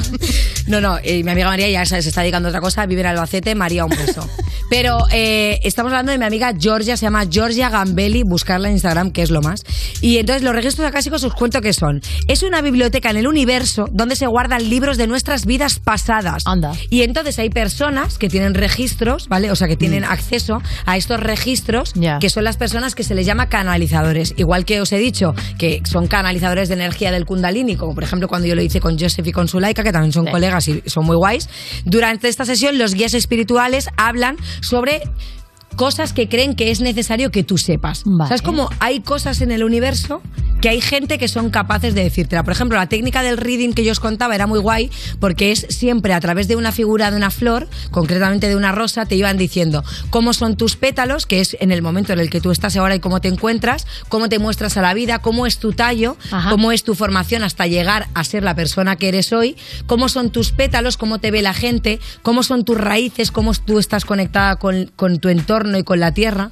No, 0.67 0.79
no, 0.81 0.99
eh, 1.03 1.23
mi 1.23 1.31
amiga 1.31 1.47
María 1.47 1.67
ya 1.69 1.85
se 1.85 1.99
se 2.03 2.09
está 2.09 2.21
dedicando 2.21 2.47
a 2.47 2.51
otra 2.51 2.61
cosa, 2.61 2.85
vive 2.85 3.01
en 3.01 3.07
Albacete, 3.07 3.55
María 3.55 3.85
un 3.85 3.89
beso. 3.89 4.27
Pero 4.69 4.99
eh, 5.11 5.59
estamos 5.63 5.91
hablando 5.91 6.11
de 6.11 6.19
mi 6.19 6.25
amiga 6.25 6.53
Georgia, 6.57 6.95
se 6.95 7.07
llama 7.07 7.25
Georgia 7.29 7.69
Gambelli, 7.69 8.21
buscarla 8.21 8.67
en 8.67 8.75
Instagram, 8.75 9.09
que 9.11 9.23
es 9.23 9.31
lo 9.31 9.41
más. 9.41 9.63
Y 10.01 10.17
entonces 10.17 10.43
los 10.43 10.53
registros 10.53 10.87
acásicos 10.87 11.23
os 11.23 11.33
cuento 11.33 11.59
qué 11.61 11.73
son. 11.73 12.01
Es 12.27 12.43
una 12.43 12.61
biblioteca 12.61 13.09
en 13.09 13.17
el 13.17 13.27
universo 13.27 13.87
donde 13.91 14.15
se 14.15 14.27
guardan 14.27 14.69
libros 14.69 14.97
de 14.97 15.07
nuestras 15.07 15.47
vidas 15.47 15.79
pasadas. 15.79 16.43
Anda. 16.45 16.73
Y 16.91 17.01
entonces 17.01 17.39
hay 17.39 17.49
personas 17.49 18.19
que 18.19 18.29
tienen 18.29 18.53
registros, 18.53 19.27
¿vale? 19.27 19.49
O 19.51 19.55
sea, 19.55 19.67
que 19.67 19.75
tienen 19.75 20.03
Mm. 20.03 20.11
acceso 20.11 20.61
a 20.85 20.97
estos 20.97 21.19
registros, 21.19 21.93
que 22.21 22.29
son 22.29 22.43
las 22.43 22.57
personas 22.57 22.93
que 22.93 23.03
se 23.03 23.15
les 23.15 23.25
llama 23.25 23.49
canalizadores. 23.49 24.35
Igual 24.37 24.65
que 24.65 24.81
os 24.81 24.91
he 24.93 24.99
dicho, 24.99 25.33
que 25.57 25.81
son 25.83 26.05
canalizadores 26.05 26.18
de 26.69 26.73
energía 26.73 27.11
del 27.11 27.25
Kundalini, 27.25 27.75
como 27.75 27.93
por 27.95 28.03
ejemplo 28.03 28.27
cuando 28.27 28.47
yo 28.47 28.55
lo 28.55 28.61
hice 28.61 28.79
con 28.79 28.97
Joseph 28.99 29.25
y 29.27 29.31
con 29.31 29.47
Sulaika, 29.47 29.83
que 29.83 29.91
también 29.91 30.11
son 30.11 30.25
Sí. 30.25 30.31
colegas 30.31 30.67
y 30.67 30.83
son 30.85 31.05
muy 31.05 31.15
guays. 31.15 31.49
Durante 31.85 32.27
esta 32.27 32.45
sesión, 32.45 32.77
los 32.77 32.93
guías 32.93 33.13
espirituales 33.13 33.89
hablan 33.97 34.37
sobre 34.61 35.01
cosas 35.75 36.13
que 36.13 36.27
creen 36.27 36.55
que 36.55 36.71
es 36.71 36.81
necesario 36.81 37.31
que 37.31 37.43
tú 37.43 37.57
sepas. 37.57 38.03
¿Sabes 38.27 38.41
cómo 38.41 38.69
hay 38.79 38.99
cosas 38.99 39.41
en 39.41 39.51
el 39.51 39.63
universo 39.63 40.21
que 40.61 40.67
hay 40.67 40.81
gente 40.81 41.17
que 41.17 41.27
son 41.29 41.51
capaces 41.51 41.95
de 41.95 42.03
decírtela? 42.03 42.43
Por 42.43 42.51
ejemplo, 42.51 42.77
la 42.77 42.87
técnica 42.87 43.23
del 43.23 43.37
reading 43.37 43.71
que 43.71 43.85
yo 43.85 43.91
os 43.91 43.99
contaba 43.99 44.35
era 44.35 44.45
muy 44.45 44.59
guay 44.59 44.89
porque 45.19 45.51
es 45.51 45.65
siempre 45.69 46.13
a 46.13 46.19
través 46.19 46.47
de 46.47 46.55
una 46.55 46.71
figura 46.71 47.11
de 47.11 47.17
una 47.17 47.31
flor, 47.31 47.69
concretamente 47.91 48.49
de 48.49 48.55
una 48.55 48.71
rosa, 48.71 49.05
te 49.05 49.15
iban 49.15 49.37
diciendo 49.37 49.83
cómo 50.09 50.33
son 50.33 50.57
tus 50.57 50.75
pétalos, 50.75 51.25
que 51.25 51.39
es 51.39 51.55
en 51.59 51.71
el 51.71 51.81
momento 51.81 52.13
en 52.13 52.19
el 52.19 52.29
que 52.29 52.41
tú 52.41 52.51
estás 52.51 52.75
ahora 52.75 52.95
y 52.95 52.99
cómo 52.99 53.21
te 53.21 53.29
encuentras, 53.29 53.87
cómo 54.09 54.27
te 54.27 54.39
muestras 54.39 54.75
a 54.75 54.81
la 54.81 54.93
vida, 54.93 55.19
cómo 55.19 55.45
es 55.45 55.59
tu 55.59 55.71
tallo, 55.71 56.17
Ajá. 56.31 56.49
cómo 56.49 56.71
es 56.71 56.83
tu 56.83 56.95
formación 56.95 57.43
hasta 57.43 57.67
llegar 57.67 58.07
a 58.13 58.23
ser 58.23 58.43
la 58.43 58.55
persona 58.55 58.97
que 58.97 59.07
eres 59.07 59.31
hoy, 59.31 59.55
cómo 59.85 60.09
son 60.09 60.29
tus 60.29 60.51
pétalos, 60.51 60.97
cómo 60.97 61.19
te 61.19 61.31
ve 61.31 61.41
la 61.41 61.53
gente, 61.53 61.99
cómo 62.21 62.43
son 62.43 62.65
tus 62.65 62.77
raíces, 62.77 63.31
cómo 63.31 63.53
tú 63.53 63.79
estás 63.79 64.03
conectada 64.03 64.57
con, 64.57 64.91
con 64.95 65.19
tu 65.19 65.29
entorno 65.29 65.58
y 65.67 65.83
con 65.83 65.99
la 65.99 66.13
tierra. 66.13 66.51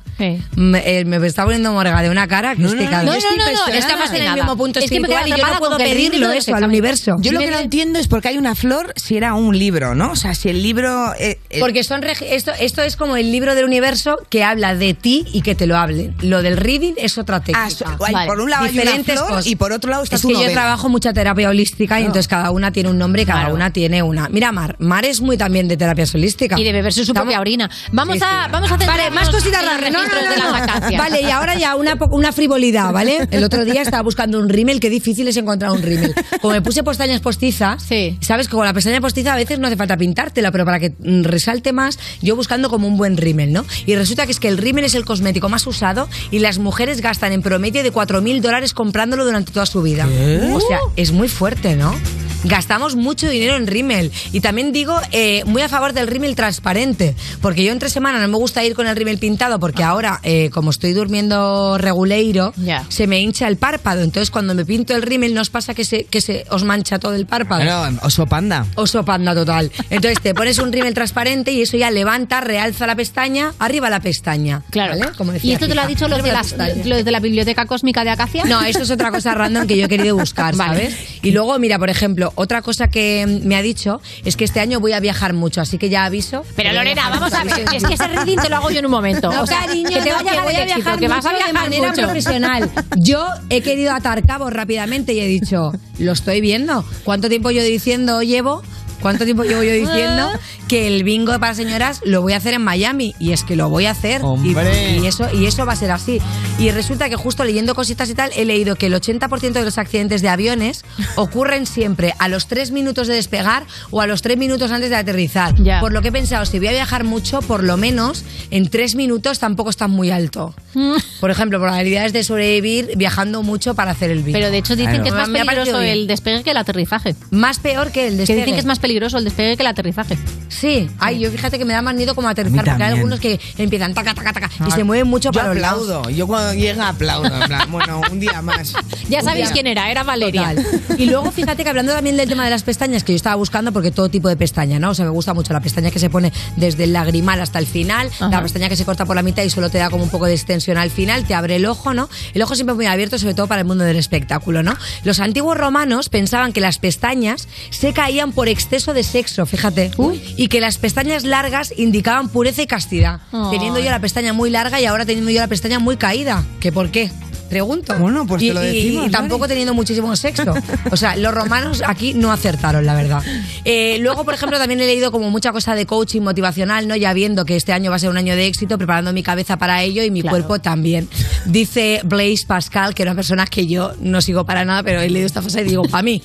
Me, 0.55 0.99
eh, 0.99 1.05
me 1.05 1.17
está 1.27 1.43
poniendo 1.43 1.71
morga 1.71 2.01
de 2.01 2.09
una 2.09 2.27
cara 2.27 2.55
que 2.55 2.63
es 2.65 2.73
que 2.73 2.83
no, 2.83 2.89
claro, 2.89 3.05
no, 3.05 3.11
yo 3.13 3.17
estoy 3.19 3.37
no, 3.37 3.45
no, 3.45 3.51
está 3.67 3.77
estamos 3.77 4.09
en 4.11 4.23
el 4.23 4.33
mismo 4.33 4.57
punto 4.57 4.79
Es 4.79 4.89
que 4.89 4.99
me 4.99 5.07
y 5.07 5.29
yo 5.29 5.37
no 5.47 5.59
puedo 5.59 5.77
pedirlo 5.77 6.31
eso 6.31 6.55
al 6.55 6.63
universo. 6.63 7.15
Yo 7.19 7.31
lo 7.31 7.39
que 7.39 7.51
no 7.51 7.59
entiendo 7.59 7.99
es 7.99 8.07
por 8.07 8.21
qué 8.21 8.29
hay 8.29 8.37
una 8.37 8.55
flor 8.55 8.93
si 8.95 9.15
era 9.17 9.33
un 9.35 9.57
libro, 9.57 9.93
¿no? 9.95 10.11
O 10.11 10.15
sea, 10.15 10.33
si 10.33 10.49
el 10.49 10.63
libro... 10.63 11.13
eh, 11.19 11.39
eh, 11.49 11.59
Porque 11.59 11.83
son 11.83 12.03
esto, 12.03 12.51
esto 12.59 12.81
es 12.81 12.95
como 12.95 13.15
el 13.17 13.31
libro 13.31 13.53
del 13.55 13.65
universo 13.65 14.17
que 14.29 14.43
habla 14.43 14.75
de 14.75 14.93
ti 14.93 15.25
y 15.33 15.41
que 15.41 15.53
te 15.55 15.67
lo 15.67 15.77
hable. 15.77 16.13
Lo 16.21 16.41
del 16.41 16.57
reading 16.57 16.93
es 16.97 17.17
otra 17.17 17.39
técnica. 17.39 17.67
Ah, 17.85 17.97
hay- 18.05 18.27
por 18.27 18.39
un 18.39 18.49
lado 18.49 18.63
hay 18.65 18.71
una 18.71 18.81
Diferentes 18.81 19.15
flor 19.15 19.27
cosas. 19.29 19.47
y 19.47 19.55
por 19.55 19.71
otro 19.71 19.91
lado 19.91 20.03
está 20.03 20.15
es 20.15 20.21
tu 20.21 20.29
que 20.29 20.33
yo 20.33 20.39
novela. 20.41 20.53
trabajo 20.53 20.89
mucha 20.89 21.13
terapia 21.13 21.49
holística 21.49 21.99
y 21.99 22.03
entonces 22.03 22.27
cada 22.27 22.49
una 22.51 22.71
tiene 22.71 22.89
un 22.89 22.97
nombre 22.97 23.21
y 23.21 23.25
cada 23.25 23.49
una 23.49 23.71
tiene 23.71 24.01
una. 24.01 24.29
Mira, 24.29 24.51
Mar. 24.51 24.75
Mar 24.79 25.05
es 25.05 25.21
muy 25.21 25.37
también 25.37 25.67
de 25.67 25.77
terapia 25.77 26.05
holística. 26.13 26.59
Y 26.59 26.63
de 26.63 26.71
beberse 26.71 27.05
su 27.05 27.13
propia 27.13 27.39
orina. 27.39 27.69
Vamos 27.91 28.17
Sí, 28.17 28.23
a, 28.25 28.45
sí. 28.45 28.51
vamos 28.51 28.71
a 28.71 28.75
hacer 28.75 28.87
Vale, 28.97 29.11
más 29.11 29.29
cositas 29.29 29.63
raras. 29.65 29.91
No, 29.91 30.01
no, 30.01 30.09
no, 30.09 30.29
de 30.29 30.37
la 30.37 30.45
no. 30.45 30.51
vacancia. 30.51 30.97
Vale, 30.97 31.21
y 31.21 31.29
ahora 31.29 31.55
ya 31.55 31.75
una, 31.75 31.97
una 32.11 32.31
frivolidad, 32.31 32.91
¿vale? 32.91 33.27
El 33.31 33.43
otro 33.43 33.63
día 33.65 33.81
estaba 33.81 34.03
buscando 34.03 34.39
un 34.39 34.49
rímel, 34.49 34.79
qué 34.79 34.89
difícil 34.89 35.27
es 35.27 35.37
encontrar 35.37 35.71
un 35.71 35.81
rímel. 35.81 36.13
Como 36.41 36.53
me 36.53 36.61
puse 36.61 36.83
pestañas 36.83 37.21
postizas, 37.21 37.83
sabes 38.21 38.47
que 38.47 38.55
con 38.55 38.65
la 38.65 38.73
pestaña 38.73 39.01
postiza 39.01 39.33
a 39.33 39.35
veces 39.35 39.59
no 39.59 39.67
hace 39.67 39.75
falta 39.75 39.97
pintártela, 39.97 40.51
pero 40.51 40.65
para 40.65 40.79
que 40.79 40.93
mm, 40.97 41.23
resalte 41.23 41.73
más, 41.73 41.99
yo 42.21 42.35
buscando 42.35 42.69
como 42.69 42.87
un 42.87 42.97
buen 42.97 43.17
rímel, 43.17 43.53
¿no? 43.53 43.65
Y 43.85 43.95
resulta 43.95 44.25
que 44.25 44.31
es 44.31 44.39
que 44.39 44.47
el 44.47 44.57
rímel 44.57 44.85
es 44.85 44.95
el 44.95 45.05
cosmético 45.05 45.49
más 45.49 45.65
usado 45.67 46.09
y 46.31 46.39
las 46.39 46.59
mujeres 46.59 47.01
gastan 47.01 47.31
en 47.33 47.41
promedio 47.41 47.83
de 47.83 47.93
4.000 47.93 48.41
dólares 48.41 48.73
comprándolo 48.73 49.25
durante 49.25 49.51
toda 49.51 49.65
su 49.65 49.81
vida. 49.81 50.07
¿Qué? 50.07 50.51
O 50.53 50.59
sea, 50.59 50.79
es 50.95 51.11
muy 51.11 51.27
fuerte, 51.27 51.75
¿no? 51.75 51.93
Gastamos 52.43 52.95
mucho 52.95 53.29
dinero 53.29 53.55
en 53.55 53.67
rímel. 53.67 54.11
Y 54.31 54.41
también 54.41 54.71
digo, 54.71 54.99
eh, 55.11 55.43
muy 55.45 55.61
a 55.61 55.69
favor 55.69 55.93
del 55.93 56.07
rímel 56.07 56.35
transparente, 56.35 57.15
porque 57.41 57.63
yo 57.63 57.71
entre 57.71 57.89
semana 57.89 58.19
no 58.19 58.27
me 58.27 58.37
gusta 58.37 58.63
ir 58.63 58.73
con 58.75 58.87
el 58.87 58.95
rímel 58.95 59.17
pintado, 59.17 59.59
porque 59.59 59.83
ahora, 59.83 60.19
eh, 60.23 60.49
como 60.51 60.71
estoy 60.71 60.93
durmiendo 60.93 61.77
reguleiro, 61.77 62.53
se 62.89 63.07
me 63.07 63.19
hincha 63.19 63.47
el 63.47 63.57
párpado. 63.57 64.01
Entonces, 64.01 64.31
cuando 64.31 64.53
me 64.55 64.65
pinto 64.65 64.95
el 64.95 65.01
rímel, 65.01 65.33
¿no 65.33 65.41
os 65.41 65.49
pasa 65.49 65.73
que 65.73 65.85
se, 65.85 66.05
que 66.05 66.21
se 66.21 66.45
os 66.49 66.63
mancha 66.63 66.99
todo 66.99 67.13
el 67.13 67.25
párpado? 67.25 67.63
Bueno, 67.63 67.99
oso 68.03 68.25
panda. 68.25 68.65
Oso 68.75 69.03
panda 69.03 69.33
total. 69.33 69.71
Entonces 69.89 70.21
te 70.21 70.33
pones 70.33 70.59
un 70.59 70.71
rímel 70.71 70.93
transparente 70.93 71.51
y 71.51 71.61
eso 71.61 71.77
ya 71.77 71.91
levanta, 71.91 72.41
realza 72.41 72.87
la 72.87 72.95
pestaña, 72.95 73.53
arriba 73.59 73.89
la 73.89 73.99
pestaña. 73.99 74.63
Claro. 74.69 74.97
¿vale? 74.97 75.11
Como 75.17 75.31
decía 75.31 75.51
¿Y 75.51 75.53
esto 75.53 75.67
te 75.67 75.75
lo 75.75 75.81
ha 75.81 75.87
dicho 75.87 76.07
los 76.07 76.21
de, 76.23 76.29
la 76.29 76.33
las, 76.39 76.49
pestaña. 76.53 76.85
los 76.85 77.05
de 77.05 77.11
la 77.11 77.19
biblioteca 77.19 77.65
cósmica 77.65 78.03
de 78.03 78.11
Acacia? 78.11 78.45
No, 78.45 78.61
esto 78.63 78.83
es 78.83 78.91
otra 78.91 79.11
cosa 79.11 79.33
random 79.33 79.67
que 79.67 79.77
yo 79.77 79.85
he 79.85 79.89
querido 79.89 80.15
buscar, 80.17 80.55
Vale. 80.55 80.91
¿sabes? 80.91 80.97
Y 81.21 81.31
luego, 81.31 81.57
mira, 81.59 81.79
por 81.79 81.89
ejemplo, 81.89 82.26
otra 82.35 82.61
cosa 82.61 82.87
que 82.89 83.41
me 83.43 83.55
ha 83.55 83.61
dicho 83.61 84.01
es 84.25 84.35
que 84.35 84.45
este 84.45 84.59
año 84.59 84.79
voy 84.79 84.93
a 84.93 84.99
viajar 84.99 85.33
mucho, 85.33 85.61
así 85.61 85.77
que 85.77 85.89
ya 85.89 86.05
aviso. 86.05 86.43
Pero 86.55 86.71
Lorena, 86.73 87.09
viajar 87.09 87.09
vamos 87.09 87.33
a 87.33 87.43
ver, 87.43 87.65
es 87.73 87.83
que 87.83 87.93
ese 87.93 88.07
reading 88.07 88.37
te 88.37 88.49
lo 88.49 88.57
hago 88.57 88.69
yo 88.69 88.79
en 88.79 88.85
un 88.85 88.91
momento. 88.91 89.31
No, 89.31 89.43
o 89.43 89.47
sea, 89.47 89.65
cariño, 89.65 89.89
que 89.89 90.01
te 90.01 90.09
no, 90.09 90.17
voy 90.43 90.55
a 90.55 90.63
éxito, 90.63 90.75
viajar 90.75 90.99
que 90.99 91.07
vas 91.07 91.25
a 91.25 91.29
mucho 91.29 91.31
de 91.31 91.37
viajar 91.37 91.53
manera 91.53 91.89
mucho. 91.89 92.01
profesional. 92.03 92.71
Yo 92.97 93.27
he 93.49 93.61
querido 93.61 93.93
atar 93.93 94.25
cabos 94.25 94.51
rápidamente 94.53 95.13
y 95.13 95.19
he 95.19 95.27
dicho, 95.27 95.71
lo 95.99 96.11
estoy 96.11 96.41
viendo. 96.41 96.83
¿Cuánto 97.03 97.29
tiempo 97.29 97.51
yo 97.51 97.63
diciendo 97.63 98.21
llevo? 98.21 98.61
¿Cuánto 99.01 99.25
tiempo 99.25 99.43
llevo 99.43 99.63
yo 99.63 99.71
diciendo 99.73 100.29
que 100.67 100.87
el 100.87 101.03
bingo 101.03 101.37
para 101.39 101.53
señoras 101.53 102.01
lo 102.03 102.21
voy 102.21 102.33
a 102.33 102.37
hacer 102.37 102.53
en 102.53 102.61
Miami? 102.63 103.15
Y 103.19 103.31
es 103.31 103.43
que 103.43 103.55
lo 103.55 103.69
voy 103.69 103.85
a 103.85 103.91
hacer. 103.91 104.21
Y- 104.21 104.23
Hombre. 104.25 104.97
Y, 104.97 105.05
eso, 105.07 105.27
y 105.33 105.45
eso 105.45 105.65
va 105.65 105.73
a 105.73 105.75
ser 105.75 105.91
así. 105.91 106.19
Y 106.59 106.71
resulta 106.71 107.09
que 107.09 107.15
justo 107.15 107.43
leyendo 107.43 107.75
cositas 107.75 108.09
y 108.09 108.15
tal, 108.15 108.31
he 108.35 108.45
leído 108.45 108.75
que 108.75 108.87
el 108.87 108.93
80% 108.93 109.51
de 109.51 109.63
los 109.63 109.77
accidentes 109.77 110.21
de 110.21 110.29
aviones 110.29 110.83
ocurren 111.15 111.65
siempre 111.65 112.13
a 112.19 112.27
los 112.27 112.47
3 112.47 112.71
minutos 112.71 113.07
de 113.07 113.13
despegar 113.15 113.65
o 113.91 114.01
a 114.01 114.07
los 114.07 114.21
3 114.21 114.37
minutos 114.37 114.71
antes 114.71 114.89
de 114.89 114.95
aterrizar. 114.95 115.53
Por 115.79 115.93
lo 115.93 116.01
que 116.01 116.09
he 116.09 116.11
pensado, 116.11 116.45
si 116.45 116.57
voy 116.59 116.67
a 116.69 116.71
viajar 116.71 117.03
mucho, 117.03 117.41
por 117.41 117.63
lo 117.63 117.77
menos 117.77 118.23
en 118.51 118.69
3 118.69 118.95
minutos 118.95 119.39
tampoco 119.39 119.69
estás 119.69 119.89
muy 119.89 120.11
alto. 120.11 120.53
Por 121.19 121.31
ejemplo, 121.31 121.59
probabilidades 121.59 122.13
de 122.13 122.23
sobrevivir 122.23 122.91
viajando 122.97 123.41
mucho 123.41 123.73
para 123.73 123.91
hacer 123.91 124.11
el 124.11 124.19
bingo. 124.23 124.37
Pero 124.37 124.51
de 124.51 124.57
hecho 124.59 124.75
dicen 124.75 125.01
que 125.01 125.09
es 125.09 125.15
más 125.15 125.29
peligroso 125.29 125.81
el 125.81 126.05
despegue 126.07 126.43
que 126.43 126.51
el 126.51 126.57
aterrizaje. 126.57 127.15
Más 127.31 127.59
peor 127.59 127.91
que 127.91 128.07
el 128.07 128.13
Que 128.13 128.17
despegue. 128.19 128.39
dicen 128.41 128.53
que 128.53 128.59
es 128.59 128.65
más 128.65 128.77
peligroso 128.79 128.86
el 128.91 129.23
despegue 129.23 129.55
que 129.57 129.63
el 129.63 129.67
aterrizaje. 129.67 130.17
Sí, 130.49 130.89
ay, 130.99 131.19
yo 131.19 131.29
fíjate 131.29 131.59
que 131.59 131.65
me 131.65 131.73
da 131.73 131.81
más 131.81 131.93
miedo 131.95 132.15
como 132.15 132.27
aterrizar, 132.27 132.65
porque 132.65 132.83
hay 132.83 132.93
algunos 132.93 133.19
que 133.19 133.39
empiezan 133.57 133.93
taca, 133.93 134.13
taca, 134.13 134.33
taca, 134.33 134.49
y 134.67 134.71
se 134.71 134.83
mueven 134.83 135.07
mucho 135.07 135.29
Yo 135.31 135.39
para 135.39 135.53
los 135.53 135.61
lados. 135.61 135.83
aplaudo. 135.89 136.09
Yo 136.09 136.25
cuando 136.25 136.53
llega 136.53 136.87
aplaudo. 136.87 137.27
en 137.27 137.47
plan, 137.47 137.71
bueno, 137.71 138.01
un 138.11 138.19
día 138.19 138.41
más. 138.41 138.73
Ya 139.09 139.21
sabéis 139.21 139.51
quién 139.51 139.67
era, 139.67 139.89
era 139.89 140.03
Valeria. 140.03 140.53
Total. 140.53 140.99
Y 140.99 141.05
luego 141.05 141.31
fíjate 141.31 141.63
que 141.63 141.69
hablando 141.69 141.93
también 141.93 142.17
del 142.17 142.27
tema 142.27 142.43
de 142.43 142.49
las 142.49 142.63
pestañas, 142.63 143.05
que 143.05 143.13
yo 143.13 143.15
estaba 143.15 143.35
buscando 143.37 143.71
porque 143.71 143.89
todo 143.91 144.09
tipo 144.09 144.27
de 144.27 144.35
pestaña, 144.35 144.79
¿no? 144.79 144.89
O 144.89 144.93
sea, 144.93 145.05
me 145.05 145.11
gusta 145.11 145.33
mucho 145.33 145.53
la 145.53 145.61
pestaña 145.61 145.91
que 145.91 145.99
se 145.99 146.09
pone 146.09 146.33
desde 146.57 146.83
el 146.83 146.93
lagrimal 146.93 147.39
hasta 147.39 147.57
el 147.59 147.67
final, 147.67 148.09
la 148.19 148.41
pestaña 148.41 148.67
que 148.67 148.75
se 148.75 148.83
corta 148.83 149.05
por 149.05 149.15
la 149.15 149.21
mitad 149.21 149.43
y 149.43 149.49
solo 149.49 149.69
te 149.69 149.77
da 149.77 149.89
como 149.89 150.03
un 150.03 150.09
poco 150.09 150.25
de 150.25 150.33
extensión 150.33 150.77
al 150.77 150.89
final, 150.91 151.25
te 151.25 151.35
abre 151.35 151.55
el 151.55 151.65
ojo, 151.65 151.93
¿no? 151.93 152.09
El 152.33 152.41
ojo 152.41 152.55
siempre 152.55 152.75
muy 152.75 152.85
abierto, 152.85 153.17
sobre 153.17 153.33
todo 153.33 153.47
para 153.47 153.61
el 153.61 153.67
mundo 153.67 153.85
del 153.85 153.95
espectáculo, 153.95 154.61
¿no? 154.61 154.75
Los 155.05 155.19
antiguos 155.21 155.57
romanos 155.57 156.09
pensaban 156.09 156.51
que 156.51 156.59
las 156.59 156.77
pestañas 156.79 157.47
se 157.69 157.93
caían 157.93 158.33
por 158.33 158.49
exceso 158.77 158.93
de 158.93 159.03
sexo, 159.03 159.45
fíjate, 159.45 159.91
y 160.35 160.47
que 160.49 160.61
las 160.61 160.77
pestañas 160.77 161.23
largas 161.23 161.73
indicaban 161.77 162.29
pureza 162.29 162.61
y 162.61 162.67
castidad. 162.67 163.21
Teniendo 163.51 163.79
yo 163.79 163.89
la 163.89 163.99
pestaña 163.99 164.33
muy 164.33 164.49
larga 164.49 164.79
y 164.79 164.85
ahora 164.85 165.05
teniendo 165.05 165.31
yo 165.31 165.41
la 165.41 165.47
pestaña 165.47 165.79
muy 165.79 165.97
caída. 165.97 166.45
¿Que 166.59 166.71
por 166.71 166.91
qué? 166.91 167.11
Pregunto. 167.49 167.93
Bueno, 167.99 168.25
pues 168.27 168.41
y, 168.43 168.47
te 168.49 168.53
lo 168.53 168.63
y- 168.63 168.67
decimos, 168.67 169.07
y 169.07 169.09
tampoco 169.11 169.47
teniendo 169.47 169.73
muchísimo 169.73 170.15
sexo. 170.15 170.53
O 170.91 170.97
sea, 170.97 171.15
los 171.15 171.33
romanos 171.33 171.81
aquí 171.85 172.13
no 172.13 172.31
acertaron, 172.31 172.85
la 172.85 172.93
verdad. 172.93 173.23
Eh, 173.65 173.97
luego, 174.01 174.23
por 174.25 174.33
ejemplo, 174.33 174.57
también 174.57 174.79
he 174.81 174.85
leído 174.85 175.11
como 175.11 175.29
mucha 175.29 175.51
cosa 175.51 175.75
de 175.75 175.85
coaching 175.85 176.21
motivacional, 176.21 176.87
¿no? 176.87 176.95
Ya 176.95 177.13
viendo 177.13 177.45
que 177.45 177.55
este 177.55 177.73
año 177.73 177.89
va 177.89 177.95
a 177.97 177.99
ser 177.99 178.09
un 178.09 178.17
año 178.17 178.35
de 178.35 178.47
éxito, 178.47 178.77
preparando 178.77 179.13
mi 179.13 179.23
cabeza 179.23 179.57
para 179.57 179.81
ello 179.83 180.03
y 180.03 180.11
mi 180.11 180.21
cuerpo 180.21 180.59
también. 180.59 181.07
Dice 181.45 182.01
Blaise 182.03 182.45
Pascal, 182.45 182.93
que 182.93 183.03
era 183.03 183.11
una 183.11 183.15
persona 183.17 183.45
que 183.45 183.67
yo 183.67 183.93
no 183.99 184.21
sigo 184.21 184.45
para 184.45 184.65
nada, 184.65 184.83
pero 184.83 185.01
he 185.01 185.09
leído 185.09 185.25
esta 185.27 185.41
frase 185.41 185.61
y 185.61 185.65
digo, 185.65 185.83
para 185.83 186.03
mí. 186.03 186.21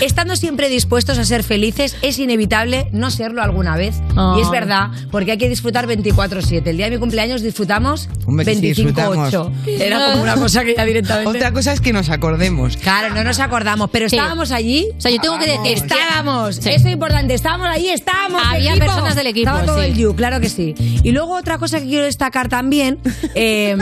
Estando 0.00 0.36
siempre 0.36 0.68
dispuestos 0.68 1.18
a 1.18 1.24
ser 1.24 1.42
felices, 1.42 1.96
es 2.02 2.18
inevitable 2.18 2.88
no 2.92 3.10
serlo 3.10 3.42
alguna 3.42 3.76
vez. 3.76 3.96
Y 4.36 4.40
es 4.40 4.46
Ay. 4.46 4.52
verdad, 4.52 4.88
porque 5.10 5.32
hay 5.32 5.38
que 5.38 5.48
disfrutar 5.48 5.86
24-7. 5.86 6.66
El 6.66 6.76
día 6.76 6.86
de 6.86 6.92
mi 6.92 6.98
cumpleaños 6.98 7.42
disfrutamos 7.42 8.08
Hombre, 8.26 8.44
que 8.44 8.54
sí, 8.54 8.60
25-8. 8.60 8.66
disfrutamos. 8.74 9.34
Era 9.66 10.10
como 10.12 10.22
una 10.22 10.34
cosa 10.36 10.57
que 10.64 10.74
ya 10.76 10.84
directamente. 10.84 11.28
Otra 11.28 11.52
cosa 11.52 11.72
es 11.72 11.80
que 11.80 11.92
nos 11.92 12.08
acordemos. 12.10 12.76
Claro, 12.76 13.14
no 13.14 13.24
nos 13.24 13.40
acordamos, 13.40 13.90
pero 13.90 14.08
Sí. 14.08 14.16
estábamos 14.16 14.50
allí. 14.52 14.88
O 14.96 15.00
sea, 15.00 15.10
yo 15.10 15.20
tengo 15.20 15.38
que 15.38 15.46
decir 15.46 15.78
Estábamos. 15.78 16.56
Sí. 16.56 16.70
Eso 16.70 16.86
es 16.88 16.92
importante. 16.92 17.34
Estábamos 17.34 17.68
allí, 17.68 17.88
estábamos. 17.88 18.42
Había 18.44 18.70
equipo. 18.72 18.86
personas 18.86 19.14
del 19.16 19.26
equipo, 19.28 19.48
Estaba 19.50 19.66
todo 19.66 19.80
sí. 19.82 19.86
el 19.86 19.94
you, 19.96 20.14
claro 20.14 20.40
que 20.40 20.48
sí. 20.48 20.74
Y 21.02 21.10
luego 21.12 21.36
otra 21.36 21.58
cosa 21.58 21.78
que 21.80 21.86
quiero 21.86 22.04
destacar 22.04 22.48
también, 22.48 22.98
eh, 23.34 23.76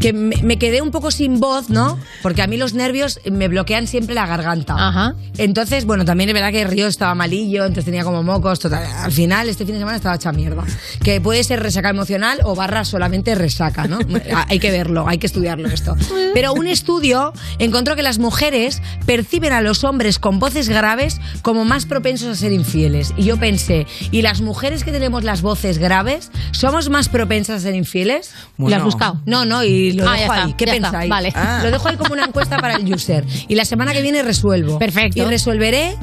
que 0.00 0.12
me, 0.12 0.36
me 0.42 0.58
quedé 0.58 0.82
un 0.82 0.90
poco 0.90 1.10
sin 1.10 1.40
voz, 1.40 1.70
¿no? 1.70 1.98
Porque 2.22 2.42
a 2.42 2.46
mí 2.46 2.56
los 2.56 2.74
nervios 2.74 3.20
me 3.30 3.48
bloquean 3.48 3.86
siempre 3.86 4.14
la 4.14 4.26
garganta. 4.26 4.74
Ajá. 4.76 5.14
Entonces, 5.38 5.84
bueno, 5.84 6.04
también 6.04 6.30
es 6.30 6.34
verdad 6.34 6.52
que 6.52 6.64
Río 6.66 6.86
estaba 6.86 7.14
malillo, 7.14 7.62
entonces 7.64 7.84
tenía 7.84 8.04
como 8.04 8.22
mocos. 8.22 8.58
Total. 8.60 8.84
Al 8.84 9.12
final, 9.12 9.48
este 9.48 9.64
fin 9.64 9.74
de 9.74 9.80
semana 9.80 9.96
estaba 9.96 10.14
hecha 10.16 10.32
mierda. 10.32 10.64
Que 11.02 11.20
puede 11.20 11.44
ser 11.44 11.62
resaca 11.62 11.90
emocional 11.90 12.40
o 12.44 12.54
barra 12.54 12.84
solamente 12.84 13.34
resaca, 13.34 13.86
¿no? 13.86 13.98
hay 14.48 14.58
que 14.58 14.70
verlo, 14.70 15.06
hay 15.08 15.18
que 15.18 15.26
estudiarlo 15.26 15.68
esto. 15.68 15.94
Pero 16.34 16.52
un 16.52 16.66
estudio 16.66 17.32
encontró 17.58 17.96
que 17.96 18.02
las 18.02 18.18
mujeres 18.18 18.82
perciben 19.06 19.52
a 19.52 19.60
los 19.60 19.84
hombres 19.84 20.18
con 20.18 20.38
voces 20.38 20.68
graves 20.68 21.20
como 21.42 21.64
más 21.64 21.86
propensos 21.86 22.28
a 22.28 22.34
ser 22.34 22.52
infieles. 22.52 23.12
Y 23.16 23.24
yo 23.24 23.36
pensé, 23.38 23.86
¿y 24.10 24.22
las 24.22 24.40
mujeres 24.40 24.84
que 24.84 24.92
tenemos 24.92 25.24
las 25.24 25.42
voces 25.42 25.78
graves 25.78 26.30
somos 26.52 26.88
más 26.90 27.08
propensas 27.08 27.56
a 27.56 27.60
ser 27.60 27.74
infieles? 27.74 28.32
¿Y 28.58 28.68
lo 28.68 28.76
has 28.76 28.84
buscado? 28.84 29.20
No, 29.26 29.44
no, 29.44 29.64
y 29.64 29.92
lo 29.92 30.08
Ah, 30.08 30.12
dejo 30.12 30.16
ya 30.16 30.24
está, 30.26 30.44
ahí. 30.44 30.54
¿Qué 30.54 30.66
ya 30.66 30.74
está, 30.74 30.90
pensáis? 30.90 31.10
vale. 31.10 31.32
Ah. 31.34 31.60
Lo 31.62 31.70
dejo 31.70 31.88
ahí 31.88 31.96
como 31.96 32.12
una 32.12 32.24
encuesta 32.24 32.58
para 32.58 32.76
el 32.76 32.92
user. 32.92 33.24
Y 33.48 33.54
la 33.54 33.64
semana 33.64 33.92
que 33.92 34.02
viene 34.02 34.22
resuelvo. 34.22 34.78
Perfecto. 34.78 35.22
Y 35.22 35.24
resolveré 35.24 35.96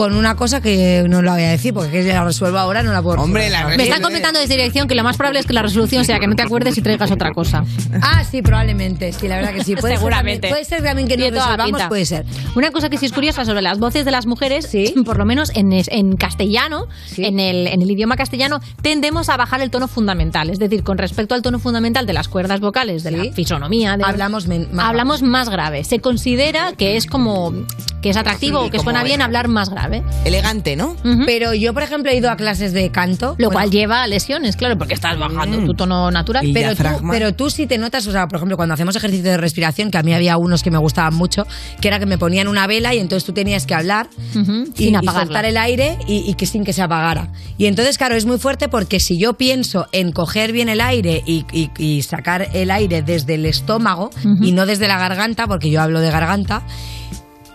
con 0.00 0.16
una 0.16 0.34
cosa 0.34 0.62
que 0.62 1.04
no 1.10 1.20
la 1.20 1.32
voy 1.34 1.42
a 1.42 1.50
decir, 1.50 1.74
porque 1.74 2.02
si 2.02 2.08
la 2.08 2.24
resuelvo 2.24 2.56
ahora 2.56 2.82
no 2.82 2.90
la 2.90 3.02
puedo 3.02 3.20
Hombre, 3.20 3.50
resolver. 3.50 3.70
la 3.70 3.76
Me 3.76 3.82
están 3.82 4.00
comentando 4.00 4.40
desde 4.40 4.54
dirección 4.56 4.88
que 4.88 4.94
lo 4.94 5.04
más 5.04 5.18
probable 5.18 5.40
es 5.40 5.44
que 5.46 5.52
la 5.52 5.60
resolución 5.60 6.06
sea 6.06 6.18
que 6.18 6.26
no 6.26 6.34
te 6.36 6.42
acuerdes 6.42 6.78
y 6.78 6.80
traigas 6.80 7.10
otra 7.10 7.32
cosa. 7.32 7.64
Ah, 8.00 8.24
sí, 8.24 8.40
probablemente. 8.40 9.12
Sí, 9.12 9.28
la 9.28 9.36
verdad 9.36 9.52
que 9.52 9.62
sí. 9.62 9.76
Puede 9.76 9.96
Seguramente. 9.98 10.48
Ser, 10.48 10.54
puede 10.54 10.64
ser 10.64 10.82
también 10.82 11.06
que 11.06 11.18
no 11.18 11.28
resolvamos, 11.28 11.82
puede 11.88 12.06
ser. 12.06 12.24
Una 12.56 12.70
cosa 12.70 12.88
que 12.88 12.96
sí 12.96 13.04
es 13.04 13.12
curiosa 13.12 13.44
sobre 13.44 13.60
las 13.60 13.78
voces 13.78 14.06
de 14.06 14.10
las 14.10 14.24
mujeres, 14.24 14.70
por 15.04 15.18
lo 15.18 15.26
menos 15.26 15.52
en, 15.54 15.70
en 15.74 16.16
castellano, 16.16 16.86
en, 17.18 17.38
el, 17.38 17.66
en 17.66 17.82
el 17.82 17.90
idioma 17.90 18.16
castellano, 18.16 18.60
tendemos 18.80 19.28
a 19.28 19.36
bajar 19.36 19.60
el 19.60 19.70
tono 19.70 19.86
fundamental. 19.86 20.48
Es 20.48 20.58
decir, 20.58 20.82
con 20.82 20.96
respecto 20.96 21.34
al 21.34 21.42
tono 21.42 21.58
fundamental 21.58 22.06
de 22.06 22.14
las 22.14 22.28
cuerdas 22.28 22.60
vocales, 22.60 23.02
de 23.02 23.10
la 23.10 23.32
fisonomía, 23.34 23.98
de- 23.98 24.04
Hablamos 24.04 24.48
más 24.48 24.86
hablamos 24.86 25.20
más 25.20 25.50
grave. 25.50 25.84
Se 25.84 25.98
considera 26.00 26.72
que 26.72 26.96
es 26.96 27.04
como 27.06 27.52
que 28.00 28.08
es 28.08 28.16
atractivo 28.16 28.62
Sí, 28.62 28.68
o 28.68 28.70
que 28.70 28.78
suena 28.78 29.04
bien 29.04 29.20
hablar 29.20 29.48
más 29.48 29.68
grave. 29.68 29.89
Elegante, 30.24 30.76
¿no? 30.76 30.96
Pero 31.26 31.54
yo, 31.54 31.74
por 31.74 31.82
ejemplo, 31.82 32.10
he 32.10 32.16
ido 32.16 32.30
a 32.30 32.36
clases 32.36 32.72
de 32.72 32.90
canto. 32.90 33.34
Lo 33.38 33.48
bueno, 33.48 33.50
cual 33.52 33.70
lleva 33.70 34.02
a 34.02 34.06
lesiones, 34.06 34.56
claro, 34.56 34.76
porque 34.78 34.94
estás 34.94 35.18
bajando 35.18 35.60
Mm. 35.60 35.66
tu 35.66 35.74
tono 35.74 36.10
natural. 36.10 36.46
Pero 36.54 36.74
tú, 36.74 36.82
pero 37.10 37.34
tú 37.34 37.50
sí 37.50 37.66
te 37.66 37.78
notas, 37.78 38.06
o 38.06 38.12
sea, 38.12 38.26
por 38.28 38.36
ejemplo, 38.36 38.56
cuando 38.56 38.74
hacemos 38.74 38.94
ejercicio 38.96 39.30
de 39.30 39.36
respiración, 39.36 39.90
que 39.90 39.98
a 39.98 40.02
mí 40.02 40.12
había 40.14 40.36
unos 40.36 40.62
que 40.62 40.70
me 40.70 40.78
gustaban 40.78 41.14
mucho, 41.14 41.46
que 41.80 41.88
era 41.88 41.98
que 41.98 42.06
me 42.06 42.18
ponían 42.18 42.48
una 42.48 42.66
vela 42.66 42.94
y 42.94 42.98
entonces 42.98 43.24
tú 43.26 43.32
tenías 43.32 43.66
que 43.66 43.74
hablar 43.74 44.08
y, 44.34 44.44
sin 44.74 44.94
y 45.02 45.06
soltar 45.06 45.44
el 45.44 45.56
aire 45.56 45.98
y, 46.06 46.28
y 46.30 46.34
que 46.34 46.46
sin 46.46 46.64
que 46.64 46.72
se 46.72 46.82
apagara. 46.82 47.32
Y 47.58 47.66
entonces, 47.66 47.98
claro, 47.98 48.14
es 48.14 48.26
muy 48.26 48.38
fuerte 48.38 48.68
porque 48.68 49.00
si 49.00 49.18
yo 49.18 49.34
pienso 49.34 49.86
en 49.92 50.12
coger 50.12 50.52
bien 50.52 50.68
el 50.68 50.80
aire 50.80 51.22
y, 51.26 51.44
y- 51.52 51.70
y 51.78 52.02
sacar 52.02 52.48
el 52.52 52.70
aire 52.70 53.02
desde 53.02 53.34
el 53.34 53.46
estómago 53.46 54.10
y 54.42 54.52
no 54.52 54.66
desde 54.66 54.88
la 54.88 54.98
garganta, 54.98 55.46
porque 55.46 55.70
yo 55.70 55.80
hablo 55.82 56.00
de 56.00 56.10
garganta, 56.10 56.62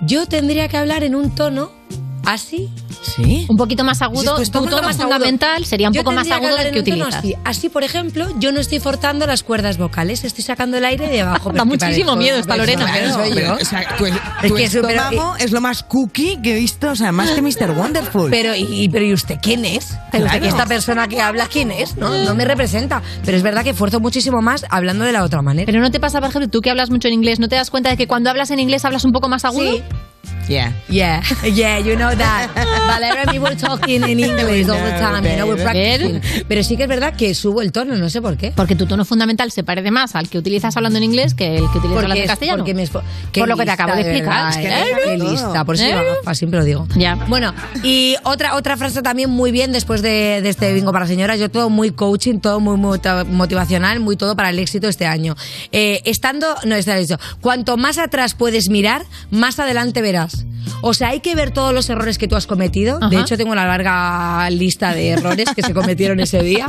yo 0.02 0.26
tendría 0.26 0.68
que 0.68 0.78
hablar 0.78 1.03
en 1.03 1.16
un 1.16 1.34
tono 1.34 1.72
así. 2.26 2.69
Sí. 3.02 3.46
Un 3.50 3.58
poquito 3.58 3.84
más 3.84 4.02
agudo, 4.02 4.36
Pues 4.36 4.52
tómalo 4.52 4.78
tono 4.78 4.88
más 4.88 4.96
agudo. 5.00 5.10
fundamental 5.14 5.66
sería 5.66 5.88
un 5.90 5.94
Yo 5.94 6.02
poco 6.04 6.16
más 6.16 6.30
agudo 6.30 6.56
del 6.58 6.72
que 6.72 6.80
un 6.80 6.82
utilizas. 6.82 7.16
Así. 7.16 7.34
Así, 7.44 7.70
por 7.70 7.84
ejemplo, 7.84 8.28
yo 8.40 8.52
no 8.52 8.60
estoy 8.60 8.80
forzando 8.80 9.26
las 9.28 9.44
cuerdas 9.44 9.78
vocales, 9.78 10.24
estoy 10.24 10.44
sacando 10.44 10.78
el 10.78 10.86
aire 10.86 11.08
de 11.08 11.22
abajo. 11.22 11.52
Da 11.56 11.66
muchísimo 11.66 12.16
miedo 12.16 12.38
esta 12.40 12.58
Lorena. 12.58 12.90
Pero 12.94 13.14
soy 13.14 13.30
yo. 13.30 13.36
Pero, 13.36 13.54
o 13.56 13.66
sea, 13.66 13.96
tu, 13.98 14.06
Es 14.06 14.14
tu 14.48 14.56
que 14.56 14.64
estómago 14.66 15.36
es 15.38 15.52
lo 15.52 15.62
más 15.62 15.84
cookie 15.84 16.38
que 16.42 16.54
he 16.54 16.60
visto, 16.60 16.90
o 16.92 16.96
sea, 16.96 17.12
más 17.12 17.32
que 17.32 17.42
Mr. 17.42 17.72
Wonderful. 17.72 18.30
Pero 18.32 18.56
y, 18.56 18.90
pero 18.90 19.06
¿y 19.06 19.14
usted 19.14 19.38
quién 19.42 19.66
es? 19.66 19.96
Pero 20.12 20.26
usted 20.26 20.40
Claro. 20.40 20.42
que 20.42 20.48
esta 20.50 20.66
persona 20.66 21.08
que 21.08 21.22
habla, 21.22 21.48
¿quién 21.48 21.72
es? 21.72 21.96
No, 21.98 22.10
no 22.24 22.36
me 22.36 22.46
representa. 22.46 23.02
Pero 23.24 23.38
es 23.38 23.44
verdad 23.44 23.64
que 23.64 23.70
esfuerzo 23.72 24.00
muchísimo 24.00 24.42
más 24.42 24.66
hablando 24.70 25.06
de 25.06 25.12
la 25.12 25.24
otra 25.24 25.42
manera. 25.42 25.66
Pero 25.66 25.82
no 25.82 25.92
te 25.92 26.00
pasa, 26.00 26.20
por 26.20 26.30
ejemplo, 26.30 26.50
tú 26.50 26.62
que 26.62 26.70
hablas 26.70 26.90
mucho 26.90 27.08
en 27.08 27.14
inglés, 27.14 27.40
¿no 27.40 27.48
te 27.48 27.56
das 27.56 27.70
cuenta 27.70 27.90
de 27.90 27.98
que 27.98 28.08
cuando 28.08 28.30
hablas 28.30 28.52
en 28.52 28.60
inglés 28.60 28.84
hablas 28.86 29.06
un 29.06 29.12
poco 29.12 29.30
más 29.30 29.46
agudo? 29.46 29.72
Sí. 29.72 29.84
Yeah. 30.48 30.74
Yeah, 30.90 31.22
yeah, 31.44 31.80
you 31.80 31.96
know 31.96 32.12
that. 32.16 32.50
Valeria 32.88 33.22
and 33.24 33.32
me 33.32 33.40
were 33.40 33.56
talking 33.56 34.03
in 34.07 34.20
English 34.20 34.68
all 34.70 34.78
the 34.78 34.91
time, 34.99 35.24
you 35.24 35.36
know, 35.38 35.48
we're 35.48 35.62
practicing. 35.64 36.22
Pero 36.48 36.64
sí 36.64 36.78
que 36.78 36.84
es 36.84 36.90
verdad 36.90 37.16
que 37.16 37.34
subo 37.36 37.62
el 37.62 37.72
tono, 37.72 37.95
no 37.95 38.10
sé 38.10 38.22
por 38.22 38.38
qué. 38.38 38.52
Porque 38.56 38.76
tu 38.76 38.86
tono 38.86 39.06
fundamental 39.06 39.52
se 39.52 39.64
parece 39.64 39.91
más 39.91 40.16
al 40.16 40.30
que 40.30 40.38
utilizas 40.38 40.76
hablando 40.78 40.98
en 40.98 41.03
inglés 41.03 41.34
que 41.34 41.56
el 41.57 41.72
que 41.72 41.78
utilizas 41.80 42.03
hablando 42.03 42.16
en 42.22 42.28
castellano. 42.28 42.57
porque 42.60 42.74
me 42.74 42.88
Por 42.88 43.48
lo 43.48 43.57
que 43.57 43.66
te 43.66 43.72
acabo 43.72 43.94
de 43.95 44.02
explicar. 44.02 44.49
Es 44.52 44.57
que 44.57 44.68
¿eh? 44.68 44.86
Qué 45.06 45.18
lista, 45.18 45.66
por 45.66 45.76
eso 45.76 45.86
¿Eh? 45.86 46.36
siempre 46.36 46.60
lo 46.60 46.66
digo. 46.66 46.88
Ya. 46.95 47.16
Bueno, 47.28 47.53
y 47.84 48.16
otra, 48.24 48.56
otra 48.56 48.78
frase 48.78 49.02
también 49.02 49.30
muy 49.30 49.52
bien 49.52 49.72
después 49.72 50.02
de, 50.02 50.41
de 50.41 50.49
este 50.49 50.74
bingo 50.74 50.91
para 50.91 51.07
señoras. 51.07 51.40
Yo 51.40 51.49
todo 51.49 51.70
muy 51.70 51.91
coaching, 51.91 52.40
todo 52.40 52.60
muy 52.60 52.78
mota- 52.78 53.24
motivacional, 53.24 53.99
muy 53.99 54.16
todo 54.18 54.36
para 54.36 54.49
el 54.49 54.60
éxito 54.60 54.88
este 54.88 55.06
año. 55.06 55.36
Eh, 55.72 56.02
estando, 56.06 56.48
no, 56.66 56.76
está 56.76 56.95
dicho, 56.95 57.18
cuanto 57.41 57.78
más 57.78 57.98
atrás 57.98 58.34
puedes 58.34 58.70
mirar, 58.70 59.03
más 59.32 59.60
adelante 59.60 60.02
verás. 60.02 60.45
O 60.82 60.94
sea, 60.94 61.10
hay 61.10 61.20
que 61.20 61.36
ver 61.36 61.52
todos 61.52 61.74
los 61.74 61.90
errores 61.90 62.18
que 62.18 62.28
tú 62.28 62.36
has 62.36 62.48
cometido. 62.48 62.74
De 62.84 62.91
Ajá. 62.91 63.22
hecho, 63.22 63.38
tengo 63.38 63.52
una 63.52 63.65
larga 63.65 64.49
lista 64.49 64.93
de 64.93 65.10
errores 65.11 65.49
que 65.56 65.61
se 65.61 65.73
cometieron 65.73 66.19
ese 66.19 66.41
día. 66.43 66.68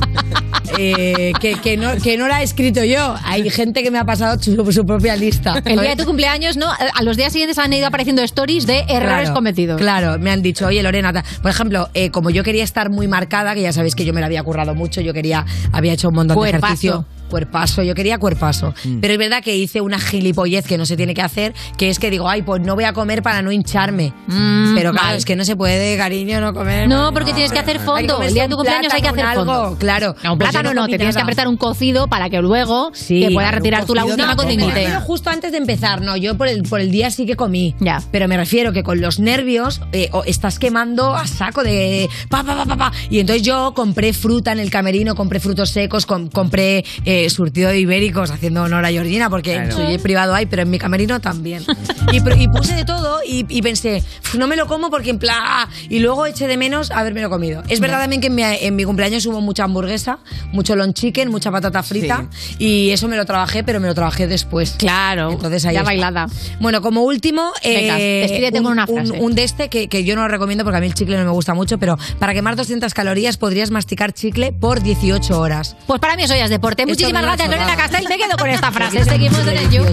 eh, 0.79 1.33
que, 1.41 1.55
que 1.57 1.77
no, 1.77 1.97
que 2.03 2.17
no 2.17 2.29
la 2.29 2.41
he 2.41 2.45
escrito 2.45 2.85
yo. 2.85 3.15
Hay 3.25 3.49
gente 3.51 3.83
que 3.83 3.91
me 3.91 3.99
ha 3.99 4.05
pasado 4.05 4.41
su, 4.43 4.73
su 4.73 4.85
propia 4.87 5.17
lista. 5.17 5.63
El 5.65 5.81
día 5.81 5.91
de 5.91 5.97
tu 5.97 6.05
cumpleaños, 6.05 6.57
¿no? 6.57 6.67
A 6.71 7.03
los 7.03 7.17
días 7.17 7.33
siguientes 7.33 7.59
han 7.59 7.73
ido 7.73 7.87
apareciendo 7.87 8.23
stories 8.23 8.67
de 8.67 8.81
errores 8.89 9.07
Claro, 9.23 9.35
cometidos. 9.35 9.81
Claro, 9.81 10.19
me 10.19 10.31
han 10.31 10.43
dicho, 10.43 10.67
oye 10.67 10.83
Lorena, 10.83 11.13
por 11.43 11.51
ejemplo, 11.51 11.89
eh, 11.95 12.11
como 12.11 12.31
yo 12.31 12.43
quería 12.43 12.65
estar 12.65 12.91
muy 12.91 13.07
marcada, 13.09 13.55
que 13.55 13.63
ya 13.63 13.73
sabéis 13.73 13.95
que 13.95 14.05
yo 14.05 14.13
me 14.13 14.21
la 14.21 14.27
había 14.27 14.43
currado 14.43 14.75
mucho, 14.75 15.01
yo 15.01 15.13
quería, 15.15 15.45
había 15.73 15.93
hecho 15.93 16.09
un 16.09 16.15
montón 16.15 16.37
Cuerpazo. 16.37 16.61
de 16.61 16.67
ejercicio. 16.67 17.07
Cuerpazo, 17.31 17.83
yo 17.83 17.95
quería 17.95 18.19
cuerpazo. 18.19 18.75
Mm. 18.85 19.01
Pero 19.01 19.13
es 19.15 19.19
verdad 19.19 19.43
que 19.43 19.57
hice 19.57 19.81
una 19.81 19.99
gilipollez 19.99 20.67
que 20.67 20.79
no 20.79 20.87
se 20.87 20.97
tiene 20.97 21.15
que 21.15 21.23
hacer, 21.23 21.55
que 21.77 21.89
es 21.91 21.99
que 21.99 22.11
digo, 22.11 22.29
ay, 22.29 22.43
pues 22.43 22.63
no 22.63 22.75
voy 22.75 22.85
a 22.85 22.93
comer 22.93 23.23
para 23.23 23.43
no 23.43 23.51
hincharme. 23.53 24.13
Pero 24.29 24.93
claro, 24.93 25.07
mal. 25.09 25.17
es 25.17 25.25
que 25.25 25.37
no 25.37 25.45
se 25.45 25.57
puede, 25.57 25.97
cariño, 25.97 26.41
no 26.41 26.53
comer. 26.55 26.89
No, 26.89 27.13
porque 27.13 27.33
tienes 27.33 27.53
que 27.53 27.59
hacer 27.59 27.81
fondo. 27.81 28.23
El 28.23 28.35
día 28.35 28.45
de 28.45 28.49
tu 28.51 28.57
cumpleaños 28.57 28.93
hay 28.93 29.03
que 29.03 29.09
hacer 29.09 29.27
fondo. 29.35 29.53
algo, 29.65 29.79
claro. 29.79 30.15
No, 30.23 30.33
un 30.33 30.39
Pues 30.39 30.51
plátano 30.51 30.75
no, 30.75 30.83
comí 30.83 30.93
te 30.93 30.99
tienes 30.99 31.17
que 31.17 31.23
apretar 31.23 31.49
un 31.49 31.57
cocido 31.57 32.09
para 32.09 32.31
que 32.31 32.41
luego 32.41 32.93
te 33.09 33.31
puedas 33.33 33.53
retirar 33.55 33.85
tú 33.85 33.95
la 33.95 34.05
última 34.05 34.37
con. 34.37 34.47
Pero 34.47 35.01
justo 35.01 35.31
antes 35.31 35.53
de 35.53 35.59
empezar, 35.59 36.01
no, 36.03 36.17
yo 36.17 36.37
por 36.37 36.49
el, 36.49 36.63
por 36.63 36.81
el 36.81 36.91
día 36.91 37.11
sí 37.11 37.27
que 37.27 37.37
comí. 37.37 37.75
Ya. 37.81 38.03
Pero 38.11 38.29
me 38.29 38.37
refiero 38.37 38.73
que 38.73 38.83
con 38.83 39.01
los 39.01 39.19
nervios 39.19 39.81
eh, 39.93 40.11
estás 40.27 40.59
quemando 40.59 41.15
a 41.15 41.27
saco 41.27 41.63
de 41.63 42.09
pa, 42.29 42.43
pa, 42.45 42.57
pa, 42.57 42.65
pa, 42.67 42.77
pa. 42.77 42.93
Y 43.11 43.19
entonces 43.21 43.43
yo 43.43 43.73
compré 43.75 44.13
fruta 44.13 44.53
en 44.53 44.61
el 44.61 44.71
camerino, 44.71 45.15
compré 45.15 45.41
frutos 45.41 45.71
secos, 45.71 46.07
com- 46.07 46.29
compré 46.29 46.85
eh, 47.05 47.16
surtido 47.31 47.71
de 47.71 47.81
ibéricos, 47.81 48.31
haciendo 48.31 48.63
honor 48.63 48.85
a 48.85 48.91
Georgina, 48.91 49.29
porque 49.31 49.55
en 49.55 49.69
Claro. 49.71 49.97
su 49.97 50.03
privado 50.03 50.35
hay, 50.35 50.47
pero 50.47 50.63
en 50.63 50.71
mi 50.71 50.79
camerino 50.79 51.21
también. 51.21 51.65
y, 52.13 52.17
y 52.17 52.49
puse 52.49 52.75
de 52.75 52.85
todo 52.85 53.21
y, 53.27 53.45
y 53.49 53.63
pensé, 53.63 54.03
"Uf, 54.25 54.35
no 54.37 54.47
me 54.47 54.57
lo 54.57 54.67
como 54.67 54.91
porque 54.91 55.11
en 55.11 55.19
plan... 55.19 55.37
ah", 55.41 55.69
Y 55.89 55.99
luego 56.01 56.27
eché 56.27 56.47
de 56.47 56.57
menos 56.57 56.91
haberme 56.91 57.23
lo 57.23 57.31
comido. 57.31 57.63
Es 57.69 57.81
verdad 57.81 58.01
también 58.01 58.21
que 58.21 58.29
en 58.29 58.35
mi, 58.35 58.43
en 58.43 58.77
mi 58.77 58.85
cumpleaños 58.85 59.25
hubo 59.27 59.41
mucha 59.41 59.65
hamburguesa, 59.65 60.19
mucho 60.53 60.77
long 60.77 60.93
chicken, 60.93 61.31
mucha 61.31 61.51
patata 61.51 61.83
frita. 61.83 62.29
Y 62.59 62.91
eso 62.91 63.09
me 63.09 63.17
lo 63.17 63.25
trabajé, 63.27 63.65
pero 63.65 63.81
me 63.81 63.87
lo 63.89 63.95
trabajé 63.95 64.27
después. 64.27 64.75
Claro, 64.79 65.33
Entonces 65.33 65.65
ahí 65.65 65.75
ya 65.75 65.81
está. 65.81 65.91
bailada. 65.91 66.27
Bueno, 66.61 66.81
como 66.83 67.03
último, 67.03 67.53
Venga, 67.65 67.99
eh, 67.99 68.27
despídete 68.29 68.63
con 68.63 68.73
una 68.73 68.85
un, 68.89 68.95
frase. 69.07 69.13
un 69.21 69.35
de 69.35 69.45
este 69.45 69.69
que, 69.69 69.89
que 69.89 70.05
yo 70.05 70.15
no 70.17 70.23
lo 70.23 70.29
recomiendo 70.29 70.65
porque 70.65 70.79
a 70.79 70.81
mí 70.81 70.87
el 70.87 70.95
chicle 70.95 71.17
no 71.19 71.25
me 71.25 71.31
gusta 71.31 71.55
mucho, 71.55 71.79
pero 71.79 71.99
para 72.19 72.35
quemar 72.35 72.57
200 72.57 72.93
calorías 72.95 73.37
podrías 73.37 73.71
masticar 73.71 74.13
chicle 74.13 74.53
por 74.53 74.83
18 74.83 75.39
horas. 75.41 75.77
Pues 75.87 76.01
para 76.01 76.17
mí 76.17 76.23
eso 76.25 76.35
ya 76.35 76.45
es 76.45 76.51
deporte. 76.51 76.85
Esto 76.87 77.06
Muchísimas 77.07 77.23
gracias, 77.23 77.49
Lorena 77.49 77.71
chorrado. 77.71 77.93
Castel. 77.93 78.09
Me 78.09 78.19
quedo 78.19 78.37
con 78.37 78.51
esta 78.51 78.73
frase. 78.73 79.05
Seguimos 79.05 79.39
en 79.47 79.59
el 79.59 79.71
You. 79.71 79.85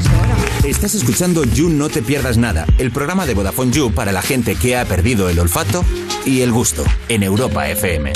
Estás 0.63 0.95
escuchando 0.95 1.43
You 1.43 1.69
No 1.69 1.87
Te 1.87 2.01
Pierdas 2.01 2.37
Nada, 2.37 2.65
el 2.79 2.91
programa 2.91 3.27
de 3.27 3.35
Vodafone 3.35 3.71
You 3.71 3.93
para 3.93 4.11
la 4.11 4.23
gente 4.23 4.55
que 4.55 4.75
ha 4.75 4.85
perdido 4.85 5.29
el 5.29 5.37
olfato 5.37 5.85
y 6.25 6.41
el 6.41 6.51
gusto 6.51 6.83
en 7.09 7.21
Europa 7.21 7.69
FM. 7.69 8.13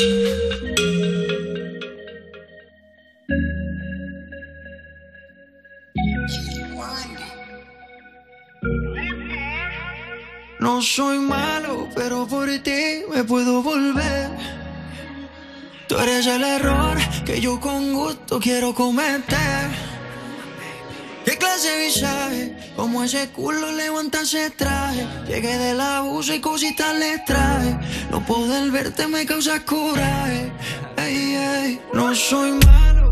No 10.59 10.81
soy 10.81 11.19
malo, 11.19 11.87
pero 11.95 12.25
por 12.25 12.49
ti 12.63 13.03
me 13.13 13.23
puedo 13.23 13.61
volver. 13.61 14.56
Tú 15.87 15.97
eres 15.97 16.27
el 16.27 16.43
error 16.43 16.97
que 17.25 17.39
yo 17.39 17.59
con 17.59 17.93
gusto 17.93 18.39
quiero 18.39 18.75
cometer. 18.75 19.69
¿Qué 21.23 21.37
clase 21.37 21.69
de 21.69 21.85
visaje? 21.85 22.57
Como 22.75 23.03
ese 23.03 23.29
culo 23.29 23.71
levanta 23.71 24.21
ese 24.21 24.49
traje. 24.49 25.07
Llegué 25.27 25.57
del 25.57 25.79
abuso 25.79 26.33
y 26.33 26.41
cositas 26.41 26.93
le 26.97 27.19
traje. 27.19 27.77
No 28.11 28.25
poder 28.25 28.69
verte 28.71 29.07
me 29.07 29.25
causa 29.25 29.63
coraje. 29.63 30.51
Ey, 30.97 31.35
ey, 31.35 31.81
no 31.93 32.13
soy 32.15 32.51
malo, 32.65 33.09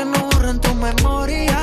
que 0.00 0.06
no 0.06 0.18
borran 0.30 0.58
tu 0.60 0.74
memoria. 0.74 1.58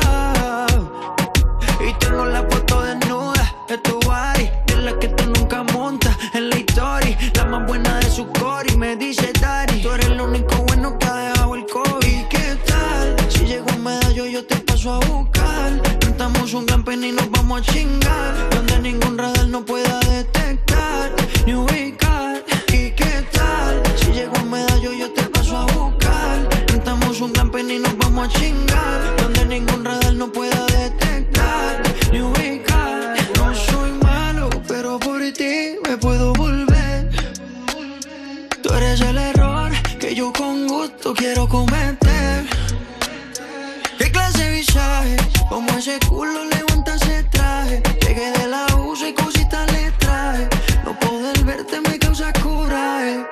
Y 1.87 1.93
tengo 1.99 2.25
la 2.25 2.43
foto 2.43 2.81
desnuda 2.83 3.55
de 3.67 3.77
tu 3.79 3.99
body. 4.01 4.49
De 4.67 4.75
la 4.75 4.99
que 4.99 5.07
tú 5.07 5.25
nunca 5.25 5.63
montas 5.73 6.15
en 6.33 6.49
la 6.49 6.57
historia. 6.57 7.17
La 7.33 7.45
más 7.45 7.65
buena 7.65 7.97
de 7.99 8.09
su 8.11 8.27
core. 8.27 8.71
Y 8.73 8.77
me 8.77 8.95
dice, 8.95 9.31
Daddy, 9.41 9.81
tú 9.81 9.89
eres 9.89 10.07
el 10.07 10.21
único 10.21 10.55
bueno 10.67 10.97
que 10.99 11.07
ha 11.07 11.15
dejado 11.15 11.55
el 11.55 11.65
COVID. 11.65 12.27
¿Qué 12.29 12.57
tal? 12.67 13.15
Si 13.29 13.39
llego 13.45 13.69
a 13.71 13.77
medallo, 13.77 14.25
yo 14.27 14.45
te 14.45 14.57
paso 14.57 14.93
a 14.93 14.99
buscar. 14.99 15.81
Cantamos 15.99 16.53
un 16.53 16.65
pen 16.85 17.03
y 17.03 17.11
nos 17.13 17.31
vamos 17.31 17.61
a 17.61 17.71
chingar. 17.71 18.49
Donde 18.51 18.79
ningún 18.79 19.17
radar 19.17 19.47
no 19.47 19.65
pueda 19.65 19.99
detectar 20.01 21.11
ni 21.47 21.55
ubicar. 21.55 22.06
A 28.27 28.39
chingar. 28.39 29.15
Donde 29.17 29.45
ningún 29.45 29.85
radar 29.85 30.13
no 30.13 30.31
pueda 30.31 30.65
detectar 30.65 31.81
ni 32.11 32.21
ubicar. 32.21 33.15
No 33.37 33.53
soy 33.53 33.91
malo, 34.03 34.49
pero 34.67 34.99
por 34.99 35.19
ti 35.31 35.75
me 35.87 35.97
puedo 35.97 36.33
volver. 36.33 37.09
Tú 38.61 38.73
eres 38.73 39.01
el 39.01 39.17
error 39.17 39.71
que 39.99 40.13
yo 40.15 40.31
con 40.33 40.67
gusto 40.67 41.13
quiero 41.13 41.47
cometer. 41.47 42.45
¿Qué 43.97 44.11
clase 44.11 44.43
de 44.43 44.51
visaje? 44.51 45.17
Como 45.49 45.69
ese 45.77 45.99
culo 46.09 46.45
levanta 46.45 46.95
ese 46.95 47.23
traje. 47.23 47.81
Llegué 48.01 48.31
del 48.31 48.53
abuso 48.53 49.07
y 49.07 49.13
cositas 49.13 49.71
le 49.71 49.91
traje. 49.91 50.47
No 50.85 50.97
poder 50.99 51.43
verte 51.43 51.81
me 51.81 51.97
causa 51.99 52.31
coraje. 52.33 53.25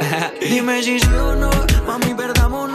Dime 0.40 0.82
si 0.82 1.00
sí 1.00 1.06
o 1.06 1.34
no, 1.34 1.50
mami, 1.86 2.14
perdámonos. 2.14 2.73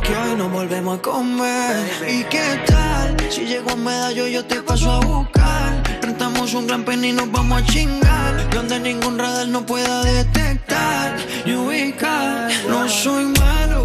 Que 0.00 0.14
hoy 0.16 0.34
nos 0.36 0.50
volvemos 0.50 0.98
a 0.98 1.02
comer. 1.02 1.76
¿Y 2.08 2.24
qué 2.24 2.60
tal? 2.66 3.16
Si 3.30 3.46
llego 3.46 3.70
a 3.70 3.76
medallo, 3.76 4.26
yo 4.26 4.44
te 4.44 4.60
paso 4.60 4.90
a 4.90 4.98
buscar. 5.00 5.82
Rentamos 6.02 6.52
un 6.52 6.66
gran 6.66 6.84
pen 6.84 7.04
y 7.04 7.12
nos 7.12 7.30
vamos 7.30 7.62
a 7.62 7.66
chingar. 7.66 8.50
Donde 8.50 8.80
ningún 8.80 9.18
radar 9.18 9.46
no 9.46 9.64
pueda 9.64 10.02
detectar 10.02 11.16
ni 11.46 11.54
ubicar. 11.54 12.50
No 12.68 12.88
soy 12.88 13.26
malo, 13.38 13.84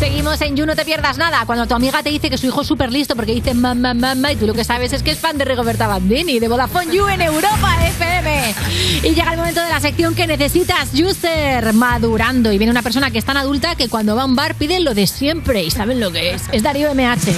Seguimos 0.00 0.40
en 0.40 0.56
You, 0.56 0.64
no 0.64 0.74
te 0.74 0.86
pierdas 0.86 1.18
nada. 1.18 1.44
Cuando 1.44 1.66
tu 1.66 1.74
amiga 1.74 2.02
te 2.02 2.08
dice 2.08 2.30
que 2.30 2.38
su 2.38 2.46
hijo 2.46 2.62
es 2.62 2.66
súper 2.66 2.90
listo 2.90 3.14
porque 3.14 3.34
dice 3.34 3.52
mamá, 3.52 3.92
mamá, 3.92 4.32
y 4.32 4.36
tú 4.36 4.46
lo 4.46 4.54
que 4.54 4.64
sabes 4.64 4.94
es 4.94 5.02
que 5.02 5.10
es 5.10 5.18
fan 5.18 5.36
de 5.36 5.44
Rigoberta 5.44 5.86
Bandini, 5.88 6.40
de 6.40 6.48
Vodafone 6.48 6.90
You 6.90 7.06
en 7.08 7.20
Europa 7.20 7.76
FM. 7.86 8.54
Y 9.02 9.14
llega 9.14 9.32
el 9.32 9.38
momento 9.38 9.62
de 9.62 9.68
la 9.68 9.78
sección 9.78 10.14
que 10.14 10.26
necesitas, 10.26 10.94
User, 10.94 11.74
madurando. 11.74 12.50
Y 12.50 12.56
viene 12.56 12.70
una 12.70 12.80
persona 12.80 13.10
que 13.10 13.18
es 13.18 13.26
tan 13.26 13.36
adulta 13.36 13.74
que 13.74 13.90
cuando 13.90 14.16
va 14.16 14.22
a 14.22 14.24
un 14.24 14.36
bar 14.36 14.54
pide 14.54 14.80
lo 14.80 14.94
de 14.94 15.06
siempre. 15.06 15.64
¿Y 15.64 15.70
saben 15.70 16.00
lo 16.00 16.10
que 16.10 16.32
es? 16.32 16.44
Es 16.50 16.62
Darío 16.62 16.94
MH. 16.94 17.34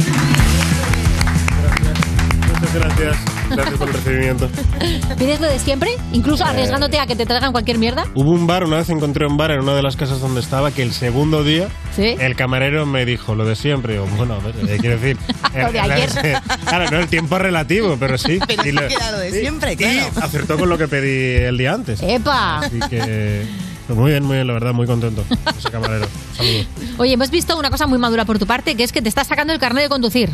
Muchas 2.60 2.74
gracias. 2.74 3.31
Gracias 3.54 3.76
por 3.78 3.88
el 3.88 3.94
recibimiento. 3.94 4.48
¿Pides 5.18 5.40
lo 5.40 5.46
de 5.48 5.58
siempre? 5.58 5.90
Incluso 6.12 6.44
arriesgándote 6.44 6.98
a 6.98 7.06
que 7.06 7.16
te 7.16 7.26
traigan 7.26 7.52
cualquier 7.52 7.78
mierda. 7.78 8.06
Hubo 8.14 8.30
un 8.30 8.46
bar, 8.46 8.64
una 8.64 8.78
vez 8.78 8.88
encontré 8.90 9.26
un 9.26 9.36
bar 9.36 9.50
en 9.50 9.60
una 9.60 9.74
de 9.74 9.82
las 9.82 9.96
casas 9.96 10.20
donde 10.20 10.40
estaba 10.40 10.70
que 10.70 10.82
el 10.82 10.92
segundo 10.92 11.44
día 11.44 11.68
Sí. 11.94 12.16
el 12.18 12.36
camarero 12.36 12.86
me 12.86 13.04
dijo 13.04 13.34
lo 13.34 13.44
de 13.44 13.54
siempre. 13.56 13.94
Digo, 13.94 14.06
bueno, 14.16 14.34
a 14.34 14.38
ver, 14.38 14.54
eh, 14.68 14.78
quiero 14.80 14.98
decir. 14.98 15.16
Lo 15.54 15.70
de 15.70 15.80
ayer. 15.80 16.08
Claro, 16.66 16.90
no, 16.90 16.98
el 16.98 17.08
tiempo 17.08 17.36
es 17.36 17.42
relativo, 17.42 17.96
pero 18.00 18.16
sí. 18.16 18.38
Pero 18.46 18.64
Y 18.66 18.72
lo- 18.72 18.80
lo 18.88 19.18
de 19.18 19.30
siempre, 19.30 19.74
y 19.74 19.76
claro. 19.76 20.06
acertó 20.22 20.56
con 20.58 20.68
lo 20.70 20.78
que 20.78 20.88
pedí 20.88 21.44
el 21.44 21.58
día 21.58 21.74
antes. 21.74 22.00
¡Epa! 22.02 22.60
Así 22.60 22.78
que. 22.88 23.44
Pues 23.86 23.98
muy 23.98 24.10
bien, 24.10 24.24
muy 24.24 24.36
bien, 24.36 24.46
la 24.46 24.52
verdad, 24.52 24.72
muy 24.72 24.86
contento. 24.86 25.24
Ese 25.58 25.70
camarero. 25.70 26.06
Saludos. 26.36 26.66
Oye, 26.98 27.12
hemos 27.14 27.30
visto 27.30 27.58
una 27.58 27.70
cosa 27.70 27.86
muy 27.86 27.98
madura 27.98 28.24
por 28.24 28.38
tu 28.38 28.46
parte, 28.46 28.74
que 28.74 28.84
es 28.84 28.92
que 28.92 29.02
te 29.02 29.08
estás 29.08 29.26
sacando 29.26 29.52
el 29.52 29.58
carnet 29.58 29.84
de 29.84 29.88
conducir. 29.88 30.30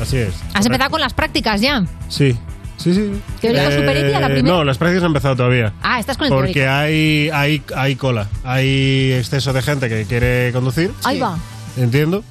Así 0.00 0.16
es. 0.18 0.34
Has 0.54 0.66
empezado 0.66 0.90
con 0.90 1.00
las 1.00 1.14
prácticas 1.14 1.60
ya. 1.60 1.84
Sí, 2.08 2.36
sí, 2.76 2.94
sí. 2.94 3.20
¿Teórica 3.40 3.70
superior 3.72 4.20
la 4.20 4.26
primera? 4.28 4.56
No, 4.56 4.64
las 4.64 4.78
prácticas 4.78 5.02
han 5.04 5.08
empezado 5.08 5.36
todavía. 5.36 5.72
Ah, 5.82 5.98
estás 6.00 6.16
con 6.16 6.26
el 6.26 6.32
Porque 6.32 6.52
teórico. 6.52 6.70
hay, 6.72 7.30
hay, 7.32 7.62
hay 7.76 7.96
cola, 7.96 8.28
hay 8.44 9.12
exceso 9.12 9.52
de 9.52 9.62
gente 9.62 9.88
que 9.88 10.04
quiere 10.04 10.52
conducir. 10.52 10.92
Ahí 11.04 11.18
va. 11.18 11.38
Entiendo. 11.76 12.24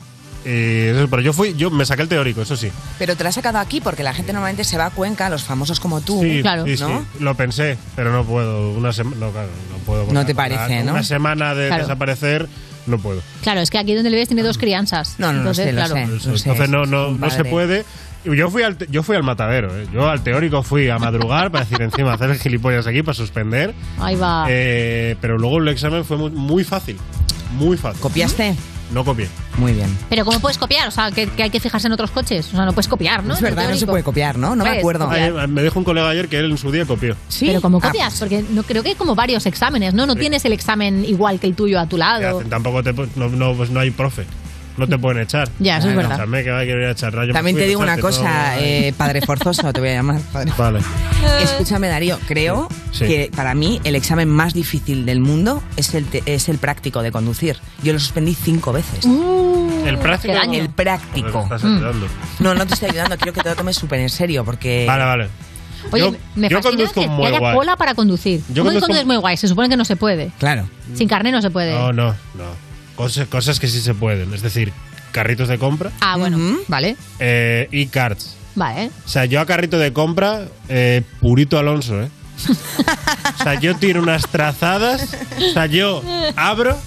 Eso, 0.46 1.08
pero 1.10 1.22
yo 1.22 1.34
fui, 1.34 1.56
yo 1.56 1.72
me 1.72 1.86
saqué 1.86 2.04
el 2.04 2.08
teórico, 2.08 2.42
eso 2.44 2.56
sí. 2.56 2.70
Pero 3.00 3.16
te 3.16 3.24
lo 3.24 3.30
has 3.30 3.36
sacado 3.36 3.58
aquí 3.58 3.82
porque 3.82 4.04
la 4.04 4.14
gente 4.14 4.32
normalmente 4.32 4.64
se 4.64 4.78
va 4.78 4.86
a 4.86 4.90
Cuenca, 4.92 5.30
los 5.30 5.44
famosos 5.44 5.80
como 5.80 6.02
tú. 6.02 6.22
Sí, 6.22 6.42
sí, 6.44 6.84
¿no? 6.84 7.00
sí. 7.00 7.06
Lo 7.20 7.36
pensé, 7.36 7.78
pero 7.96 8.12
no 8.12 8.24
puedo. 8.24 8.72
Una 8.74 8.94
semana, 8.94 9.18
no, 9.20 9.32
claro, 9.32 9.50
no 9.72 9.78
puedo. 9.80 10.14
No 10.14 10.26
te 10.26 10.36
parece, 10.36 10.84
¿no? 10.84 10.92
Una 10.94 11.04
semana 11.04 11.56
de 11.56 11.68
Claro. 11.68 11.84
desaparecer, 11.84 12.48
no 12.86 13.00
puedo. 13.00 13.22
Claro, 13.42 13.62
es 13.62 13.70
que 13.72 13.80
aquí 13.80 13.96
donde 13.96 14.10
le 14.12 14.18
ves 14.18 14.28
tiene 14.28 14.44
dos 14.44 14.58
crianzas. 14.60 15.16
No, 15.18 15.28
no, 15.28 15.34
no 15.34 15.40
Entonces, 15.40 15.66
sé, 15.66 15.72
lo 15.74 15.86
claro. 15.86 15.96
Eso, 16.16 16.30
Entonces 16.36 16.70
no, 16.70 16.86
no, 16.86 17.12
no 17.12 17.30
se 17.32 17.44
puede. 17.44 17.84
Yo 18.26 18.50
fui 18.50 18.64
al, 18.64 18.76
te- 18.76 18.88
yo 18.90 19.04
fui 19.04 19.16
al 19.16 19.22
matadero, 19.24 19.76
¿eh? 19.80 19.86
yo 19.94 20.10
al 20.10 20.24
teórico 20.24 20.64
fui 20.64 20.90
a 20.90 20.98
madrugar 20.98 21.52
para 21.52 21.64
decir 21.64 21.80
encima 21.84 22.14
hacer 22.14 22.32
el 22.32 22.40
gilipollas 22.40 22.88
aquí 22.88 23.04
para 23.04 23.14
suspender. 23.14 23.74
Ahí 24.00 24.16
va. 24.16 24.48
Eh, 24.50 25.16
pero 25.22 25.38
luego 25.38 25.60
el 25.60 25.68
examen 25.68 26.04
fue 26.04 26.18
muy, 26.18 26.32
muy 26.32 26.64
fácil, 26.64 26.98
muy 27.52 27.78
fácil. 27.78 28.02
¿Copiaste? 28.02 28.56
No 28.92 29.04
copié. 29.04 29.28
Muy 29.58 29.74
bien. 29.74 29.90
Pero 30.10 30.26
¿cómo 30.26 30.40
puedes 30.40 30.58
copiar? 30.58 30.88
O 30.88 30.92
sea, 30.92 31.12
que, 31.12 31.28
que 31.28 31.44
hay 31.44 31.50
que 31.50 31.60
fijarse 31.60 31.88
en 31.88 31.94
otros 31.94 32.12
coches. 32.12 32.48
O 32.48 32.52
sea, 32.52 32.66
no 32.66 32.74
puedes 32.74 32.88
copiar, 32.88 33.24
¿no? 33.24 33.34
Es 33.34 33.42
verdad, 33.42 33.70
no 33.70 33.76
se 33.76 33.86
puede 33.88 34.04
copiar, 34.04 34.38
¿no? 34.38 34.50
No 34.56 34.58
me 34.64 34.70
Puedes 34.70 34.80
acuerdo. 34.80 35.06
copiar. 35.06 35.32
Ayer- 35.32 35.48
me 35.48 35.64
dijo 35.64 35.80
un 35.80 35.86
colega 35.86 36.10
ayer 36.10 36.28
que 36.28 36.38
él 36.40 36.52
en 36.52 36.58
su 36.58 36.72
día 36.72 36.86
copió. 36.86 37.16
Pero 37.40 37.62
¿cómo 37.62 37.80
Ah, 37.82 37.88
copias? 37.88 38.20
Porque 38.20 38.44
no 38.52 38.64
creo 38.64 38.84
que 38.84 38.90
hay 38.90 38.96
como 38.96 39.16
varios 39.16 39.46
exámenes, 39.48 39.94
¿no? 39.94 40.06
No 40.06 40.14
Sí. 40.14 40.20
tienes 40.20 40.46
el 40.46 40.54
examen 40.54 41.04
igual 41.06 41.40
que 41.40 41.48
el 41.48 41.56
tuyo 41.56 41.80
a 41.80 41.88
tu 41.88 41.96
¿qué 41.96 42.00
lado. 42.00 42.38
hacen? 42.38 42.50
Tampoco 42.50 42.84
te, 42.84 42.94
pu- 42.94 43.10
no, 43.16 43.30
no, 43.30 43.54
pues 43.56 43.70
no 43.72 43.80
hay 43.80 43.92
profe. 43.92 44.26
No 44.78 44.88
te 44.88 44.98
pueden 44.98 45.22
echar. 45.24 45.50
Ya, 45.60 45.78
eso 45.78 45.90
es 45.90 45.96
verdad. 45.96 46.16
Echarme, 46.16 46.44
que 46.44 46.52
va 46.52 46.60
a 46.60 46.66
querer 46.66 46.90
echar 46.90 47.14
rayo. 47.14 47.32
También 47.34 47.56
te 47.56 47.66
digo 47.66 47.82
una 47.82 47.98
cosa, 47.98 48.60
eh, 48.60 48.94
padre 48.98 49.22
forzoso, 49.22 49.72
te 49.72 49.80
voy 49.80 49.90
a 49.90 49.94
llamar. 49.94 50.20
Padre. 50.34 50.52
Vale. 50.58 50.80
Escúchame, 51.42 51.88
Darío, 51.88 52.20
creo 52.28 52.68
Sí. 52.92 53.06
que 53.06 53.32
para 53.36 53.54
mí 53.56 53.80
el 53.84 53.96
examen 53.96 54.28
más 54.30 54.54
difícil 54.54 55.06
del 55.06 55.20
mundo 55.20 55.64
es 55.78 55.94
el, 55.94 56.06
te- 56.06 56.24
es 56.26 56.50
el 56.50 56.58
práctico 56.58 57.02
de 57.02 57.12
conducir. 57.12 57.58
Yo 57.84 57.94
lo 57.94 58.00
suspendí 58.00 58.34
cinco 58.36 58.74
veces. 58.74 59.06
¿El 59.06 59.98
práctico? 59.98 60.34
qué 60.34 60.40
daño. 60.40 60.60
El 60.60 60.70
práctico. 60.70 61.44
Estás 61.44 61.64
Mm. 61.64 61.76
ayudando. 61.78 62.08
No, 62.40 62.54
no 62.56 62.66
te 62.68 62.74
estoy 62.74 62.90
ayudando, 62.90 63.18
quiero 63.18 63.34
que 63.34 63.42
te 63.42 63.50
lo 63.50 63.56
tomes 63.56 63.76
súper 63.76 64.00
en 64.00 64.10
serio 64.10 64.44
porque... 64.44 64.86
Vale, 64.88 65.04
vale. 65.04 65.28
Oye, 65.92 66.02
Yo- 66.12 66.16
me 66.36 66.50
yo 66.50 66.62
fascina 66.64 66.90
que, 66.92 67.08
muy 67.08 67.28
haya 67.28 67.38
guay. 67.40 67.56
cola 67.56 67.76
para 67.76 67.94
conducir. 67.94 68.42
Yo 68.50 68.64
¿Cómo 68.64 68.72
que 68.72 68.78
conduzco- 68.78 68.82
conduces 68.88 69.06
muy 69.06 69.18
guay? 69.18 69.38
Se 69.38 69.48
supone 69.48 69.70
que 69.70 69.78
no 69.78 69.86
se 69.86 69.96
puede. 69.96 70.32
Claro. 70.40 70.68
Sin 70.96 71.08
carnet 71.08 71.32
no 71.32 71.42
se 71.44 71.52
puede. 71.52 71.74
No, 71.74 71.94
no, 71.94 72.08
no. 72.34 72.65
Cosas, 72.96 73.28
cosas 73.28 73.60
que 73.60 73.68
sí 73.68 73.82
se 73.82 73.94
pueden. 73.94 74.34
Es 74.34 74.42
decir, 74.42 74.72
carritos 75.12 75.48
de 75.48 75.58
compra 75.58 75.92
Ah, 76.02 76.18
bueno, 76.18 76.38
vale. 76.68 76.96
eh, 77.20 77.68
y 77.72 77.88
carts. 77.88 78.36
Vale. 78.56 78.90
O 79.06 79.10
sea, 79.10 79.26
yo 79.26 79.42
a 79.42 79.46
carrito 79.46 79.78
de 79.78 79.92
compra, 79.92 80.46
eh, 80.70 81.02
purito 81.20 81.58
Alonso, 81.60 82.02
¿eh? 82.02 82.10
O 83.40 83.44
sea, 83.44 83.60
yo 83.60 83.76
tiro 83.76 84.02
unas 84.02 84.28
trazadas. 84.30 85.16
O 85.38 85.54
sea, 85.54 85.66
yo 85.66 86.02
abro, 86.36 86.78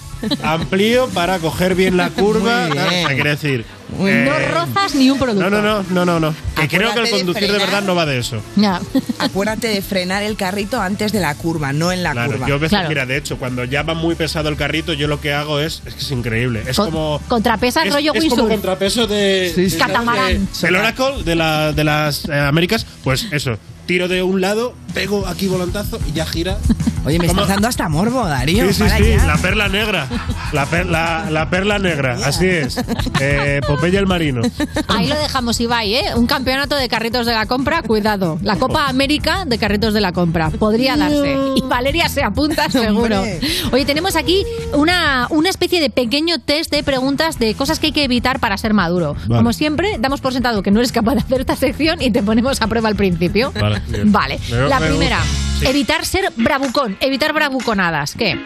amplío 0.43 1.07
para 1.09 1.39
coger 1.39 1.75
bien 1.75 1.97
la 1.97 2.09
curva. 2.09 2.67
Muy 2.67 2.77
bien. 2.77 3.07
Quiere 3.07 3.29
decir. 3.31 3.65
No 3.97 4.07
eh, 4.07 4.47
rozas 4.53 4.93
ni 4.93 5.09
un 5.09 5.17
producto. 5.17 5.49
no, 5.49 5.61
no, 5.61 5.61
no, 5.61 5.83
no, 5.89 6.05
no, 6.05 6.19
no. 6.19 6.35
Que 6.55 6.67
creo 6.67 6.93
que 6.93 6.99
el 6.99 7.05
de 7.05 7.11
conducir 7.11 7.51
de 7.51 7.57
verdad 7.57 7.81
no 7.81 7.95
va 7.95 8.05
de 8.05 8.19
eso. 8.19 8.39
Ya. 8.55 8.79
Acuérdate 9.17 9.67
de 9.69 9.81
frenar 9.81 10.21
el 10.21 10.35
carrito 10.35 10.79
antes 10.79 11.11
de 11.11 11.19
la 11.19 11.33
curva, 11.35 11.73
no 11.73 11.91
en 11.91 12.03
la 12.03 12.11
Claro, 12.11 12.33
curva. 12.33 12.47
yo 12.47 12.55
a 12.55 12.57
veces, 12.59 12.79
mira, 12.87 13.05
de 13.07 13.17
hecho, 13.17 13.37
cuando 13.37 13.63
ya 13.63 13.81
va 13.83 13.95
muy 13.95 14.13
pesado 14.15 14.49
el 14.49 14.57
carrito, 14.57 14.93
yo 14.93 15.07
lo 15.07 15.19
que 15.19 15.33
hago 15.33 15.59
es, 15.59 15.81
es 15.85 15.93
que 15.95 16.01
es 16.01 16.11
increíble. 16.11 16.63
Es 16.67 16.75
Con- 16.77 16.91
como. 16.91 17.19
Contrapesas 17.27 17.85
es, 17.87 17.93
rollo 17.93 18.13
es 18.13 18.25
como 18.25 18.47
contrapeso 18.47 19.07
de. 19.07 19.51
de- 19.55 19.77
Catamarán. 19.77 20.45
de- 20.45 20.67
del 20.67 20.75
Oracle 20.75 21.23
de, 21.23 21.35
la- 21.35 21.71
de 21.73 21.83
las 21.83 22.25
eh, 22.29 22.33
Américas, 22.39 22.85
pues 23.03 23.25
eso. 23.31 23.57
Tiro 23.89 24.07
de 24.07 24.21
un 24.21 24.39
lado, 24.39 24.75
pego 24.93 25.25
aquí 25.25 25.47
volantazo 25.47 25.99
y 26.07 26.11
ya 26.11 26.23
gira. 26.23 26.59
Oye, 27.05 27.17
me 27.17 27.25
Como- 27.27 27.41
estás 27.41 27.55
dando 27.55 27.67
hasta 27.69 27.89
morbo, 27.89 28.23
Darío. 28.27 28.67
Sí, 28.67 28.73
sí, 28.73 28.83
para 28.83 28.97
sí, 28.97 29.03
ya. 29.17 29.25
la 29.25 29.37
perla 29.37 29.67
negra. 29.69 30.05
La, 30.51 30.65
per- 30.65 30.85
la, 30.85 31.27
la 31.31 31.49
perla 31.49 31.79
negra, 31.79 32.17
así 32.25 32.45
es. 32.45 32.77
Eh, 33.21 33.61
Popeye 33.65 33.97
el 33.97 34.05
marino. 34.05 34.41
Ahí 34.89 35.07
lo 35.07 35.15
dejamos, 35.15 35.59
Ibai, 35.61 35.95
¿eh? 35.95 36.03
Un 36.15 36.27
campeonato 36.27 36.75
de 36.75 36.87
carritos 36.89 37.25
de 37.25 37.33
la 37.33 37.45
compra, 37.45 37.81
cuidado. 37.83 38.37
La 38.43 38.57
Copa 38.57 38.87
América 38.89 39.45
de 39.45 39.57
carritos 39.57 39.93
de 39.93 40.01
la 40.01 40.11
compra. 40.11 40.49
Podría 40.51 40.97
darse. 40.97 41.37
Y 41.55 41.61
Valeria 41.61 42.09
se 42.09 42.21
apunta, 42.21 42.69
seguro. 42.69 43.23
Oye, 43.71 43.85
tenemos 43.85 44.15
aquí 44.17 44.43
una, 44.73 45.27
una 45.31 45.49
especie 45.49 45.79
de 45.79 45.89
pequeño 45.89 46.39
test 46.39 46.69
de 46.71 46.83
preguntas 46.83 47.39
de 47.39 47.55
cosas 47.55 47.79
que 47.79 47.87
hay 47.87 47.93
que 47.93 48.03
evitar 48.03 48.39
para 48.39 48.57
ser 48.57 48.73
maduro. 48.73 49.15
Vale. 49.27 49.37
Como 49.39 49.53
siempre, 49.53 49.95
damos 49.99 50.19
por 50.19 50.33
sentado 50.33 50.61
que 50.63 50.69
no 50.71 50.79
eres 50.79 50.91
capaz 50.91 51.13
de 51.15 51.21
hacer 51.21 51.39
esta 51.41 51.55
sección 51.55 52.01
y 52.01 52.11
te 52.11 52.21
ponemos 52.21 52.61
a 52.61 52.67
prueba 52.67 52.89
al 52.89 52.95
principio. 52.95 53.53
Vale, 53.59 53.78
bien. 53.87 54.11
Vale. 54.11 54.39
Me- 54.51 54.67
La 54.69 54.79
me 54.79 54.87
primera. 54.87 55.19
Sí. 55.59 55.65
evitar 55.67 56.05
ser 56.05 56.31
bravucón, 56.35 56.97
evitar 57.01 57.33
bravuconadas. 57.33 58.15
¿Qué? 58.15 58.39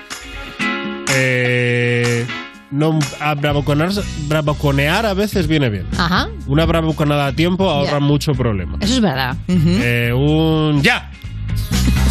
Eh, 1.15 2.25
no, 2.71 2.97
a 3.19 3.35
bravuconar, 3.35 3.91
bravuconear 4.27 5.05
a 5.05 5.13
veces 5.13 5.47
viene 5.47 5.69
bien. 5.69 5.85
Ajá. 5.97 6.27
Una 6.47 6.65
bravuconada 6.65 7.27
a 7.27 7.31
tiempo 7.33 7.69
ahorra 7.69 7.91
Ya. 7.93 7.99
mucho 7.99 8.33
problema. 8.33 8.77
Eso 8.81 8.95
es 8.95 9.01
verdad. 9.01 9.35
Eh, 9.47 10.11
un 10.15 10.81
ya. 10.81 11.11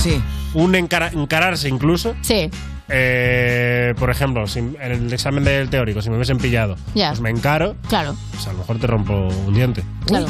Sí. 0.00 0.20
Un 0.54 0.74
encara- 0.74 1.10
encararse 1.12 1.68
incluso. 1.68 2.14
Sí. 2.20 2.48
Eh, 2.94 3.94
por 3.98 4.10
ejemplo, 4.10 4.46
si 4.46 4.58
en 4.58 4.76
el 4.80 5.12
examen 5.12 5.44
del 5.44 5.70
teórico, 5.70 6.02
si 6.02 6.10
me 6.10 6.16
hubiesen 6.16 6.36
pillado, 6.38 6.76
pues 6.92 7.20
me 7.20 7.30
encaro, 7.30 7.74
Claro. 7.88 8.14
pues 8.32 8.46
a 8.46 8.52
lo 8.52 8.58
mejor 8.58 8.78
te 8.78 8.86
rompo 8.86 9.28
un 9.46 9.54
diente. 9.54 9.82
Claro. 10.06 10.26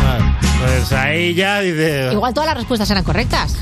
Claro. 0.00 0.36
Pues 0.60 0.92
ahí 0.92 1.34
ya 1.34 1.60
dice. 1.60 2.10
Igual 2.12 2.34
todas 2.34 2.48
las 2.48 2.58
respuestas 2.58 2.90
eran 2.90 3.02
correctas. 3.02 3.56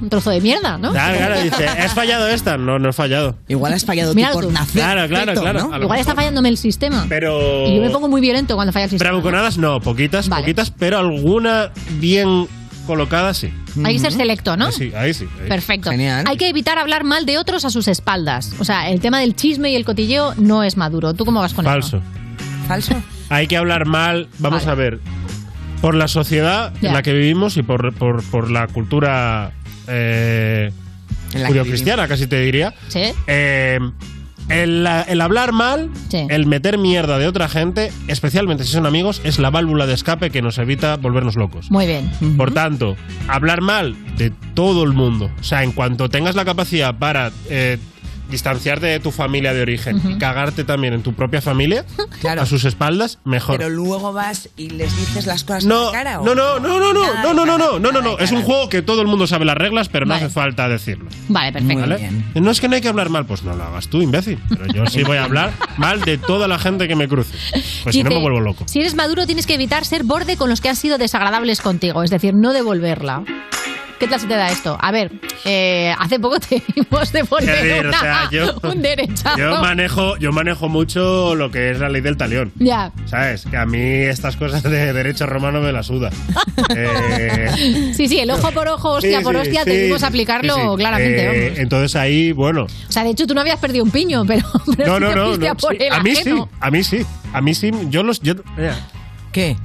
Un 0.00 0.08
trozo 0.10 0.30
de 0.30 0.40
mierda, 0.40 0.76
¿no? 0.78 0.92
Claro, 0.92 1.16
claro, 1.16 1.40
dice, 1.40 1.66
¿has 1.66 1.94
fallado 1.94 2.28
esta? 2.28 2.56
No, 2.58 2.78
no 2.78 2.90
he 2.90 2.92
fallado. 2.92 3.36
Igual 3.48 3.72
has 3.72 3.84
fallado 3.84 4.14
Mira 4.14 4.28
tú 4.32 4.40
por 4.40 4.52
nacer. 4.52 4.82
Claro, 4.82 5.08
claro, 5.08 5.32
feto, 5.32 5.40
claro. 5.40 5.82
Igual 5.82 5.98
está 6.00 6.14
fallándome 6.14 6.48
el 6.50 6.58
sistema. 6.58 7.06
Pero. 7.08 7.66
Y 7.66 7.76
yo 7.76 7.82
me 7.82 7.90
pongo 7.90 8.08
muy 8.08 8.20
violento 8.20 8.54
cuando 8.56 8.72
falla 8.72 8.84
el 8.84 8.90
sistema. 8.90 9.10
Bravuconadas 9.10 9.56
no, 9.58 9.80
poquitas, 9.80 10.28
Vale. 10.28 10.42
poquitas, 10.42 10.70
pero 10.70 10.98
alguna 10.98 11.70
bien 11.98 12.46
colocada 12.86 13.34
sí. 13.34 13.52
Hay 13.84 13.94
que 13.94 14.00
ser 14.00 14.12
selecto, 14.12 14.56
¿no? 14.56 14.66
Ahí 14.66 14.72
sí, 14.72 14.92
ahí 14.96 15.12
sí. 15.14 15.26
ahí. 15.42 15.48
Perfecto. 15.48 15.90
Hay 15.90 16.36
que 16.36 16.48
evitar 16.48 16.78
hablar 16.78 17.04
mal 17.04 17.26
de 17.26 17.38
otros 17.38 17.64
a 17.64 17.70
sus 17.70 17.88
espaldas. 17.88 18.54
O 18.58 18.64
sea, 18.64 18.90
el 18.90 19.00
tema 19.00 19.20
del 19.20 19.34
chisme 19.36 19.70
y 19.70 19.76
el 19.76 19.84
cotilleo 19.84 20.34
no 20.36 20.62
es 20.62 20.76
maduro. 20.76 21.12
¿Tú 21.14 21.24
cómo 21.24 21.40
vas 21.40 21.52
con 21.54 21.64
Falso. 21.64 21.98
eso? 21.98 22.06
Falso. 22.68 22.94
Hay 23.28 23.46
que 23.48 23.56
hablar 23.56 23.86
mal, 23.86 24.28
vamos 24.38 24.64
Vale. 24.66 24.72
a 24.72 24.74
ver, 24.76 25.00
por 25.82 25.94
la 25.94 26.08
sociedad 26.08 26.72
Ya. 26.80 26.88
en 26.90 26.94
la 26.94 27.02
que 27.02 27.12
vivimos 27.12 27.56
y 27.56 27.62
por, 27.62 27.92
por, 27.94 28.22
por 28.24 28.50
la 28.50 28.66
cultura 28.68 29.52
eh, 29.88 30.70
En 31.32 31.42
la 31.42 31.48
que 31.48 31.52
judio-cristiana, 31.52 32.06
casi 32.08 32.26
te 32.28 32.40
diría. 32.40 32.72
Sí. 32.88 33.02
Eh, 33.26 33.78
el, 34.48 34.86
el 35.08 35.20
hablar 35.20 35.52
mal, 35.52 35.90
Sí. 36.08 36.26
el 36.28 36.46
meter 36.46 36.78
mierda 36.78 37.18
de 37.18 37.26
otra 37.26 37.48
gente, 37.48 37.92
especialmente 38.08 38.64
si 38.64 38.72
son 38.72 38.86
amigos, 38.86 39.20
es 39.24 39.38
la 39.38 39.50
válvula 39.50 39.86
de 39.86 39.94
escape 39.94 40.30
que 40.30 40.42
nos 40.42 40.58
evita 40.58 40.96
volvernos 40.96 41.36
locos. 41.36 41.70
Muy 41.70 41.86
bien. 41.86 42.10
Por 42.36 42.52
tanto, 42.52 42.96
hablar 43.28 43.60
mal 43.60 43.96
de 44.16 44.30
todo 44.54 44.84
el 44.84 44.92
mundo. 44.92 45.30
O 45.40 45.44
sea, 45.44 45.62
en 45.62 45.72
cuanto 45.72 46.08
tengas 46.08 46.34
la 46.36 46.44
capacidad 46.44 46.94
para 46.96 47.30
eh, 47.50 47.78
distanciarte 48.30 48.86
de 48.86 49.00
tu 49.00 49.10
familia 49.10 49.52
de 49.54 49.62
origen 49.62 50.00
y 50.08 50.18
cagarte 50.18 50.64
también 50.64 50.94
en 50.94 51.02
tu 51.02 51.14
propia 51.14 51.40
familia, 51.40 51.84
a 52.38 52.46
sus 52.46 52.64
espaldas, 52.64 53.18
mejor. 53.24 53.58
Pero 53.58 53.70
luego 53.70 54.12
vas 54.12 54.48
y 54.56 54.70
les 54.70 54.96
dices 54.96 55.26
las 55.26 55.44
cosas 55.44 55.64
No, 55.64 55.92
cara. 55.92 56.20
¿o? 56.20 56.24
no, 56.24 56.34
no, 56.34 56.58
no, 56.58 56.78
no, 56.78 56.92
no, 56.92 57.06
Nada 57.06 57.22
no, 57.22 57.34
no, 57.34 57.46
no, 57.46 57.58
no, 57.58 57.78
no, 57.78 57.92
no, 57.92 58.02
no. 58.02 58.18
Es 58.18 58.32
un 58.32 58.42
juego 58.42 58.68
que 58.68 58.82
todo 58.82 59.00
el 59.02 59.06
mundo 59.06 59.26
sabe 59.26 59.44
las 59.44 59.56
reglas, 59.56 59.88
pero 59.88 60.06
no 60.06 60.14
hace 60.14 60.28
falta 60.28 60.68
decirlo. 60.68 61.08
Vale, 61.28 61.52
perfecto. 61.52 61.80
¿Vale? 61.80 62.10
No 62.34 62.50
es 62.50 62.60
que 62.60 62.68
no 62.68 62.74
hay 62.74 62.80
que 62.80 62.88
hablar 62.88 63.10
mal, 63.10 63.26
pues 63.26 63.42
no 63.42 63.54
lo 63.54 63.64
hagas 63.64 63.88
tú, 63.88 64.02
imbécil. 64.02 64.38
Pero 64.48 64.66
yo 64.72 64.86
sí 64.86 65.02
voy 65.02 65.16
a 65.18 65.24
hablar 65.24 65.52
mal 65.76 66.00
de 66.00 66.18
toda 66.18 66.48
la 66.48 66.58
gente 66.58 66.88
que 66.88 66.96
me 66.96 67.08
cruce. 67.08 67.32
Pues 67.82 67.94
si 67.94 68.02
no 68.02 68.08
Dice, 68.10 68.16
me 68.16 68.20
vuelvo 68.20 68.40
loco. 68.40 68.64
Si 68.66 68.80
eres 68.80 68.94
maduro, 68.94 69.26
tienes 69.26 69.46
que 69.46 69.54
evitar 69.54 69.84
ser 69.84 70.04
borde 70.04 70.36
con 70.36 70.50
los 70.50 70.60
que 70.60 70.68
han 70.68 70.76
sido 70.76 70.98
desagradables 70.98 71.60
contigo, 71.60 72.02
es 72.02 72.10
decir, 72.10 72.34
no 72.34 72.52
devolverla. 72.52 73.22
¿Qué 73.98 74.06
tal 74.08 74.20
se 74.20 74.26
te 74.26 74.34
da 74.36 74.50
esto? 74.50 74.76
A 74.80 74.92
ver, 74.92 75.10
eh, 75.46 75.94
hace 75.98 76.20
poco 76.20 76.38
te 76.40 76.62
dimos 76.74 77.12
devolver 77.12 77.48
Es 77.54 77.62
decir, 77.62 77.86
o 77.86 77.88
una- 77.88 78.00
sea, 78.00 78.28
yo- 78.30 78.54
un 78.62 78.82
derechazo. 78.82 79.38
Yo 79.38 79.60
manejo, 79.62 80.16
yo 80.18 80.32
manejo 80.32 80.68
mucho 80.68 81.34
lo 81.34 81.50
que 81.50 81.70
es 81.70 81.78
la 81.80 81.88
ley 81.88 82.02
del 82.02 82.16
talión. 82.18 82.52
Ya. 82.56 82.92
¿Sabes? 83.06 83.46
Que 83.46 83.56
a 83.56 83.64
mí 83.64 83.78
estas 83.80 84.36
cosas 84.36 84.62
de 84.62 84.92
derecho 84.92 85.26
romano 85.26 85.60
me 85.60 85.72
la 85.72 85.82
suda. 85.82 86.10
Eh, 86.74 87.92
Sí, 87.94 88.08
sí, 88.08 88.18
el 88.18 88.30
ojo 88.30 88.50
por 88.52 88.68
ojo, 88.68 88.92
hostia 88.94 89.18
sí, 89.18 89.24
por 89.24 89.36
hostia, 89.36 89.62
sí, 89.64 89.70
debimos 89.70 90.00
sí, 90.00 90.06
aplicarlo 90.06 90.54
sí, 90.54 90.60
sí. 90.62 90.76
claramente. 90.76 91.46
Eh, 91.48 91.54
entonces 91.58 91.94
ahí, 91.96 92.32
bueno. 92.32 92.64
O 92.64 92.92
sea, 92.92 93.04
de 93.04 93.10
hecho, 93.10 93.26
tú 93.26 93.34
no 93.34 93.40
habías 93.40 93.58
perdido 93.58 93.84
un 93.84 93.90
piño, 93.90 94.24
pero, 94.26 94.46
pero 94.76 94.98
No, 94.98 95.00
no, 95.00 95.08
te 95.38 95.46
no. 95.48 95.94
a 95.94 96.00
mí 96.02 96.14
sí, 96.16 96.34
a 96.60 96.70
mí 96.70 96.82
sí. 96.84 97.06
A 97.32 97.40
mí 97.40 97.54
sí. 97.54 97.70
Yo 97.88 98.02
los. 98.02 98.20
Yo, 98.20 98.34
mira, 98.56 98.76
¿Qué? 99.32 99.56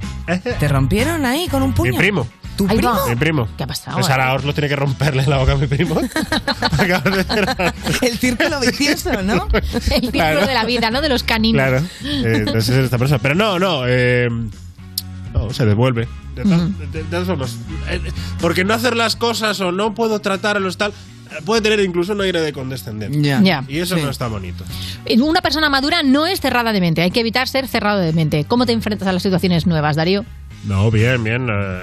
¿Te 0.58 0.68
rompieron 0.68 1.24
ahí 1.26 1.48
con 1.48 1.62
un 1.62 1.72
puño? 1.72 1.92
mi 1.92 1.98
primo. 1.98 2.26
¿Tu 2.56 2.66
Ahí 2.68 2.76
primo? 2.76 2.92
va. 2.92 3.06
Mi 3.08 3.16
primo. 3.16 3.48
¿Qué 3.56 3.64
ha 3.64 3.66
pasado? 3.66 3.96
Pues 3.96 4.10
ahora 4.10 4.34
os 4.34 4.44
lo 4.44 4.52
tiene 4.52 4.68
que 4.68 4.76
romperle 4.76 5.26
la 5.26 5.38
boca 5.38 5.52
a 5.52 5.56
mi 5.56 5.66
primo. 5.66 5.96
El 8.02 8.18
círculo 8.18 8.60
vicioso, 8.60 9.22
¿no? 9.22 9.48
El 9.52 9.80
círculo 9.82 10.12
Claro. 10.12 10.46
de 10.46 10.54
la 10.54 10.64
vida, 10.64 10.90
¿no? 10.90 11.00
De 11.00 11.08
los 11.08 11.22
caninos. 11.22 11.60
Claro. 11.62 11.78
Eh, 12.04 12.32
entonces 12.36 12.68
es 12.70 12.84
esta 12.84 12.98
persona. 12.98 13.18
Pero 13.20 13.34
no, 13.34 13.58
no. 13.58 13.82
eh, 13.86 14.28
no, 15.32 15.52
se 15.52 15.66
devuelve. 15.66 16.08
De, 16.34 16.44
tal- 16.44 16.78
de- 16.78 16.86
de 16.86 17.04
todas 17.04 17.26
formas. 17.26 17.56
eh, 17.90 18.00
porque 18.40 18.64
no 18.64 18.74
hacer 18.74 18.96
las 18.96 19.16
cosas 19.16 19.60
o 19.60 19.72
no 19.72 19.94
puedo 19.94 20.20
tratar 20.20 20.56
a 20.56 20.60
los 20.60 20.76
tal. 20.76 20.92
Puede 21.46 21.62
tener 21.62 21.80
incluso 21.80 22.12
un 22.12 22.20
aire 22.20 22.42
de 22.42 22.52
condescendencia. 22.52 23.40
Ya. 23.42 23.64
Y 23.66 23.78
eso 23.78 23.96
Sí. 23.96 24.02
no 24.02 24.10
está 24.10 24.28
bonito. 24.28 24.64
Una 25.18 25.40
persona 25.40 25.70
madura 25.70 26.02
no 26.02 26.26
es 26.26 26.40
cerrada 26.42 26.74
de 26.74 26.80
mente, 26.80 27.00
hay 27.00 27.10
que 27.10 27.20
evitar 27.20 27.48
ser 27.48 27.66
cerrado 27.68 28.00
de 28.00 28.12
mente. 28.12 28.44
¿Cómo 28.44 28.66
te 28.66 28.72
enfrentas 28.72 29.08
a 29.08 29.12
las 29.12 29.22
situaciones 29.22 29.66
nuevas, 29.66 29.96
Darío? 29.96 30.26
No, 30.64 30.90
bien, 30.90 31.22
bien. 31.24 31.48
eh, 31.48 31.82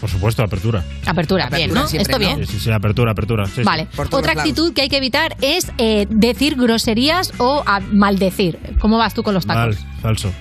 por 0.00 0.10
supuesto, 0.10 0.42
apertura. 0.42 0.84
Apertura, 1.06 1.48
bien, 1.48 1.72
¿no? 1.72 1.86
Esto 1.86 2.18
bien. 2.18 2.44
Sí, 2.46 2.52
sí, 2.52 2.60
sí, 2.60 2.70
apertura, 2.72 3.12
apertura. 3.12 3.46
sí, 3.46 3.52
sí. 3.56 3.62
Vale. 3.62 3.86
Otra 4.10 4.32
actitud 4.32 4.72
que 4.74 4.82
hay 4.82 4.88
que 4.88 4.98
evitar 4.98 5.36
es 5.40 5.70
eh, 5.78 6.06
decir 6.10 6.56
groserías 6.56 7.32
o 7.38 7.62
a- 7.66 7.80
maldecir. 7.80 8.58
¿Cómo 8.80 8.98
vas 8.98 9.14
tú 9.14 9.22
con 9.22 9.32
los 9.34 9.46
Mal, 9.46 9.70
tacos? 9.76 9.86
falso. 10.02 10.32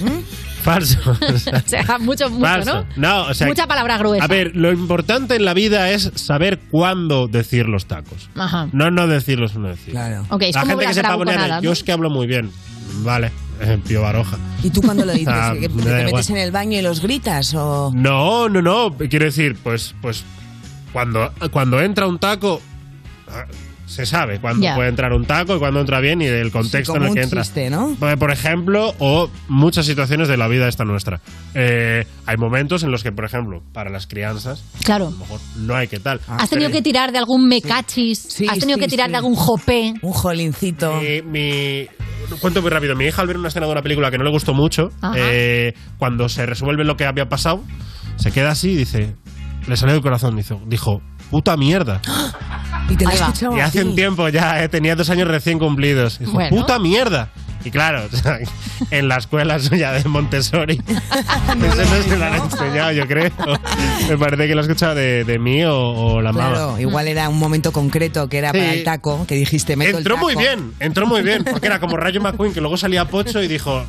Falso. 0.66 0.98
o 1.12 1.68
sea, 1.68 1.98
mucho, 2.00 2.28
mucho, 2.28 2.44
Falso. 2.44 2.86
¿no? 2.96 3.26
o 3.26 3.34
sea, 3.34 3.46
Mucha 3.46 3.68
palabra 3.68 3.98
gruesa. 3.98 4.24
A 4.24 4.26
ver, 4.26 4.56
lo 4.56 4.72
importante 4.72 5.36
en 5.36 5.44
la 5.44 5.54
vida 5.54 5.90
es 5.90 6.10
saber 6.16 6.58
cuándo 6.72 7.28
decir 7.28 7.66
los 7.68 7.86
tacos. 7.86 8.28
Ajá. 8.34 8.68
No 8.72 8.90
no 8.90 9.06
decirlos 9.06 9.54
no 9.56 9.68
decir. 9.68 9.92
Claro. 9.92 10.24
Ok, 10.28 10.42
es 10.42 10.54
la 10.56 10.62
como 10.62 10.70
gente 10.72 10.82
que 10.82 10.88
las 10.88 10.96
se 10.96 11.02
pavonean, 11.02 11.36
bravuconadas, 11.36 11.62
yo 11.62 11.68
¿no? 11.70 11.72
es 11.72 11.84
que 11.84 11.92
hablo 11.92 12.10
muy 12.10 12.26
bien. 12.26 12.50
Vale, 13.04 13.30
Pío 13.86 14.02
Baroja. 14.02 14.38
¿Y 14.62 14.70
tú 14.70 14.82
cuando 14.82 15.04
lo 15.04 15.12
dices? 15.14 15.28
Ah, 15.28 15.54
¿Que 15.58 15.68
me 15.68 15.82
te 15.82 16.04
metes 16.04 16.30
en 16.30 16.36
el 16.38 16.52
baño 16.52 16.78
y 16.78 16.82
los 16.82 17.00
gritas? 17.00 17.54
o 17.54 17.92
No, 17.94 18.48
no, 18.48 18.62
no. 18.62 18.96
Quiero 18.96 19.24
decir, 19.24 19.56
pues, 19.62 19.94
pues 20.02 20.24
cuando, 20.92 21.32
cuando 21.50 21.80
entra 21.80 22.06
un 22.06 22.18
taco, 22.18 22.60
se 23.86 24.04
sabe 24.04 24.40
cuándo 24.40 24.62
Ya. 24.64 24.74
puede 24.74 24.88
entrar 24.88 25.12
un 25.12 25.24
taco 25.24 25.56
y 25.56 25.58
cuándo 25.58 25.80
entra 25.80 26.00
bien 26.00 26.20
y 26.20 26.26
el 26.26 26.50
contexto 26.50 26.92
como 26.92 27.06
en 27.06 27.10
el 27.12 27.14
que 27.14 27.22
entra. 27.22 27.42
chiste, 27.42 27.70
¿no? 27.70 27.96
Por 28.18 28.30
ejemplo, 28.30 28.94
o 28.98 29.30
muchas 29.48 29.86
situaciones 29.86 30.28
de 30.28 30.36
la 30.36 30.48
vida 30.48 30.68
esta 30.68 30.84
nuestra. 30.84 31.20
Eh, 31.54 32.04
hay 32.26 32.36
momentos 32.36 32.82
en 32.82 32.90
los 32.90 33.02
que, 33.02 33.12
por 33.12 33.24
ejemplo, 33.24 33.62
para 33.72 33.88
las 33.90 34.06
crianzas, 34.06 34.64
Claro. 34.84 35.06
a 35.08 35.10
lo 35.10 35.16
mejor 35.16 35.40
no 35.56 35.74
hay 35.76 35.86
que 35.88 36.00
tal. 36.00 36.20
¿Has 36.28 36.50
tenido 36.50 36.70
que 36.70 36.82
tirar 36.82 37.12
de 37.12 37.18
algún 37.18 37.46
mecachis? 37.48 38.26
¿Has 38.48 38.58
tenido 38.58 38.76
sí, 38.76 38.80
que 38.84 38.88
tirar 38.88 39.06
sí. 39.06 39.12
de 39.12 39.16
algún 39.16 39.34
jopé? 39.36 39.94
Un 40.02 40.12
jolincito. 40.12 41.00
Mi, 41.00 41.22
mi- 41.22 41.86
cuento 42.40 42.60
muy 42.60 42.70
rápido. 42.70 42.96
Mi 42.96 43.04
hija 43.06 43.22
al 43.22 43.28
ver 43.28 43.38
una 43.38 43.48
escena 43.48 43.66
de 43.66 43.72
una 43.72 43.82
película 43.82 44.10
que 44.10 44.18
no 44.18 44.24
le 44.24 44.30
gustó 44.30 44.52
mucho, 44.52 44.90
eh, 45.14 45.74
cuando 45.98 46.28
se 46.28 46.44
resuelve 46.44 46.84
lo 46.84 46.96
que 46.96 47.04
había 47.06 47.28
pasado, 47.28 47.62
se 48.16 48.32
queda 48.32 48.50
así 48.50 48.70
y 48.70 48.76
dice, 48.76 49.14
le 49.68 49.76
salió 49.76 49.94
del 49.94 50.02
corazón, 50.02 50.34
dijo, 50.36 50.60
dijo 50.66 51.02
puta 51.30 51.56
mierda. 51.56 52.00
Y 52.88 52.96
te 52.96 53.04
lo 53.04 53.10
he 53.10 53.14
escuchado 53.14 53.56
Y 53.56 53.60
hace 53.60 53.84
un 53.84 53.94
tiempo 53.94 54.28
ya, 54.28 54.62
eh, 54.62 54.68
tenía 54.68 54.94
dos 54.94 55.10
años 55.10 55.28
recién 55.28 55.58
cumplidos. 55.58 56.18
Dijo, 56.18 56.32
Bueno. 56.32 56.56
puta 56.56 56.78
mierda. 56.78 57.30
Y 57.66 57.70
claro, 57.72 58.04
o 58.12 58.16
sea, 58.16 58.38
en 58.90 59.08
la 59.08 59.16
escuela 59.16 59.58
suya 59.58 59.92
de 59.92 60.04
Montessori, 60.08 60.80
eso 60.88 61.54
no 61.56 62.02
se 62.02 62.16
lo 62.16 62.24
han 62.24 62.34
enseñado, 62.34 62.92
yo 62.92 63.06
creo. 63.06 63.30
Me 64.08 64.16
parece 64.16 64.46
que 64.46 64.54
lo 64.54 64.60
has 64.60 64.66
escuchado 64.68 64.94
de, 64.94 65.24
de 65.24 65.38
mí 65.38 65.64
o, 65.64 65.76
o 65.76 66.22
la 66.22 66.32
mamá. 66.32 66.50
Claro, 66.50 66.78
igual 66.78 67.08
era 67.08 67.28
un 67.28 67.38
momento 67.38 67.72
concreto 67.72 68.28
que 68.28 68.38
era 68.38 68.52
Sí. 68.52 68.58
para 68.58 68.72
el 68.72 68.84
taco, 68.84 69.26
que 69.26 69.34
dijiste, 69.34 69.76
meto 69.76 69.98
Entró 69.98 70.14
el 70.14 70.20
taco. 70.20 70.32
muy 70.32 70.36
bien, 70.42 70.72
entró 70.80 71.06
muy 71.06 71.22
bien, 71.22 71.44
porque 71.44 71.66
era 71.66 71.80
como 71.80 71.96
Rayo 71.96 72.20
McQueen, 72.20 72.54
que 72.54 72.60
luego 72.60 72.76
salía 72.76 73.04
Pocho 73.06 73.42
y 73.42 73.48
dijo, 73.48 73.84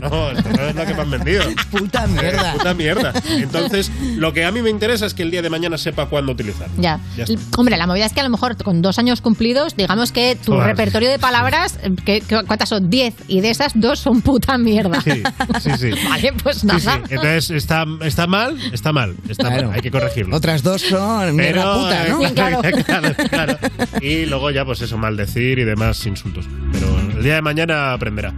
no, 0.00 0.30
esto 0.30 0.48
no 0.50 0.62
es 0.68 0.74
lo 0.74 0.86
que 0.86 0.94
me 0.94 1.00
han 1.02 1.10
vendido. 1.10 1.44
Puta 1.70 2.06
mierda. 2.06 2.52
Puta 2.54 2.74
mierda. 2.74 3.12
Entonces, 3.30 3.90
lo 4.16 4.32
que 4.32 4.44
a 4.44 4.50
mí 4.50 4.60
me 4.62 4.70
interesa 4.70 5.06
es 5.06 5.14
que 5.14 5.22
el 5.22 5.30
día 5.30 5.42
de 5.42 5.50
mañana 5.50 5.78
sepa 5.78 6.06
cuándo 6.06 6.32
utilizarlo. 6.32 6.74
Ya. 6.78 6.98
Ya. 7.16 7.26
Hombre, 7.56 7.76
la 7.76 7.86
movida 7.86 8.06
es 8.06 8.12
que 8.12 8.20
a 8.20 8.24
lo 8.24 8.30
mejor 8.30 8.56
con 8.62 8.82
dos 8.82 8.98
años 8.98 9.20
cumplidos, 9.20 9.76
digamos 9.76 10.10
que 10.12 10.34
tu 10.36 10.52
Todas. 10.52 10.66
repertorio 10.66 11.10
de 11.10 11.18
palabras, 11.18 11.78
eh, 11.82 11.90
¿qué- 12.04 12.20
qué- 12.22 12.42
¿cuántas 12.46 12.72
son? 12.80 12.90
Diez. 12.90 13.14
Y 13.28 13.40
de 13.40 13.50
esas, 13.50 13.72
dos 13.74 13.98
son 14.00 14.20
puta 14.22 14.56
mierda. 14.58 15.00
Sí, 15.00 15.22
sí, 15.60 15.70
sí. 15.78 15.90
Vale, 16.08 16.32
pues 16.42 16.58
Sí, 16.58 16.66
nada. 16.66 16.80
sí. 16.80 17.14
Entonces, 17.14 17.50
está, 17.50 17.84
está 18.02 18.26
mal, 18.26 18.56
está 18.72 18.92
mal, 18.92 19.14
está 19.28 19.48
Claro. 19.48 19.68
mal, 19.68 19.76
hay 19.76 19.80
que 19.82 19.90
corregirlo. 19.90 20.36
Otras 20.36 20.62
dos 20.62 20.80
son 20.82 21.36
mierda 21.36 21.62
Pero, 21.62 21.74
puta, 21.74 22.08
¿no? 22.08 22.18
Sí, 22.28 22.34
claro. 22.34 22.60
claro, 22.84 23.14
claro. 23.30 23.58
Y 24.00 24.26
luego 24.26 24.50
ya, 24.50 24.64
pues 24.64 24.80
eso, 24.82 24.96
maldecir 24.98 25.58
y 25.58 25.64
demás 25.64 26.04
insultos. 26.06 26.46
Pero 26.72 27.17
el 27.18 27.24
día 27.24 27.34
de 27.34 27.42
mañana 27.42 27.92
aprenderá. 27.92 28.32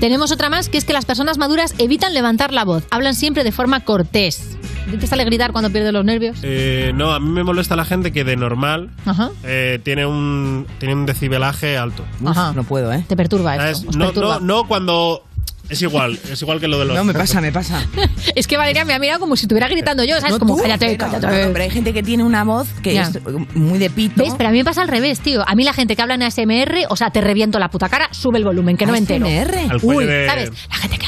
Tenemos 0.00 0.32
otra 0.32 0.48
más, 0.48 0.68
que 0.68 0.78
es 0.78 0.84
que 0.84 0.92
las 0.92 1.04
personas 1.04 1.36
maduras 1.38 1.74
evitan 1.78 2.14
levantar 2.14 2.52
la 2.52 2.64
voz. 2.64 2.84
Hablan 2.90 3.14
siempre 3.14 3.44
de 3.44 3.52
forma 3.52 3.80
cortés. 3.80 4.56
¿A 4.86 4.90
ti 4.92 4.96
¿Te 4.96 5.06
sale 5.06 5.24
gritar 5.24 5.52
cuando 5.52 5.70
pierdes 5.70 5.92
los 5.92 6.04
nervios? 6.04 6.38
Eh, 6.42 6.92
no, 6.94 7.12
a 7.12 7.20
mí 7.20 7.28
me 7.28 7.44
molesta 7.44 7.76
la 7.76 7.84
gente 7.84 8.12
que 8.12 8.24
de 8.24 8.36
normal 8.36 8.90
eh, 9.44 9.78
tiene, 9.84 10.06
un, 10.06 10.66
tiene 10.78 10.94
un 10.94 11.06
decibelaje 11.06 11.76
alto. 11.76 12.04
Ajá. 12.24 12.52
No 12.54 12.64
puedo, 12.64 12.92
¿eh? 12.92 13.04
Te 13.06 13.16
perturba 13.16 13.56
os 13.70 13.84
No, 13.96 14.06
perturba. 14.06 14.40
no, 14.40 14.62
no 14.62 14.64
cuando... 14.68 15.22
Es 15.70 15.80
igual, 15.82 16.18
es 16.30 16.42
igual 16.42 16.60
que 16.60 16.66
lo 16.68 16.78
de 16.80 16.84
los... 16.84 16.96
No, 16.96 17.04
me 17.04 17.14
pasa, 17.14 17.40
me 17.40 17.52
pasa. 17.52 17.82
Es 18.34 18.46
que 18.46 18.56
Valeria 18.56 18.84
me 18.84 18.92
ha 18.94 18.98
mirado 18.98 19.20
como 19.20 19.36
si 19.36 19.44
estuviera 19.44 19.68
gritando 19.68 20.02
yo, 20.04 20.16
¿sabes? 20.16 20.32
No 20.32 20.38
como 20.40 20.56
tú, 20.56 20.62
cállate, 20.62 20.96
pero- 20.98 21.10
cállate. 21.10 21.46
no, 21.46 21.52
pero 21.52 21.64
hay 21.64 21.70
gente 21.70 21.92
que 21.92 22.02
tiene 22.02 22.24
una 22.24 22.44
voz 22.44 22.68
que 22.82 22.94
Ya. 22.94 23.02
es 23.02 23.18
muy 23.54 23.78
de 23.78 23.88
pito. 23.90 24.14
¿Ves? 24.22 24.34
Pero 24.36 24.48
a 24.48 24.52
mí 24.52 24.58
me 24.58 24.64
pasa 24.64 24.82
al 24.82 24.88
revés, 24.88 25.20
tío. 25.20 25.42
A 25.48 25.54
mí 25.54 25.64
la 25.64 25.72
gente 25.72 25.94
que 25.96 26.02
habla 26.02 26.14
en 26.14 26.22
ASMR, 26.22 26.86
o 26.88 26.96
sea, 26.96 27.10
te 27.10 27.20
reviento 27.20 27.58
la 27.58 27.68
puta 27.70 27.88
cara, 27.88 28.08
sube 28.12 28.38
el 28.38 28.44
volumen, 28.44 28.76
que 28.76 28.84
no 28.86 28.92
me 28.92 28.98
entero. 28.98 29.26
ASMR. 29.26 29.78
Uy, 29.82 30.04
de- 30.06 30.26
¿sabes? 30.26 30.50
La 30.68 30.76
gente 30.76 30.98
que. 30.98 31.06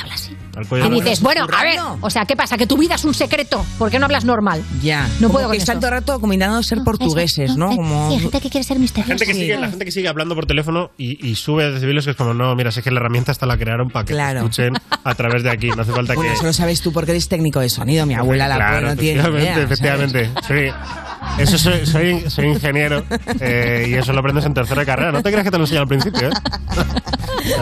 Al 0.56 0.66
cuello 0.66 0.86
Y 0.86 0.90
de- 0.90 0.94
dices, 0.96 1.20
bueno, 1.22 1.46
a 1.52 1.62
ver, 1.62 1.78
o 2.00 2.10
sea, 2.10 2.24
¿qué 2.26 2.36
pasa? 2.36 2.56
Que 2.58 2.66
tu 2.66 2.76
vida 2.76 2.94
es 2.96 3.04
un 3.04 3.14
secreto. 3.14 3.64
¿Por 3.78 3.90
qué 3.90 3.98
no 3.98 4.04
hablas 4.06 4.24
normal? 4.24 4.62
Ya. 4.82 5.06
No 5.20 5.28
Como 5.28 5.32
puedo 5.34 5.46
que 5.46 5.54
con 5.54 5.60
están 5.60 5.76
eso. 5.76 5.80
todo 5.80 5.88
el 5.88 6.00
rato 6.00 6.20
como 6.20 6.32
intentando 6.32 6.62
ser 6.62 6.78
portugueses, 6.84 7.56
¿no? 7.56 7.68
Como... 7.74 8.08
Sí, 8.08 8.14
hay 8.16 8.20
gente 8.20 8.40
que 8.40 8.50
quiere 8.50 8.64
ser 8.64 8.78
misteriosa. 8.78 9.12
La 9.14 9.18
gente, 9.18 9.26
que 9.32 9.34
sigue, 9.38 9.58
la 9.58 9.68
gente 9.70 9.84
que 9.84 9.92
sigue 9.92 10.08
hablando 10.08 10.34
por 10.34 10.46
teléfono 10.46 10.90
y, 10.98 11.26
y 11.26 11.34
sube 11.36 11.70
decibeles 11.70 12.04
que 12.04 12.10
es 12.12 12.16
como, 12.16 12.34
no, 12.34 12.54
mira, 12.54 12.70
es 12.70 12.80
que 12.80 12.90
la 12.90 13.00
herramienta 13.00 13.32
hasta 13.32 13.46
la 13.46 13.56
crearon 13.56 13.88
para 13.90 14.04
que 14.04 14.08
te 14.08 14.14
Claro. 14.14 14.40
escuchen 14.40 14.74
a 15.04 15.14
través 15.14 15.42
de 15.42 15.50
aquí. 15.50 15.68
No 15.70 15.82
hace 15.82 15.92
falta 15.92 16.14
Bueno, 16.14 16.30
que... 16.30 16.36
eso 16.36 16.44
lo 16.46 16.52
sabes 16.52 16.80
tú 16.80 16.92
porque 16.92 17.12
eres 17.12 17.28
técnico 17.28 17.60
de 17.60 17.68
sonido. 17.68 18.04
Mi 18.06 18.14
abuela 18.14 18.48
la 18.48 18.56
Claro, 18.56 18.88
no 18.88 18.96
tiene 18.96 19.20
efectivamente, 19.20 19.42
idea, 19.42 19.54
¿sabes? 19.54 19.64
efectivamente. 19.64 20.30
Soy, 20.46 21.42
eso 21.42 21.58
soy, 21.58 21.86
soy, 21.86 22.30
soy 22.30 22.46
ingeniero 22.48 23.04
eh, 23.40 23.86
y 23.88 23.94
eso 23.94 24.12
lo 24.12 24.20
aprendes 24.20 24.44
en 24.44 24.54
tercera 24.54 24.84
carrera. 24.84 25.12
No 25.12 25.22
te 25.22 25.30
creas 25.30 25.44
que 25.44 25.50
te 25.50 25.56
lo 25.58 25.64
enseñan 25.64 25.82
al 25.82 25.88
principio, 25.88 26.28
¿eh? 26.28 26.32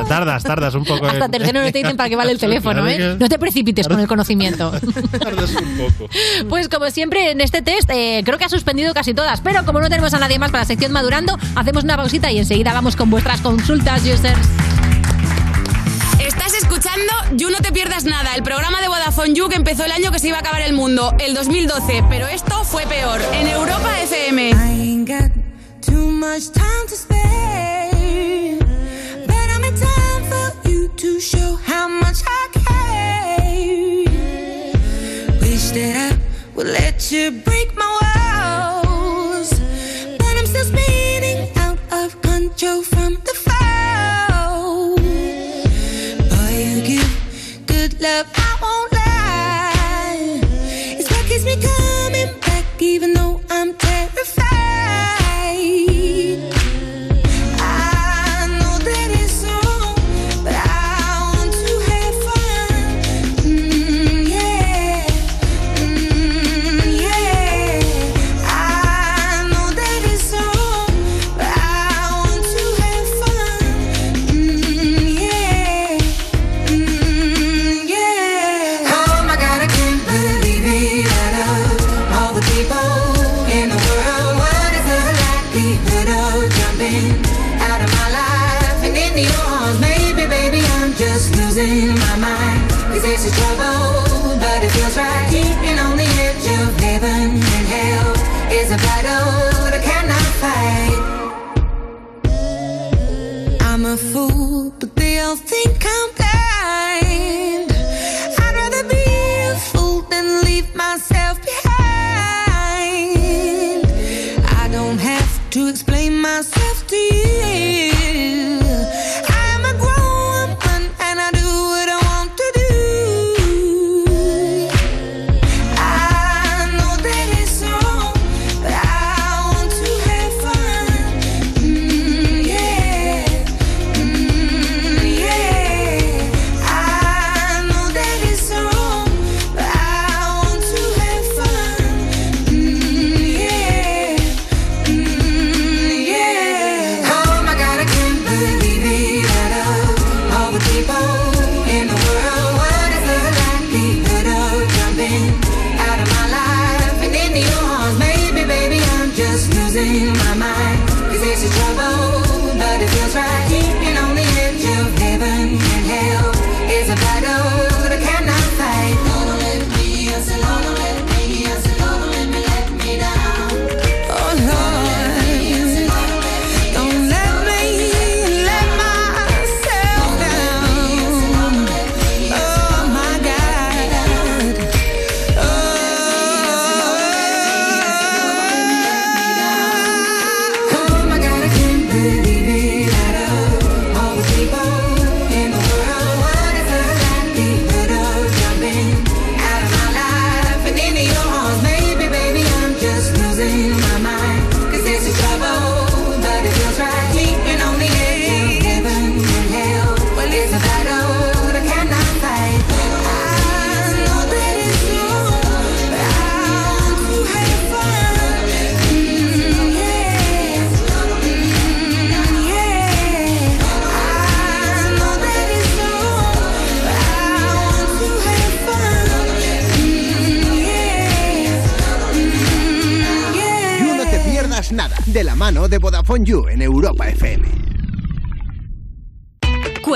Tardas, 0.08 0.42
tardas 0.42 0.74
un 0.74 0.84
poco. 0.84 1.06
Hasta 1.06 1.24
en- 1.26 1.30
tercero 1.30 1.60
no 1.62 1.72
te 1.72 1.78
dicen 1.78 1.96
para 1.96 2.08
qué 2.08 2.16
vale 2.16 2.32
el 2.32 2.38
teléfono, 2.38 2.86
¿eh? 2.88 3.16
No 3.18 3.28
te 3.28 3.38
precipites 3.38 3.88
con 3.88 4.00
el 4.00 4.06
conocimiento. 4.08 4.70
Tardas 5.20 5.50
un 5.54 5.78
poco. 5.78 6.10
Pues 6.48 6.68
como 6.68 6.90
siempre 6.90 7.30
en 7.30 7.40
este 7.40 7.62
test, 7.62 7.88
eh, 7.90 8.22
creo 8.24 8.38
que 8.38 8.44
ha 8.44 8.48
suspendido 8.48 8.92
casi 8.94 9.14
todas. 9.14 9.40
Pero 9.40 9.64
como 9.64 9.80
no 9.80 9.88
tenemos 9.88 10.12
a 10.14 10.18
nadie 10.18 10.38
más 10.38 10.50
para 10.50 10.62
la 10.62 10.66
sección 10.66 10.92
Madurando, 10.92 11.38
hacemos 11.56 11.84
una 11.84 11.96
pausita 11.96 12.30
y 12.32 12.38
enseguida 12.38 12.72
vamos 12.72 12.96
con 12.96 13.10
vuestras 13.10 13.40
consultas, 13.40 14.02
users. 14.02 14.38
Estás 16.26 16.54
escuchando 16.54 17.12
You 17.32 17.50
No 17.50 17.58
Te 17.58 17.72
Pierdas 17.72 18.04
Nada, 18.04 18.34
el 18.36 18.42
programa 18.42 18.80
de 18.80 18.88
Vodafone 18.88 19.34
You 19.34 19.48
que 19.48 19.56
empezó 19.56 19.84
el 19.84 19.92
año 19.92 20.10
que 20.12 20.18
se 20.18 20.28
iba 20.28 20.36
a 20.36 20.40
acabar 20.40 20.62
el 20.62 20.72
mundo, 20.74 21.14
el 21.18 21.34
2012, 21.34 22.04
pero 22.08 22.28
esto 22.28 22.62
fue 22.64 22.86
peor, 22.86 23.20
en 23.32 23.46
Europa 23.48 23.88
FM. 24.02 24.50
I 24.50 24.54
ain't 24.54 25.08
got 25.08 25.30
too 25.84 26.10
much 26.10 26.50
time 26.52 26.86
to 26.88 26.94
spare. 26.96 27.89
to 31.14 31.20
show 31.20 31.56
how 31.56 31.88
much 31.88 32.18
I 32.24 32.48
care. 32.64 34.04
Wish 35.40 35.70
that 35.76 36.12
I 36.12 36.18
would 36.54 36.68
let 36.68 37.10
you 37.10 37.30
break 37.46 37.68
my 37.76 37.90
walls, 38.84 39.50
but 40.18 40.32
I'm 40.38 40.46
still 40.46 40.64
spinning 40.72 41.50
out 41.56 41.78
of 41.90 42.20
control 42.22 42.82
from 42.82 43.14
the 43.26 43.34
fall. 43.46 44.98
You 46.60 46.80
give 46.90 47.12
good 47.66 48.00
love, 48.00 48.26
I 48.48 48.50
won't 48.62 48.92
lie. 49.00 50.40
It's 50.98 51.08
what 51.10 51.24
keeps 51.26 51.44
me 51.44 51.56
coming 51.70 52.30
back, 52.40 52.64
even 52.80 53.14
though. 53.14 53.19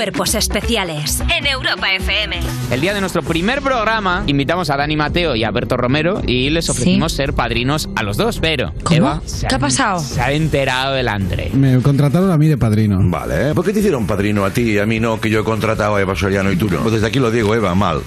Cuerpos 0.05 0.35
especiales 0.35 1.23
en 1.35 1.47
Europa 1.47 1.91
FM. 1.91 2.39
El 2.69 2.79
día 2.79 2.93
de 2.93 2.99
nuestro 2.99 3.23
primer 3.23 3.63
programa 3.63 4.21
invitamos 4.27 4.69
a 4.69 4.77
Dani 4.77 4.95
Mateo 4.95 5.35
y 5.35 5.43
a 5.43 5.49
Berto 5.49 5.77
Romero 5.77 6.21
y 6.27 6.51
les 6.51 6.69
ofrecimos 6.69 7.13
ser 7.13 7.33
padrinos 7.33 7.89
a 7.95 8.03
los 8.03 8.15
dos, 8.15 8.37
pero 8.39 8.71
Eva 8.91 9.23
se 9.25 9.47
¿Qué 9.47 9.55
ha 9.55 9.57
pasado? 9.57 9.99
Se 9.99 10.21
ha 10.21 10.31
enterado 10.31 10.93
del 10.93 11.07
Andre. 11.07 11.49
Me 11.55 11.81
contrataron 11.81 12.29
a 12.29 12.37
mí 12.37 12.47
de 12.47 12.55
padrino. 12.55 12.99
Vale, 13.01 13.55
¿por 13.55 13.65
qué 13.65 13.73
te 13.73 13.79
hicieron 13.79 14.05
padrino 14.05 14.45
a 14.45 14.51
ti 14.51 14.73
y 14.73 14.77
a 14.77 14.85
mí 14.85 14.99
no, 14.99 15.19
que 15.19 15.31
yo 15.31 15.39
he 15.39 15.43
contratado 15.43 15.95
a 15.95 16.01
Eva 16.01 16.15
Soriano 16.15 16.51
y 16.51 16.55
tú 16.55 16.69
no? 16.69 16.81
Pues 16.81 16.93
desde 16.93 17.07
aquí 17.07 17.17
lo 17.17 17.31
digo, 17.31 17.55
Eva, 17.55 17.73
mal. 17.73 18.03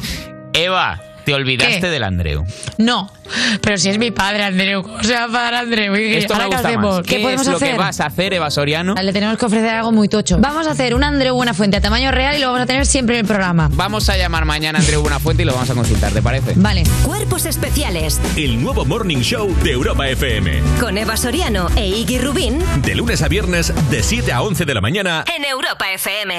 Eva, 0.53 1.01
te 1.29 1.35
olvidaste 1.35 1.81
¿Qué? 1.81 1.91
del 1.91 2.05
Andreu. 2.05 2.47
No, 2.79 3.13
pero 3.61 3.77
si 3.77 3.91
es 3.91 3.99
mi 3.99 4.11
padre, 4.11 4.45
Andreu. 4.45 4.83
¿Cómo 4.83 5.03
se 5.03 5.11
llama 5.11 5.31
padre 5.31 5.57
Andreu? 5.59 5.95
¿Y 5.95 6.15
Esto 6.15 6.35
me 6.37 6.47
gusta 6.47 6.69
hacemos? 6.69 6.97
más. 6.97 7.07
¿Qué, 7.07 7.17
es 7.35 7.47
lo 7.47 7.59
que 7.59 7.75
vas 7.75 8.01
a 8.01 8.07
hacer, 8.07 8.33
Eva 8.33 8.51
Soriano? 8.51 8.95
Le 8.95 9.13
tenemos 9.13 9.37
que 9.37 9.45
ofrecer 9.45 9.69
algo 9.69 9.93
muy 9.93 10.09
tocho. 10.09 10.39
Vamos 10.39 10.67
a 10.67 10.71
hacer 10.71 10.95
un 10.95 11.05
Andreu 11.05 11.35
Buenafuente 11.35 11.77
a 11.77 11.81
tamaño 11.83 12.11
real 12.13 12.35
y 12.37 12.41
lo 12.41 12.47
vamos 12.47 12.63
a 12.63 12.67
tener 12.67 12.87
siempre 12.87 13.17
en 13.17 13.21
el 13.21 13.27
programa. 13.27 13.69
Vamos 13.73 14.09
a 14.09 14.17
llamar 14.17 14.47
mañana 14.47 14.79
a 14.79 14.81
Andreu 14.81 15.03
Buenafuente 15.03 15.43
y 15.43 15.45
lo 15.45 15.53
vamos 15.53 15.69
a 15.69 15.75
consultar, 15.75 16.13
¿te 16.13 16.23
parece? 16.23 16.55
Vale. 16.57 16.85
Cuerpos 17.05 17.45
especiales 17.45 18.19
El 18.35 18.63
nuevo 18.63 18.87
Morning 18.87 19.19
Show 19.21 19.55
de 19.63 19.73
Europa 19.73 20.09
FM. 20.09 20.63
con 20.81 20.97
Eva 20.97 21.19
Soriano 21.19 21.69
e 21.77 21.87
Iggy 21.89 22.21
Rubín 22.21 22.59
De 22.81 22.95
lunes 22.95 23.21
a 23.21 23.29
viernes, 23.29 23.75
de 23.91 24.03
7 24.03 24.33
a 24.33 24.41
11 24.41 24.65
de 24.65 24.73
la 24.75 24.81
mañana. 24.81 25.25
en 25.37 25.45
Europa 25.45 25.91
FM. 25.93 26.39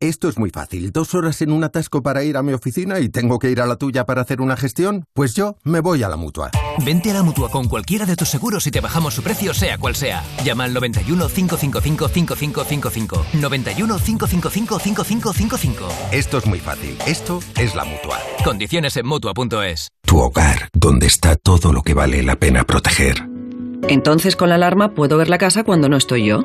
Esto 0.00 0.28
es 0.28 0.38
muy 0.38 0.50
fácil. 0.50 0.92
Dos 0.92 1.12
horas 1.16 1.42
en 1.42 1.50
un 1.50 1.64
atasco 1.64 2.04
para 2.04 2.22
ir 2.22 2.36
a 2.36 2.42
mi 2.44 2.52
oficina 2.52 3.00
y 3.00 3.08
tengo 3.08 3.40
que 3.40 3.50
ir 3.50 3.60
a 3.60 3.66
la 3.66 3.74
tuya 3.74 4.06
para 4.06 4.22
hacer 4.22 4.40
una 4.40 4.56
gestión. 4.56 5.04
Pues 5.12 5.34
yo 5.34 5.56
me 5.64 5.80
voy 5.80 6.04
a 6.04 6.08
la 6.08 6.16
mutua. 6.16 6.52
Vente 6.84 7.10
a 7.10 7.14
la 7.14 7.24
mutua 7.24 7.50
con 7.50 7.66
cualquiera 7.66 8.06
de 8.06 8.14
tus 8.14 8.28
seguros 8.28 8.64
y 8.68 8.70
te 8.70 8.80
bajamos 8.80 9.14
su 9.14 9.24
precio, 9.24 9.52
sea 9.52 9.76
cual 9.76 9.96
sea. 9.96 10.22
Llama 10.44 10.64
al 10.64 10.74
91 10.74 11.28
555 11.28 12.08
5555. 12.10 13.26
91 13.40 13.98
555 13.98 14.78
5555. 14.78 15.88
Esto 16.12 16.38
es 16.38 16.46
muy 16.46 16.60
fácil. 16.60 16.96
Esto 17.04 17.40
es 17.56 17.74
la 17.74 17.84
mutua. 17.84 18.20
Condiciones 18.44 18.96
en 18.96 19.06
mutua.es. 19.06 19.88
Tu 20.02 20.16
hogar, 20.16 20.68
donde 20.74 21.08
está 21.08 21.34
todo 21.34 21.72
lo 21.72 21.82
que 21.82 21.94
vale 21.94 22.22
la 22.22 22.36
pena 22.36 22.62
proteger. 22.62 23.28
Entonces 23.88 24.36
con 24.36 24.50
la 24.50 24.54
alarma 24.54 24.94
puedo 24.94 25.16
ver 25.16 25.28
la 25.28 25.38
casa 25.38 25.64
cuando 25.64 25.88
no 25.88 25.96
estoy 25.96 26.24
yo. 26.24 26.44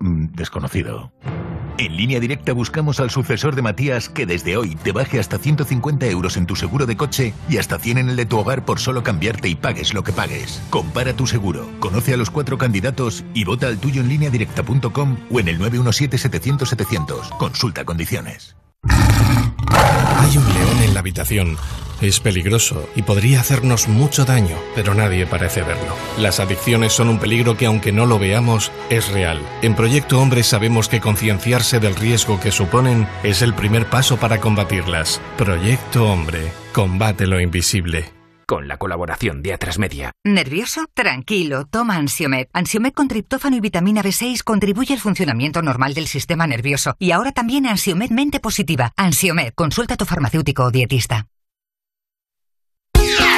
desconocido. 0.00 1.12
En 1.78 1.96
línea 1.96 2.18
directa 2.18 2.52
buscamos 2.52 2.98
al 2.98 3.10
sucesor 3.10 3.54
de 3.54 3.62
Matías 3.62 4.08
que 4.08 4.26
desde 4.26 4.56
hoy 4.56 4.74
te 4.74 4.90
baje 4.90 5.20
hasta 5.20 5.38
150 5.38 6.06
euros 6.06 6.36
en 6.36 6.46
tu 6.46 6.56
seguro 6.56 6.86
de 6.86 6.96
coche 6.96 7.34
y 7.48 7.58
hasta 7.58 7.78
100 7.78 7.98
en 7.98 8.08
el 8.08 8.16
de 8.16 8.26
tu 8.26 8.36
hogar 8.36 8.64
por 8.64 8.80
solo 8.80 9.04
cambiarte 9.04 9.48
y 9.48 9.54
pagues 9.54 9.94
lo 9.94 10.02
que 10.02 10.12
pagues. 10.12 10.60
Compara 10.70 11.12
tu 11.12 11.28
seguro, 11.28 11.68
conoce 11.78 12.14
a 12.14 12.16
los 12.16 12.30
cuatro 12.30 12.58
candidatos 12.58 13.24
y 13.32 13.44
vota 13.44 13.68
al 13.68 13.78
tuyo 13.78 14.02
en 14.02 14.08
línea 14.08 14.30
directa.com 14.30 15.16
o 15.30 15.40
en 15.40 15.48
el 15.48 15.60
917-700-700. 15.60 17.36
Consulta 17.38 17.84
condiciones. 17.84 18.56
Hay 18.82 20.36
un 20.36 20.52
león 20.52 20.82
en 20.82 20.94
la 20.94 21.00
habitación. 21.00 21.56
Es 22.00 22.20
peligroso 22.20 22.88
y 22.94 23.02
podría 23.02 23.40
hacernos 23.40 23.88
mucho 23.88 24.24
daño, 24.24 24.56
pero 24.74 24.94
nadie 24.94 25.26
parece 25.26 25.62
verlo. 25.62 25.96
Las 26.18 26.38
adicciones 26.38 26.92
son 26.92 27.08
un 27.08 27.18
peligro 27.18 27.56
que 27.56 27.66
aunque 27.66 27.90
no 27.90 28.06
lo 28.06 28.18
veamos, 28.18 28.70
es 28.88 29.10
real. 29.10 29.40
En 29.62 29.74
Proyecto 29.74 30.20
Hombre 30.20 30.44
sabemos 30.44 30.88
que 30.88 31.00
concienciarse 31.00 31.80
del 31.80 31.96
riesgo 31.96 32.38
que 32.38 32.52
suponen 32.52 33.08
es 33.24 33.42
el 33.42 33.52
primer 33.52 33.86
paso 33.90 34.16
para 34.16 34.38
combatirlas. 34.38 35.20
Proyecto 35.36 36.08
Hombre, 36.10 36.52
combate 36.72 37.26
lo 37.26 37.40
invisible. 37.40 38.12
Con 38.46 38.66
la 38.66 38.78
colaboración 38.78 39.42
de 39.42 39.52
Atrasmedia. 39.52 40.12
¿Nervioso? 40.24 40.86
Tranquilo, 40.94 41.66
toma 41.66 41.96
Ansiomed. 41.96 42.46
Ansiomed 42.54 42.94
con 42.94 43.08
triptófano 43.08 43.56
y 43.56 43.60
vitamina 43.60 44.02
B6 44.02 44.42
contribuye 44.42 44.94
al 44.94 45.00
funcionamiento 45.00 45.60
normal 45.60 45.92
del 45.92 46.06
sistema 46.06 46.46
nervioso. 46.46 46.94
Y 46.98 47.10
ahora 47.10 47.32
también 47.32 47.66
Ansiomed 47.66 48.08
Mente 48.08 48.40
Positiva. 48.40 48.92
Ansiomed, 48.96 49.52
consulta 49.54 49.94
a 49.94 49.96
tu 49.98 50.06
farmacéutico 50.06 50.62
o 50.62 50.70
dietista. 50.70 51.26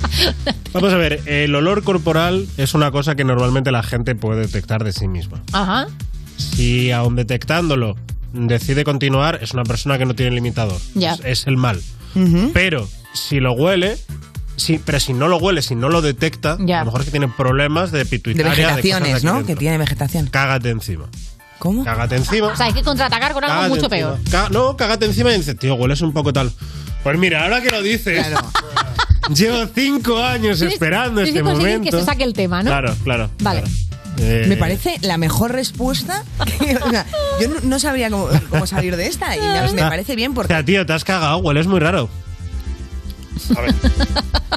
Vamos 0.73 0.93
a 0.93 0.97
ver, 0.97 1.21
el 1.25 1.53
olor 1.55 1.83
corporal 1.83 2.47
es 2.57 2.73
una 2.73 2.91
cosa 2.91 3.15
que 3.15 3.23
normalmente 3.23 3.71
la 3.71 3.83
gente 3.83 4.15
puede 4.15 4.41
detectar 4.41 4.83
de 4.83 4.91
sí 4.93 5.07
misma. 5.07 5.41
Ajá. 5.53 5.87
Si 6.37 6.91
aún 6.91 7.15
detectándolo 7.15 7.95
decide 8.33 8.83
continuar, 8.83 9.39
es 9.41 9.53
una 9.53 9.63
persona 9.63 9.97
que 9.97 10.05
no 10.05 10.13
tiene 10.15 10.35
limitador. 10.35 10.79
Ya. 10.93 11.13
Es, 11.13 11.21
es 11.25 11.47
el 11.47 11.57
mal. 11.57 11.81
Pero 12.53 12.87
si 13.13 13.39
lo 13.39 13.53
huele, 13.53 13.97
sí, 14.55 14.79
pero 14.83 14.99
si 14.99 15.13
no 15.13 15.27
lo 15.27 15.37
huele, 15.37 15.61
si 15.61 15.75
no 15.75 15.89
lo 15.89 16.01
detecta, 16.01 16.57
Ya. 16.59 16.77
a 16.77 16.79
lo 16.81 16.85
mejor 16.85 17.01
es 17.01 17.05
que 17.05 17.11
tiene 17.11 17.27
problemas 17.27 17.91
de 17.91 17.99
De 17.99 18.05
pituitaria. 18.05 18.51
vegetaciones, 18.51 18.99
cosas 19.09 19.15
aquí 19.17 19.25
¿no? 19.25 19.33
dentro. 19.35 19.47
Que 19.55 19.59
tiene 19.59 19.77
vegetación. 19.77 20.27
Cágate 20.27 20.69
encima. 20.69 21.05
¿Cómo? 21.59 21.83
Cágate 21.83 22.15
encima. 22.17 22.47
O 22.47 22.55
sea, 22.55 22.67
hay 22.67 22.73
que 22.73 22.83
contraatacar 22.83 23.33
con 23.33 23.43
algo 23.43 23.55
Cágate 23.55 23.69
mucho 23.69 23.85
encima. 23.95 24.17
peor. 24.31 24.51
No, 24.51 24.77
cágate 24.77 25.05
encima 25.05 25.31
y 25.33 25.37
dices, 25.37 25.57
tío, 25.57 25.75
hueles 25.75 26.01
un 26.01 26.13
poco 26.13 26.33
tal. 26.33 26.51
Pues 27.03 27.17
mira, 27.17 27.43
ahora 27.43 27.61
que 27.61 27.69
lo 27.69 27.81
dices, 27.81 28.25
llevo 29.33 29.65
cinco 29.73 30.17
años 30.17 30.61
esperando 30.61 31.21
este 31.21 31.43
momento. 31.43 31.91
que 31.91 31.97
se 31.99 32.05
saque 32.05 32.23
el 32.23 32.33
tema, 32.33 32.63
¿no? 32.63 32.69
Claro, 32.71 32.95
claro. 33.03 33.29
Vale. 33.41 33.61
claro. 33.61 33.75
Eh, 34.19 34.45
Me 34.49 34.57
parece 34.57 34.97
la 35.01 35.17
mejor 35.17 35.51
respuesta. 35.51 36.23
que- 36.59 36.75
o 36.77 36.89
sea, 36.89 37.05
yo 37.39 37.49
no, 37.49 37.55
no 37.63 37.79
sabría 37.79 38.09
cómo, 38.09 38.27
cómo 38.49 38.65
salir 38.65 38.95
de 38.95 39.05
esta 39.07 39.35
y 39.35 39.39
me, 39.39 39.61
me 39.61 39.65
está. 39.67 39.89
parece 39.89 40.15
bien 40.15 40.31
O 40.31 40.35
porque 40.35 40.53
sea, 40.53 40.63
tío, 40.65 40.85
te 40.85 40.93
has 40.93 41.03
cagado, 41.03 41.37
hueles 41.37 41.67
muy 41.67 41.79
raro. 41.79 42.09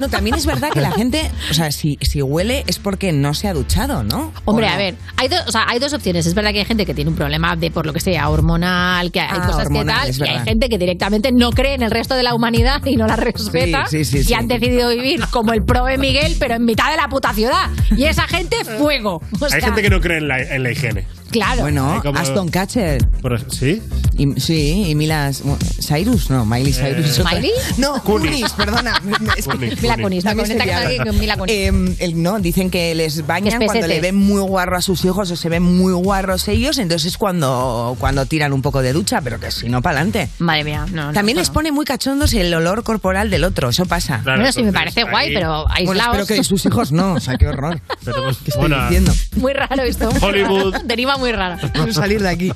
No, 0.00 0.08
también 0.08 0.34
es 0.36 0.46
verdad 0.46 0.70
que 0.70 0.80
la 0.80 0.92
gente, 0.92 1.30
o 1.50 1.54
sea, 1.54 1.70
si, 1.72 1.98
si 2.00 2.22
huele 2.22 2.64
es 2.66 2.78
porque 2.78 3.12
no 3.12 3.34
se 3.34 3.48
ha 3.48 3.52
duchado, 3.54 4.02
¿no? 4.02 4.32
Hombre, 4.46 4.66
¿O 4.66 4.68
no? 4.68 4.74
a 4.74 4.78
ver, 4.78 4.94
hay, 5.16 5.28
dos, 5.28 5.40
o 5.46 5.52
sea, 5.52 5.66
hay 5.68 5.78
dos 5.78 5.92
opciones. 5.92 6.24
Es 6.26 6.34
verdad 6.34 6.52
que 6.52 6.60
hay 6.60 6.64
gente 6.64 6.86
que 6.86 6.94
tiene 6.94 7.10
un 7.10 7.16
problema 7.16 7.54
de, 7.56 7.70
por 7.70 7.84
lo 7.84 7.92
que 7.92 8.00
sea, 8.00 8.28
hormonal, 8.30 9.12
que 9.12 9.20
hay 9.20 9.28
Ah, 9.30 9.46
cosas 9.46 9.66
hormonal, 9.66 10.10
que 10.10 10.18
tal, 10.18 10.26
y 10.26 10.30
hay 10.30 10.44
gente 10.44 10.68
que 10.70 10.78
directamente 10.78 11.32
no 11.32 11.50
cree 11.50 11.74
en 11.74 11.82
el 11.82 11.90
resto 11.90 12.14
de 12.14 12.22
la 12.22 12.34
humanidad 12.34 12.82
y 12.86 12.96
no 12.96 13.06
la 13.06 13.16
respeta. 13.16 13.86
Sí, 13.86 14.04
sí, 14.04 14.12
sí, 14.12 14.18
y 14.18 14.24
sí. 14.24 14.34
han 14.34 14.48
decidido 14.48 14.88
vivir 14.88 15.20
como 15.30 15.52
el 15.52 15.62
pro 15.64 15.84
de 15.84 15.98
Miguel, 15.98 16.36
pero 16.38 16.54
en 16.54 16.64
mitad 16.64 16.90
de 16.90 16.96
la 16.96 17.08
puta 17.08 17.34
ciudad. 17.34 17.68
Y 17.94 18.04
esa 18.04 18.26
gente, 18.26 18.56
fuego. 18.78 19.20
O 19.40 19.44
Hay 19.52 19.60
gente 19.60 19.82
que 19.82 19.90
no 19.90 20.00
cree 20.00 20.18
en 20.18 20.28
la, 20.28 20.40
en 20.40 20.62
la 20.62 20.70
higiene. 20.70 21.06
Claro. 21.30 21.62
Bueno, 21.62 22.00
como- 22.02 22.18
Aston 22.18 22.48
Catcher. 22.48 23.06
¿Sí? 23.48 23.82
Y, 24.18 24.40
sí, 24.40 24.84
y 24.90 24.94
Milas... 24.94 25.42
Cyrus, 25.80 26.30
no, 26.30 26.44
Miley 26.44 26.72
Cyrus. 26.72 27.06
es 27.06 27.18
otra. 27.20 27.32
¿Miley? 27.34 27.50
No, 27.78 28.02
Kunis, 28.02 28.50
perdona. 28.52 29.00
Es 29.36 29.46
que- 29.46 29.56
Mila 29.58 29.96
Kunis, 29.96 30.24
me 30.24 30.30
También 30.30 30.48
conecta 30.58 30.64
con 30.64 30.74
alguien 30.86 31.06
con 31.06 31.18
Mila 31.18 31.36
Kunis. 31.36 31.54
Eh, 31.54 31.96
el- 32.00 32.22
no, 32.22 32.38
dicen 32.38 32.70
que 32.70 32.94
les 32.94 33.26
bañan 33.26 33.58
Que 33.58 33.64
es 33.64 33.70
cuando 33.70 33.86
le 33.86 34.00
ven 34.00 34.16
muy 34.16 34.40
guarro 34.42 34.76
a 34.76 34.82
sus 34.82 35.04
hijos 35.04 35.30
o 35.30 35.36
se 35.36 35.48
ven 35.48 35.62
muy 35.62 35.92
guarros 35.92 36.48
ellos, 36.48 36.78
entonces 36.78 37.12
es 37.12 37.18
cuando, 37.18 37.96
cuando 37.98 38.26
tiran 38.26 38.52
un 38.52 38.62
poco 38.62 38.82
de 38.82 38.92
ducha, 38.92 39.20
pero 39.22 39.38
que 39.40 39.50
si 39.50 39.68
no, 39.68 39.80
para 39.82 39.96
adelante. 40.00 40.28
Madre 40.38 40.64
mía, 40.64 40.86
no. 40.92 41.12
También 41.12 41.38
les 41.38 41.50
pone 41.50 41.72
muy 41.72 41.84
cachondos 41.84 42.32
el 42.34 42.52
olor 42.52 42.82
corporal 42.82 43.30
del 43.30 43.44
otro, 43.44 43.70
eso 43.70 43.86
pasa. 43.86 44.20
Claro, 44.22 44.40
bueno, 44.40 44.52
sí 44.52 44.62
me 44.62 44.68
entonces, 44.68 44.94
parece 44.94 45.10
guay, 45.10 45.28
ahí- 45.28 45.34
pero 45.34 45.64
Bueno, 45.66 45.74
aislados. 45.74 46.18
espero 46.18 46.38
que 46.38 46.44
sus 46.44 46.66
hijos 46.66 46.92
no, 46.92 47.14
o 47.14 47.20
sea, 47.20 47.36
qué 47.38 47.46
horror. 47.48 47.80
Pero, 48.04 48.24
pues, 48.24 48.36
¿Qué 48.38 48.50
estoy 48.50 48.60
bueno, 48.68 48.82
diciendo? 48.82 49.12
Muy 49.36 49.52
raro 49.52 49.82
esto. 49.82 50.10
Hollywood. 50.20 50.76
Deriva 50.84 51.16
muy 51.20 51.32
rara. 51.32 51.58
Quiero 51.72 51.92
salir 51.92 52.20
de 52.20 52.28
aquí. 52.28 52.50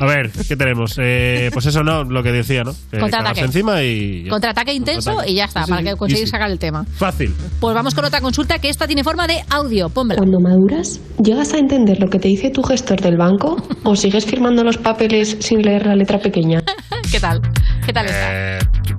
A 0.00 0.06
ver, 0.06 0.30
¿qué 0.48 0.56
tenemos? 0.56 0.94
Eh, 0.98 1.50
pues 1.52 1.66
eso 1.66 1.82
no, 1.82 2.04
lo 2.04 2.22
que 2.22 2.32
decía, 2.32 2.62
¿no? 2.64 2.74
Que 2.90 2.98
Contraataque. 2.98 3.40
encima 3.40 3.82
y... 3.82 4.26
Contraataque 4.28 4.72
intenso 4.72 5.10
Contraataque. 5.10 5.32
y 5.32 5.34
ya 5.36 5.44
está, 5.44 5.64
Sí, 5.64 5.70
para 5.70 5.82
que 5.82 6.12
Easy. 6.12 6.26
sacar 6.26 6.50
el 6.50 6.58
tema. 6.58 6.84
Fácil. 6.96 7.34
Pues 7.60 7.74
vamos 7.74 7.94
con 7.94 8.04
otra 8.04 8.20
consulta 8.20 8.58
que 8.58 8.68
esta 8.68 8.86
tiene 8.86 9.04
forma 9.04 9.26
de 9.26 9.42
audio. 9.50 9.88
Pónmela. 9.90 10.18
Cuando 10.18 10.38
maduras, 10.40 11.00
¿llegas 11.22 11.52
a 11.52 11.58
entender 11.58 11.98
lo 12.00 12.08
que 12.08 12.18
te 12.18 12.28
dice 12.28 12.50
tu 12.50 12.62
gestor 12.62 13.00
del 13.00 13.16
banco 13.16 13.56
o 13.84 13.96
sigues 13.96 14.24
firmando 14.24 14.64
los 14.64 14.78
papeles 14.78 15.36
sin 15.40 15.62
leer 15.62 15.86
la 15.86 15.94
letra 15.96 16.18
pequeña? 16.18 16.62
¿Qué 17.10 17.20
tal? 17.20 17.40
¿Qué 17.84 17.92
tal 17.92 18.06
está? 18.06 18.56
Eh, 18.56 18.58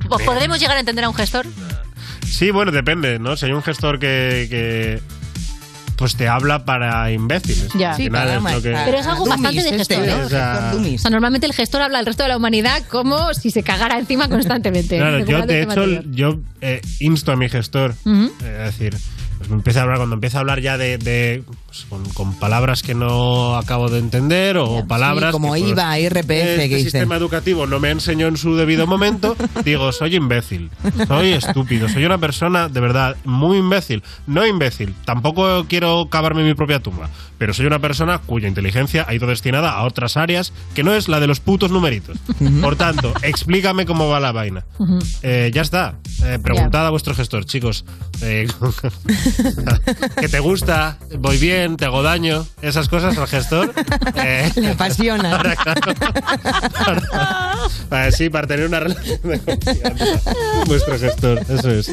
¿Pues 0.10 0.24
¿Podremos 0.26 0.60
llegar 0.60 0.78
a 0.78 0.80
entender 0.82 1.06
a 1.06 1.10
un 1.10 1.16
gestor? 1.16 1.46
sí, 2.26 2.52
bueno, 2.52 2.72
depende, 2.72 3.20
¿no? 3.20 3.36
Si 3.38 3.46
hay 3.46 3.52
un 3.52 3.62
gestor 3.62 4.00
que... 4.00 4.48
que 4.50 5.23
pues 6.04 6.18
te 6.18 6.28
habla 6.28 6.66
para 6.66 7.10
imbéciles. 7.14 7.70
Ya. 7.76 7.94
Sí, 7.94 8.08
es 8.08 8.12
lo 8.12 8.62
que- 8.62 8.76
Pero 8.84 8.98
es 8.98 9.08
algo 9.08 9.26
bastante 9.26 9.64
de 9.64 9.70
este, 9.70 9.96
gestor, 9.96 10.04
¿eh? 10.06 10.14
o 10.26 10.28
sea-. 10.28 10.74
O 11.06 11.10
normalmente 11.10 11.48
el 11.48 11.54
gestor 11.54 11.82
habla 11.82 12.00
al 12.00 12.06
resto 12.06 12.24
de 12.24 12.30
la 12.30 12.36
humanidad 12.36 12.84
como 12.90 13.34
si 13.34 13.52
se 13.52 13.64
cagara 13.64 13.98
encima 13.98 14.28
constantemente. 14.28 14.98
Claro, 14.98 15.20
yo 15.20 15.38
de 15.38 15.42
el 15.44 15.48
tema 15.48 15.72
hecho 15.72 15.84
anterior. 15.84 16.04
yo 16.12 16.40
eh, 16.60 16.82
insto 17.00 17.32
a 17.32 17.38
mi 17.38 17.48
gestor, 17.48 17.96
eh, 18.06 18.66
es 18.68 18.78
decir, 18.78 18.98
pues 19.38 19.50
me 19.50 19.56
empieza 19.56 19.80
a 19.80 19.84
hablar 19.84 20.00
cuando 20.00 20.16
empieza 20.16 20.40
a 20.40 20.42
hablar 20.42 20.60
ya 20.60 20.78
de, 20.78 20.98
de, 20.98 21.42
pues, 21.74 21.86
con, 21.90 22.08
con 22.14 22.36
palabras 22.36 22.84
que 22.84 22.94
no 22.94 23.58
acabo 23.58 23.90
de 23.90 23.98
entender 23.98 24.58
o 24.58 24.86
palabras 24.86 25.32
como 25.32 25.56
que, 25.56 25.62
pues, 25.62 25.72
IVA, 25.72 26.00
IRPF, 26.00 26.30
este 26.30 26.70
que 26.70 26.76
dicen. 26.76 26.92
sistema 26.92 27.16
educativo 27.16 27.66
no 27.66 27.80
me 27.80 27.90
enseñó 27.90 28.28
en 28.28 28.38
su 28.38 28.56
debido 28.56 28.86
momento, 28.86 29.36
digo, 29.66 29.92
soy 29.92 30.16
imbécil, 30.16 30.70
soy 31.08 31.34
estúpido, 31.34 31.90
soy 31.90 32.06
una 32.06 32.20
persona 32.20 32.70
de 32.70 32.80
verdad 32.80 33.18
muy 33.24 33.58
imbécil, 33.58 34.04
no 34.28 34.46
imbécil, 34.46 34.94
tampoco 35.04 35.66
quiero 35.68 36.10
cavarme 36.12 36.44
mi 36.44 36.54
propia 36.54 36.80
tumba, 36.80 37.10
pero 37.40 37.54
soy 37.56 37.66
una 37.66 37.80
persona 37.80 38.20
cuya 38.20 38.48
inteligencia 38.48 39.06
ha 39.08 39.14
ido 39.16 39.26
destinada 39.26 39.72
a 39.72 39.84
otras 39.84 40.16
áreas 40.16 40.54
que 40.76 40.84
no 40.84 40.94
es 40.94 41.08
la 41.08 41.20
de 41.20 41.28
los 41.28 41.40
putos 41.40 41.72
numeritos. 41.72 42.18
Por 42.62 42.76
tanto, 42.76 43.14
explícame 43.24 43.86
cómo 43.86 44.08
va 44.08 44.20
la 44.20 44.32
vaina. 44.32 44.64
Eh, 45.24 45.50
ya 45.54 45.62
está. 45.62 45.96
Eh, 46.24 46.40
preguntad 46.42 46.86
a 46.86 46.90
vuestro 46.90 47.16
gestor, 47.16 47.46
chicos. 47.46 47.84
Eh, 48.22 48.48
¿Qué 50.20 50.30
te 50.30 50.40
gusta? 50.40 50.98
¿Voy 51.20 51.38
bien? 51.38 51.63
¿Te 51.78 51.86
hago 51.86 52.04
daño? 52.04 52.46
Esas 52.62 52.90
cosas 52.90 53.18
al 53.18 53.28
gestor. 53.28 53.74
eh, 54.16 54.52
Le 54.56 54.70
apasiona. 54.72 55.38
para, 55.38 55.56
claro, 55.56 55.82
para- 57.90 58.12
sí, 58.12 58.30
para 58.30 58.48
tener 58.48 58.68
una 58.68 58.80
relación 58.80 59.20
de 59.24 59.40
confianza. 59.40 60.34
Vuestro 60.66 61.00
gestor, 61.00 61.40
eso 61.50 61.70
es. 61.72 61.90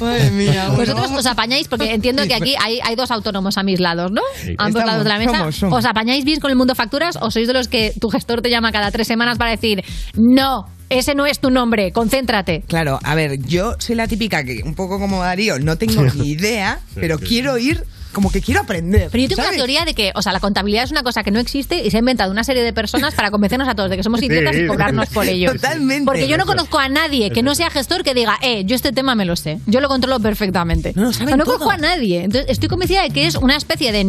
Madre 0.00 0.30
mía. 0.30 0.68
bueno, 0.74 0.94
Vosotros 0.94 1.18
os 1.20 1.26
apañáis, 1.26 1.68
porque 1.68 1.92
entiendo 1.92 2.24
que 2.26 2.34
aquí 2.34 2.54
hay, 2.62 2.80
hay 2.82 2.96
dos 2.96 3.10
autónomos 3.10 3.58
a 3.58 3.62
mis 3.62 3.80
lados, 3.80 4.10
¿no? 4.12 4.22
Sí. 4.36 4.54
Ambos 4.58 4.80
Estamos, 4.82 4.86
lados 4.86 5.04
de 5.04 5.08
la 5.10 5.18
mesa. 5.18 5.38
somos, 5.38 5.56
somos. 5.56 5.78
¿Os 5.78 5.84
apañáis 5.84 6.24
bien 6.24 6.40
con 6.40 6.50
el 6.50 6.56
mundo 6.56 6.74
facturas 6.74 7.16
o 7.20 7.30
sois 7.30 7.46
de 7.46 7.54
los 7.54 7.68
que 7.68 7.92
tu 8.00 8.08
gestor 8.08 8.42
te 8.42 8.50
llama 8.50 8.72
cada 8.72 8.90
tres 8.90 9.06
semanas 9.06 9.38
para 9.38 9.50
decir, 9.50 9.84
no, 10.14 10.66
ese 10.88 11.14
no 11.14 11.26
es 11.26 11.40
tu 11.40 11.50
nombre, 11.50 11.92
concéntrate? 11.92 12.62
Claro, 12.66 12.98
a 13.02 13.14
ver, 13.14 13.38
yo 13.46 13.74
soy 13.78 13.94
la 13.96 14.06
típica 14.08 14.44
que, 14.44 14.62
un 14.64 14.74
poco 14.74 14.98
como 14.98 15.22
Darío, 15.22 15.58
no 15.58 15.76
tengo 15.76 16.02
ni 16.02 16.30
idea, 16.30 16.80
pero 16.94 17.18
quiero 17.18 17.58
ir, 17.58 17.84
como 18.16 18.30
que 18.32 18.40
quiero 18.40 18.62
aprender. 18.62 19.10
Pero 19.12 19.22
yo 19.22 19.28
tengo 19.28 19.42
¿sabes? 19.42 19.52
la 19.52 19.56
teoría 19.58 19.84
de 19.84 19.94
que, 19.94 20.10
o 20.14 20.22
sea, 20.22 20.32
la 20.32 20.40
contabilidad 20.40 20.84
es 20.84 20.90
una 20.90 21.02
cosa 21.02 21.22
que 21.22 21.30
no 21.30 21.38
existe 21.38 21.84
y 21.84 21.90
se 21.90 21.98
ha 21.98 22.00
inventado 22.00 22.30
una 22.32 22.42
serie 22.44 22.62
de 22.62 22.72
personas 22.72 23.14
para 23.14 23.30
convencernos 23.30 23.68
a 23.68 23.74
todos 23.74 23.90
de 23.90 23.96
que 23.98 24.02
somos 24.02 24.22
idiotas 24.22 24.56
Sí, 24.56 24.62
y 24.62 24.66
cobrarnos 24.66 25.08
por 25.10 25.26
ello. 25.26 25.52
Totalmente. 25.52 26.06
Porque 26.06 26.26
yo 26.26 26.38
no 26.38 26.46
conozco 26.46 26.78
a 26.78 26.88
nadie 26.88 27.30
que 27.30 27.42
no 27.42 27.54
sea 27.54 27.68
gestor 27.70 28.02
que 28.02 28.14
diga, 28.14 28.38
eh, 28.40 28.64
yo 28.64 28.74
este 28.74 28.90
tema 28.92 29.14
me 29.14 29.26
lo 29.26 29.36
sé, 29.36 29.60
yo 29.66 29.80
lo 29.80 29.88
controlo 29.88 30.18
perfectamente. 30.18 30.92
No, 30.96 31.02
lo 31.02 31.08
O 31.10 31.12
sea, 31.12 31.20
saben 31.26 31.36
no 31.38 31.44
conozco 31.44 31.70
a 31.70 31.76
nadie. 31.76 32.24
Entonces, 32.24 32.50
estoy 32.50 32.68
convencida 32.70 33.02
de 33.02 33.10
que 33.10 33.26
es 33.26 33.36
una 33.36 33.56
especie 33.56 33.92
de 33.92 34.04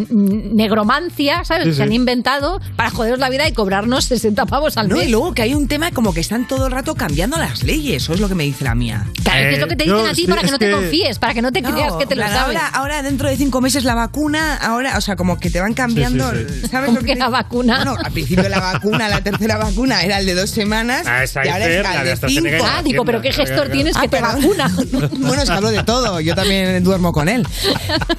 negromancia, 0.57 1.43
¿sabes? 1.43 1.63
Sí, 1.65 1.69
que 1.71 1.75
se 1.75 1.83
han 1.83 1.93
inventado 1.93 2.59
para 2.75 2.89
joderos 2.89 3.19
la 3.19 3.29
vida 3.29 3.47
y 3.47 3.53
cobrarnos 3.53 4.05
60 4.05 4.45
pavos 4.45 4.77
al 4.77 4.89
No, 4.89 4.97
mes. 4.97 5.07
y 5.07 5.11
luego 5.11 5.33
que 5.33 5.41
hay 5.41 5.53
un 5.53 5.67
tema 5.67 5.91
como 5.91 6.13
que 6.13 6.19
están 6.21 6.47
todo 6.47 6.65
el 6.67 6.71
rato 6.71 6.95
cambiando 6.95 7.37
las 7.37 7.63
leyes, 7.63 8.03
eso 8.03 8.13
es 8.13 8.19
lo 8.19 8.27
que 8.27 8.35
me 8.35 8.43
dice 8.43 8.63
la 8.63 8.75
mía. 8.75 9.05
Claro, 9.23 9.49
que 9.49 9.53
es 9.55 9.59
lo 9.59 9.67
que 9.67 9.75
te 9.75 9.83
Eh, 9.83 9.87
dicen 9.87 10.03
yo 10.03 10.07
a 10.09 10.13
ti 10.13 10.21
sí, 10.21 10.27
para 10.27 10.41
que 10.41 10.51
no 10.51 10.59
te 10.59 10.65
que- 10.67 10.71
confíes, 10.71 11.19
para 11.19 11.33
que 11.33 11.41
no 11.41 11.51
te 11.51 11.61
No, 11.61 11.71
creas 11.71 11.93
que 11.93 12.05
te 12.05 12.15
lo 12.15 12.21
claro, 12.23 12.37
sabes. 12.37 12.57
ahora, 12.57 12.67
ahora 12.73 13.03
dentro 13.03 13.29
de 13.29 13.37
cinco 13.37 13.61
meses 13.61 13.83
la 13.83 13.95
vacuna, 13.97 14.55
ahora, 14.55 14.97
o 14.97 15.01
sea, 15.01 15.15
como 15.17 15.37
que 15.39 15.49
te 15.49 15.59
van 15.59 15.73
cambiando, 15.73 16.31
Sí, 16.31 16.37
sí, 16.47 16.59
sí. 16.61 16.67
¿sabes 16.69 16.87
¿Cómo 16.87 16.99
lo 17.01 17.05
que 17.05 17.13
te- 17.13 17.19
la 17.19 17.27
vacuna? 17.29 17.75
Bueno, 17.77 17.97
al 18.01 18.11
principio 18.13 18.47
la 18.47 18.59
vacuna, 18.59 19.09
la 19.09 19.21
tercera 19.21 19.57
vacuna 19.57 20.01
era 20.03 20.19
el 20.19 20.25
de 20.25 20.35
dos 20.35 20.49
semanas 20.49 21.03
Ah, 21.05 21.23
esa 21.23 21.45
y 21.45 21.49
ahora 21.49 21.65
es 21.65 21.83
la 21.83 22.01
el 22.01 22.07
de 22.19 22.27
cinco. 22.29 22.65
Ah, 22.65 22.81
digo, 22.83 23.03
pero 23.03 23.21
qué 23.21 23.31
gestor 23.33 23.69
tienes 23.69 23.95
Ah, 23.97 24.01
que 24.01 24.07
te 24.07 24.17
perdón. 24.17 24.41
vacuna. 24.41 24.71
bueno, 25.19 25.41
es 25.43 25.49
que 25.49 25.55
hablo 25.55 25.69
de 25.71 25.83
todo, 25.83 26.19
yo 26.21 26.33
también 26.35 26.83
duermo 26.83 27.11
con 27.11 27.27
él. 27.27 27.45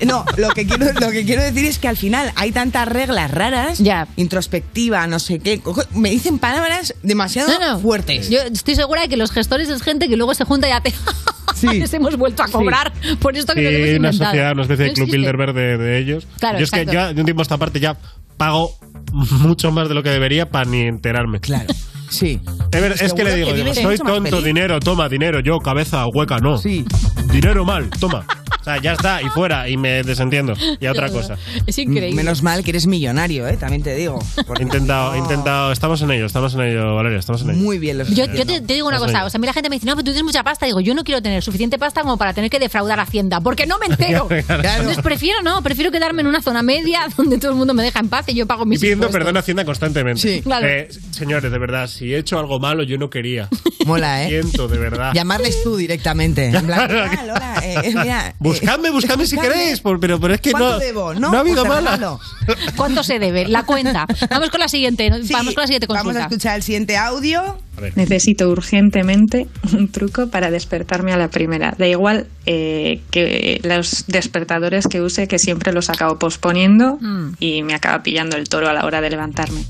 No, 0.06 0.24
lo 0.36 0.50
que 0.50 0.66
quiero, 0.66 0.92
lo 1.00 1.10
que 1.10 1.24
quiero 1.24 1.42
decir 1.42 1.64
es 1.64 1.78
que 1.78 1.88
al 1.88 1.96
final 1.96 2.32
hay 2.36 2.52
tantas 2.52 2.86
reglas 2.88 3.30
raras, 3.30 3.78
Ya. 3.78 4.06
introspectiva, 4.16 5.06
no 5.06 5.18
sé 5.18 5.38
qué, 5.38 5.62
me 5.94 6.10
dicen 6.10 6.38
palabras 6.38 6.94
demasiado 7.02 7.48
No, 7.58 7.72
no. 7.74 7.80
fuertes. 7.80 8.28
Yo 8.28 8.40
estoy 8.40 8.74
segura 8.74 9.02
de 9.02 9.08
que 9.08 9.16
los 9.16 9.30
gestores 9.30 9.68
es 9.68 9.82
gente 9.82 10.08
que 10.08 10.16
luego 10.16 10.34
se 10.34 10.44
junta 10.44 10.68
y 10.68 10.72
hace. 10.72 10.92
Sí. 11.60 11.66
Les 11.80 11.92
hemos 11.94 12.16
vuelto 12.16 12.42
a 12.42 12.48
cobrar 12.48 12.92
por 13.20 13.36
esto 13.36 13.54
que 13.54 13.60
Sí, 13.60 13.64
nos 13.66 13.72
hemos 13.74 13.88
una 13.88 13.96
inventado. 13.96 14.24
sociedad, 14.30 14.52
una 14.52 14.62
especie 14.62 14.84
de 14.84 14.90
No 14.90 14.94
club. 14.94 15.10
Bilderberg 15.10 15.54
de, 15.54 15.78
de 15.78 15.98
ellos. 15.98 16.26
Claro, 16.38 16.58
Yo 16.58 16.64
es 16.64 16.70
que 16.70 16.86
ya 16.86 17.12
de 17.12 17.20
un 17.20 17.24
tiempo 17.24 17.40
a 17.40 17.44
esta 17.44 17.56
parte 17.58 17.80
ya 17.80 17.96
pago 18.36 18.70
mucho 19.12 19.70
más 19.72 19.88
de 19.88 19.94
lo 19.94 20.02
que 20.02 20.10
debería 20.10 20.46
para 20.50 20.64
ni 20.68 20.82
enterarme. 20.82 21.40
Claro, 21.40 21.66
sí. 22.10 22.40
Es, 22.72 22.80
ver- 22.80 22.92
es 22.92 23.00
que 23.00 23.08
Seguro 23.08 23.24
le 23.24 23.34
digo, 23.36 23.48
que 23.48 23.54
digo, 23.56 23.74
soy 23.74 23.98
tonto, 23.98 24.42
dinero, 24.42 24.78
toma, 24.80 25.08
dinero, 25.08 25.40
yo, 25.40 25.58
cabeza, 25.58 26.04
hueca, 26.14 26.38
no. 26.38 26.58
Sí. 26.58 26.84
Dinero 27.32 27.64
mal, 27.64 27.88
toma. 27.98 28.24
O 28.60 28.64
sea, 28.64 28.80
ya 28.82 28.92
está, 28.92 29.22
y 29.22 29.26
fuera, 29.30 29.68
y 29.68 29.76
me 29.76 30.02
desentiendo. 30.02 30.54
Y 30.80 30.86
a 30.86 30.92
otra 30.92 31.08
cosa. 31.10 31.36
Es 31.66 31.78
increíble. 31.78 32.14
Menos 32.14 32.42
mal 32.42 32.62
que 32.64 32.70
eres 32.70 32.86
millonario, 32.86 33.46
¿eh? 33.48 33.56
También 33.56 33.82
te 33.82 33.94
digo. 33.94 34.18
He 34.36 34.44
Porque 34.44 34.62
intentado, 34.62 35.12
no- 35.12 35.16
intentado, 35.18 35.72
estamos 35.72 36.02
en 36.02 36.10
ello, 36.10 36.26
estamos 36.26 36.54
en 36.54 36.60
ello, 36.62 36.94
Valeria, 36.94 37.18
estamos 37.18 37.42
en 37.42 37.50
ello. 37.50 37.58
Muy 37.60 37.78
bien 37.78 37.98
los 37.98 38.08
Yo, 38.10 38.26
yo 38.26 38.44
te, 38.44 38.60
te 38.60 38.74
digo 38.74 38.88
una 38.88 38.98
cosa, 38.98 39.24
o 39.24 39.30
sea, 39.30 39.38
a 39.38 39.40
mí 39.40 39.46
la 39.46 39.52
gente 39.52 39.70
me 39.70 39.76
dice, 39.76 39.86
no, 39.86 39.92
pero 39.92 40.04
tú 40.04 40.10
tienes 40.10 40.24
mucha 40.24 40.42
pasta. 40.42 40.66
Digo, 40.66 40.80
yo 40.80 40.94
no 40.94 41.04
quiero 41.04 41.22
tener 41.22 41.42
suficiente 41.42 41.78
pasta 41.78 42.02
como 42.02 42.16
para 42.18 42.34
tener 42.34 42.50
que 42.50 42.58
defraudar 42.58 42.98
a 43.00 43.04
Hacienda, 43.04 43.40
porque 43.40 43.66
no 43.66 43.78
me 43.78 43.86
entero. 43.90 44.26
Claro. 44.28 44.62
Entonces 44.80 45.02
prefiero 45.02 45.40
no, 45.42 45.62
prefiero 45.62 45.90
quedarme 45.90 46.20
en 46.22 46.26
una 46.28 46.42
zona 46.42 46.62
media 46.62 47.06
donde 47.16 47.38
todo 47.38 47.52
el 47.52 47.56
mundo 47.56 47.74
me 47.74 47.82
deja 47.82 48.00
en 48.00 48.08
paz 48.08 48.26
y 48.28 48.34
yo 48.34 48.46
pago 48.46 48.64
Y 48.64 48.66
mis 48.66 48.80
pidiendo 48.80 49.06
impuestos. 49.06 49.18
perdón 49.18 49.36
a 49.36 49.40
Hacienda 49.40 49.64
constantemente. 49.64 50.20
Sí. 50.20 50.42
Claro. 50.42 50.66
Eh, 50.66 50.88
señores, 51.10 51.50
de 51.50 51.58
verdad, 51.58 51.86
si 51.86 52.12
he 52.12 52.18
hecho 52.18 52.38
algo 52.38 52.58
malo, 52.60 52.82
yo 52.82 52.98
no 52.98 53.08
quería. 53.08 53.48
Mola, 53.86 54.24
¿eh? 54.24 54.28
Siento, 54.28 54.68
de 54.68 54.78
verdad. 54.78 55.12
Llamarles 55.14 55.62
tú 55.62 55.76
directamente. 55.76 56.46
En 56.46 56.66
plan, 56.66 56.80
"Ah, 56.90 57.24
Lola, 57.26 57.60
eh, 57.64 57.74
eh, 57.84 57.94
mira, 57.94 58.34
Buscadme, 58.48 58.90
buscadme 58.90 59.26
si 59.26 59.36
queréis, 59.38 59.80
por- 59.80 59.98
pero, 60.00 60.18
pero 60.20 60.34
es 60.34 60.40
que 60.40 60.50
¿Cuánto 60.50 60.72
no, 60.72 60.78
debo? 60.78 61.14
no, 61.14 61.30
No, 61.30 61.36
ha 61.36 61.40
habido 61.40 61.64
pues 61.64 61.78
regalo. 61.78 62.20
¿Cuánto 62.76 63.02
se 63.02 63.18
debe? 63.18 63.46
La 63.48 63.64
cuenta. 63.64 64.06
Vamos 64.30 64.50
con 64.50 64.60
la 64.60 64.68
siguiente, 64.68 65.10
Sí, 65.24 65.32
vamos 65.32 65.54
con 65.54 65.62
la 65.62 65.66
siguiente 65.66 65.86
Vamos 65.86 66.00
a 66.00 66.04
consulta. 66.04 66.26
escuchar 66.26 66.56
el 66.56 66.62
siguiente 66.62 66.96
audio. 66.96 67.58
Necesito 67.94 68.48
urgentemente 68.50 69.46
un 69.72 69.86
truco 69.92 70.28
para 70.28 70.50
despertarme 70.50 71.12
a 71.12 71.16
la 71.16 71.28
primera. 71.30 71.74
Da 71.78 71.86
igual 71.86 72.26
eh, 72.46 73.02
que 73.12 73.60
los 73.62 74.04
despertadores 74.08 74.88
que 74.88 75.00
use, 75.00 75.28
que 75.28 75.38
siempre 75.38 75.72
los 75.72 75.88
acabo 75.88 76.18
posponiendo 76.18 76.98
Mm. 77.00 77.34
y 77.38 77.62
me 77.62 77.74
acaba 77.74 78.02
pillando 78.02 78.36
el 78.36 78.48
toro 78.48 78.68
a 78.68 78.72
la 78.72 78.84
hora 78.84 79.00
de 79.00 79.10
levantarme. 79.10 79.64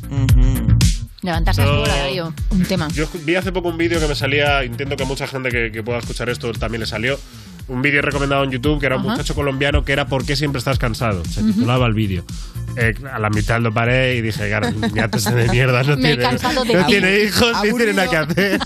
Levantarse 1.20 1.62
a 1.62 1.66
No. 1.66 1.72
su 1.74 1.80
hora, 1.80 1.96
Darío. 1.96 2.32
Un 2.50 2.62
tema. 2.64 2.88
Yo 2.94 3.06
vi 3.24 3.34
hace 3.34 3.50
poco 3.52 3.68
un 3.68 3.76
vídeo 3.76 3.98
que 4.00 4.06
me 4.06 4.14
salía, 4.14 4.62
entiendo 4.62 4.96
que 4.96 5.02
a 5.02 5.06
mucha 5.06 5.26
gente 5.26 5.48
que, 5.50 5.72
que 5.72 5.82
pueda 5.82 5.98
escuchar 5.98 6.28
esto 6.30 6.52
también 6.52 6.80
le 6.80 6.86
salió. 6.86 7.18
Un 7.68 7.82
vídeo 7.82 8.00
recomendado 8.02 8.44
en 8.44 8.50
YouTube 8.50 8.80
que 8.80 8.86
era 8.86 8.96
un 8.96 9.02
Ajá. 9.02 9.10
muchacho 9.12 9.34
colombiano 9.34 9.84
que 9.84 9.92
era 9.92 10.06
¿Por 10.06 10.24
qué 10.24 10.36
siempre 10.36 10.58
estás 10.58 10.78
cansado? 10.78 11.22
Se 11.26 11.42
titulaba 11.42 11.86
el 11.86 11.92
vídeo. 11.94 12.24
eh, 12.76 12.94
a 13.12 13.18
la 13.18 13.28
mitad 13.28 13.60
lo 13.60 13.72
paré 13.72 14.16
y 14.16 14.22
dije, 14.22 14.48
niñatos 14.80 15.24
de 15.24 15.48
mierda, 15.48 15.82
no, 15.82 15.96
tiene, 15.98 16.24
no 16.24 16.62
ti. 16.64 16.72
tiene 16.86 17.20
hijos 17.24 17.52
ni 17.56 17.60
tiene 17.60 17.68
Aburrido. 17.70 17.92
nada 17.94 18.08
que 18.08 18.16
hacer. 18.16 18.60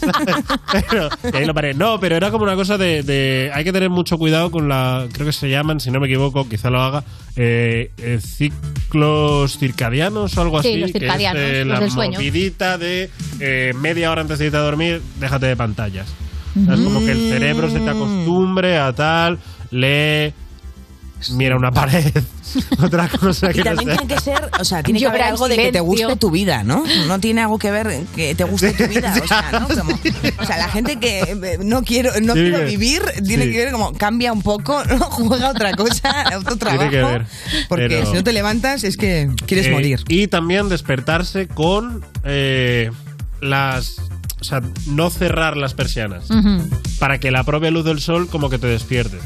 pero, 0.91 1.09
y 1.33 1.37
ahí 1.37 1.45
lo 1.47 1.55
paré. 1.55 1.75
No, 1.75 1.99
pero 1.99 2.15
era 2.17 2.31
como 2.31 2.45
una 2.45 2.55
cosa 2.55 2.79
de, 2.79 3.03
de- 3.03 3.51
Hay 3.55 3.65
que 3.65 3.73
tener 3.73 3.91
mucho 3.91 4.19
cuidado 4.19 4.51
con 4.51 4.69
la. 4.69 5.07
Creo 5.13 5.27
que 5.27 5.33
se 5.33 5.49
llaman, 5.51 5.81
si 5.81 5.91
no 5.91 5.99
me 5.99 6.07
equivoco, 6.07 6.49
quizá 6.49 6.71
lo 6.71 6.81
haga. 6.81 7.03
eh, 7.37 7.91
eh, 7.99 8.21
ciclos 8.21 9.59
circadianos 9.59 10.37
o 10.37 10.43
algo 10.43 10.63
Sí, 10.63 10.69
así. 10.69 10.79
los 10.81 10.93
que 10.93 10.99
es, 10.99 11.03
circadianos, 11.03 11.43
eh, 11.43 11.65
los 11.65 11.75
la 11.75 11.81
del 11.81 11.91
sueño. 11.91 12.13
movidita 12.19 12.79
de 12.79 13.11
eh, 13.41 13.73
media 13.81 14.11
hora 14.11 14.21
antes 14.21 14.39
de 14.39 14.45
irte 14.47 14.57
a 14.59 14.61
dormir, 14.61 15.01
déjate 15.19 15.47
de 15.47 15.57
pantallas. 15.57 16.07
Es 16.55 16.81
como 16.81 17.01
que 17.01 17.13
el 17.13 17.31
cerebro 17.31 17.71
se 17.71 17.81
te 17.81 17.89
acostumbre 17.91 18.77
a 18.79 18.93
tal, 18.93 19.39
lee, 19.71 20.35
mira 21.31 21.57
una 21.57 21.71
pared, 21.71 22.13
otra 22.83 23.09
cosa 23.09 23.51
Y 23.51 23.55
que 23.55 23.59
no 23.61 23.65
también 23.77 23.89
sea. 23.91 23.97
tiene 23.99 24.15
que 24.15 24.21
ser, 24.21 24.51
o 24.61 24.65
sea, 24.65 24.83
tiene 24.83 24.99
que 25.01 25.07
haber 25.07 25.21
Llora 25.21 25.29
en 25.29 25.33
algo 25.35 25.49
de 25.49 25.57
que 25.57 25.73
te 25.73 25.81
guste 25.81 26.17
tu 26.17 26.31
vida, 26.31 26.63
¿no? 26.65 26.85
No 27.07 27.21
tiene 27.21 27.41
algo 27.43 27.59
que 27.59 27.71
ver 27.71 28.03
que 28.15 28.35
te 28.35 28.45
guste 28.45 28.73
tu 28.73 28.87
vida, 28.89 29.15
o 29.23 29.27
sea, 29.29 29.51
¿no? 29.53 29.69
Como- 29.69 29.99
o 30.39 30.45
sea, 30.45 30.59
la 30.59 30.69
gente 30.69 30.99
que 30.99 31.21
eh, 31.21 31.59
no 31.65 31.83
quiero, 31.85 32.11
no 32.21 32.35
Tiene 32.35 32.51
quiero 32.51 32.59
que- 32.59 32.65
vivir, 32.67 33.03
tiene 33.25 33.45
sí. 33.47 33.53
que 33.53 33.57
ver 33.59 33.73
como 33.73 33.93
cambia 33.95 34.33
un 34.33 34.43
poco, 34.43 34.85
¿no? 34.85 34.99
Juega 35.11 35.51
otra 35.51 35.73
cosa, 35.75 36.25
otro 36.39 36.57
trabajo. 36.57 36.91
Tiene 36.91 37.07
que 37.07 37.13
ver. 37.13 37.27
Porque 37.69 37.87
pero- 37.89 38.07
si 38.07 38.13
no 38.15 38.25
te 38.25 38.33
levantas 38.33 38.85
es 38.85 38.97
que 38.97 39.31
quieres 39.47 39.69
Eh, 39.69 39.71
morir. 39.71 40.01
Y 40.09 40.27
también 40.27 40.69
despertarse 40.69 41.47
con 41.49 42.05
eh, 42.25 42.91
las. 43.41 43.97
O 44.43 44.45
sea, 44.45 44.61
no 44.89 45.09
cerrar 45.09 45.57
las 45.57 45.73
persianas. 45.73 46.27
Para 46.99 47.21
que 47.21 47.31
la 47.31 47.45
propia 47.45 47.71
luz 47.71 47.85
del 47.85 48.01
sol 48.01 48.27
como 48.29 48.51
que 48.51 48.59
te 48.59 48.67
despierte. 48.67 49.19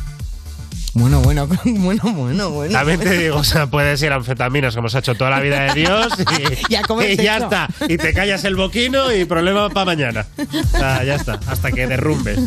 Bueno, 0.92 1.22
bueno, 1.22 1.46
bueno, 1.64 2.02
bueno, 2.12 2.50
bueno. 2.50 2.72
También 2.72 3.00
te 3.00 3.16
digo, 3.16 3.36
o 3.36 3.44
sea, 3.44 3.66
puedes 3.66 4.02
ir 4.02 4.12
a 4.12 4.16
anfetaminas 4.16 4.74
como 4.74 4.90
se 4.90 4.98
ha 4.98 5.00
hecho 5.00 5.14
toda 5.14 5.30
la 5.30 5.40
vida 5.40 5.60
de 5.64 5.80
Dios 5.80 6.12
y, 6.18 6.72
Y 6.72 6.74
a 6.74 6.82
comer 6.82 7.10
y 7.12 7.16
ya 7.16 7.38
está. 7.38 7.68
Y 7.88 7.96
te 7.96 8.12
callas 8.12 8.44
el 8.44 8.56
boquino 8.56 9.10
y 9.10 9.24
problema 9.24 9.70
para 9.70 9.86
mañana. 9.86 10.26
O 10.38 10.78
sea, 10.78 11.02
ya 11.02 11.14
está. 11.14 11.40
Hasta 11.46 11.72
que 11.72 11.86
derrumbes. 11.86 12.38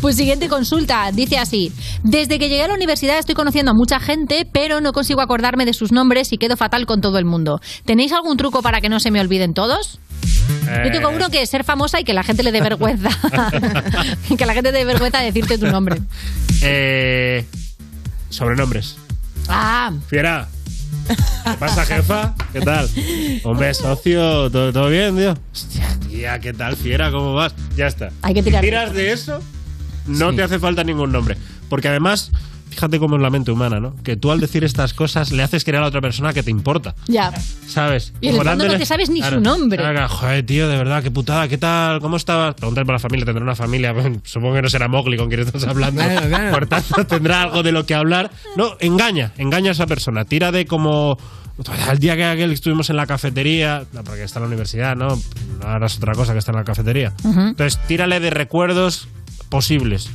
Pues 0.00 0.16
siguiente 0.16 0.48
consulta, 0.48 1.10
dice 1.12 1.38
así. 1.38 1.72
Desde 2.04 2.38
que 2.38 2.48
llegué 2.48 2.62
a 2.62 2.68
la 2.68 2.74
universidad 2.74 3.18
estoy 3.18 3.34
conociendo 3.34 3.72
a 3.72 3.74
mucha 3.74 3.98
gente, 3.98 4.46
pero 4.52 4.80
no 4.80 4.92
consigo 4.92 5.20
acordarme 5.20 5.64
de 5.64 5.72
sus 5.72 5.90
nombres 5.90 6.32
y 6.32 6.38
quedo 6.38 6.56
fatal 6.56 6.86
con 6.86 7.00
todo 7.00 7.18
el 7.18 7.24
mundo. 7.24 7.60
¿Tenéis 7.84 8.12
algún 8.12 8.36
truco 8.36 8.62
para 8.62 8.80
que 8.80 8.88
no 8.88 9.00
se 9.00 9.10
me 9.10 9.20
olviden 9.20 9.54
todos? 9.54 10.00
Yo 10.84 10.90
tengo 10.90 11.08
uno 11.10 11.28
que 11.30 11.42
es 11.42 11.50
ser 11.50 11.64
famosa 11.64 12.00
y 12.00 12.04
que 12.04 12.12
la 12.14 12.22
gente 12.22 12.42
le 12.42 12.52
dé 12.52 12.60
vergüenza. 12.60 13.08
que 14.38 14.46
la 14.46 14.54
gente 14.54 14.72
le 14.72 14.78
dé 14.78 14.84
vergüenza 14.84 15.20
decirte 15.20 15.58
tu 15.58 15.66
nombre. 15.66 16.00
eh, 16.62 17.44
sobrenombres. 18.30 18.96
Ah, 19.48 19.92
Fiera. 20.08 20.48
¿Qué 21.06 21.52
pasa, 21.58 21.84
jefa? 21.84 22.34
¿Qué 22.52 22.60
tal? 22.60 22.88
Hombre, 23.44 23.74
socio, 23.74 24.50
¿todo, 24.50 24.72
todo 24.72 24.88
bien, 24.88 25.16
tío? 25.16 25.34
Hostia, 25.52 25.86
tía, 26.08 26.38
¿qué 26.40 26.52
tal, 26.54 26.76
Fiera? 26.76 27.10
¿Cómo 27.10 27.34
vas? 27.34 27.54
Ya 27.76 27.86
está. 27.86 28.10
Hay 28.22 28.32
que 28.34 28.42
tirar. 28.42 28.62
Si 28.62 28.66
tiras 28.70 28.92
de 28.94 29.12
eso, 29.12 29.42
no 30.06 30.34
te 30.34 30.42
hace 30.42 30.58
falta 30.58 30.82
ningún 30.82 31.12
nombre. 31.12 31.36
Porque 31.68 31.88
además, 31.88 32.30
fíjate 32.70 32.98
cómo 32.98 33.16
es 33.16 33.22
la 33.22 33.30
mente 33.30 33.50
humana, 33.52 33.78
¿no? 33.80 33.94
Que 34.02 34.16
tú 34.16 34.30
al 34.30 34.40
decir 34.40 34.64
estas 34.64 34.94
cosas 34.94 35.30
le 35.32 35.42
haces 35.42 35.64
creer 35.64 35.78
a 35.78 35.80
la 35.82 35.86
otra 35.88 36.00
persona 36.00 36.32
que 36.32 36.42
te 36.42 36.50
importa. 36.50 36.94
ya. 37.06 37.32
¿Sabes? 37.66 38.12
Y 38.20 38.28
en 38.28 38.36
el 38.36 38.42
fondo 38.42 38.66
no 38.68 38.76
te 38.78 38.86
sabes 38.86 39.08
ni 39.10 39.16
su 39.20 39.28
Claro. 39.28 39.40
nombre. 39.40 39.78
Claro, 39.78 40.08
joder, 40.08 40.44
tío, 40.46 40.68
de 40.68 40.76
verdad, 40.76 41.02
qué 41.02 41.10
putada, 41.10 41.48
¿qué 41.48 41.58
tal? 41.58 42.00
¿Cómo 42.00 42.16
estabas? 42.16 42.54
Preguntar 42.54 42.84
por 42.84 42.94
la 42.94 42.98
familia, 42.98 43.24
tendrá 43.24 43.42
una 43.42 43.54
familia. 43.56 43.92
Bueno, 43.94 44.20
Supongo 44.24 44.54
que 44.54 44.62
no 44.62 44.68
será 44.68 44.88
Mowgli 44.88 45.16
con 45.16 45.28
quien 45.28 45.40
estás 45.40 45.64
hablando. 45.66 46.00
Claro, 46.02 46.28
claro. 46.28 46.50
Por 46.52 46.66
tanto, 46.66 47.06
tendrá 47.06 47.42
algo 47.42 47.62
de 47.62 47.72
lo 47.72 47.86
que 47.86 47.94
hablar. 47.94 48.30
No, 48.56 48.76
engaña, 48.80 49.32
engaña 49.38 49.70
a 49.70 49.72
esa 49.72 49.86
persona. 49.86 50.24
Tira 50.24 50.52
de 50.52 50.66
como. 50.66 51.16
El 51.88 51.98
día 52.00 52.16
que 52.16 52.24
aquel 52.24 52.50
estuvimos 52.50 52.90
en 52.90 52.96
la 52.96 53.06
cafetería, 53.06 53.84
no, 53.92 54.02
porque 54.02 54.24
está 54.24 54.40
en 54.40 54.42
la 54.42 54.46
universidad, 54.48 54.96
¿no? 54.96 55.16
Ahora 55.64 55.86
es 55.86 55.96
otra 55.98 56.12
cosa 56.14 56.32
que 56.32 56.40
está 56.40 56.50
en 56.50 56.56
la 56.58 56.64
cafetería. 56.64 57.12
Ujú. 57.22 57.40
Entonces, 57.40 57.78
tírale 57.86 58.18
de 58.18 58.30
recuerdos 58.30 59.06
posibles. 59.50 60.10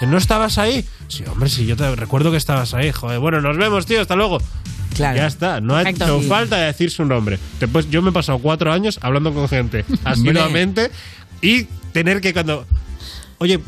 ¿Que 0.00 0.06
¿No 0.06 0.16
estabas 0.18 0.58
ahí? 0.58 0.84
Sí, 1.08 1.24
hombre, 1.30 1.48
sí, 1.48 1.66
yo 1.66 1.76
te 1.76 1.94
recuerdo 1.96 2.30
que 2.30 2.36
estabas 2.36 2.74
ahí. 2.74 2.90
Joder, 2.92 3.18
bueno, 3.18 3.40
nos 3.40 3.56
vemos, 3.56 3.86
tío, 3.86 4.00
hasta 4.00 4.16
luego. 4.16 4.38
Claro. 4.94 5.16
Ya 5.16 5.26
está, 5.26 5.60
no 5.60 5.74
ha 5.76 5.88
hecho 5.88 6.20
Sí. 6.20 6.28
falta 6.28 6.56
decir 6.58 6.90
su 6.90 7.04
nombre. 7.04 7.38
Después, 7.60 7.88
yo 7.90 8.02
me 8.02 8.10
he 8.10 8.12
pasado 8.12 8.38
cuatro 8.38 8.72
años 8.72 8.98
hablando 9.02 9.32
con 9.32 9.48
gente 9.48 9.84
asiduamente 10.04 10.90
y 11.40 11.64
tener 11.92 12.20
que 12.20 12.32
cuando. 12.32 12.66
Oye, 13.38 13.60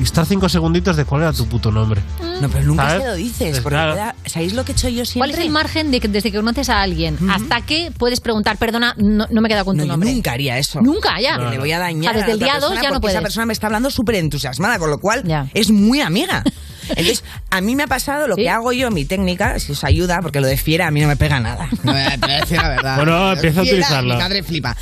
y 0.00 0.02
estar 0.02 0.24
cinco 0.26 0.48
segunditos 0.48 0.96
de 0.96 1.04
cuál 1.04 1.22
era 1.22 1.32
tu 1.32 1.46
puto 1.46 1.70
nombre. 1.70 2.00
No, 2.40 2.48
pero 2.48 2.64
nunca 2.64 2.88
¿Sabes? 2.88 3.02
se 3.02 3.08
lo 3.08 3.14
dices. 3.16 3.50
Pues 3.50 3.60
Porque 3.60 3.74
claro. 3.76 3.94
da- 3.94 4.14
¿Sabéis 4.26 4.54
lo 4.54 4.64
que 4.64 4.72
he 4.72 4.74
hecho 4.74 4.88
yo 4.88 5.04
siempre? 5.04 5.30
¿Cuál 5.30 5.30
es 5.38 5.46
el 5.46 5.50
margen 5.52 5.90
de 5.90 6.00
que 6.00 6.08
desde 6.08 6.32
que 6.32 6.38
conoces 6.38 6.68
a 6.70 6.80
alguien 6.80 7.18
hasta 7.30 7.60
que 7.60 7.92
puedes 7.96 8.20
preguntar, 8.20 8.56
perdona, 8.56 8.94
no, 8.96 9.26
no 9.30 9.40
me 9.40 9.48
he 9.48 9.50
quedado 9.50 9.66
con 9.66 9.76
No, 9.76 9.82
tu 9.82 9.86
yo 9.86 9.92
nombre? 9.92 10.12
nunca 10.12 10.32
haría 10.32 10.56
eso. 10.58 10.80
Nunca, 10.80 11.20
ya. 11.20 11.36
Le 11.38 11.58
voy 11.58 11.70
a 11.72 11.78
dañar. 11.78 12.16
O 12.16 12.18
sea, 12.18 12.26
desde 12.26 12.30
a 12.30 12.34
el 12.34 12.38
día 12.40 12.48
otra 12.56 12.60
2 12.60 12.68
persona 12.70 12.82
ya 12.88 12.94
no 12.94 13.00
puedes. 13.00 13.14
Esa 13.14 13.22
persona 13.22 13.46
me 13.46 13.52
está 13.52 13.66
hablando 13.66 13.90
súper 13.90 14.14
entusiasmada, 14.16 14.78
con 14.78 14.90
lo 14.90 14.98
cual 14.98 15.22
es 15.54 15.70
muy 15.70 16.00
amiga. 16.00 16.42
Entonces, 16.90 17.24
a 17.50 17.60
mí 17.60 17.74
me 17.76 17.84
ha 17.84 17.86
pasado 17.86 18.26
lo 18.28 18.36
que 18.36 18.48
hago 18.50 18.72
yo, 18.72 18.90
mi 18.90 19.04
técnica, 19.04 19.58
si 19.58 19.72
os 19.72 19.84
ayuda, 19.84 20.20
porque 20.22 20.40
lo 20.40 20.46
de 20.46 20.56
fiera 20.56 20.86
a 20.86 20.90
mí 20.90 21.00
no 21.00 21.08
me 21.08 21.16
pega 21.16 21.40
nada. 21.40 21.68
No, 21.84 21.92
te 21.94 22.16
voy 22.18 22.30
a 22.32 22.40
decir 22.40 22.58
la 22.58 22.68
verdad. 22.68 22.96
Bueno, 22.96 23.32
empieza 23.32 23.60
a 23.60 23.62
utilizarla. 23.62 24.14
Mi 24.16 24.20
madre 24.22 24.42
flipa. 24.42 24.76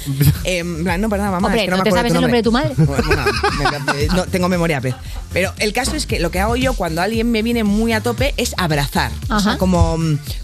Eh, 0.44 0.62
no, 0.64 1.08
perdona, 1.08 1.30
mamá. 1.30 1.46
Hombre, 1.48 1.60
es 1.62 1.64
que 1.66 1.70
no, 1.70 1.76
¿no 1.78 1.84
me 1.84 1.90
te 1.90 1.96
sabes 1.96 2.12
el 2.12 2.20
nombre 2.20 2.36
de 2.38 2.42
tu 2.42 2.52
madre? 2.52 2.74
Me- 2.76 4.06
no, 4.16 4.24
tengo 4.26 4.48
memoria 4.48 4.80
pez. 4.80 4.94
Pero 5.32 5.52
el 5.58 5.72
caso 5.72 5.94
es 5.96 6.06
que 6.06 6.18
lo 6.20 6.30
que 6.30 6.40
hago 6.40 6.56
yo 6.56 6.74
cuando 6.74 7.02
alguien 7.02 7.30
me 7.30 7.42
viene 7.42 7.64
muy 7.64 7.92
a 7.92 8.00
tope 8.02 8.34
es 8.36 8.54
abrazar. 8.56 9.10
O 9.30 9.40
sea, 9.40 9.58
como, 9.58 9.98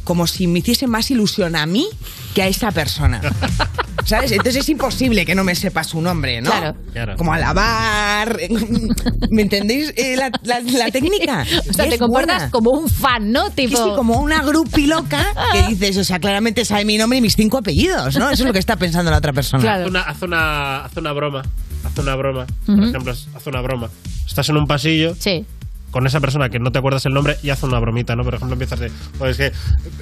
como 0.04 0.26
si 0.26 0.46
me 0.46 0.58
hiciese 0.60 0.86
más 0.86 1.10
ilusión 1.10 1.56
a 1.56 1.66
mí 1.66 1.88
que 2.34 2.42
a 2.42 2.48
esa 2.48 2.70
persona. 2.70 3.20
¿Sabes? 4.04 4.32
Entonces 4.32 4.56
es 4.56 4.68
imposible 4.68 5.24
que 5.24 5.34
no 5.34 5.44
me 5.44 5.54
sepa 5.54 5.82
su 5.82 5.98
nombre, 6.02 6.42
¿no? 6.42 6.50
Claro. 6.50 6.76
Claro. 6.92 7.16
Como 7.16 7.32
alabar. 7.32 8.38
¿Me 9.30 9.42
entendéis 9.42 9.94
eh, 9.96 10.14
la, 10.16 10.30
la- 10.42 10.60
la 10.60 10.90
técnica? 10.90 11.46
O 11.70 11.72
sea, 11.72 11.84
Es 11.84 11.90
te 11.90 11.98
comportas 11.98 12.36
buena. 12.36 12.50
como 12.50 12.70
un 12.70 12.88
fan, 12.88 13.32
¿no? 13.32 13.50
Tipo... 13.50 13.76
sí, 13.76 13.90
como 13.96 14.20
una 14.20 14.42
grupi 14.42 14.86
loca 14.86 15.24
que 15.52 15.62
dices, 15.74 15.96
o 15.98 16.04
sea, 16.04 16.18
claramente 16.18 16.64
sabe 16.64 16.84
mi 16.84 16.96
nombre 16.98 17.18
y 17.18 17.22
mis 17.22 17.34
cinco 17.36 17.58
apellidos, 17.58 18.16
¿no? 18.16 18.30
Eso 18.30 18.42
es 18.42 18.46
lo 18.46 18.52
que 18.52 18.58
está 18.58 18.76
pensando 18.76 19.10
la 19.10 19.18
otra 19.18 19.32
persona. 19.32 19.74
Haz, 19.74 19.86
una, 19.88 20.00
haz, 20.02 20.22
una, 20.22 20.84
haz 20.84 20.96
una 20.96 21.12
broma. 21.12 21.42
Haz 21.84 21.98
una 21.98 22.14
broma. 22.16 22.46
Por 22.66 22.74
Ujú. 22.76 22.84
ejemplo, 22.84 23.12
haz 23.12 23.46
una 23.46 23.60
broma. 23.60 23.88
Estás 24.26 24.48
en 24.48 24.56
un 24.56 24.66
pasillo. 24.66 25.14
Sí. 25.18 25.44
Con 25.90 26.08
esa 26.08 26.18
persona 26.18 26.48
que 26.48 26.58
no 26.58 26.72
te 26.72 26.78
acuerdas 26.80 27.06
el 27.06 27.12
nombre 27.14 27.36
y 27.44 27.50
haz 27.50 27.62
una 27.62 27.78
bromita, 27.78 28.16
¿no? 28.16 28.24
Por 28.24 28.34
ejemplo, 28.34 28.54
empiezas 28.54 28.80
de. 28.80 28.90
Pues 29.16 29.38
es 29.38 29.52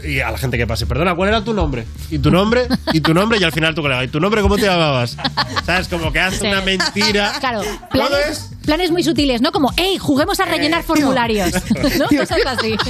que. 0.01 0.09
Y 0.09 0.21
a 0.21 0.31
la 0.31 0.39
gente 0.39 0.57
que 0.57 0.67
pase, 0.67 0.87
perdona, 0.87 1.15
¿cuál 1.15 1.29
era 1.29 1.45
tu 1.45 1.53
nombre? 1.53 1.87
Y 2.11 2.19
tu 2.19 2.31
nombre, 2.31 2.67
y 2.95 3.03
tu 3.03 3.13
nombre, 3.13 3.39
y 3.39 3.45
al 3.45 3.53
final 3.53 3.75
tu 3.75 3.83
colega. 3.83 4.03
¿Y 4.03 4.09
tu 4.09 4.19
nombre 4.19 4.41
cómo 4.41 4.57
te 4.57 4.63
llamabas? 4.63 5.19
¿Sabes? 5.67 5.89
Como 5.89 6.11
que 6.11 6.19
haces 6.21 6.41
Sí. 6.41 6.47
una 6.47 6.63
mentira. 6.63 7.35
Claro, 7.41 7.61
Todo 7.63 8.09
planes, 8.09 8.53
planes 8.63 8.91
muy 8.91 9.03
sutiles, 9.03 9.41
¿no? 9.41 9.53
Como, 9.53 9.73
hey, 9.77 9.99
juguemos 9.99 10.39
a 10.41 10.45
rellenar 10.45 10.83
formularios. 10.83 11.51
¿No? 11.99 12.07
Cosas 12.19 12.39
así. 12.47 12.77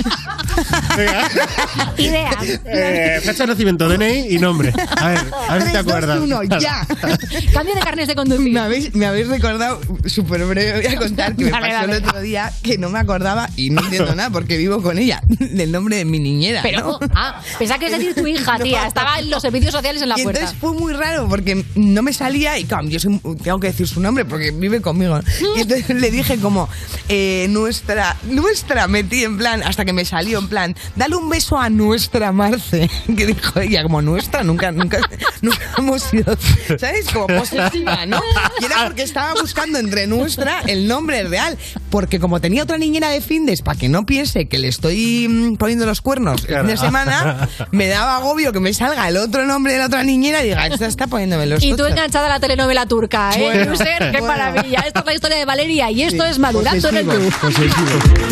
Ideas. 1.99 2.61
Eh, 2.65 3.20
fecha 3.23 3.44
de 3.44 3.47
nacimiento, 3.49 3.89
DNI 3.89 4.35
y 4.35 4.39
nombre. 4.39 4.73
A 4.97 5.09
ver, 5.09 5.19
a 5.49 5.55
ver 5.55 5.62
si 5.66 5.73
te 5.73 5.78
acuerdas. 5.78 6.20
uno, 6.20 6.43
ya. 6.43 6.86
Cambio 7.53 7.74
de 7.74 7.81
carnes 7.81 8.09
de 8.09 8.15
conducir. 8.15 8.53
Me 8.53 8.61
habéis, 8.61 8.94
me 8.94 9.07
habéis 9.07 9.28
recordado, 9.28 9.81
súper 10.07 10.44
breve, 10.44 10.82
voy 10.82 10.94
a 10.94 10.99
contar 10.99 11.36
que 11.36 11.44
me 11.44 11.51
Dale, 11.51 11.69
pasó 11.69 11.81
dale. 11.86 11.97
el 11.99 12.05
otro 12.05 12.20
día 12.20 12.53
que 12.62 12.78
no 12.78 12.90
me 12.90 12.99
acordaba, 12.99 13.49
y 13.57 13.70
no 13.70 13.82
entiendo 13.82 14.15
nada 14.15 14.31
porque 14.31 14.57
vivo 14.57 14.82
con 14.82 14.99
ella, 14.99 15.20
del 15.27 15.73
nombre 15.73 15.97
de 15.97 16.05
mi 16.05 16.19
niñera. 16.19 16.61
Pero, 16.62 16.81
¿no? 16.81 16.99
ah, 17.15 17.40
pensaba 17.59 17.78
que 17.78 17.86
es 17.86 17.93
decir 17.93 18.15
tu 18.15 18.27
hija, 18.27 18.59
No. 18.59 18.65
tía. 18.65 18.86
Estaba 18.86 19.19
en 19.19 19.31
los 19.31 19.43
servicios 19.43 19.73
sociales 19.73 20.03
en 20.03 20.09
la 20.09 20.19
y 20.19 20.23
puerta. 20.23 20.40
entonces 20.40 20.61
fue 20.61 20.73
muy 20.73 20.93
raro 20.93 21.28
porque 21.28 21.65
no 21.74 22.03
me 22.03 22.12
salía 22.12 22.59
y 22.59 22.65
claro, 22.65 22.89
yo 22.89 22.99
soy- 22.99 23.20
tengo 23.43 23.61
que 23.61 23.69
decir 23.69 23.86
su 23.86 24.01
nombre 24.01 24.24
porque 24.24 24.51
vive 24.51 24.81
conmigo. 24.81 25.20
Y 25.57 25.61
entonces 25.68 25.97
le 26.01 26.10
dije 26.10 26.39
como, 26.39 26.68
eh, 27.09 27.47
nuestra, 27.51 28.16
nuestra, 28.24 28.89
metí 28.89 29.24
en 29.24 29.39
plan, 29.39 29.62
hasta 29.62 29.84
que 29.84 29.93
me 29.93 30.05
salió 30.05 30.39
en 30.39 30.48
plan, 30.48 30.76
dale 30.97 31.16
un 31.16 31.28
beso 31.28 31.59
a 31.59 31.70
nuestra 31.70 32.32
Marce. 32.32 32.90
Que 33.16 33.26
dijo 33.26 33.60
ella, 33.60 33.82
como 33.82 34.01
nuestra, 34.01 34.43
nunca, 34.43 34.72
nunca, 34.72 34.98
nunca 35.43 35.59
hemos 35.76 36.02
sido, 36.02 36.36
¿sabes? 36.78 37.09
Como 37.12 37.26
posesiva, 37.26 38.06
¿no? 38.06 38.20
Y 38.60 38.64
era 38.64 38.86
porque 38.86 39.02
estaba 39.02 39.34
buscando 39.40 39.78
entre 39.78 40.06
nuestra 40.06 40.60
el 40.66 40.89
nombre 40.89 41.22
real. 41.24 41.59
Porque 41.90 42.18
como 42.18 42.40
tenía 42.40 42.62
otra 42.62 42.78
niñera 42.78 43.10
de 43.10 43.20
Findes, 43.20 43.60
para 43.60 43.78
que 43.78 43.89
no 43.89 44.06
piense 44.06 44.48
que 44.48 44.59
le 44.59 44.68
estoy 44.68 45.28
mm, 45.28 45.56
poniendo 45.56 45.84
los 45.84 46.01
cuernos 46.01 46.44
el 46.48 46.56
fin 46.56 46.66
de 46.66 46.76
semana, 46.76 47.48
me 47.70 47.86
daba 47.89 48.16
agobio 48.16 48.52
que 48.52 48.60
me 48.60 48.72
salga 48.72 49.06
el 49.09 49.16
otro 49.18 49.44
nombre 49.44 49.74
de 49.74 49.78
la 49.78 49.86
otra 49.86 50.02
niñera 50.02 50.43
y 50.43 50.48
diga, 50.48 50.66
esta 50.66 50.86
está 50.86 51.06
poniéndome 51.06 51.47
los 51.47 51.62
Y 51.62 51.70
tú 51.70 51.76
tochos". 51.78 51.93
enganchada 51.93 52.26
a 52.26 52.30
la 52.30 52.40
telenovela 52.40 52.86
turca, 52.86 53.30
¿eh? 53.36 53.43
Bueno, 53.43 53.72
User, 53.72 53.98
qué 54.10 54.20
bueno. 54.20 54.26
maravilla. 54.26 54.80
Esto 54.86 55.01
es 55.01 55.06
la 55.06 55.14
historia 55.14 55.36
de 55.39 55.47
Valeria 55.53 55.91
y 55.91 56.03
esto 56.03 56.24
es 56.24 56.39
madurando 56.39 56.89
en 56.89 56.97
el 56.97 57.07
club. 57.07 57.31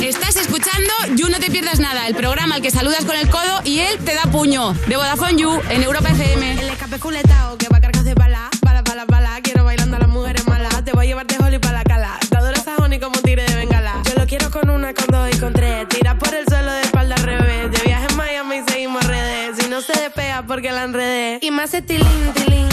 Estás 0.03 0.37
escuchando 0.37 0.91
You 1.17 1.29
No 1.29 1.39
Te 1.39 1.51
Pierdas 1.51 1.79
Nada, 1.79 2.09
el 2.09 2.15
programa 2.15 2.55
al 2.55 2.63
que 2.63 2.71
saludas 2.71 3.05
con 3.05 3.15
el 3.15 3.29
codo 3.29 3.61
y 3.63 3.81
él 3.81 3.99
te 3.99 4.15
da 4.15 4.23
puño. 4.23 4.73
De 4.89 4.97
Vodafone 4.97 5.37
You 5.37 5.61
en 5.69 5.83
Europa 5.83 6.09
FM. 6.09 6.53
El 6.53 6.71
escape 6.71 6.99
culetao 6.99 7.59
que 7.59 7.69
va 7.69 7.79
cargas 7.79 8.07
de 8.07 8.15
bala, 8.15 8.49
bala, 8.63 8.81
bala, 8.81 9.05
bala. 9.05 9.39
Quiero 9.43 9.65
bailando 9.65 9.97
a 9.97 10.01
las 10.01 10.09
mujeres 10.09 10.47
malas. 10.47 10.83
Te 10.83 10.93
voy 10.93 11.05
a 11.05 11.09
llevar 11.09 11.27
de 11.27 11.37
Holly 11.45 11.59
para 11.59 11.75
la 11.75 11.85
cala. 11.85 12.19
Te 12.27 12.39
adoro 12.39 12.57
esa 12.57 12.77
honey 12.77 12.99
como 12.99 13.21
tigre 13.21 13.45
de 13.45 13.55
bengala. 13.55 14.01
Yo 14.09 14.19
lo 14.19 14.27
quiero 14.27 14.51
con 14.51 14.71
una, 14.71 14.95
con 14.95 15.09
dos 15.09 15.29
y 15.31 15.39
con 15.39 15.53
tres. 15.53 15.89
Tiras 15.91 16.15
por 16.15 16.35
el 16.35 16.47
suelo 16.47 16.73
de 16.73 16.81
espalda 16.81 17.17
al 17.17 17.23
revés. 17.23 17.71
De 17.71 17.83
viaje 17.85 18.07
en 18.09 18.17
Miami 18.17 18.63
seguimos 18.67 19.05
redes. 19.07 19.59
será 19.83 20.43
porque 20.47 20.73
la 20.73 20.85
enredé. 20.85 21.39
Y 21.43 21.51
más 21.51 21.71
tilín, 21.71 22.33
tilín. 22.35 22.69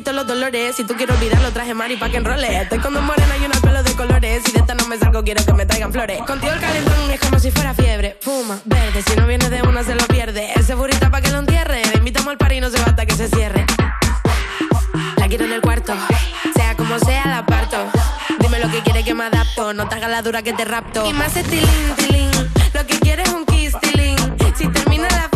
Quito 0.00 0.12
los 0.14 0.26
dolores. 0.26 0.76
Si 0.76 0.84
tú 0.84 0.94
quieres 0.94 1.14
olvidarlo, 1.14 1.50
traje 1.52 1.74
mari 1.74 1.96
pa' 1.98 2.08
que 2.08 2.16
enrole. 2.16 2.62
Estoy 2.62 2.78
con 2.78 2.94
dos 2.94 3.02
morenas 3.02 3.36
y 3.38 3.44
una 3.44 3.60
pelo 3.60 3.82
de 3.82 3.92
colores. 3.92 4.42
Si 4.46 4.52
de 4.52 4.60
esta 4.60 4.74
no 4.74 4.86
me 4.86 4.96
salgo, 4.96 5.22
quiero 5.22 5.44
que 5.44 5.52
me 5.52 5.66
traigan 5.66 5.92
flores. 5.92 6.22
Contigo 6.26 6.52
el 6.54 6.58
calentón 6.58 7.10
es 7.10 7.20
como 7.20 7.38
si 7.38 7.50
fuera 7.50 7.74
fiebre. 7.74 8.16
Fuma, 8.22 8.58
verde. 8.64 9.02
Si 9.02 9.14
no 9.14 9.26
viene 9.26 9.50
de 9.50 9.60
una, 9.60 9.84
se 9.84 9.94
lo 9.94 10.06
pierde. 10.06 10.52
Ese 10.56 10.74
burrito 10.74 11.10
pa' 11.10 11.20
que 11.20 11.30
lo 11.30 11.40
entierre. 11.40 11.82
Le 11.84 11.98
invitamos 11.98 12.28
al 12.28 12.38
par 12.38 12.50
no 12.60 12.70
se 12.70 12.78
va 12.78 12.96
que 12.96 13.14
se 13.14 13.28
cierre. 13.28 13.66
La 15.18 15.28
quiero 15.28 15.44
en 15.44 15.52
el 15.52 15.60
cuarto. 15.60 15.92
Sea 16.54 16.74
como 16.76 16.98
sea, 16.98 17.26
la 17.26 17.44
parto. 17.44 17.76
Dime 18.38 18.58
lo 18.58 18.70
que 18.70 18.80
quiere 18.80 19.04
que 19.04 19.12
me 19.12 19.24
adapto. 19.24 19.74
No 19.74 19.86
te 19.86 19.96
hagas 19.96 20.10
la 20.10 20.22
dura 20.22 20.40
que 20.42 20.54
te 20.54 20.64
rapto. 20.64 21.04
Y 21.04 21.12
más 21.12 21.34
tilín, 21.34 21.94
tilín. 21.96 22.30
Lo 22.72 22.86
que 22.86 22.98
quiere 23.00 23.22
es 23.24 23.28
un 23.28 23.44
kiss, 23.44 23.74
tilín. 23.82 24.16
Si 24.56 24.66
termina 24.68 25.08
la 25.08 25.29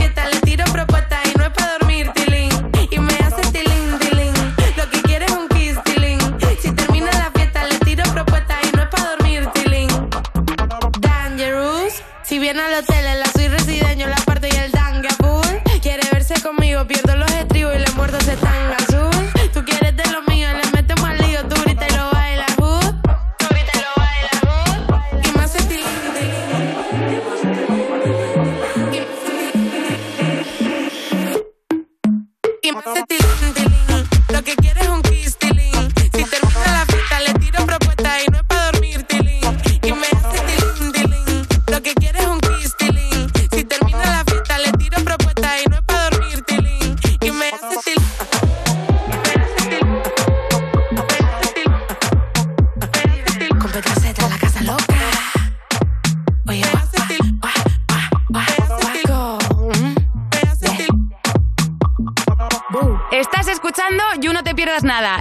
Dangerous. 12.55 12.87
Si 12.87 12.93
viene 12.93 13.14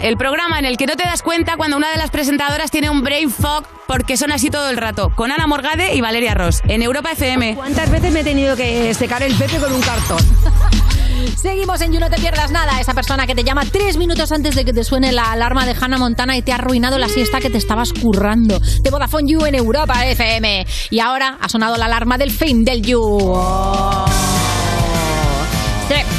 el 0.03 0.17
programa 0.17 0.59
en 0.59 0.65
el 0.65 0.75
que 0.75 0.85
no 0.85 0.95
te 0.95 1.03
das 1.03 1.23
cuenta 1.23 1.55
cuando 1.55 1.77
una 1.77 1.89
de 1.89 1.97
las 1.97 2.11
presentadoras 2.11 2.69
tiene 2.69 2.89
un 2.89 3.03
brain 3.03 3.31
fog 3.31 3.63
porque 3.87 4.17
son 4.17 4.33
así 4.33 4.49
todo 4.49 4.69
el 4.69 4.75
rato, 4.75 5.11
con 5.15 5.31
Ana 5.31 5.47
Morgade 5.47 5.95
y 5.95 6.01
Valeria 6.01 6.33
Ross, 6.33 6.61
en 6.67 6.81
Europa 6.81 7.11
FM. 7.13 7.55
¿Cuántas 7.55 7.89
veces 7.89 8.11
me 8.11 8.19
he 8.19 8.23
tenido 8.23 8.55
que 8.57 8.93
secar 8.93 9.23
el 9.23 9.33
pepe 9.35 9.57
con 9.57 9.71
un 9.71 9.81
cartón? 9.81 10.19
Seguimos 11.37 11.79
en 11.81 11.93
You 11.93 12.01
No 12.01 12.09
Te 12.09 12.17
Pierdas 12.17 12.51
Nada. 12.51 12.81
Esa 12.81 12.93
persona 12.93 13.25
que 13.25 13.33
te 13.33 13.45
llama 13.45 13.63
tres 13.65 13.95
minutos 13.95 14.31
antes 14.33 14.55
de 14.55 14.65
que 14.65 14.73
te 14.73 14.83
suene 14.83 15.13
la 15.13 15.31
alarma 15.31 15.65
de 15.65 15.73
Hannah 15.79 15.97
Montana 15.97 16.35
y 16.35 16.41
te 16.41 16.51
ha 16.51 16.55
arruinado 16.55 16.97
la 16.97 17.07
siesta 17.07 17.39
que 17.39 17.49
te 17.49 17.57
estabas 17.57 17.93
currando. 17.93 18.59
De 18.59 18.89
Vodafone 18.89 19.31
You 19.31 19.45
en 19.45 19.55
Europa 19.55 20.05
FM. 20.05 20.65
Y 20.89 20.99
ahora 20.99 21.37
ha 21.39 21.47
sonado 21.47 21.77
la 21.77 21.85
alarma 21.85 22.17
del 22.17 22.31
fin 22.31 22.65
del 22.65 22.81
You. 22.81 24.12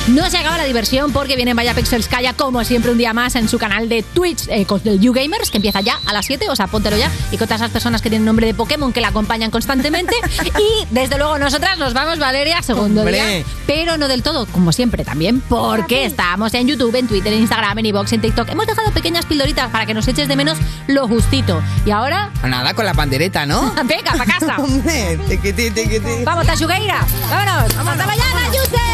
No 0.09 0.29
se 0.31 0.39
acaba 0.39 0.59
la 0.59 0.65
diversión 0.65 1.13
porque 1.13 1.37
viene 1.37 1.55
Vaya 1.55 1.75
Pixels 1.75 2.09
Calla 2.09 2.35
como 2.35 2.65
siempre 2.65 2.91
un 2.91 2.99
día 2.99 3.13
más 3.13 3.35
en 3.37 3.49
su 3.49 3.59
canal 3.59 3.89
de 3.89 4.03
Twitch 4.03 4.49
eh, 4.49 4.67
con 4.67 4.81
el 4.85 5.01
You 5.01 5.13
Gamers 5.13 5.51
que 5.51 5.59
empieza 5.59 5.81
ya 5.81 5.99
a 6.05 6.13
las 6.13 6.27
7, 6.27 6.47
o 6.49 6.57
sea, 6.57 6.67
póntelo 6.67 6.97
ya 6.97 7.11
y 7.31 7.37
con 7.39 7.47
todas 7.47 7.61
esas 7.61 7.71
personas 7.71 8.03
que 8.03 8.11
tienen 8.11 8.25
nombre 8.25 8.47
de 8.47 8.55
Pokémon 8.55 8.93
que 8.93 9.01
la 9.01 9.09
acompañan 9.09 9.51
constantemente 9.51 10.15
y 10.45 10.87
desde 10.91 11.19
luego 11.19 11.39
nosotras 11.39 11.79
nos 11.79 11.95
vamos 11.95 12.19
Valeria 12.19 12.63
segundo 12.63 13.01
Hombre. 13.01 13.15
día, 13.37 13.45
pero 13.67 13.97
no 13.97 14.09
del 14.09 14.23
todo, 14.23 14.47
como 14.47 14.73
siempre 14.73 15.05
también, 15.05 15.41
porque 15.41 16.05
estamos 16.05 16.53
en 16.55 16.69
YouTube, 16.69 16.95
en 16.97 17.09
Twitter, 17.09 17.33
en 17.33 17.41
Instagram, 17.41 17.79
en 17.79 17.87
iVoox, 17.87 18.13
en 18.13 18.21
TikTok. 18.21 18.49
Hemos 18.51 18.67
dejado 18.67 18.91
pequeñas 18.93 19.27
pildoritas 19.27 19.71
para 19.71 19.87
que 19.87 19.95
nos 19.95 20.07
eches 20.09 20.29
de 20.29 20.37
menos 20.37 20.59
lo 20.87 21.09
justito. 21.09 21.63
Y 21.87 21.91
ahora, 21.91 22.31
Nada, 22.45 22.75
con 22.75 22.85
la 22.85 22.95
pandereta, 22.95 23.47
¿no? 23.47 23.75
venga, 23.85 24.13
para 24.13 24.27
casa. 24.27 24.57
Hombre, 24.59 25.19
tiquití, 25.29 25.71
tiquití. 25.71 26.25
Vamos, 26.25 26.47
Tashugueira. 26.47 27.05
Vámonos. 27.31 27.75
Hasta 27.77 28.07
mañana, 28.07 28.49
user. 28.51 28.94